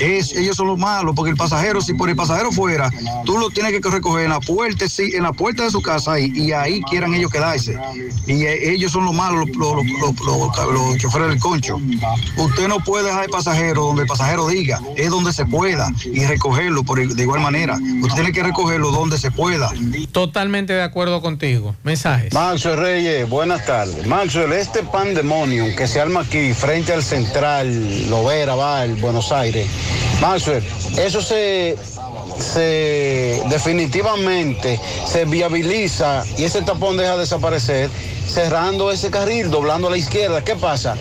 Es, 0.00 0.32
ellos 0.34 0.56
son 0.56 0.66
los 0.68 0.78
malos, 0.78 1.14
porque 1.14 1.30
el 1.30 1.36
pasajero, 1.36 1.80
si 1.80 1.94
por 1.94 2.08
el 2.08 2.16
pasajero 2.16 2.50
fuera, 2.52 2.90
tú 3.24 3.38
lo 3.38 3.50
tienes 3.50 3.72
que 3.72 3.90
recoger 3.90 4.24
en 4.24 4.30
la 4.30 4.40
puerta, 4.40 4.88
sí, 4.88 5.12
en 5.14 5.22
la 5.22 5.32
puerta 5.32 5.64
de 5.64 5.70
su 5.70 5.82
casa 5.82 6.12
ahí, 6.12 6.32
y 6.34 6.52
ahí 6.52 6.80
quieran 6.82 7.14
ellos 7.14 7.30
quedarse. 7.30 7.78
Y 8.26 8.42
eh, 8.44 8.72
ellos 8.72 8.92
son 8.92 9.04
los 9.04 9.14
malos, 9.14 9.48
los, 9.56 9.76
los- 9.76 10.20
los- 10.20 10.56
los- 10.72 10.96
choferes 10.98 11.28
del 11.28 11.38
concho. 11.38 11.80
Usted 12.36 12.68
no 12.68 12.78
puede 12.80 13.06
dejar 13.06 13.24
el 13.24 13.30
pasajero 13.30 13.84
donde 13.84 14.02
el 14.02 14.08
pasajero 14.08 14.46
diga, 14.48 14.80
es 14.96 15.10
donde 15.10 15.32
se 15.32 15.44
pueda, 15.46 15.90
y 16.04 16.24
recogerlo 16.24 16.84
por, 16.84 17.06
de 17.06 17.22
igual 17.22 17.40
manera. 17.40 17.76
Usted 18.02 18.14
tiene 18.14 18.32
que 18.32 18.42
recogerlo 18.42 18.90
donde 18.90 19.18
se 19.18 19.30
pueda. 19.30 19.70
Totalmente 20.12 20.72
de 20.72 20.82
acuerdo 20.82 21.20
contigo. 21.20 21.74
Maxwell 22.32 22.76
Reyes, 22.76 23.28
buenas 23.28 23.64
tardes. 23.64 24.06
Maxwell, 24.06 24.52
este 24.52 24.82
pandemonium 24.82 25.74
que 25.74 25.86
se 25.86 26.00
arma 26.00 26.20
aquí 26.20 26.52
frente 26.52 26.92
al 26.92 27.02
Central, 27.02 28.08
Lovera, 28.10 28.54
Val, 28.54 28.94
Buenos 28.96 29.32
Aires. 29.32 29.66
Maxwell, 30.20 30.62
eso 30.98 31.22
se, 31.22 31.76
se 32.38 33.42
definitivamente 33.48 34.80
se 35.06 35.24
viabiliza 35.24 36.24
y 36.36 36.44
ese 36.44 36.62
tapón 36.62 36.96
deja 36.96 37.14
de 37.14 37.20
desaparecer 37.20 37.90
cerrando 38.26 38.90
ese 38.90 39.10
carril, 39.10 39.50
doblando 39.50 39.88
a 39.88 39.90
la 39.90 39.96
izquierda. 39.96 40.42
¿Qué 40.42 40.56
pasa? 40.56 40.96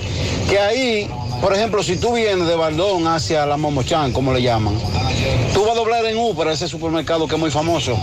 Que 0.50 0.60
ahí, 0.60 1.10
por 1.42 1.54
ejemplo, 1.54 1.84
si 1.84 1.98
tú 1.98 2.14
vienes 2.14 2.48
de 2.48 2.56
Baldón 2.56 3.08
hacia 3.08 3.46
la 3.46 3.58
Momochán, 3.58 4.12
como 4.12 4.34
le 4.34 4.42
llaman, 4.42 4.78
tú 5.54 5.64
vas 5.64 5.72
a 5.72 5.76
doblar 5.76 6.06
en 6.06 6.18
U 6.18 6.36
para 6.36 6.54
ese 6.54 6.68
supermercado 6.68 7.28
que 7.28 7.36
es 7.36 7.40
muy 7.40 7.52
famoso 7.52 7.98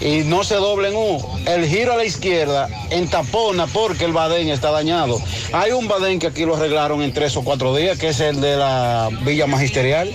y 0.00 0.18
no 0.24 0.44
se 0.44 0.56
doble 0.56 0.88
en 0.88 0.96
U. 0.96 1.20
El 1.46 1.66
giro 1.66 1.92
a 1.92 1.96
la 1.96 2.04
izquierda 2.04 2.68
entapona 2.90 3.66
porque 3.66 4.04
el 4.04 4.12
badén 4.12 4.48
está 4.48 4.70
dañado. 4.70 5.20
Hay 5.52 5.72
un 5.72 5.88
badén 5.88 6.18
que 6.18 6.28
aquí 6.28 6.44
lo 6.44 6.56
arreglaron 6.56 7.02
en 7.02 7.12
tres 7.12 7.36
o 7.36 7.42
cuatro 7.42 7.74
días, 7.74 7.98
que 7.98 8.08
es 8.08 8.20
el 8.20 8.40
de 8.40 8.56
la 8.56 9.08
Villa 9.24 9.46
Magisterial. 9.46 10.12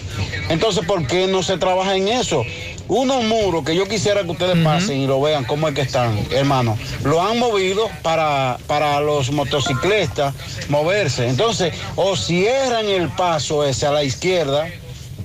Entonces, 0.50 0.86
¿por 0.86 1.06
qué 1.08 1.28
no 1.28 1.44
se 1.44 1.58
trabaja 1.58 1.96
en 1.96 2.08
eso? 2.08 2.44
Unos 2.88 3.24
muros 3.24 3.64
que 3.64 3.76
yo 3.76 3.88
quisiera 3.88 4.24
que 4.24 4.32
ustedes 4.32 4.58
pasen 4.64 5.00
y 5.02 5.06
lo 5.06 5.22
vean 5.22 5.46
cómo 5.46 5.68
es 5.68 5.76
que 5.76 5.82
están, 5.82 6.26
hermano. 6.32 6.76
Lo 7.04 7.22
han 7.22 7.38
movido 7.38 7.88
para, 8.02 8.58
para 8.66 9.00
los 9.00 9.32
motociclistas 9.32 10.34
moverse. 10.70 11.28
Entonces, 11.28 11.72
o 11.96 12.16
cierran 12.16 12.88
el 12.88 13.10
paso 13.10 13.64
ese 13.64 13.86
a 13.86 13.92
la 13.92 14.04
izquierda, 14.04 14.68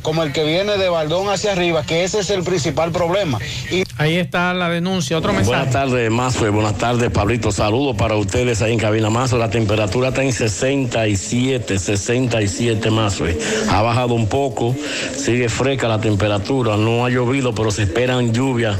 como 0.04 0.22
el 0.22 0.32
que 0.32 0.44
viene 0.44 0.76
de 0.76 0.90
Baldón 0.90 1.30
hacia 1.30 1.52
arriba, 1.52 1.82
que 1.82 2.04
ese 2.04 2.20
es 2.20 2.28
el 2.28 2.42
principal 2.42 2.92
problema. 2.92 3.38
Y 3.70 3.84
Ahí 3.96 4.16
está 4.16 4.52
la 4.52 4.68
denuncia. 4.68 5.16
Otro 5.16 5.32
mensaje. 5.32 5.56
Buenas 5.56 5.72
tardes, 5.72 6.10
Mazo. 6.10 6.46
y 6.46 6.50
Buenas 6.50 6.76
tardes, 6.76 7.10
Pablito. 7.10 7.50
Saludos 7.50 7.96
para 7.96 8.16
ustedes 8.16 8.60
ahí 8.60 8.74
en 8.74 8.78
Cabina 8.78 9.08
Mazo. 9.08 9.38
La 9.38 9.48
temperatura 9.48 10.08
está 10.08 10.22
en 10.22 10.32
67, 10.32 11.78
67 11.78 12.90
Mazo. 12.90 13.24
Ha 13.70 13.80
bajado 13.80 14.12
un 14.12 14.26
poco, 14.26 14.76
sigue 15.16 15.48
fresca 15.48 15.88
la 15.88 16.00
temperatura. 16.00 16.76
No 16.76 17.06
ha 17.06 17.08
llovido, 17.08 17.54
pero 17.54 17.70
se 17.70 17.84
esperan 17.84 18.34
lluvias 18.34 18.76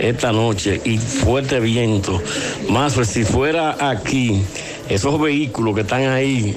esta 0.00 0.32
noche 0.32 0.80
y 0.84 0.98
fuerte 0.98 1.60
viento. 1.60 2.20
Mazo, 2.68 3.04
si 3.04 3.22
fuera 3.22 3.90
aquí, 3.90 4.42
esos 4.88 5.20
vehículos 5.20 5.76
que 5.76 5.82
están 5.82 6.08
ahí 6.08 6.56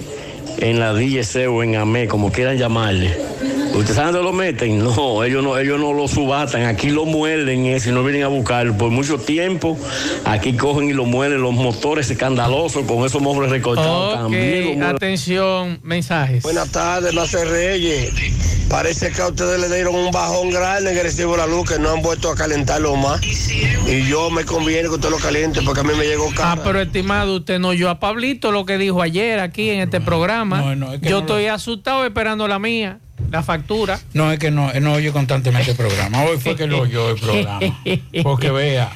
en 0.59 0.79
la 0.79 0.93
DGC 0.93 1.49
o 1.49 1.61
en 1.61 1.75
AME, 1.75 2.07
como 2.07 2.31
quieran 2.31 2.57
llamarle. 2.57 3.36
¿Ustedes 3.77 3.95
saben 3.95 4.13
dónde 4.13 4.27
lo 4.29 4.33
meten? 4.33 4.79
No, 4.79 5.23
ellos 5.23 5.43
no, 5.43 5.57
ellos 5.57 5.79
no 5.79 5.93
lo 5.93 6.07
subatan, 6.07 6.63
aquí 6.63 6.89
lo 6.89 7.05
muelen 7.05 7.65
eso 7.67 7.89
y 7.89 7.93
no 7.93 8.03
vienen 8.03 8.23
a 8.23 8.27
buscarlo. 8.27 8.75
Por 8.77 8.89
mucho 8.89 9.19
tiempo, 9.19 9.77
aquí 10.25 10.53
cogen 10.57 10.89
y 10.89 10.93
lo 10.93 11.05
muelen 11.05 11.41
los 11.41 11.53
motores 11.53 12.09
escandalosos 12.09 12.85
con 12.85 13.05
esos 13.05 13.21
mofles 13.21 13.51
recortados 13.51 14.15
también. 14.15 14.51
lo 14.51 14.57
Ok, 14.71 14.75
muelen. 14.77 14.83
atención, 14.95 15.79
mensajes. 15.83 16.41
Buenas 16.43 16.71
tardes, 16.71 17.13
Macer 17.13 17.47
Reyes. 17.47 18.11
Parece 18.67 19.11
que 19.11 19.21
a 19.21 19.27
ustedes 19.27 19.61
le 19.61 19.73
dieron 19.73 19.95
un 19.95 20.11
bajón 20.11 20.49
grande 20.49 20.91
en 20.91 20.97
el 20.97 21.03
recibo 21.03 21.33
de 21.33 21.37
la 21.37 21.47
luz 21.47 21.69
que 21.71 21.79
no 21.79 21.89
han 21.91 22.01
vuelto 22.01 22.29
a 22.31 22.35
calentarlo 22.35 22.95
más. 22.95 23.21
Y 23.87 24.03
yo 24.09 24.29
me 24.29 24.43
conviene 24.43 24.89
que 24.89 24.95
usted 24.95 25.09
lo 25.09 25.17
caliente 25.17 25.61
porque 25.63 25.81
a 25.81 25.83
mí 25.83 25.93
me 25.97 26.05
llegó 26.05 26.27
Ah, 26.31 26.35
cara. 26.35 26.63
pero 26.63 26.81
estimado, 26.81 27.37
usted 27.37 27.59
no 27.59 27.69
oyó 27.69 27.89
a 27.89 27.99
Pablito 27.99 28.51
lo 28.51 28.65
que 28.65 28.77
dijo 28.77 29.01
ayer 29.01 29.39
aquí 29.39 29.69
en 29.69 29.79
este 29.81 30.01
programa. 30.01 30.57
que 30.63 30.65
Yo 30.71 30.75
no 30.75 30.87
lo- 31.11 31.19
estoy 31.19 31.45
asustado 31.45 32.03
esperando 32.05 32.47
la 32.49 32.59
mía, 32.59 32.99
la 33.29 33.43
factura. 33.43 33.99
No, 34.13 34.31
es 34.31 34.39
que 34.39 34.51
no, 34.51 34.71
no 34.73 34.93
oye 34.93 35.11
constantemente 35.11 35.71
el 35.71 35.77
programa. 35.77 36.23
Hoy 36.23 36.37
fue 36.37 36.55
que 36.55 36.67
lo 36.67 36.81
oyó 36.81 37.11
el 37.11 37.19
programa. 37.19 37.59
Porque 38.23 38.51
vea. 38.51 38.91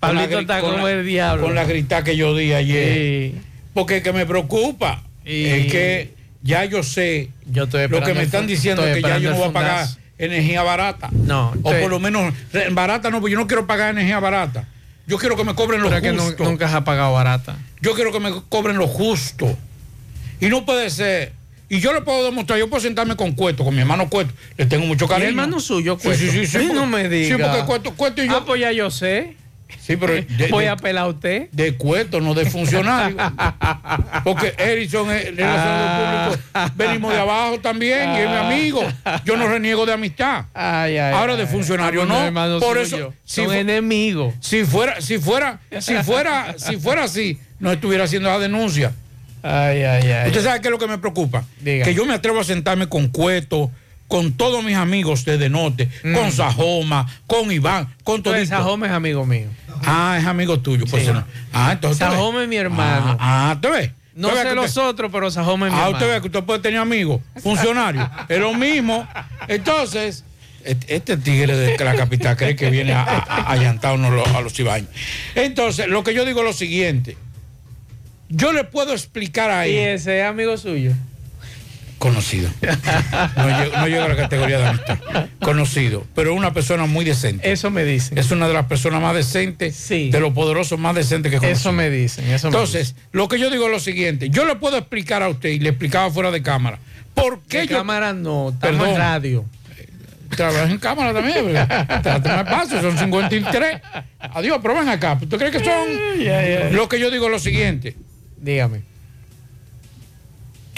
Pablito 0.00 0.38
está 0.40 0.60
con 0.60 0.72
como 0.74 0.88
el 0.88 1.04
diablo. 1.06 1.44
Con 1.44 1.54
la 1.54 1.64
grita 1.64 2.04
que 2.04 2.16
yo 2.16 2.36
di 2.36 2.52
ayer. 2.52 3.32
Porque 3.74 3.98
es 3.98 4.02
que 4.02 4.12
me 4.12 4.26
preocupa. 4.26 5.02
Es 5.24 5.70
que 5.72 6.14
ya 6.42 6.64
yo 6.64 6.82
sé 6.82 7.30
lo 7.52 7.68
que 7.68 8.14
me 8.14 8.22
están 8.22 8.46
diciendo 8.46 8.84
estoy 8.86 9.02
que 9.02 9.08
ya 9.08 9.18
yo 9.18 9.30
no 9.30 9.36
voy 9.36 9.48
a 9.48 9.52
pagar 9.52 9.88
energía 10.18 10.62
barata. 10.62 11.08
No. 11.12 11.52
O 11.62 11.70
por 11.72 11.90
lo 11.90 11.98
menos 12.00 12.32
barata 12.72 13.10
no, 13.10 13.20
porque 13.20 13.32
yo 13.32 13.38
no 13.38 13.46
quiero 13.46 13.66
pagar 13.66 13.90
energía 13.90 14.20
barata. 14.20 14.68
Yo 15.06 15.18
quiero 15.18 15.36
que 15.36 15.44
me 15.44 15.54
cobren 15.54 15.82
lo 15.82 15.88
Pero 15.88 15.96
es 15.98 16.02
que 16.02 16.12
nu- 16.12 16.22
justo. 16.24 16.44
nunca 16.44 16.68
se 16.68 16.74
ha 16.76 16.84
pagado 16.84 17.12
barata. 17.12 17.56
Yo 17.80 17.94
quiero 17.94 18.10
que 18.12 18.18
me 18.18 18.32
cobren 18.48 18.76
lo 18.76 18.88
justo. 18.88 19.56
Y 20.40 20.46
no 20.48 20.66
puede 20.66 20.90
ser. 20.90 21.32
Y 21.68 21.80
yo 21.80 21.92
le 21.92 22.00
puedo 22.02 22.24
demostrar, 22.24 22.58
yo 22.58 22.68
puedo 22.70 22.80
sentarme 22.80 23.16
con 23.16 23.32
Cueto, 23.32 23.64
con 23.64 23.74
mi 23.74 23.80
hermano 23.80 24.08
Cueto. 24.08 24.32
Le 24.56 24.66
tengo 24.66 24.86
mucho 24.86 25.08
cariño. 25.08 25.26
¿Y 25.26 25.30
hermano 25.30 25.58
suyo, 25.60 25.98
Cueto? 25.98 26.18
Sí, 26.18 26.30
sí, 26.30 26.46
sí. 26.46 26.46
Sí, 26.46 26.58
porque- 26.58 26.74
no 26.74 26.86
me 26.86 27.08
diga. 27.08 27.36
Sí, 27.36 27.42
porque 27.42 27.64
Cueto, 27.66 27.94
Cueto 27.94 28.22
y 28.22 28.28
yo. 28.28 28.36
Ah, 28.36 28.44
pues 28.46 28.60
ya 28.60 28.70
yo 28.72 28.90
sé. 28.90 29.36
Sí, 29.80 29.96
pero. 29.96 30.12
de- 30.38 30.48
Voy 30.50 30.62
de- 30.64 30.68
a 30.70 30.72
apelar 30.72 31.04
a 31.04 31.08
usted. 31.08 31.48
De 31.50 31.74
Cueto, 31.76 32.20
no 32.20 32.34
de 32.34 32.46
funcionario. 32.48 33.16
Porque 34.24 34.54
Erison 34.58 35.10
es 35.10 35.34
relacionado 35.36 36.28
público. 36.30 36.72
Venimos 36.76 37.12
de 37.12 37.18
abajo 37.20 37.58
también 37.60 38.10
y 38.14 38.18
es 38.18 38.30
mi 38.30 38.36
amigo. 38.36 38.82
Yo 39.24 39.36
no 39.36 39.48
reniego 39.48 39.86
de 39.86 39.92
amistad. 39.92 40.44
Ahora 40.54 41.36
de 41.36 41.46
funcionario 41.46 42.02
Ah, 42.08 42.30
no. 42.30 42.60
Por 42.60 42.84
suyo. 42.84 42.96
eso. 43.08 43.14
Si, 43.24 43.44
Son 43.44 43.54
enemigos. 43.54 44.34
si 44.40 44.64
fuera, 44.64 45.00
si 45.00 45.18
fuera, 45.18 45.60
si 45.80 45.94
fuera, 45.96 46.54
si 46.58 46.76
fuera 46.76 47.04
así, 47.04 47.38
no 47.58 47.72
estuviera 47.72 48.04
haciendo 48.04 48.28
la 48.28 48.38
denuncia. 48.38 48.92
Ay, 49.46 49.82
ay, 49.82 50.10
ay. 50.10 50.28
¿Usted 50.28 50.42
sabe 50.44 50.60
qué 50.60 50.68
es 50.68 50.72
lo 50.72 50.78
que 50.78 50.86
me 50.88 50.98
preocupa? 50.98 51.44
Diga. 51.60 51.84
Que 51.84 51.94
yo 51.94 52.04
me 52.06 52.14
atrevo 52.14 52.40
a 52.40 52.44
sentarme 52.44 52.88
con 52.88 53.08
Cueto, 53.08 53.70
con 54.08 54.32
todos 54.32 54.62
mis 54.64 54.76
amigos 54.76 55.24
de 55.24 55.48
Norte, 55.48 55.88
con 56.14 56.30
Sajoma, 56.32 57.06
con 57.26 57.50
Iván, 57.52 57.88
con 58.04 58.22
todo. 58.22 58.34
Mm. 58.34 58.36
Pues 58.38 58.48
Sajoma 58.48 58.86
es 58.86 58.92
amigo 58.92 59.24
mío. 59.26 59.48
Ah, 59.84 60.16
es 60.20 60.26
amigo 60.26 60.58
tuyo. 60.60 60.84
Pues, 60.90 61.04
Sí. 61.04 61.12
Ah, 61.52 61.70
entonces. 61.72 61.98
Sajoma 61.98 62.42
es 62.42 62.48
mi 62.48 62.56
hermano. 62.56 63.16
Ah, 63.20 63.50
ah, 63.52 63.58
¿tú 63.60 63.68
ves? 63.70 63.90
No 64.14 64.28
¿Tú 64.30 64.34
ves 64.34 64.44
sé 64.48 64.54
los 64.54 64.66
usted- 64.68 64.82
otros, 64.82 65.10
pero 65.12 65.30
Sajoma 65.30 65.66
es 65.66 65.72
mi 65.72 65.78
Ah, 65.78 65.82
hermano. 65.86 65.98
usted 66.04 66.14
ve 66.14 66.20
que 66.22 66.26
usted 66.28 66.44
puede 66.44 66.60
tener 66.60 66.80
amigos, 66.80 67.20
funcionarios. 67.42 68.08
es 68.28 68.38
lo 68.38 68.54
mismo. 68.54 69.06
Entonces, 69.48 70.24
este 70.64 71.16
tigre 71.18 71.54
de 71.56 71.84
la 71.84 71.94
capital 71.94 72.36
cree 72.36 72.56
que 72.56 72.70
viene 72.70 72.92
a, 72.92 73.02
a, 73.02 73.52
a 73.52 73.56
los- 73.56 74.26
a 74.34 74.40
los 74.40 74.58
ibaños. 74.58 74.88
Entonces, 75.34 75.86
lo 75.88 76.02
que 76.02 76.14
yo 76.14 76.24
digo 76.24 76.40
es 76.40 76.46
lo 76.46 76.52
siguiente. 76.52 77.16
Yo 78.28 78.52
le 78.52 78.64
puedo 78.64 78.92
explicar 78.92 79.50
a 79.50 79.66
Y 79.68 79.76
él. 79.76 79.88
ese 79.94 80.20
es 80.20 80.24
amigo 80.26 80.56
suyo. 80.56 80.92
Conocido. 81.98 82.50
No 83.36 83.58
llego, 83.58 83.76
no 83.78 83.88
llego 83.88 84.02
a 84.04 84.08
la 84.08 84.16
categoría 84.16 84.58
de 84.58 84.66
amistad. 84.66 84.98
Conocido. 85.40 86.04
Pero 86.14 86.32
es 86.32 86.36
una 86.36 86.52
persona 86.52 86.84
muy 86.84 87.04
decente. 87.06 87.50
Eso 87.50 87.70
me 87.70 87.84
dicen. 87.84 88.18
Es 88.18 88.30
una 88.30 88.46
de 88.48 88.52
las 88.54 88.66
personas 88.66 89.00
más 89.00 89.14
decentes, 89.14 89.88
de 89.88 90.20
los 90.20 90.32
poderosos 90.34 90.78
más 90.78 90.94
decentes 90.94 91.32
que 91.32 91.38
conozco. 91.38 91.58
Eso 91.58 91.72
me 91.72 91.88
dicen. 91.88 92.26
Eso 92.28 92.50
me 92.50 92.56
Entonces, 92.56 92.96
lo 93.12 93.28
que 93.28 93.38
yo 93.38 93.50
digo 93.50 93.64
es 93.66 93.70
lo 93.70 93.80
siguiente. 93.80 94.28
Yo 94.28 94.44
le 94.44 94.56
puedo 94.56 94.76
explicar 94.76 95.22
a 95.22 95.28
usted, 95.30 95.48
y 95.48 95.58
le 95.58 95.70
explicaba 95.70 96.10
fuera 96.10 96.30
de 96.30 96.42
cámara, 96.42 96.78
¿por 97.14 97.40
qué 97.48 97.60
De 97.60 97.68
yo... 97.68 97.78
cámara 97.78 98.12
no, 98.12 98.50
estamos 98.50 98.76
Perdón. 98.76 98.88
en 98.90 98.96
radio. 98.98 99.44
Trabaja 100.36 100.64
en 100.70 100.78
cámara 100.78 101.14
también, 101.14 101.46
¿verdad? 101.46 102.02
Trátame 102.02 102.44
paso, 102.44 102.80
son 102.82 102.98
53. 102.98 103.80
Adiós, 104.18 104.58
pero 104.60 104.74
ven 104.74 104.88
acá. 104.90 105.18
¿Usted 105.20 105.38
cree 105.38 105.50
que 105.50 105.60
son...? 105.64 106.72
Lo 106.74 106.88
que 106.90 107.00
yo 107.00 107.10
digo 107.10 107.26
es 107.26 107.30
lo 107.32 107.38
siguiente. 107.38 107.96
Dígame. 108.46 108.80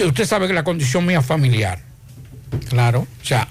Usted 0.05 0.25
sabe 0.27 0.47
que 0.47 0.55
la 0.55 0.65
condición 0.65 1.05
mía 1.05 1.23
familiar. 1.23 1.81
Claro. 2.71 3.07
O 3.21 3.25
sea, 3.25 3.47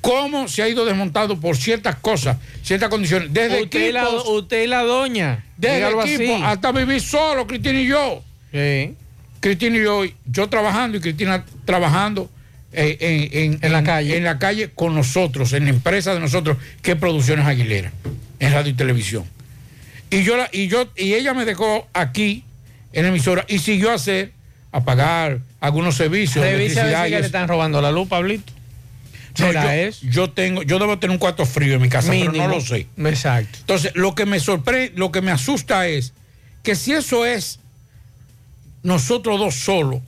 cómo 0.00 0.46
se 0.48 0.62
ha 0.62 0.68
ido 0.68 0.84
desmontando 0.84 1.40
por 1.40 1.56
ciertas 1.56 1.96
cosas, 1.96 2.36
ciertas 2.62 2.88
condiciones. 2.88 3.32
Desde 3.32 3.62
Usted 3.64 3.88
y, 3.88 3.92
la, 3.92 4.02
equipos, 4.04 4.28
usted 4.28 4.62
y 4.64 4.66
la 4.66 4.82
doña. 4.82 5.44
desde 5.56 5.88
equipos 5.88 6.04
así. 6.36 6.42
hasta 6.44 6.72
vivir 6.72 7.00
solo, 7.00 7.46
Cristina 7.46 7.80
y 7.80 7.86
yo. 7.88 8.22
Sí. 8.52 8.94
Cristina 9.40 9.76
y 9.78 9.82
yo, 9.82 10.02
yo 10.26 10.48
trabajando 10.48 10.98
y 10.98 11.00
Cristina 11.00 11.44
trabajando 11.64 12.30
eh, 12.72 12.96
en, 13.32 13.54
en- 13.54 13.58
En 13.62 13.72
la 13.72 13.82
calle. 13.82 14.16
En 14.18 14.24
la 14.24 14.38
calle 14.38 14.70
con 14.74 14.94
nosotros, 14.94 15.52
en 15.54 15.64
la 15.64 15.70
empresa 15.70 16.12
de 16.14 16.20
nosotros, 16.20 16.58
que 16.82 16.92
es 16.92 16.98
Producciones 16.98 17.46
Aguilera, 17.46 17.90
en 18.40 18.52
radio 18.52 18.70
y 18.70 18.74
televisión. 18.74 19.24
Y 20.10 20.22
yo, 20.22 20.36
la- 20.36 20.50
y 20.52 20.68
yo, 20.68 20.88
y 20.96 21.14
ella 21.14 21.32
me 21.34 21.44
dejó 21.46 21.88
aquí 21.94 22.44
en 22.92 23.02
la 23.02 23.08
emisora 23.08 23.44
y 23.48 23.58
siguió 23.58 23.90
a 23.90 23.94
hacer, 23.94 24.32
a 24.72 24.84
pagar 24.84 25.40
algunos 25.60 25.96
servicios. 25.96 26.44
Revisa 26.44 26.82
a 26.82 26.84
ver 26.84 27.04
si 27.04 27.10
le 27.10 27.26
están 27.26 27.48
robando 27.48 27.80
la 27.80 27.92
luz, 27.92 28.08
Pablito. 28.08 28.52
No, 29.38 29.46
¿Será 29.46 29.64
yo, 29.64 29.70
eso? 29.70 30.06
yo 30.08 30.30
tengo, 30.30 30.62
yo 30.62 30.78
debo 30.78 30.98
tener 30.98 31.12
un 31.12 31.18
cuarto 31.18 31.46
frío 31.46 31.74
en 31.74 31.82
mi 31.82 31.88
casa, 31.88 32.10
pero 32.10 32.32
no 32.32 32.48
lo 32.48 32.60
sé. 32.60 32.88
Exacto. 32.96 33.58
Entonces, 33.60 33.92
lo 33.94 34.14
que 34.14 34.26
me 34.26 34.40
sorprende, 34.40 34.92
lo 34.96 35.12
que 35.12 35.20
me 35.20 35.30
asusta 35.30 35.86
es 35.86 36.12
que 36.64 36.74
si 36.74 36.92
eso 36.92 37.24
es 37.24 37.60
nosotros 38.82 39.38
dos 39.38 39.54
solos, 39.54 40.00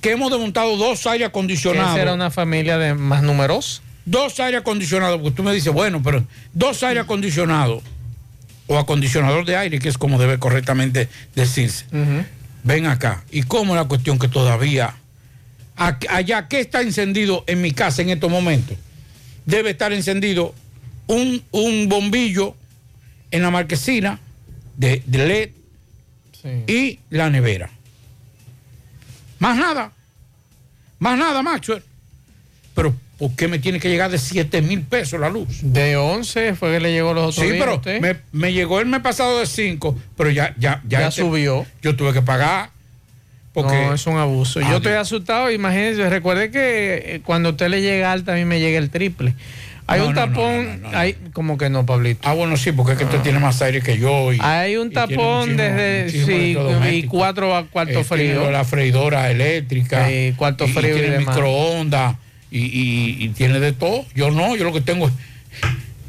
que 0.00 0.10
hemos 0.10 0.30
desmontado 0.30 0.76
dos 0.76 1.06
aires 1.06 1.28
acondicionados. 1.28 1.92
Esa 1.92 2.02
era 2.02 2.14
una 2.14 2.30
familia 2.30 2.76
de 2.76 2.94
más 2.94 3.22
numerosa. 3.22 3.82
Dos 4.04 4.40
aires 4.40 4.60
acondicionados, 4.60 5.20
porque 5.20 5.36
tú 5.36 5.42
me 5.44 5.54
dices, 5.54 5.72
bueno, 5.72 6.02
pero 6.02 6.24
dos 6.52 6.82
aires 6.82 7.04
acondicionados 7.04 7.82
o 8.66 8.78
acondicionador 8.78 9.44
de 9.44 9.56
aire, 9.56 9.78
que 9.78 9.88
es 9.88 9.98
como 9.98 10.18
debe 10.18 10.38
correctamente 10.38 11.08
decirse. 11.34 11.86
Ven 12.64 12.86
acá. 12.86 13.24
¿Y 13.30 13.42
cómo 13.42 13.74
es 13.74 13.80
la 13.80 13.88
cuestión 13.88 14.18
que 14.18 14.28
todavía 14.28 14.94
allá, 15.76 16.48
¿qué 16.48 16.60
está 16.60 16.80
encendido 16.80 17.44
en 17.46 17.60
mi 17.60 17.72
casa 17.72 18.02
en 18.02 18.10
estos 18.10 18.30
momentos? 18.30 18.76
Debe 19.46 19.70
estar 19.70 19.92
encendido 19.92 20.54
un, 21.06 21.42
un 21.50 21.88
bombillo 21.88 22.54
en 23.30 23.42
la 23.42 23.50
marquesina 23.50 24.20
de, 24.76 25.02
de 25.06 25.26
LED 25.26 25.50
y 26.66 27.00
la 27.10 27.30
nevera. 27.30 27.70
Más 29.38 29.56
nada. 29.56 29.92
Más 30.98 31.18
nada, 31.18 31.42
Maxwell. 31.42 31.82
Pero, 32.74 32.94
¿por 33.18 33.30
qué 33.36 33.46
me 33.48 33.58
tiene 33.58 33.78
que 33.78 33.88
llegar 33.88 34.10
de 34.10 34.18
7 34.18 34.62
mil 34.62 34.82
pesos 34.82 35.20
la 35.20 35.28
luz? 35.28 35.48
De 35.62 35.96
11 35.96 36.54
fue 36.54 36.72
que 36.72 36.80
le 36.80 36.92
llegó 36.92 37.14
los 37.14 37.28
otros 37.36 37.36
Sí, 37.46 37.52
días 37.52 37.56
a 37.62 37.64
pero 37.64 37.76
usted. 37.76 38.00
me, 38.00 38.16
me 38.32 38.52
llegó 38.52 38.80
el 38.80 38.86
mes 38.86 39.00
pasado 39.00 39.38
de 39.38 39.46
5, 39.46 39.96
pero 40.16 40.30
ya, 40.30 40.54
ya, 40.58 40.82
ya, 40.88 41.00
Ya 41.00 41.08
este- 41.08 41.22
subió. 41.22 41.64
Yo 41.82 41.94
tuve 41.96 42.12
que 42.12 42.22
pagar. 42.22 42.70
Porque, 43.52 43.74
No, 43.74 43.92
es 43.94 44.06
un 44.06 44.16
abuso. 44.16 44.60
Ah, 44.60 44.68
Yo 44.70 44.76
estoy 44.78 44.92
Dios. 44.92 45.02
asustado. 45.02 45.50
Imagínense, 45.50 46.08
recuerde 46.08 46.50
que 46.50 47.16
eh, 47.16 47.20
cuando 47.22 47.50
usted 47.50 47.68
le 47.68 47.82
llega 47.82 48.10
alta, 48.10 48.32
a 48.32 48.36
mí 48.36 48.46
me 48.46 48.60
llega 48.60 48.78
el 48.78 48.88
triple. 48.88 49.34
Hay 49.86 50.00
No, 50.00 50.06
un 50.06 50.14
no, 50.14 50.26
no, 50.26 50.32
tapón, 50.32 50.82
hay, 50.94 51.16
como 51.34 51.58
que 51.58 51.68
no, 51.68 51.84
Pablito. 51.84 52.26
Ah, 52.26 52.32
bueno, 52.32 52.56
sí, 52.56 52.72
porque 52.72 52.92
es 52.92 52.98
que 52.98 53.04
usted 53.04 53.20
tiene 53.20 53.40
más 53.40 53.60
aire 53.60 53.82
que 53.82 53.98
yo. 53.98 54.32
Y, 54.32 54.38
Hay 54.40 54.76
un 54.76 54.88
y 54.88 54.94
tapón 54.94 55.50
muchísimo- 55.50 55.56
desde 55.62 56.04
muchísimo 56.04 56.82
sí, 56.84 56.96
y 56.96 57.02
cuatro 57.02 57.54
a 57.54 57.66
cuarto 57.66 57.98
Eh, 57.98 58.04
frío. 58.04 58.50
La 58.50 58.64
freidora 58.64 59.30
eléctrica. 59.30 60.08
Sí, 60.08 60.32
cuarto 60.36 60.64
y- 60.64 60.68
frío 60.72 60.88
Y 60.88 60.92
y 60.92 61.00
tiene 61.02 61.18
demás. 61.18 61.34
microondas. 61.36 62.16
Y, 62.52 62.58
y- 62.66 63.24
y 63.24 63.28
tiene 63.30 63.58
de 63.60 63.72
todo. 63.72 64.04
Yo 64.14 64.30
no, 64.30 64.54
yo 64.56 64.64
lo 64.64 64.72
que 64.72 64.82
tengo 64.82 65.06
es. 65.08 65.12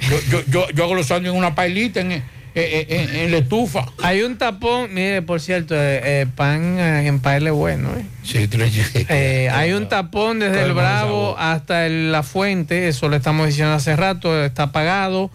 Yo, 0.09 0.19
yo, 0.29 0.43
yo, 0.47 0.69
yo 0.71 0.83
hago 0.83 0.95
los 0.95 1.09
años 1.11 1.31
en 1.33 1.37
una 1.39 1.55
pailita, 1.55 2.01
en, 2.01 2.11
en, 2.11 2.21
en- 2.55 3.15
en 3.15 3.31
la 3.31 3.37
estufa. 3.37 3.85
Hay 4.03 4.21
un 4.23 4.37
tapón, 4.37 4.93
mire, 4.93 5.21
por 5.21 5.39
cierto, 5.39 5.73
eh, 5.75 6.01
eh, 6.03 6.25
pan 6.35 6.77
eh, 6.77 7.07
en 7.07 7.19
paile 7.21 7.49
bueno. 7.51 7.89
Eh. 7.97 8.03
Sí, 8.23 8.47
Eh, 9.09 9.49
hay 9.51 9.71
un 9.71 9.87
tapón 9.87 10.39
desde 10.39 10.61
el 10.63 10.73
Bravo 10.73 11.35
hasta 11.39 11.85
el- 11.85 12.11
la 12.11 12.21
fuente, 12.23 12.89
eso 12.89 13.07
le 13.07 13.17
estamos 13.17 13.47
diciendo 13.47 13.73
hace 13.73 13.95
rato, 13.95 14.43
está 14.43 14.63
apagado. 14.63 15.31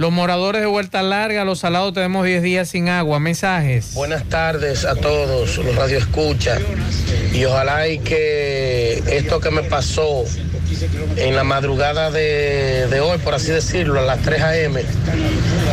Los 0.00 0.12
moradores 0.12 0.62
de 0.62 0.66
Vuelta 0.66 1.02
Larga, 1.02 1.44
los 1.44 1.58
salados, 1.58 1.92
tenemos 1.92 2.24
10 2.24 2.42
días 2.42 2.70
sin 2.70 2.88
agua. 2.88 3.20
Mensajes. 3.20 3.92
Buenas 3.92 4.24
tardes 4.24 4.86
a 4.86 4.94
todos 4.94 5.58
los 5.58 5.76
Radio 5.76 5.98
Escucha 5.98 6.56
y 7.34 7.44
ojalá 7.44 7.86
y 7.86 7.98
que 7.98 9.02
esto 9.08 9.40
que 9.40 9.50
me 9.50 9.62
pasó 9.62 10.24
en 11.16 11.36
la 11.36 11.44
madrugada 11.44 12.10
de, 12.10 12.86
de 12.88 13.00
hoy, 13.00 13.18
por 13.18 13.34
así 13.34 13.50
decirlo, 13.50 14.00
a 14.00 14.02
las 14.02 14.22
3 14.22 14.40
a.m. 14.40 14.82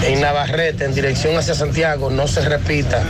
en 0.04 0.20
Navarrete, 0.20 0.84
en 0.84 0.94
dirección 0.94 1.38
hacia 1.38 1.56
Santiago, 1.56 2.10
no 2.10 2.28
se 2.28 2.42
repita. 2.42 3.04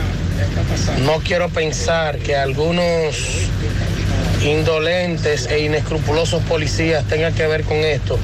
No 1.04 1.18
quiero 1.18 1.48
pensar 1.48 2.18
que 2.18 2.36
algunos 2.36 3.16
indolentes 4.44 5.46
e 5.46 5.64
inescrupulosos 5.64 6.44
policías 6.44 7.04
tengan 7.08 7.34
que 7.34 7.44
ver 7.48 7.64
con 7.64 7.78
esto. 7.78 8.20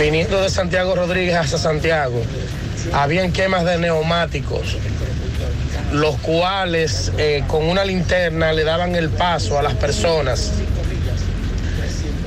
Viniendo 0.00 0.40
de 0.40 0.48
Santiago 0.48 0.94
Rodríguez 0.94 1.36
hacia 1.36 1.58
Santiago, 1.58 2.22
habían 2.92 3.32
quemas 3.32 3.64
de 3.64 3.78
neumáticos, 3.78 4.76
los 5.92 6.16
cuales 6.16 7.12
eh, 7.18 7.44
con 7.46 7.64
una 7.64 7.84
linterna 7.84 8.52
le 8.52 8.64
daban 8.64 8.94
el 8.94 9.10
paso 9.10 9.58
a 9.58 9.62
las 9.62 9.74
personas. 9.74 10.52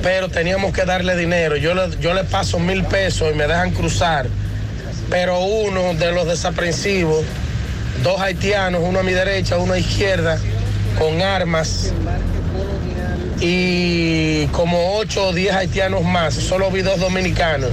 Pero 0.02 0.28
teníamos 0.28 0.72
que 0.72 0.84
darle 0.84 1.16
dinero. 1.16 1.56
Yo 1.56 1.74
le, 1.74 1.90
yo 1.98 2.14
le 2.14 2.24
paso 2.24 2.58
mil 2.58 2.84
pesos 2.84 3.32
y 3.32 3.36
me 3.36 3.46
dejan 3.46 3.72
cruzar. 3.72 4.28
Pero 5.10 5.40
uno 5.40 5.94
de 5.94 6.12
los 6.12 6.26
desaprensivos, 6.26 7.24
dos 8.02 8.20
haitianos, 8.20 8.82
uno 8.84 9.00
a 9.00 9.02
mi 9.02 9.12
derecha, 9.12 9.58
uno 9.58 9.72
a 9.72 9.78
izquierda, 9.78 10.38
con 10.98 11.22
armas 11.22 11.92
y 13.46 14.46
como 14.52 14.96
8 14.96 15.28
o 15.28 15.32
10 15.34 15.54
haitianos 15.54 16.02
más, 16.02 16.32
solo 16.32 16.70
vi 16.70 16.80
dos 16.80 16.98
dominicanos. 16.98 17.70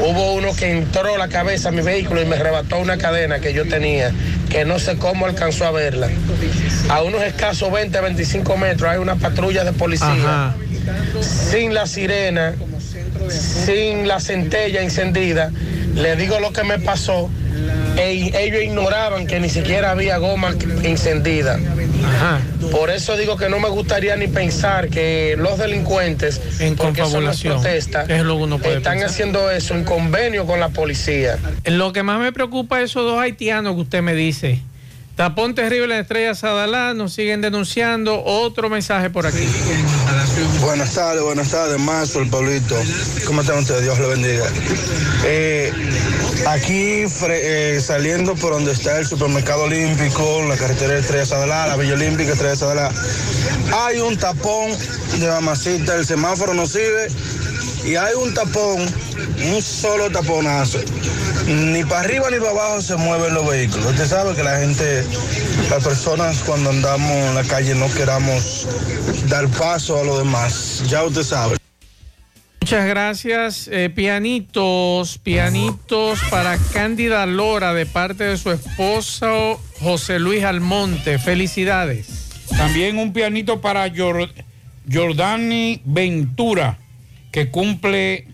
Hubo 0.00 0.34
uno 0.34 0.54
que 0.54 0.70
entró 0.70 1.16
la 1.18 1.26
cabeza 1.26 1.70
a 1.70 1.72
mi 1.72 1.82
vehículo 1.82 2.22
y 2.22 2.26
me 2.26 2.36
arrebató 2.36 2.78
una 2.78 2.96
cadena 2.96 3.40
que 3.40 3.52
yo 3.52 3.66
tenía, 3.66 4.12
que 4.48 4.64
no 4.64 4.78
sé 4.78 4.96
cómo 4.98 5.26
alcanzó 5.26 5.66
a 5.66 5.72
verla. 5.72 6.08
A 6.88 7.02
unos 7.02 7.22
escasos 7.24 7.72
20, 7.72 8.00
25 8.00 8.56
metros 8.56 8.88
hay 8.88 8.98
una 8.98 9.16
patrulla 9.16 9.64
de 9.64 9.72
policía, 9.72 10.54
sin 11.50 11.74
la 11.74 11.86
sirena, 11.88 12.54
sin 13.28 14.06
la 14.06 14.20
centella 14.20 14.80
encendida. 14.82 15.50
Le 15.96 16.14
digo 16.14 16.38
lo 16.38 16.52
que 16.52 16.62
me 16.62 16.78
pasó. 16.78 17.28
e- 17.96 18.30
ellos 18.34 18.62
ignoraban 18.62 19.26
que 19.26 19.40
ni 19.40 19.50
siquiera 19.50 19.90
había 19.90 20.16
goma 20.18 20.54
encendida. 20.84 21.58
Por 22.70 22.90
eso 22.90 23.16
digo 23.16 23.36
que 23.36 23.48
no 23.48 23.58
me 23.58 23.68
gustaría 23.68 24.16
ni 24.16 24.28
pensar 24.28 24.88
que 24.88 25.34
los 25.38 25.58
delincuentes, 25.58 26.40
En 26.60 26.76
confabulación. 26.76 27.54
protesta, 27.60 28.02
Es 28.02 28.22
lo 28.22 28.36
que 28.36 28.42
uno 28.44 28.58
puede 28.58 28.76
están 28.78 28.94
pensar. 28.94 29.10
haciendo 29.10 29.50
eso 29.50 29.74
en 29.74 29.84
convenio 29.84 30.46
con 30.46 30.60
la 30.60 30.68
policía. 30.68 31.38
Lo 31.64 31.92
que 31.92 32.02
más 32.02 32.20
me 32.20 32.32
preocupa 32.32 32.80
es 32.80 32.90
esos 32.90 33.04
dos 33.04 33.18
haitianos 33.20 33.74
que 33.74 33.80
usted 33.82 34.02
me 34.02 34.14
dice. 34.14 34.60
Tapón 35.16 35.54
terrible 35.54 35.94
en 35.96 36.00
Estrella 36.00 36.34
Sadalá, 36.34 36.94
nos 36.94 37.12
siguen 37.12 37.42
denunciando. 37.42 38.22
Otro 38.24 38.70
mensaje 38.70 39.10
por 39.10 39.26
aquí. 39.26 39.44
Buenas 40.62 40.94
tardes, 40.94 41.22
buenas 41.22 41.50
tardes, 41.50 41.78
Mazo, 41.78 42.20
el 42.22 42.30
Pablito. 42.30 42.74
¿Cómo 43.26 43.42
están 43.42 43.58
ustedes? 43.58 43.82
Dios 43.82 43.98
le 43.98 44.06
bendiga. 44.06 44.46
Eh, 45.26 45.72
aquí, 46.46 47.04
eh, 47.28 47.78
saliendo 47.80 48.34
por 48.34 48.52
donde 48.52 48.72
está 48.72 48.98
el 48.98 49.06
supermercado 49.06 49.64
olímpico, 49.64 50.42
la 50.48 50.56
carretera 50.56 50.94
de 50.94 51.00
Estrella 51.00 51.26
Sadalá, 51.26 51.66
la 51.66 51.76
Villa 51.76 51.94
Olímpica, 51.94 52.32
Estrella 52.32 52.56
Sadalá, 52.56 52.90
hay 53.72 53.98
un 54.00 54.16
tapón 54.16 54.72
de 55.18 55.28
mamacita, 55.28 55.94
el 55.94 56.06
semáforo 56.06 56.54
no 56.54 56.66
sirve 56.66 57.08
y 57.84 57.96
hay 57.96 58.14
un 58.14 58.34
tapón, 58.34 58.86
un 59.52 59.62
solo 59.62 60.10
taponazo. 60.10 60.78
Ni 61.46 61.84
para 61.84 62.00
arriba 62.00 62.30
ni 62.30 62.38
para 62.38 62.50
abajo 62.50 62.82
se 62.82 62.96
mueven 62.96 63.34
los 63.34 63.48
vehículos. 63.48 63.86
Usted 63.86 64.06
sabe 64.06 64.34
que 64.34 64.42
la 64.42 64.58
gente, 64.58 65.04
las 65.68 65.82
personas 65.82 66.38
cuando 66.46 66.70
andamos 66.70 67.10
en 67.10 67.34
la 67.34 67.44
calle 67.44 67.74
no 67.74 67.90
queramos 67.92 68.66
dar 69.28 69.48
paso 69.48 69.98
a 69.98 70.04
los 70.04 70.18
demás. 70.18 70.82
Ya 70.88 71.02
usted 71.02 71.22
sabe. 71.22 71.59
Muchas 72.70 72.86
gracias. 72.86 73.68
Eh, 73.72 73.90
pianitos, 73.90 75.18
pianitos 75.18 76.20
para 76.30 76.56
Cándida 76.72 77.26
Lora 77.26 77.74
de 77.74 77.84
parte 77.84 78.22
de 78.22 78.36
su 78.36 78.52
esposo 78.52 79.60
José 79.80 80.20
Luis 80.20 80.44
Almonte. 80.44 81.18
Felicidades. 81.18 82.28
También 82.56 82.98
un 82.98 83.12
pianito 83.12 83.60
para 83.60 83.88
Jor- 83.92 84.30
Jordani 84.88 85.82
Ventura, 85.84 86.78
que 87.32 87.50
cumple 87.50 88.28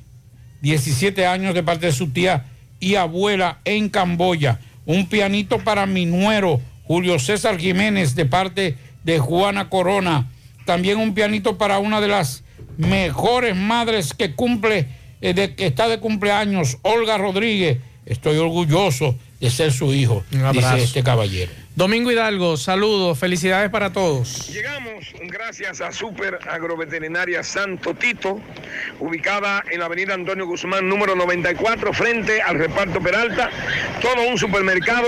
17 0.60 1.26
años 1.26 1.54
de 1.54 1.62
parte 1.62 1.86
de 1.86 1.92
su 1.92 2.10
tía 2.10 2.44
y 2.78 2.96
abuela 2.96 3.60
en 3.64 3.88
Camboya. 3.88 4.60
Un 4.84 5.06
pianito 5.06 5.60
para 5.60 5.86
mi 5.86 6.04
nuero, 6.04 6.60
Julio 6.84 7.18
César 7.18 7.56
Jiménez, 7.56 8.14
de 8.14 8.26
parte 8.26 8.76
de 9.02 9.18
Juana 9.18 9.70
Corona. 9.70 10.26
También 10.66 10.98
un 10.98 11.14
pianito 11.14 11.56
para 11.56 11.78
una 11.78 12.02
de 12.02 12.08
las 12.08 12.44
mejores 12.76 13.56
madres 13.56 14.14
que 14.14 14.34
cumple, 14.34 14.88
eh, 15.20 15.34
de, 15.34 15.54
que 15.54 15.66
está 15.66 15.88
de 15.88 15.98
cumpleaños, 15.98 16.78
Olga 16.82 17.18
Rodríguez. 17.18 17.78
Estoy 18.04 18.36
orgulloso 18.38 19.16
de 19.40 19.50
ser 19.50 19.72
su 19.72 19.92
hijo, 19.92 20.24
Un 20.32 20.44
abrazo. 20.44 20.74
dice 20.76 20.84
este 20.84 21.02
caballero. 21.02 21.50
Domingo 21.74 22.10
Hidalgo, 22.10 22.56
saludos, 22.56 23.18
felicidades 23.18 23.68
para 23.68 23.92
todos. 23.92 24.48
Llegamos 24.48 25.04
gracias 25.24 25.82
a 25.82 25.92
Super 25.92 26.38
Agroveterinaria 26.48 27.42
Santo 27.42 27.94
Tito, 27.94 28.40
ubicada 28.98 29.62
en 29.70 29.80
la 29.80 29.84
avenida 29.84 30.14
Antonio 30.14 30.46
Guzmán, 30.46 30.88
número 30.88 31.14
94, 31.14 31.92
frente 31.92 32.40
al 32.40 32.58
reparto 32.58 32.98
Peralta. 32.98 33.50
Todo 34.00 34.26
un 34.26 34.38
supermercado 34.38 35.06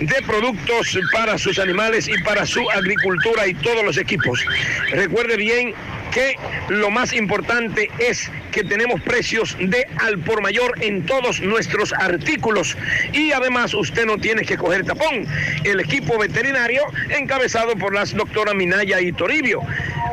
de 0.00 0.22
productos 0.26 0.98
para 1.12 1.38
sus 1.38 1.58
animales 1.58 2.08
y 2.08 2.22
para 2.24 2.44
su 2.44 2.70
agricultura 2.70 3.46
y 3.46 3.54
todos 3.54 3.82
los 3.82 3.96
equipos. 3.96 4.44
Recuerde 4.90 5.38
bien 5.38 5.72
que 6.16 6.36
lo 6.70 6.90
más 6.90 7.12
importante 7.12 7.90
es 7.98 8.30
que 8.50 8.64
tenemos 8.64 9.02
precios 9.02 9.54
de 9.60 9.86
al 9.98 10.18
por 10.20 10.40
mayor 10.40 10.72
en 10.80 11.04
todos 11.04 11.42
nuestros 11.42 11.92
artículos 11.92 12.74
y 13.12 13.32
además 13.32 13.74
usted 13.74 14.06
no 14.06 14.16
tiene 14.16 14.40
que 14.40 14.56
coger 14.56 14.86
tapón. 14.86 15.26
El 15.62 15.78
equipo 15.78 16.16
veterinario 16.16 16.84
encabezado 17.10 17.76
por 17.76 17.92
las 17.92 18.14
doctoras 18.14 18.54
Minaya 18.54 18.98
y 18.98 19.12
Toribio. 19.12 19.60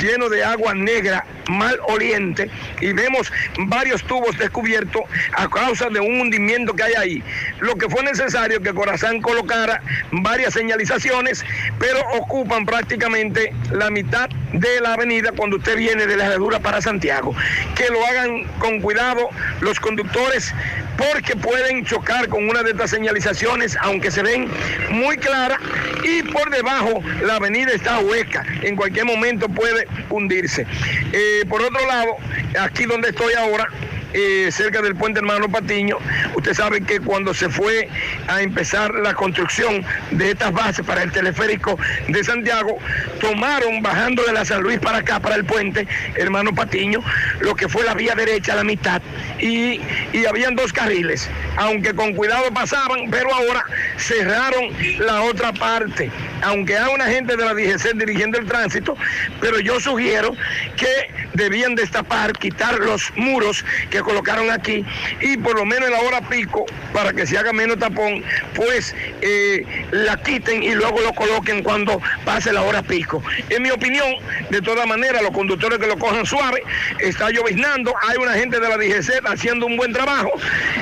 lleno 0.00 0.28
de 0.28 0.42
agua 0.42 0.74
negra 0.74 1.24
mal 1.48 1.78
oriente 1.88 2.50
y 2.80 2.92
vemos 2.92 3.32
varios 3.66 4.02
tubos 4.04 4.36
descubiertos 4.38 5.02
a 5.32 5.48
causa 5.48 5.88
de 5.88 6.00
un 6.00 6.20
hundimiento 6.20 6.74
que 6.74 6.82
hay 6.84 6.94
ahí. 6.94 7.22
Lo 7.60 7.76
que 7.76 7.88
fue 7.88 8.02
necesario 8.02 8.62
que 8.62 8.72
Corazán 8.72 9.20
colocara 9.20 9.82
varias 10.12 10.54
señalizaciones, 10.54 11.44
pero 11.78 12.00
ocupan 12.14 12.66
prácticamente 12.66 13.52
la 13.72 13.90
mitad 13.90 14.28
de 14.52 14.80
la 14.80 14.94
avenida 14.94 15.32
cuando 15.36 15.56
usted 15.56 15.76
viene 15.76 16.06
de 16.06 16.16
la 16.16 16.26
herradura 16.26 16.60
para 16.60 16.80
Santiago. 16.80 17.34
Que 17.74 17.88
lo 17.90 18.04
hagan 18.06 18.44
con 18.58 18.80
cuidado 18.80 19.28
los 19.60 19.80
conductores 19.80 20.54
porque 20.96 21.36
pueden 21.36 21.84
chocar 21.84 22.28
con 22.28 22.48
una 22.48 22.62
de 22.62 22.72
estas 22.72 22.90
señalizaciones, 22.90 23.76
aunque 23.80 24.10
se 24.10 24.22
ven 24.22 24.48
muy 24.90 25.16
claras, 25.16 25.58
y 26.02 26.24
por 26.24 26.50
debajo 26.50 27.02
la 27.22 27.36
avenida 27.36 27.70
está 27.70 28.00
hueca, 28.00 28.44
en 28.62 28.74
cualquier 28.74 29.04
momento 29.04 29.48
puede 29.48 29.86
hundirse. 30.10 30.66
Eh, 31.12 31.37
por 31.44 31.62
otro 31.62 31.86
lado, 31.86 32.16
aquí 32.60 32.84
donde 32.84 33.10
estoy 33.10 33.32
ahora, 33.34 33.68
eh, 34.12 34.48
cerca 34.50 34.80
del 34.82 34.94
puente 34.94 35.20
hermano 35.20 35.48
Patiño. 35.48 35.98
Usted 36.34 36.54
sabe 36.54 36.80
que 36.80 37.00
cuando 37.00 37.34
se 37.34 37.48
fue 37.48 37.88
a 38.26 38.42
empezar 38.42 38.94
la 38.94 39.14
construcción 39.14 39.84
de 40.10 40.30
estas 40.30 40.52
bases 40.52 40.84
para 40.84 41.02
el 41.02 41.12
teleférico 41.12 41.78
de 42.08 42.24
Santiago, 42.24 42.78
tomaron 43.20 43.82
bajando 43.82 44.22
de 44.22 44.32
la 44.32 44.44
San 44.44 44.62
Luis 44.62 44.78
para 44.78 44.98
acá, 44.98 45.20
para 45.20 45.36
el 45.36 45.44
puente 45.44 45.86
hermano 46.14 46.54
Patiño, 46.54 47.02
lo 47.40 47.54
que 47.54 47.68
fue 47.68 47.84
la 47.84 47.94
vía 47.94 48.14
derecha 48.14 48.54
la 48.54 48.64
mitad. 48.64 49.02
Y, 49.40 49.80
y 50.12 50.26
habían 50.26 50.56
dos 50.56 50.72
carriles, 50.72 51.28
aunque 51.56 51.94
con 51.94 52.14
cuidado 52.14 52.52
pasaban, 52.52 53.10
pero 53.10 53.32
ahora 53.34 53.64
cerraron 53.96 54.70
la 54.98 55.22
otra 55.22 55.52
parte. 55.52 56.10
Aunque 56.42 56.76
hay 56.76 56.92
una 56.92 57.06
gente 57.06 57.36
de 57.36 57.44
la 57.44 57.54
DGC 57.54 57.94
dirigiendo 57.94 58.38
el 58.38 58.46
tránsito, 58.46 58.96
pero 59.40 59.60
yo 59.60 59.80
sugiero 59.80 60.34
que 60.76 61.10
debían 61.34 61.74
destapar, 61.74 62.32
quitar 62.32 62.78
los 62.78 63.12
muros 63.16 63.64
que 63.90 63.97
colocaron 64.02 64.50
aquí 64.50 64.84
y 65.20 65.36
por 65.36 65.56
lo 65.56 65.64
menos 65.64 65.88
en 65.88 65.94
la 65.94 66.00
hora 66.00 66.28
pico, 66.28 66.66
para 66.92 67.12
que 67.12 67.26
se 67.26 67.38
haga 67.38 67.52
menos 67.52 67.78
tapón, 67.78 68.22
pues 68.54 68.94
eh, 69.22 69.64
la 69.90 70.20
quiten 70.22 70.62
y 70.62 70.74
luego 70.74 71.00
lo 71.00 71.12
coloquen 71.14 71.62
cuando 71.62 72.00
pase 72.24 72.52
la 72.52 72.62
hora 72.62 72.82
pico. 72.82 73.22
En 73.50 73.62
mi 73.62 73.70
opinión, 73.70 74.06
de 74.50 74.62
todas 74.62 74.86
maneras, 74.86 75.22
los 75.22 75.32
conductores 75.32 75.78
que 75.78 75.86
lo 75.86 75.98
cojan 75.98 76.26
suave, 76.26 76.62
está 77.00 77.30
lloviznando, 77.30 77.94
hay 78.08 78.16
una 78.18 78.34
gente 78.34 78.60
de 78.60 78.68
la 78.68 78.76
DGC 78.76 79.26
haciendo 79.26 79.66
un 79.66 79.76
buen 79.76 79.92
trabajo, 79.92 80.30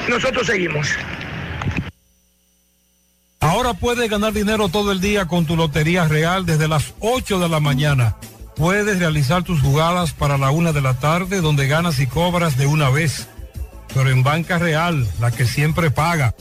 nosotros 0.08 0.46
seguimos. 0.46 0.88
Ahora 3.40 3.74
puedes 3.74 4.10
ganar 4.10 4.32
dinero 4.32 4.68
todo 4.68 4.92
el 4.92 5.00
día 5.00 5.26
con 5.26 5.46
tu 5.46 5.56
Lotería 5.56 6.08
Real 6.08 6.46
desde 6.46 6.66
las 6.68 6.94
8 7.00 7.38
de 7.38 7.48
la 7.48 7.60
mañana. 7.60 8.16
Puedes 8.56 8.98
realizar 8.98 9.42
tus 9.42 9.60
jugadas 9.60 10.12
para 10.12 10.38
la 10.38 10.50
una 10.50 10.72
de 10.72 10.80
la 10.80 10.94
tarde 10.94 11.40
donde 11.40 11.68
ganas 11.68 12.00
y 12.00 12.06
cobras 12.06 12.56
de 12.56 12.66
una 12.66 12.90
vez. 12.90 13.28
Pero 13.94 14.10
en 14.10 14.22
Banca 14.22 14.58
Real, 14.58 15.06
la 15.20 15.30
que 15.30 15.46
siempre 15.46 15.90
paga. 15.90 16.34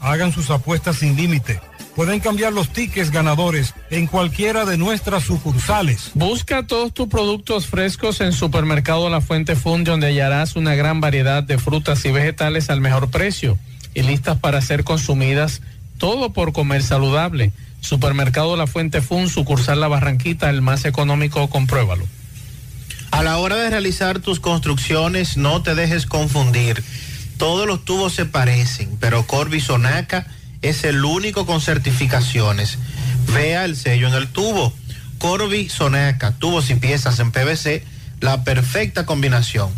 Hagan 0.00 0.34
sus 0.34 0.50
apuestas 0.50 0.96
sin 0.96 1.16
límite. 1.16 1.62
Pueden 2.00 2.20
cambiar 2.20 2.54
los 2.54 2.70
tickets 2.70 3.10
ganadores 3.10 3.74
en 3.90 4.06
cualquiera 4.06 4.64
de 4.64 4.78
nuestras 4.78 5.22
sucursales. 5.22 6.12
Busca 6.14 6.66
todos 6.66 6.94
tus 6.94 7.08
productos 7.08 7.66
frescos 7.66 8.22
en 8.22 8.32
Supermercado 8.32 9.10
La 9.10 9.20
Fuente 9.20 9.54
Fund, 9.54 9.86
donde 9.86 10.06
hallarás 10.06 10.56
una 10.56 10.74
gran 10.74 11.02
variedad 11.02 11.42
de 11.42 11.58
frutas 11.58 12.02
y 12.06 12.10
vegetales 12.10 12.70
al 12.70 12.80
mejor 12.80 13.10
precio 13.10 13.58
y 13.92 14.00
listas 14.00 14.38
para 14.38 14.62
ser 14.62 14.82
consumidas, 14.82 15.60
todo 15.98 16.32
por 16.32 16.54
comer 16.54 16.82
saludable. 16.82 17.52
Supermercado 17.82 18.56
La 18.56 18.66
Fuente 18.66 19.02
Fun, 19.02 19.28
sucursal 19.28 19.78
La 19.78 19.88
Barranquita, 19.88 20.48
el 20.48 20.62
más 20.62 20.86
económico, 20.86 21.50
compruébalo. 21.50 22.06
A 23.10 23.22
la 23.22 23.36
hora 23.36 23.56
de 23.56 23.68
realizar 23.68 24.20
tus 24.20 24.40
construcciones, 24.40 25.36
no 25.36 25.62
te 25.62 25.74
dejes 25.74 26.06
confundir. 26.06 26.82
Todos 27.36 27.66
los 27.66 27.84
tubos 27.84 28.14
se 28.14 28.24
parecen, 28.24 28.96
pero 28.98 29.26
Corby 29.26 29.60
Sonaca 29.60 30.26
es 30.62 30.84
el 30.84 31.04
único 31.04 31.46
con 31.46 31.60
certificaciones. 31.60 32.78
Vea 33.32 33.64
el 33.64 33.76
sello 33.76 34.08
en 34.08 34.14
el 34.14 34.28
tubo. 34.28 34.72
Corby 35.18 35.68
Sonaca, 35.68 36.32
tubos 36.32 36.70
y 36.70 36.74
piezas 36.76 37.18
en 37.18 37.30
PVC, 37.30 37.84
la 38.20 38.44
perfecta 38.44 39.04
combinación. 39.04 39.70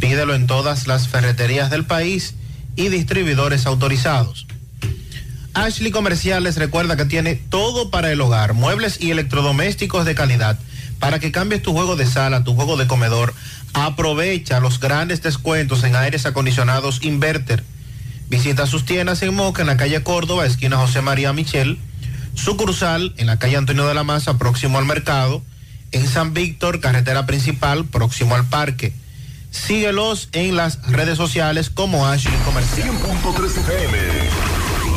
Pídelo 0.00 0.34
en 0.34 0.46
todas 0.46 0.86
las 0.86 1.08
ferreterías 1.08 1.70
del 1.70 1.84
país 1.84 2.34
y 2.76 2.88
distribuidores 2.88 3.66
autorizados. 3.66 4.46
Ashley 5.54 5.90
Comerciales 5.90 6.56
recuerda 6.56 6.96
que 6.96 7.04
tiene 7.04 7.34
todo 7.34 7.90
para 7.90 8.12
el 8.12 8.20
hogar, 8.20 8.54
muebles 8.54 9.00
y 9.00 9.10
electrodomésticos 9.10 10.04
de 10.04 10.14
calidad. 10.14 10.58
Para 11.00 11.18
que 11.18 11.32
cambies 11.32 11.62
tu 11.62 11.72
juego 11.72 11.96
de 11.96 12.06
sala, 12.06 12.44
tu 12.44 12.54
juego 12.54 12.76
de 12.76 12.86
comedor, 12.86 13.34
aprovecha 13.72 14.60
los 14.60 14.80
grandes 14.80 15.22
descuentos 15.22 15.84
en 15.84 15.96
aires 15.96 16.26
acondicionados 16.26 17.00
Inverter. 17.02 17.64
Visita 18.28 18.66
sus 18.66 18.84
tiendas 18.84 19.22
en 19.22 19.34
Moca, 19.34 19.62
en 19.62 19.68
la 19.68 19.76
calle 19.76 20.02
Córdoba, 20.02 20.44
esquina 20.44 20.76
José 20.76 21.00
María 21.00 21.32
Michel, 21.32 21.78
sucursal 22.34 23.14
en 23.16 23.26
la 23.26 23.38
calle 23.38 23.56
Antonio 23.56 23.86
de 23.86 23.94
la 23.94 24.04
Maza, 24.04 24.36
próximo 24.36 24.78
al 24.78 24.84
mercado, 24.84 25.42
en 25.92 26.06
San 26.06 26.34
Víctor, 26.34 26.80
carretera 26.80 27.24
principal, 27.24 27.86
próximo 27.86 28.34
al 28.34 28.46
parque. 28.46 28.92
Síguelos 29.50 30.28
en 30.32 30.56
las 30.56 30.82
redes 30.90 31.16
sociales 31.16 31.70
como 31.70 32.06
Ashley 32.06 32.36
Comercial. 32.44 32.90
100.3 32.90 33.46
FM, 33.46 33.98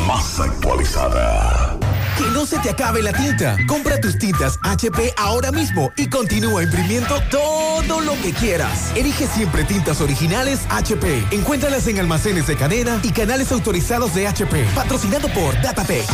más 0.06 0.38
actualizada. 0.38 1.71
Que 2.18 2.30
no 2.32 2.46
se 2.46 2.58
te 2.58 2.70
acabe 2.70 3.02
la 3.02 3.12
tinta. 3.12 3.56
Compra 3.66 4.00
tus 4.00 4.18
tintas 4.18 4.58
HP 4.62 5.14
ahora 5.16 5.50
mismo 5.50 5.92
y 5.96 6.08
continúa 6.08 6.62
imprimiendo 6.62 7.20
todo 7.30 8.00
lo 8.00 8.12
que 8.22 8.32
quieras. 8.32 8.92
Elige 8.94 9.26
siempre 9.26 9.64
tintas 9.64 10.00
originales 10.00 10.60
HP. 10.70 11.24
Encuéntralas 11.30 11.86
en 11.86 11.98
almacenes 11.98 12.46
de 12.46 12.56
cadena 12.56 13.00
y 13.02 13.12
canales 13.12 13.50
autorizados 13.52 14.14
de 14.14 14.28
HP. 14.28 14.64
Patrocinado 14.74 15.28
por 15.28 15.60
Datatech. 15.62 16.08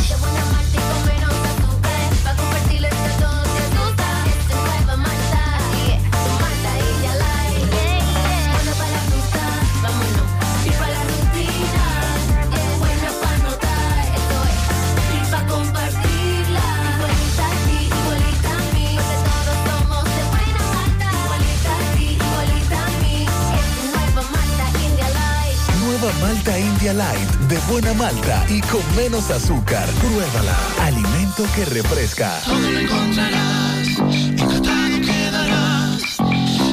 Nueva 26.09 26.27
Malta 26.33 26.59
India 26.59 26.95
Light, 26.95 27.29
de 27.49 27.59
buena 27.71 27.93
malta 27.93 28.47
y 28.49 28.63
con 28.63 28.81
menos 28.97 29.31
azúcar. 29.31 29.87
Pruébala. 30.01 30.57
Alimento 30.81 31.45
que 31.55 31.67
refresca. 31.67 32.41
Todo 32.47 32.59
lo 32.59 32.79
encontrarás, 32.79 33.89
encantado 33.99 35.01
quedarás, 35.03 36.17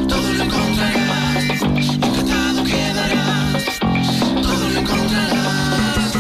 todo 0.08 0.34
lo 0.34 0.44
encontrarás, 0.44 1.62
encantado 2.02 2.64
quedarás, 2.64 3.80
todo 4.42 4.70
lo 4.70 4.80
encontrarás. 4.80 6.14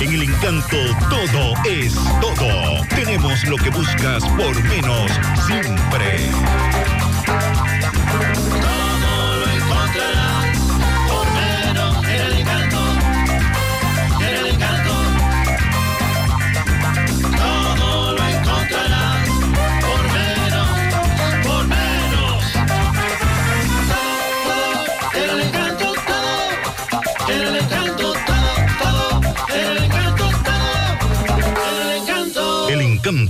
En 0.00 0.12
el 0.14 0.22
encanto 0.24 0.78
todo 1.10 1.54
es 1.64 1.94
todo. 2.20 2.84
Tenemos 2.88 3.44
lo 3.44 3.56
que 3.56 3.70
buscas 3.70 4.24
por 4.36 4.62
menos 4.64 5.12
siempre. 5.46 6.87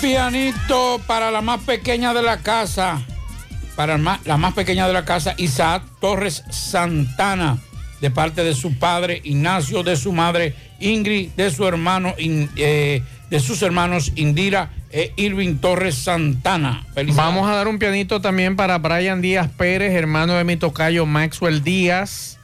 Pianito 0.00 0.98
para 1.06 1.30
la 1.30 1.42
más 1.42 1.60
pequeña 1.60 2.14
de 2.14 2.22
la 2.22 2.38
casa, 2.38 3.02
para 3.76 3.98
la 3.98 4.36
más 4.38 4.54
pequeña 4.54 4.86
de 4.86 4.94
la 4.94 5.04
casa, 5.04 5.34
Isaac 5.36 5.82
Torres 6.00 6.42
Santana, 6.48 7.58
de 8.00 8.10
parte 8.10 8.42
de 8.42 8.54
su 8.54 8.78
padre 8.78 9.20
Ignacio, 9.24 9.82
de 9.82 9.96
su 9.96 10.12
madre 10.12 10.54
Ingrid, 10.80 11.32
de 11.32 11.50
su 11.50 11.66
hermano, 11.66 12.14
eh, 12.18 13.02
de 13.28 13.40
sus 13.40 13.60
hermanos 13.60 14.12
Indira 14.16 14.70
e 14.90 15.12
Irving 15.16 15.56
Torres 15.56 15.96
Santana. 15.96 16.86
Vamos 17.14 17.50
a 17.50 17.54
dar 17.54 17.68
un 17.68 17.78
pianito 17.78 18.22
también 18.22 18.56
para 18.56 18.78
Brian 18.78 19.20
Díaz 19.20 19.50
Pérez, 19.54 19.92
hermano 19.92 20.32
de 20.32 20.44
mi 20.44 20.56
tocayo 20.56 21.04
Maxwell 21.04 21.62
Díaz. 21.62 22.38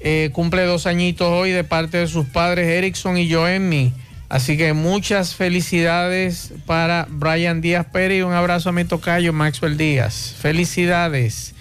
Eh, 0.00 0.30
cumple 0.32 0.64
dos 0.64 0.86
añitos 0.86 1.28
hoy 1.28 1.52
de 1.52 1.62
parte 1.62 1.98
de 1.98 2.08
sus 2.08 2.26
padres 2.26 2.66
Erickson 2.66 3.18
y 3.18 3.32
Joemmy. 3.32 3.92
Así 4.28 4.56
que 4.56 4.72
muchas 4.74 5.34
felicidades 5.34 6.52
para 6.66 7.06
Brian 7.08 7.60
Díaz 7.60 7.86
Pérez 7.86 8.18
y 8.18 8.22
un 8.22 8.32
abrazo 8.32 8.68
a 8.68 8.72
mi 8.72 8.84
tocayo 8.84 9.32
Maxwell 9.32 9.76
Díaz. 9.76 10.34
Felicidades. 10.38 11.54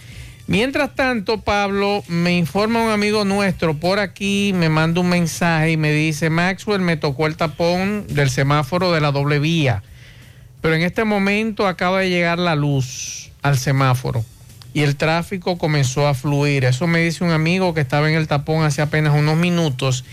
Mientras 0.47 0.95
tanto, 0.95 1.41
Pablo, 1.41 2.03
me 2.07 2.37
informa 2.37 2.83
un 2.83 2.91
amigo 2.91 3.25
nuestro 3.25 3.77
por 3.77 3.99
aquí, 3.99 4.53
me 4.55 4.69
manda 4.69 5.01
un 5.01 5.09
mensaje 5.09 5.71
y 5.71 5.77
me 5.77 5.91
dice, 5.91 6.29
Maxwell, 6.29 6.81
me 6.81 6.97
tocó 6.97 7.27
el 7.27 7.35
tapón 7.35 8.05
del 8.07 8.29
semáforo 8.29 8.91
de 8.93 9.01
la 9.01 9.11
doble 9.11 9.39
vía 9.39 9.83
pero 10.61 10.75
en 10.75 10.81
este 10.81 11.03
momento 11.03 11.67
acaba 11.67 12.01
de 12.01 12.09
llegar 12.09 12.39
la 12.39 12.55
luz 12.55 13.31
al 13.41 13.57
semáforo 13.57 14.25
y 14.73 14.81
el 14.81 14.95
tráfico 14.95 15.57
comenzó 15.57 16.07
a 16.07 16.13
fluir. 16.13 16.65
Eso 16.65 16.87
me 16.87 16.99
dice 16.99 17.23
un 17.23 17.31
amigo 17.31 17.73
que 17.73 17.81
estaba 17.81 18.09
en 18.09 18.15
el 18.15 18.27
tapón 18.27 18.63
hace 18.63 18.81
apenas 18.81 19.15
unos 19.15 19.37
minutos. 19.37 20.03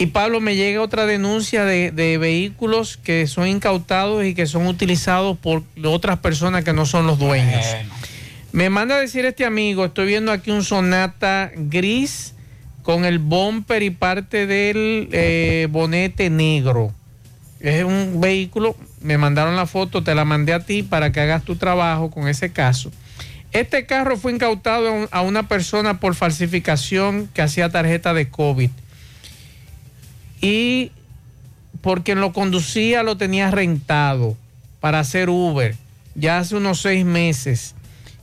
Y 0.00 0.06
Pablo, 0.06 0.40
me 0.40 0.54
llega 0.54 0.80
otra 0.80 1.06
denuncia 1.06 1.64
de, 1.64 1.90
de 1.90 2.18
vehículos 2.18 2.96
que 2.96 3.26
son 3.26 3.48
incautados 3.48 4.24
y 4.24 4.34
que 4.34 4.46
son 4.46 4.66
utilizados 4.68 5.36
por 5.36 5.64
otras 5.84 6.18
personas 6.20 6.62
que 6.64 6.72
no 6.72 6.86
son 6.86 7.06
los 7.06 7.18
dueños. 7.18 7.64
Me 8.52 8.70
manda 8.70 8.96
a 8.96 9.00
decir 9.00 9.24
este 9.24 9.44
amigo, 9.44 9.84
estoy 9.84 10.06
viendo 10.06 10.30
aquí 10.32 10.50
un 10.52 10.62
Sonata 10.64 11.50
gris 11.56 12.34
con 12.82 13.04
el 13.04 13.18
bumper 13.18 13.82
y 13.82 13.90
parte 13.90 14.46
del 14.46 15.08
eh, 15.12 15.66
bonete 15.70 16.30
negro. 16.30 16.92
Es 17.60 17.82
un 17.84 18.20
vehículo, 18.20 18.76
me 19.02 19.18
mandaron 19.18 19.56
la 19.56 19.66
foto, 19.66 20.04
te 20.04 20.14
la 20.14 20.24
mandé 20.24 20.52
a 20.54 20.60
ti 20.60 20.84
para 20.84 21.10
que 21.10 21.20
hagas 21.20 21.42
tu 21.42 21.56
trabajo 21.56 22.08
con 22.10 22.28
ese 22.28 22.50
caso. 22.52 22.92
Este 23.50 23.84
carro 23.84 24.16
fue 24.16 24.32
incautado 24.32 24.86
a 24.88 24.92
un- 24.92 25.08
a 25.10 25.22
una 25.22 25.48
persona 25.48 25.98
por 25.98 26.14
falsificación 26.14 27.28
que 27.34 27.42
hacía 27.42 27.68
tarjeta 27.68 28.14
de 28.14 28.28
COVID. 28.28 28.70
Y 30.40 30.92
por 31.80 32.02
quien 32.02 32.20
lo 32.20 32.32
conducía 32.32 33.02
lo 33.02 33.16
tenía 33.16 33.50
rentado 33.50 34.36
para 34.80 35.00
hacer 35.00 35.30
Uber 35.30 35.76
ya 36.18 36.38
hace 36.38 36.56
unos 36.56 36.80
seis 36.80 37.04
meses. 37.04 37.74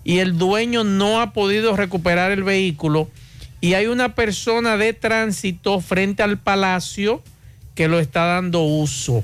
Y 0.04 0.20
el 0.20 0.38
dueño 0.38 0.84
no 0.84 1.22
ha 1.22 1.34
podido 1.34 1.76
recuperar 1.76 2.32
el 2.32 2.44
vehículo. 2.44 3.10
Y 3.62 3.74
hay 3.74 3.88
una 3.88 4.14
persona 4.14 4.78
de 4.78 4.94
tránsito 4.94 5.80
frente 5.80 6.22
al 6.22 6.38
palacio 6.38 7.24
que 7.74 7.88
lo 7.88 8.00
está 8.00 8.26
dando 8.26 8.62
uso. 8.62 9.24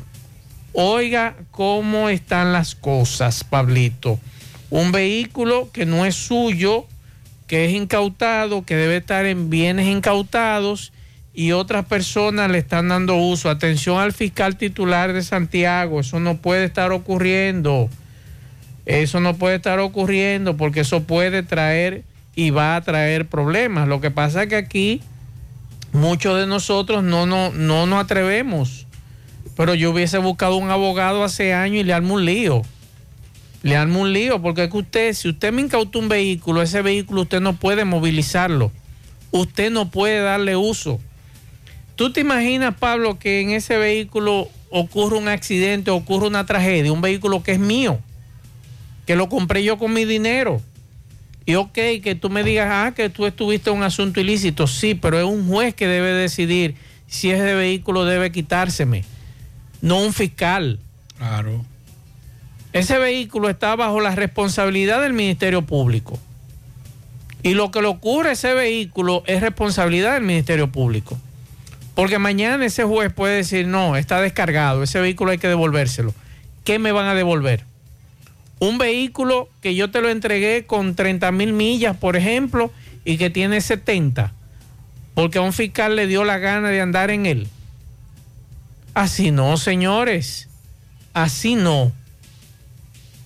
Oiga 0.73 1.35
cómo 1.51 2.09
están 2.09 2.53
las 2.53 2.73
cosas, 2.75 3.43
Pablito. 3.43 4.19
Un 4.69 4.91
vehículo 4.91 5.69
que 5.71 5.85
no 5.85 6.05
es 6.05 6.15
suyo, 6.15 6.85
que 7.45 7.65
es 7.65 7.73
incautado, 7.73 8.65
que 8.65 8.75
debe 8.75 8.97
estar 8.97 9.25
en 9.25 9.49
bienes 9.49 9.87
incautados 9.87 10.93
y 11.33 11.53
otras 11.53 11.85
personas 11.85 12.51
le 12.51 12.57
están 12.57 12.89
dando 12.89 13.15
uso. 13.15 13.49
Atención 13.49 13.99
al 13.99 14.11
fiscal 14.11 14.57
titular 14.57 15.13
de 15.13 15.23
Santiago, 15.23 16.01
eso 16.01 16.19
no 16.19 16.37
puede 16.37 16.65
estar 16.65 16.91
ocurriendo. 16.91 17.89
Eso 18.85 19.19
no 19.19 19.35
puede 19.35 19.55
estar 19.55 19.79
ocurriendo 19.79 20.57
porque 20.57 20.81
eso 20.81 21.03
puede 21.03 21.43
traer 21.43 22.03
y 22.35 22.49
va 22.49 22.75
a 22.75 22.81
traer 22.81 23.27
problemas. 23.27 23.87
Lo 23.87 24.01
que 24.01 24.11
pasa 24.11 24.43
es 24.43 24.49
que 24.49 24.55
aquí 24.55 25.01
muchos 25.93 26.37
de 26.37 26.47
nosotros 26.47 27.03
no, 27.03 27.25
no, 27.25 27.51
no 27.51 27.85
nos 27.85 28.03
atrevemos. 28.03 28.87
Pero 29.55 29.75
yo 29.75 29.91
hubiese 29.91 30.17
buscado 30.17 30.55
un 30.57 30.71
abogado 30.71 31.23
hace 31.23 31.53
años 31.53 31.81
y 31.81 31.83
le 31.83 31.93
armo 31.93 32.15
un 32.15 32.25
lío. 32.25 32.63
Le 33.63 33.77
armo 33.77 34.01
un 34.01 34.11
lío 34.11 34.41
porque 34.41 34.63
es 34.63 34.71
que 34.71 34.77
usted, 34.77 35.13
si 35.13 35.29
usted 35.29 35.53
me 35.53 35.61
incautó 35.61 35.99
un 35.99 36.09
vehículo, 36.09 36.61
ese 36.61 36.81
vehículo 36.81 37.21
usted 37.21 37.41
no 37.41 37.53
puede 37.53 37.85
movilizarlo. 37.85 38.71
Usted 39.29 39.71
no 39.71 39.91
puede 39.91 40.19
darle 40.21 40.55
uso. 40.55 40.99
¿Tú 42.01 42.11
te 42.11 42.21
imaginas, 42.21 42.73
Pablo, 42.79 43.19
que 43.19 43.41
en 43.41 43.51
ese 43.51 43.77
vehículo 43.77 44.49
ocurre 44.71 45.19
un 45.19 45.27
accidente, 45.27 45.91
ocurre 45.91 46.25
una 46.25 46.47
tragedia? 46.47 46.91
Un 46.91 46.99
vehículo 46.99 47.43
que 47.43 47.51
es 47.51 47.59
mío, 47.59 47.99
que 49.05 49.15
lo 49.15 49.29
compré 49.29 49.63
yo 49.63 49.77
con 49.77 49.93
mi 49.93 50.05
dinero. 50.05 50.63
Y 51.45 51.53
ok, 51.53 51.77
que 52.01 52.17
tú 52.19 52.31
me 52.31 52.43
digas, 52.43 52.69
ah, 52.71 52.93
que 52.95 53.09
tú 53.09 53.27
estuviste 53.27 53.69
en 53.69 53.77
un 53.77 53.83
asunto 53.83 54.19
ilícito. 54.19 54.65
Sí, 54.65 54.95
pero 54.95 55.19
es 55.19 55.25
un 55.25 55.47
juez 55.47 55.75
que 55.75 55.85
debe 55.85 56.11
decidir 56.11 56.73
si 57.05 57.29
ese 57.29 57.53
vehículo 57.53 58.03
debe 58.03 58.31
quitárseme, 58.31 59.03
no 59.83 59.99
un 59.99 60.11
fiscal. 60.11 60.79
Claro. 61.19 61.63
Ese 62.73 62.97
vehículo 62.97 63.47
está 63.47 63.75
bajo 63.75 64.01
la 64.01 64.15
responsabilidad 64.15 65.03
del 65.03 65.13
Ministerio 65.13 65.61
Público. 65.61 66.17
Y 67.43 67.53
lo 67.53 67.69
que 67.69 67.83
le 67.83 67.89
ocurre 67.89 68.29
a 68.29 68.33
ese 68.33 68.55
vehículo 68.55 69.21
es 69.27 69.39
responsabilidad 69.41 70.15
del 70.15 70.23
Ministerio 70.23 70.71
Público. 70.71 71.19
Porque 71.95 72.19
mañana 72.19 72.65
ese 72.65 72.83
juez 72.83 73.11
puede 73.13 73.37
decir, 73.37 73.67
no, 73.67 73.97
está 73.97 74.21
descargado, 74.21 74.83
ese 74.83 74.99
vehículo 74.99 75.31
hay 75.31 75.37
que 75.37 75.47
devolvérselo. 75.47 76.13
¿Qué 76.63 76.79
me 76.79 76.91
van 76.91 77.07
a 77.07 77.15
devolver? 77.15 77.65
Un 78.59 78.77
vehículo 78.77 79.49
que 79.61 79.75
yo 79.75 79.91
te 79.91 80.01
lo 80.01 80.09
entregué 80.09 80.65
con 80.65 80.95
30 80.95 81.31
mil 81.31 81.53
millas, 81.53 81.97
por 81.97 82.15
ejemplo, 82.15 82.71
y 83.03 83.17
que 83.17 83.29
tiene 83.29 83.59
70, 83.59 84.33
porque 85.15 85.39
a 85.39 85.41
un 85.41 85.53
fiscal 85.53 85.95
le 85.95 86.07
dio 86.07 86.23
la 86.23 86.37
gana 86.37 86.69
de 86.69 86.79
andar 86.79 87.11
en 87.11 87.25
él. 87.25 87.47
Así 88.93 89.31
no, 89.31 89.57
señores. 89.57 90.47
Así 91.13 91.55
no. 91.55 91.91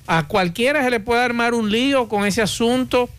A 0.08 0.28
cualquiera 0.28 0.84
se 0.84 0.92
le 0.92 1.00
puede 1.00 1.24
armar 1.24 1.54
un 1.54 1.72
lío 1.72 2.08
con 2.08 2.26
ese 2.26 2.42
asunto 2.42 3.10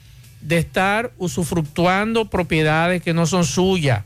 de 0.40 0.58
estar 0.58 1.12
usufructuando 1.18 2.30
propiedades 2.30 3.02
que 3.02 3.12
no 3.12 3.26
son 3.26 3.44
suyas. 3.44 4.04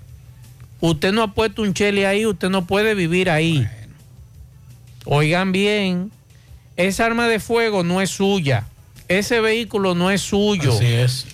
Usted 0.80 1.12
no 1.12 1.22
ha 1.22 1.34
puesto 1.34 1.62
un 1.62 1.74
chele 1.74 2.06
ahí, 2.06 2.24
usted 2.26 2.48
no 2.48 2.66
puede 2.66 2.94
vivir 2.94 3.30
ahí. 3.30 3.68
Oigan 5.04 5.52
bien, 5.52 6.10
esa 6.76 7.06
arma 7.06 7.28
de 7.28 7.40
fuego 7.40 7.82
no 7.82 8.00
es 8.00 8.10
suya. 8.10 8.66
Ese 9.08 9.40
vehículo 9.40 9.94
no 9.94 10.10
es 10.10 10.22
suyo. 10.22 10.72
Así 10.72 10.86
es. 10.86 11.26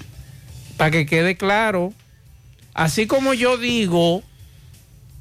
Para 0.77 0.91
que 0.91 1.07
quede 1.07 1.37
claro. 1.37 1.93
Así 2.75 3.07
como 3.07 3.35
yo 3.35 3.57
digo 3.57 4.23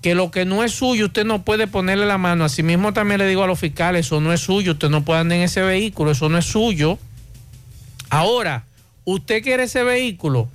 que 0.02 0.14
lo 0.15 0.30
que 0.30 0.45
no 0.45 0.64
es 0.64 0.72
suyo, 0.72 1.07
usted 1.07 1.26
no 1.26 1.43
puede 1.43 1.68
ponerle 1.68 2.06
la 2.06 2.18
mano. 2.18 2.45
Así 2.45 2.64
mismo 2.64 2.93
también 2.93 3.19
le 3.19 3.27
digo 3.27 3.43
a 3.43 3.47
los 3.47 3.60
fiscales, 3.60 4.06
eso 4.06 4.22
no 4.22 4.34
es 4.34 4.41
suyo, 4.41 4.73
usted 4.73 4.89
no 4.89 5.03
puede 5.03 5.22
andar 5.22 5.38
en 5.38 5.43
ese 5.43 5.61
vehículo, 5.61 6.11
eso 6.11 6.30
no 6.30 6.38
es 6.38 6.45
suyo. 6.45 6.99
Ahora, 8.10 8.65
usted 9.03 9.41
quiere 9.41 9.64
ese 9.64 9.84
vehículo, 9.84 10.47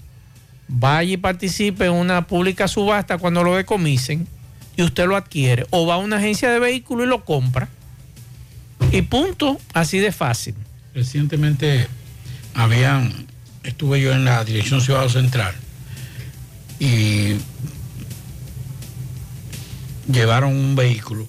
vaya 0.70 1.12
y 1.12 1.16
participe 1.16 1.86
en 1.86 1.92
una 1.92 2.26
pública 2.26 2.68
subasta 2.68 3.18
cuando 3.18 3.42
lo 3.42 3.56
decomisen 3.56 4.26
y 4.76 4.82
usted 4.82 5.06
lo 5.06 5.16
adquiere. 5.16 5.66
O 5.70 5.86
va 5.86 5.94
a 5.94 5.98
una 5.98 6.16
agencia 6.16 6.50
de 6.50 6.58
vehículos 6.58 7.06
y 7.06 7.08
lo 7.08 7.24
compra. 7.24 7.68
Y 8.92 9.02
punto, 9.02 9.60
así 9.74 9.98
de 9.98 10.12
fácil. 10.12 10.54
Recientemente 10.94 11.86
habían, 12.54 13.26
estuve 13.62 14.00
yo 14.00 14.12
en 14.12 14.24
la 14.24 14.44
Dirección 14.44 14.80
Ciudad 14.80 15.08
Central 15.08 15.54
y 16.78 17.34
llevaron 20.10 20.56
un 20.56 20.74
vehículo 20.74 21.28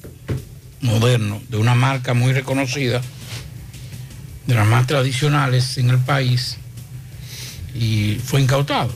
moderno 0.81 1.41
de 1.49 1.57
una 1.57 1.75
marca 1.75 2.13
muy 2.13 2.33
reconocida, 2.33 3.01
de 4.47 4.55
las 4.55 4.65
más 4.65 4.87
tradicionales 4.87 5.77
en 5.77 5.89
el 5.89 5.99
país, 5.99 6.57
y 7.75 8.19
fue 8.23 8.41
incautado. 8.41 8.93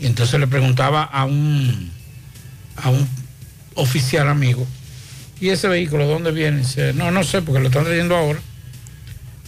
Y 0.00 0.06
entonces 0.06 0.40
le 0.40 0.46
preguntaba 0.46 1.02
a 1.02 1.24
un, 1.24 1.90
a 2.76 2.90
un 2.90 3.06
oficial 3.74 4.28
amigo, 4.28 4.66
¿y 5.40 5.50
ese 5.50 5.68
vehículo 5.68 6.06
de 6.06 6.12
dónde 6.12 6.32
viene? 6.32 6.58
Dice, 6.58 6.92
no, 6.92 7.10
no 7.10 7.22
sé, 7.24 7.42
porque 7.42 7.60
lo 7.60 7.68
están 7.68 7.84
trayendo 7.84 8.16
ahora, 8.16 8.40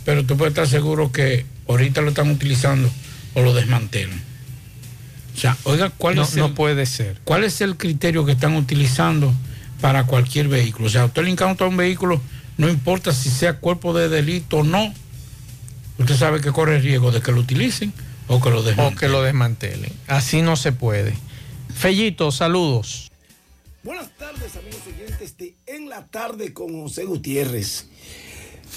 pero 0.05 0.25
tú 0.25 0.37
puedes 0.37 0.53
estar 0.53 0.67
seguro 0.67 1.13
que 1.13 1.47
ahorita 1.69 2.01
lo 2.03 2.09
están 2.11 2.31
utilizando 2.31 2.91
o 3.35 3.43
lo 3.43 3.55
desmantelan. 3.55 4.21
O 5.35 5.39
sea, 5.39 5.57
oiga, 5.65 5.91
¿cuál 5.91 6.17
No, 6.17 6.23
es 6.23 6.35
el, 6.35 6.41
no 6.41 6.55
puede 6.55 6.85
ser. 6.87 7.19
¿Cuál 7.25 7.45
es 7.45 7.61
el 7.61 7.77
criterio 7.77 8.27
que 8.27 8.33
están 8.33 8.55
utilizando 8.55 9.33
para 9.81 10.05
cualquier 10.05 10.49
vehículo? 10.49 10.89
O 10.89 10.91
sea, 10.91 11.07
usted 11.07 11.23
le 11.25 11.31
incauta 11.31 11.65
un 11.65 11.77
vehículo, 11.77 12.21
no 12.59 12.69
importa 12.69 13.13
si 13.13 13.31
sea 13.31 13.55
cuerpo 13.55 13.95
de 13.95 14.09
delito 14.09 14.59
o 14.59 14.65
no, 14.65 14.93
usted 16.03 16.17
sabe 16.17 16.41
que 16.41 16.53
corre 16.53 16.79
riesgo 16.79 17.11
de 17.11 17.21
que 17.21 17.33
lo 17.33 17.41
utilicen 17.41 17.93
o 18.29 18.41
que 18.41 18.51
lo 18.51 18.63
desmantelen. 18.63 18.95
O 18.95 18.99
que 18.99 19.09
lo 19.09 19.23
desmantelen. 19.23 19.93
Así 20.07 20.43
no 20.43 20.57
se 20.57 20.73
puede. 20.73 21.15
Fellito, 21.75 22.31
saludos. 22.31 23.11
Buenas 23.83 24.11
tardes, 24.17 24.55
amigos 24.57 24.81
oyentes 24.87 25.37
de 25.39 25.57
En 25.67 25.89
la 25.89 26.07
Tarde 26.07 26.53
con 26.53 26.73
José 26.83 27.05
Gutiérrez. 27.05 27.87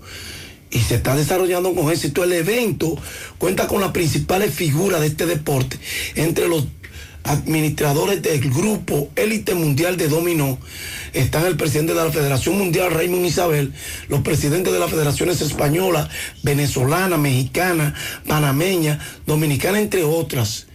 y 0.71 0.81
se 0.81 0.97
está 0.97 1.17
desarrollando 1.17 1.75
con 1.75 1.91
éxito. 1.91 2.23
El 2.25 2.33
evento 2.33 2.99
cuenta 3.39 3.67
con 3.67 3.81
las 3.81 3.93
principales 3.93 4.55
figuras 4.55 5.01
de 5.01 5.07
este 5.07 5.25
deporte, 5.27 5.79
entre 6.17 6.49
los 6.49 6.67
administradores 7.25 8.23
del 8.23 8.41
grupo 8.51 9.11
Élite 9.17 9.55
Mundial 9.55 9.97
de 9.97 10.09
Dominó 10.09 10.59
están 11.13 11.47
el 11.47 11.57
presidente 11.57 11.95
de 11.95 12.05
la 12.05 12.11
Federación 12.11 12.59
Mundial, 12.59 12.91
Raymond 12.91 13.27
Isabel, 13.27 13.73
los 14.09 14.21
presidentes 14.21 14.73
de 14.73 14.79
las 14.79 14.91
federaciones 14.91 15.41
española, 15.41 16.09
venezolana, 16.43 17.17
mexicana, 17.19 17.95
panameña, 18.27 18.99
dominicana, 19.27 19.81
entre 19.81 20.05
otras. 20.05 20.67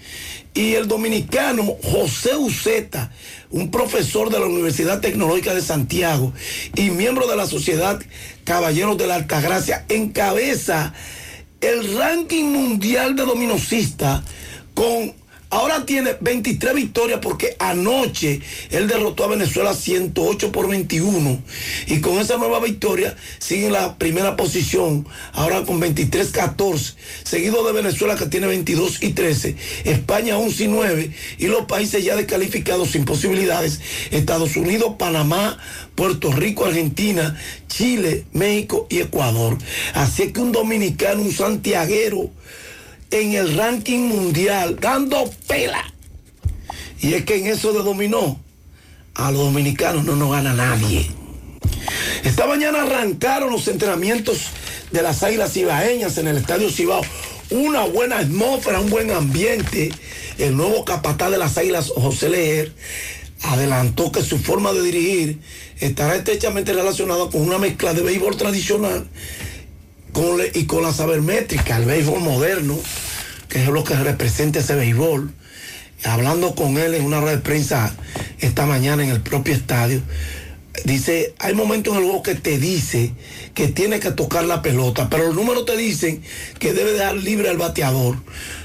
Y 0.53 0.73
el 0.73 0.87
dominicano 0.87 1.75
José 1.83 2.35
Uceta, 2.35 3.11
un 3.51 3.69
profesor 3.69 4.31
de 4.31 4.39
la 4.39 4.47
Universidad 4.47 5.01
Tecnológica 5.01 5.53
de 5.53 5.61
Santiago 5.61 6.33
y 6.75 6.89
miembro 6.89 7.27
de 7.27 7.35
la 7.35 7.45
Sociedad 7.45 7.99
Caballeros 8.43 8.97
de 8.97 9.07
la 9.07 9.15
Altagracia, 9.15 9.85
encabeza 9.89 10.93
el 11.61 11.97
ranking 11.97 12.45
mundial 12.45 13.15
de 13.15 13.23
dominocista 13.25 14.23
con 14.73 15.13
Ahora 15.49 15.85
tiene 15.85 16.17
23 16.19 16.73
victorias 16.73 17.19
porque 17.21 17.55
anoche 17.59 18.41
él 18.69 18.87
derrotó 18.87 19.23
a 19.23 19.27
Venezuela 19.27 19.73
108 19.73 20.51
por 20.51 20.67
21. 20.67 21.41
Y 21.87 22.01
con 22.01 22.19
esa 22.19 22.37
nueva 22.37 22.59
victoria 22.59 23.15
sigue 23.39 23.67
en 23.67 23.73
la 23.73 23.97
primera 23.97 24.35
posición, 24.35 25.07
ahora 25.31 25.63
con 25.63 25.79
23-14. 25.79 26.95
Seguido 27.23 27.65
de 27.65 27.71
Venezuela 27.71 28.17
que 28.17 28.25
tiene 28.25 28.47
22 28.47 29.01
y 29.03 29.13
13. 29.13 29.55
España 29.85 30.37
11 30.37 30.63
y 30.65 30.67
9. 30.67 31.11
Y 31.37 31.47
los 31.47 31.65
países 31.65 32.03
ya 32.03 32.17
descalificados 32.17 32.91
sin 32.91 33.05
posibilidades. 33.05 33.79
Estados 34.11 34.57
Unidos, 34.57 34.95
Panamá, 34.99 35.57
Puerto 35.95 36.29
Rico, 36.31 36.65
Argentina, 36.65 37.39
Chile, 37.69 38.25
México 38.33 38.85
y 38.89 38.99
Ecuador. 38.99 39.57
Así 39.93 40.33
que 40.33 40.41
un 40.41 40.51
dominicano, 40.51 41.21
un 41.21 41.31
santiaguero 41.31 42.31
en 43.11 43.33
el 43.33 43.57
ranking 43.57 43.99
mundial, 43.99 44.77
dando 44.79 45.29
pela. 45.47 45.83
Y 46.99 47.13
es 47.13 47.25
que 47.25 47.35
en 47.37 47.47
eso 47.47 47.73
de 47.73 47.83
dominó, 47.83 48.39
a 49.15 49.31
los 49.31 49.41
dominicanos 49.41 50.03
no 50.03 50.15
nos 50.15 50.31
gana 50.31 50.53
nadie. 50.53 51.09
Esta 52.23 52.47
mañana 52.47 52.83
arrancaron 52.83 53.51
los 53.51 53.67
entrenamientos 53.67 54.47
de 54.91 55.01
las 55.01 55.23
Águilas 55.23 55.53
Cibaeñas 55.53 56.17
en 56.17 56.27
el 56.27 56.37
Estadio 56.37 56.69
Cibao. 56.69 57.01
Una 57.49 57.85
buena 57.85 58.19
atmósfera, 58.19 58.79
un 58.79 58.89
buen 58.89 59.11
ambiente. 59.11 59.91
El 60.37 60.57
nuevo 60.57 60.83
capataz 60.85 61.31
de 61.31 61.37
las 61.37 61.57
Águilas, 61.57 61.91
José 61.95 62.29
Leer, 62.29 62.73
adelantó 63.43 64.11
que 64.11 64.21
su 64.21 64.37
forma 64.37 64.73
de 64.73 64.81
dirigir 64.81 65.39
estará 65.79 66.15
estrechamente 66.15 66.73
relacionada 66.73 67.29
con 67.29 67.41
una 67.41 67.57
mezcla 67.57 67.93
de 67.93 68.01
béisbol 68.01 68.35
tradicional 68.35 69.07
y 70.55 70.65
con 70.65 70.81
la 70.81 70.91
sabermétrica, 70.91 71.77
el 71.77 71.85
béisbol 71.85 72.21
moderno, 72.21 72.75
que 73.49 73.61
es 73.61 73.67
lo 73.67 73.83
que 73.83 73.93
representa 73.93 74.59
ese 74.59 74.73
béisbol. 74.73 75.31
Hablando 76.05 76.55
con 76.55 76.77
él 76.77 76.95
en 76.95 77.05
una 77.05 77.19
rueda 77.19 77.35
de 77.35 77.41
prensa 77.43 77.95
esta 78.39 78.65
mañana 78.65 79.03
en 79.03 79.09
el 79.09 79.21
propio 79.21 79.53
estadio, 79.53 80.01
dice, 80.85 81.35
hay 81.37 81.53
momentos 81.53 81.93
en 81.93 81.99
el 81.99 82.05
juego 82.05 82.23
que 82.23 82.33
te 82.33 82.57
dice 82.57 83.13
que 83.53 83.67
tiene 83.67 83.99
que 83.99 84.09
tocar 84.09 84.43
la 84.45 84.63
pelota, 84.63 85.07
pero 85.07 85.27
los 85.27 85.35
números 85.35 85.65
te 85.65 85.77
dicen 85.77 86.23
que 86.57 86.73
debe 86.73 86.93
dejar 86.93 87.15
libre 87.15 87.49
al 87.49 87.57
bateador. 87.57 88.17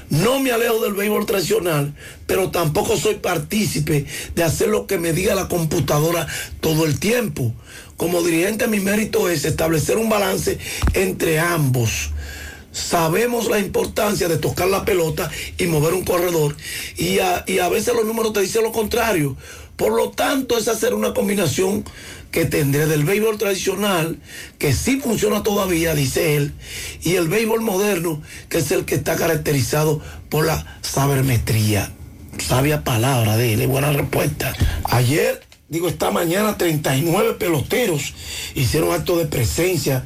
No 0.09 0.39
me 0.39 0.51
alejo 0.51 0.83
del 0.83 0.93
béisbol 0.93 1.27
tradicional, 1.27 1.93
pero 2.25 2.49
tampoco 2.49 2.97
soy 2.97 3.15
partícipe 3.15 4.07
de 4.33 4.43
hacer 4.43 4.69
lo 4.69 4.87
que 4.87 4.97
me 4.97 5.13
diga 5.13 5.35
la 5.35 5.47
computadora 5.47 6.25
todo 6.61 6.85
el 6.85 6.99
tiempo. 6.99 7.53
Como 8.03 8.21
dirigente 8.21 8.67
mi 8.67 8.81
mérito 8.81 9.29
es 9.29 9.45
establecer 9.45 9.95
un 9.95 10.09
balance 10.09 10.57
entre 10.93 11.39
ambos. 11.39 12.09
Sabemos 12.73 13.49
la 13.49 13.59
importancia 13.59 14.27
de 14.27 14.35
tocar 14.35 14.67
la 14.67 14.83
pelota 14.83 15.31
y 15.57 15.67
mover 15.67 15.93
un 15.93 16.03
corredor 16.03 16.53
y 16.97 17.19
a, 17.19 17.45
y 17.47 17.59
a 17.59 17.69
veces 17.69 17.95
los 17.95 18.03
números 18.03 18.33
te 18.33 18.41
dicen 18.41 18.63
lo 18.63 18.73
contrario. 18.73 19.37
Por 19.77 19.93
lo 19.93 20.09
tanto, 20.09 20.57
es 20.57 20.67
hacer 20.67 20.93
una 20.93 21.13
combinación 21.13 21.85
que 22.29 22.43
tendré 22.43 22.87
del 22.87 23.05
béisbol 23.05 23.37
tradicional, 23.37 24.19
que 24.59 24.73
sí 24.73 24.99
funciona 24.99 25.41
todavía, 25.41 25.95
dice 25.95 26.35
él, 26.35 26.51
y 27.03 27.15
el 27.15 27.29
béisbol 27.29 27.61
moderno, 27.61 28.21
que 28.49 28.57
es 28.57 28.69
el 28.71 28.83
que 28.83 28.95
está 28.95 29.15
caracterizado 29.15 30.01
por 30.27 30.45
la 30.45 30.77
sabermetría. 30.81 31.93
Sabia 32.37 32.83
palabra 32.83 33.37
de 33.37 33.53
él, 33.53 33.67
buena 33.67 33.93
respuesta. 33.93 34.53
Ayer, 34.83 35.42
digo, 35.73 35.89
esta 35.89 36.11
mañana, 36.11 36.55
39 36.55 37.33
peloteros 37.33 38.13
hicieron 38.53 38.93
acto 38.93 39.17
de 39.17 39.25
presencia. 39.25 40.05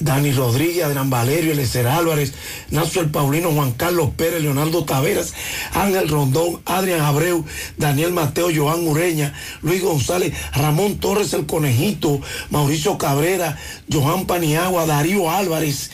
Dani 0.00 0.32
Rodríguez, 0.32 0.84
Adrián 0.84 1.10
Valerio, 1.10 1.52
Elecer 1.52 1.86
Álvarez, 1.86 2.32
Nazo 2.70 3.00
el 3.00 3.10
Paulino, 3.10 3.52
Juan 3.52 3.72
Carlos 3.72 4.10
Pérez, 4.16 4.40
Leonardo 4.40 4.84
Taveras, 4.84 5.34
Ángel 5.74 6.08
Rondón, 6.08 6.62
Adrián 6.64 7.02
Abreu, 7.02 7.44
Daniel 7.76 8.12
Mateo, 8.12 8.48
Joan 8.52 8.86
Ureña, 8.86 9.34
Luis 9.60 9.82
González, 9.82 10.32
Ramón 10.54 10.98
Torres 10.98 11.34
el 11.34 11.46
Conejito, 11.46 12.20
Mauricio 12.50 12.96
Cabrera, 12.96 13.58
Johan 13.92 14.26
Paniagua, 14.26 14.86
Darío 14.86 15.30
Álvarez, 15.30 15.90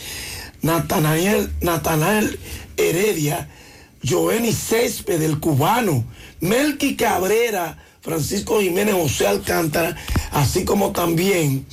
Natanael, 0.63 1.51
Natanael 1.61 2.39
Heredia, 2.77 3.49
Joenny 4.03 4.53
Césped, 4.53 5.21
el 5.21 5.41
cubano, 5.41 6.05
Melqui 6.41 6.95
Cabrera, 6.95 7.79
Francisco 8.09 8.63
Jiménez, 8.63 8.95
José 8.95 9.27
Alcántara, 9.27 9.95
así 10.33 10.65
como 10.65 10.93
también 10.93 11.67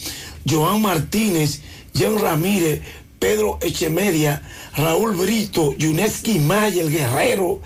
Joan 0.45 0.81
Martínez, 0.81 1.61
Jean 1.93 2.19
Ramírez, 2.19 2.81
Pedro 3.19 3.57
Echemedia, 3.61 4.41
Raúl 4.75 5.15
Brito, 5.15 5.73
Yuneski 5.77 6.39
Maya, 6.39 6.81
el 6.81 6.91
guerrero, 6.91 7.61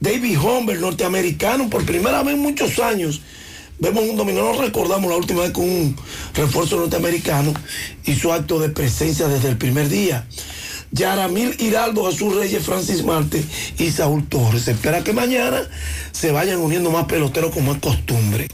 David 0.00 0.38
Humber, 0.38 0.80
norteamericano, 0.80 1.68
por 1.68 1.84
primera 1.84 2.22
vez 2.22 2.36
en 2.36 2.40
muchos 2.40 2.78
años. 2.78 3.20
Vemos 3.80 4.04
un 4.04 4.16
dominó, 4.16 4.50
no 4.50 4.62
recordamos 4.62 5.10
la 5.10 5.16
última 5.18 5.42
vez 5.42 5.50
con 5.50 5.64
un 5.64 5.94
refuerzo 6.32 6.78
norteamericano 6.78 7.52
hizo 8.06 8.32
acto 8.32 8.58
de 8.58 8.70
presencia 8.70 9.28
desde 9.28 9.50
el 9.50 9.58
primer 9.58 9.90
día. 9.90 10.26
Yaramil 10.92 11.56
Hiraldo, 11.58 12.10
Jesús 12.10 12.34
Reyes, 12.34 12.64
Francis 12.64 13.04
Marte 13.04 13.42
y 13.78 13.90
Saúl 13.90 14.26
Torres. 14.28 14.62
Se 14.62 14.72
espera 14.72 15.02
que 15.02 15.12
mañana 15.12 15.62
se 16.12 16.32
vayan 16.32 16.58
uniendo 16.58 16.90
más 16.90 17.04
peloteros 17.04 17.52
como 17.52 17.72
es 17.72 17.78
costumbre. 17.78 18.48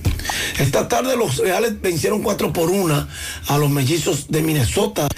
Esta 0.58 0.88
tarde 0.88 1.16
los 1.16 1.38
Reales 1.38 1.80
vencieron 1.80 2.22
4 2.22 2.52
por 2.52 2.70
1 2.70 3.08
a 3.48 3.58
los 3.58 3.70
mellizos 3.70 4.28
de 4.28 4.42
Minnesota. 4.42 5.08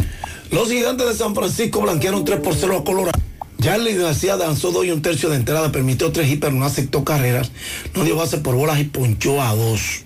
Los 0.50 0.68
gigantes 0.68 1.06
de 1.06 1.14
San 1.14 1.34
Francisco 1.34 1.80
blanquearon 1.80 2.24
3 2.24 2.40
por 2.40 2.54
0 2.54 2.78
a 2.78 2.84
Colorado. 2.84 3.24
Charlie 3.64 3.96
García 3.96 4.36
danzó 4.36 4.72
dos 4.72 4.84
y 4.84 4.90
un 4.90 5.00
tercio 5.00 5.30
de 5.30 5.36
entrada, 5.36 5.72
permitió 5.72 6.12
tres 6.12 6.28
hits, 6.28 6.40
pero 6.42 6.52
no 6.52 6.66
aceptó 6.66 7.02
carreras. 7.02 7.50
No 7.94 8.04
dio 8.04 8.14
base 8.14 8.36
por 8.36 8.54
bolas 8.54 8.78
y 8.78 8.84
ponchó 8.84 9.40
a 9.40 9.54
dos. 9.54 10.02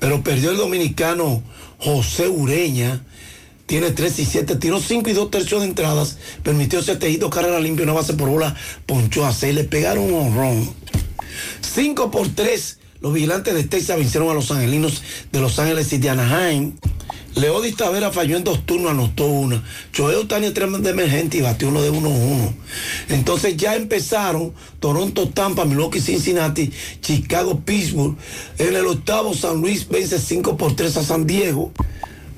Pero 0.00 0.24
perdió 0.24 0.50
el 0.50 0.56
dominicano 0.56 1.40
José 1.78 2.26
Ureña. 2.26 3.04
Tiene 3.66 3.90
3 3.90 4.18
y 4.18 4.24
7, 4.26 4.56
tiró 4.56 4.80
5 4.80 5.08
y 5.08 5.12
2 5.14 5.30
tercios 5.30 5.62
de 5.62 5.68
entradas, 5.68 6.18
permitió 6.42 6.82
7 6.82 7.08
hits, 7.08 7.20
dos 7.20 7.34
carreras 7.34 7.62
limpias, 7.62 7.84
una 7.84 7.94
base 7.94 8.12
por 8.12 8.28
bola, 8.28 8.54
ponchó 8.86 9.24
a 9.24 9.32
6, 9.32 9.54
le 9.54 9.64
pegaron 9.64 10.04
un 10.04 10.26
honrón. 10.26 10.70
5 11.60 12.10
por 12.10 12.28
3, 12.28 12.78
los 13.00 13.12
vigilantes 13.12 13.54
de 13.54 13.64
Texas 13.64 13.98
vencieron 13.98 14.30
a 14.30 14.34
los 14.34 14.50
angelinos 14.50 15.02
de 15.32 15.40
Los 15.40 15.58
Ángeles 15.58 15.92
y 15.92 15.98
de 15.98 16.10
Anaheim. 16.10 16.72
Leody 17.34 17.72
Tavera 17.72 18.12
falló 18.12 18.36
en 18.36 18.44
dos 18.44 18.64
turnos, 18.64 18.92
anotó 18.92 19.26
una. 19.26 19.62
Joel 19.94 20.18
Otani 20.18 20.50
tres 20.52 20.82
de 20.82 20.90
emergente 20.90 21.38
y 21.38 21.40
batió 21.40 21.68
uno 21.68 21.82
de 21.82 21.90
1-1. 21.90 22.54
Entonces 23.08 23.56
ya 23.56 23.74
empezaron 23.74 24.52
Toronto, 24.78 25.28
Tampa, 25.28 25.64
Milwaukee, 25.64 26.00
Cincinnati, 26.00 26.70
Chicago, 27.02 27.60
Pittsburgh. 27.64 28.16
En 28.58 28.76
el 28.76 28.86
octavo, 28.86 29.34
San 29.34 29.60
Luis 29.60 29.88
vence 29.88 30.18
5 30.18 30.56
por 30.56 30.76
3 30.76 30.96
a 30.96 31.02
San 31.02 31.26
Diego. 31.26 31.72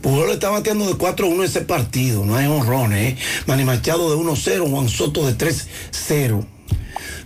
Pujol 0.03 0.31
está 0.31 0.51
bateando 0.51 0.87
de 0.87 0.95
4-1 0.95 1.45
ese 1.45 1.63
partido, 1.63 2.25
no 2.25 2.37
hay 2.37 2.47
honrones. 2.47 3.15
¿eh? 3.15 3.17
Manny 3.47 3.65
Machado 3.65 4.11
de 4.11 4.17
1-0, 4.17 4.71
Juan 4.71 4.89
Soto 4.89 5.27
de 5.27 5.37
3-0. 5.37 6.47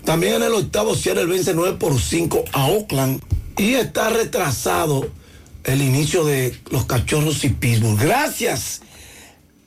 También 0.05 0.34
en 0.34 0.42
el 0.42 0.52
octavo 0.52 0.94
Seattle 0.94 1.26
vence 1.26 1.52
9 1.55 1.76
por 1.78 2.01
5 2.01 2.44
a 2.52 2.66
Oakland 2.66 3.20
y 3.59 3.74
está 3.74 4.09
retrasado 4.10 5.10
el 5.64 5.82
inicio 5.82 6.24
de 6.24 6.59
los 6.70 6.86
cachorros 6.86 7.44
y 7.44 7.51
Pittsburgh. 7.51 7.98
Gracias 8.01 8.80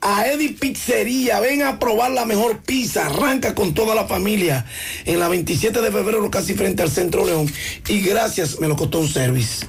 a 0.00 0.26
Eddie 0.26 0.50
Pizzería. 0.50 1.40
Ven 1.40 1.62
a 1.62 1.78
probar 1.78 2.10
la 2.10 2.24
mejor 2.24 2.58
pizza. 2.58 3.06
Arranca 3.06 3.54
con 3.54 3.74
toda 3.74 3.94
la 3.94 4.06
familia 4.06 4.66
en 5.04 5.18
la 5.18 5.28
27 5.28 5.80
de 5.80 5.92
febrero, 5.92 6.30
casi 6.30 6.54
frente 6.54 6.82
al 6.82 6.90
Centro 6.90 7.24
León. 7.24 7.50
Y 7.88 8.00
gracias, 8.00 8.60
me 8.60 8.68
lo 8.68 8.76
costó 8.76 8.98
un 8.98 9.08
service. 9.08 9.66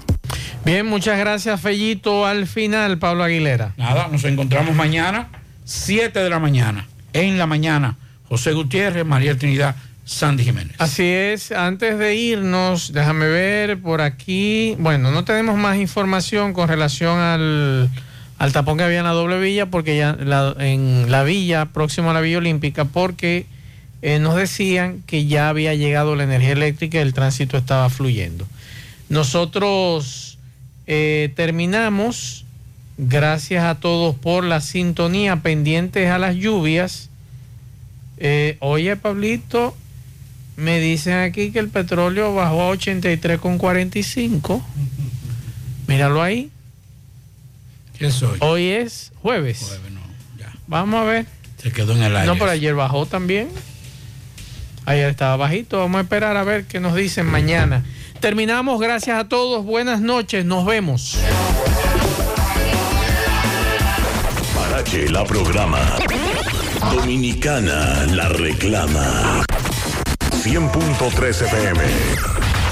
Bien, 0.66 0.86
muchas 0.86 1.20
gracias, 1.20 1.62
Fellito. 1.62 2.26
Al 2.26 2.48
final, 2.48 2.98
Pablo 2.98 3.24
Aguilera. 3.24 3.74
Nada, 3.78 4.08
nos 4.12 4.24
encontramos 4.24 4.76
mañana, 4.76 5.28
7 5.64 6.20
de 6.20 6.30
la 6.30 6.40
mañana. 6.40 6.88
En 7.14 7.38
la 7.38 7.46
mañana, 7.46 7.98
José 8.28 8.52
Gutiérrez, 8.54 9.06
María 9.06 9.38
Trinidad, 9.38 9.76
Sandy 10.06 10.44
Jiménez. 10.44 10.76
Así 10.80 11.04
es, 11.04 11.52
antes 11.52 11.98
de 12.00 12.16
irnos, 12.16 12.94
déjame 12.94 13.28
ver 13.28 13.80
por 13.80 14.02
aquí. 14.02 14.76
Bueno, 14.80 15.12
no 15.12 15.24
tenemos 15.24 15.56
más 15.56 15.78
información 15.78 16.54
con 16.54 16.68
relación 16.68 17.20
al, 17.20 17.90
al 18.40 18.52
tapón 18.52 18.78
que 18.78 18.84
había 18.84 19.00
en 19.00 19.06
la 19.06 19.12
doble 19.12 19.40
villa, 19.40 19.68
porque 19.68 19.96
ya 19.98 20.18
la- 20.20 20.56
en 20.60 21.12
la 21.12 21.24
villa, 21.24 21.68
próximo 21.68 22.10
a 22.10 22.14
la 22.14 22.22
Villa 22.22 22.40
Olímpica, 22.40 22.86
porque 22.86 23.46
eh, 24.02 24.18
nos 24.20 24.36
decían 24.36 25.04
que 25.06 25.26
ya 25.28 25.48
había 25.50 25.76
llegado 25.76 26.16
la 26.16 26.24
energía 26.24 26.52
eléctrica 26.54 26.98
y 26.98 27.02
el 27.02 27.14
tránsito 27.14 27.56
estaba 27.56 27.90
fluyendo. 27.90 28.48
Nosotros 29.10 30.35
eh, 30.88 31.32
terminamos. 31.36 32.46
Gracias 32.98 33.66
a 33.66 33.76
todos 33.76 34.16
por 34.16 34.46
la 34.46 34.62
sintonía 34.62 35.42
pendientes 35.42 36.10
a 36.10 36.18
las 36.18 36.36
lluvias. 36.36 37.10
Eh, 38.18 38.56
oye, 38.62 38.96
Pablito, 38.96 39.76
me 40.56 40.80
dicen 40.80 41.16
aquí 41.16 41.52
que 41.52 41.60
el 41.60 41.70
petróleo 41.70 42.34
bajó 42.34 42.62
a 42.62 42.74
83,45. 42.74 44.62
Míralo 45.88 46.22
ahí. 46.22 46.50
¿Qué 47.98 48.12
soy? 48.12 48.38
Hoy 48.40 48.68
es 48.68 49.12
jueves. 49.22 49.80
Vamos 50.68 51.02
a 51.02 51.04
ver. 51.04 51.26
Se 51.62 51.72
quedó 51.72 51.94
en 51.94 52.04
el 52.04 52.16
aire. 52.16 52.28
No, 52.28 52.38
pero 52.38 52.52
ayer 52.52 52.74
bajó 52.74 53.06
también. 53.06 53.50
Ayer 54.86 55.10
estaba 55.10 55.36
bajito. 55.36 55.80
Vamos 55.80 56.00
a 56.00 56.02
esperar 56.02 56.38
a 56.38 56.44
ver 56.44 56.66
qué 56.66 56.80
nos 56.80 56.96
dicen 56.96 57.26
mañana. 57.26 57.84
Terminamos. 58.20 58.80
Gracias 58.80 59.18
a 59.18 59.28
todos. 59.28 59.66
Buenas 59.66 60.02
noches. 60.02 60.46
Nos 60.46 60.66
vemos. 60.66 61.18
Parache 64.56 65.10
la 65.10 65.24
programa. 65.24 65.80
Dominicana 66.94 68.06
la 68.12 68.30
reclama. 68.30 69.46
100.3 70.44 71.42
FM. 71.42 71.82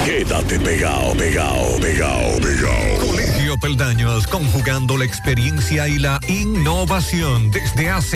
Quédate 0.06 0.60
pegado, 0.60 1.14
pegado, 1.16 1.80
pegado, 1.80 2.38
pegado. 2.40 3.08
Colegio 3.08 3.58
Peldaños, 3.58 4.28
conjugando 4.28 4.98
la 4.98 5.06
experiencia 5.06 5.88
y 5.88 5.98
la 5.98 6.20
innovación 6.28 7.52
desde 7.52 7.90
hace 7.90 8.04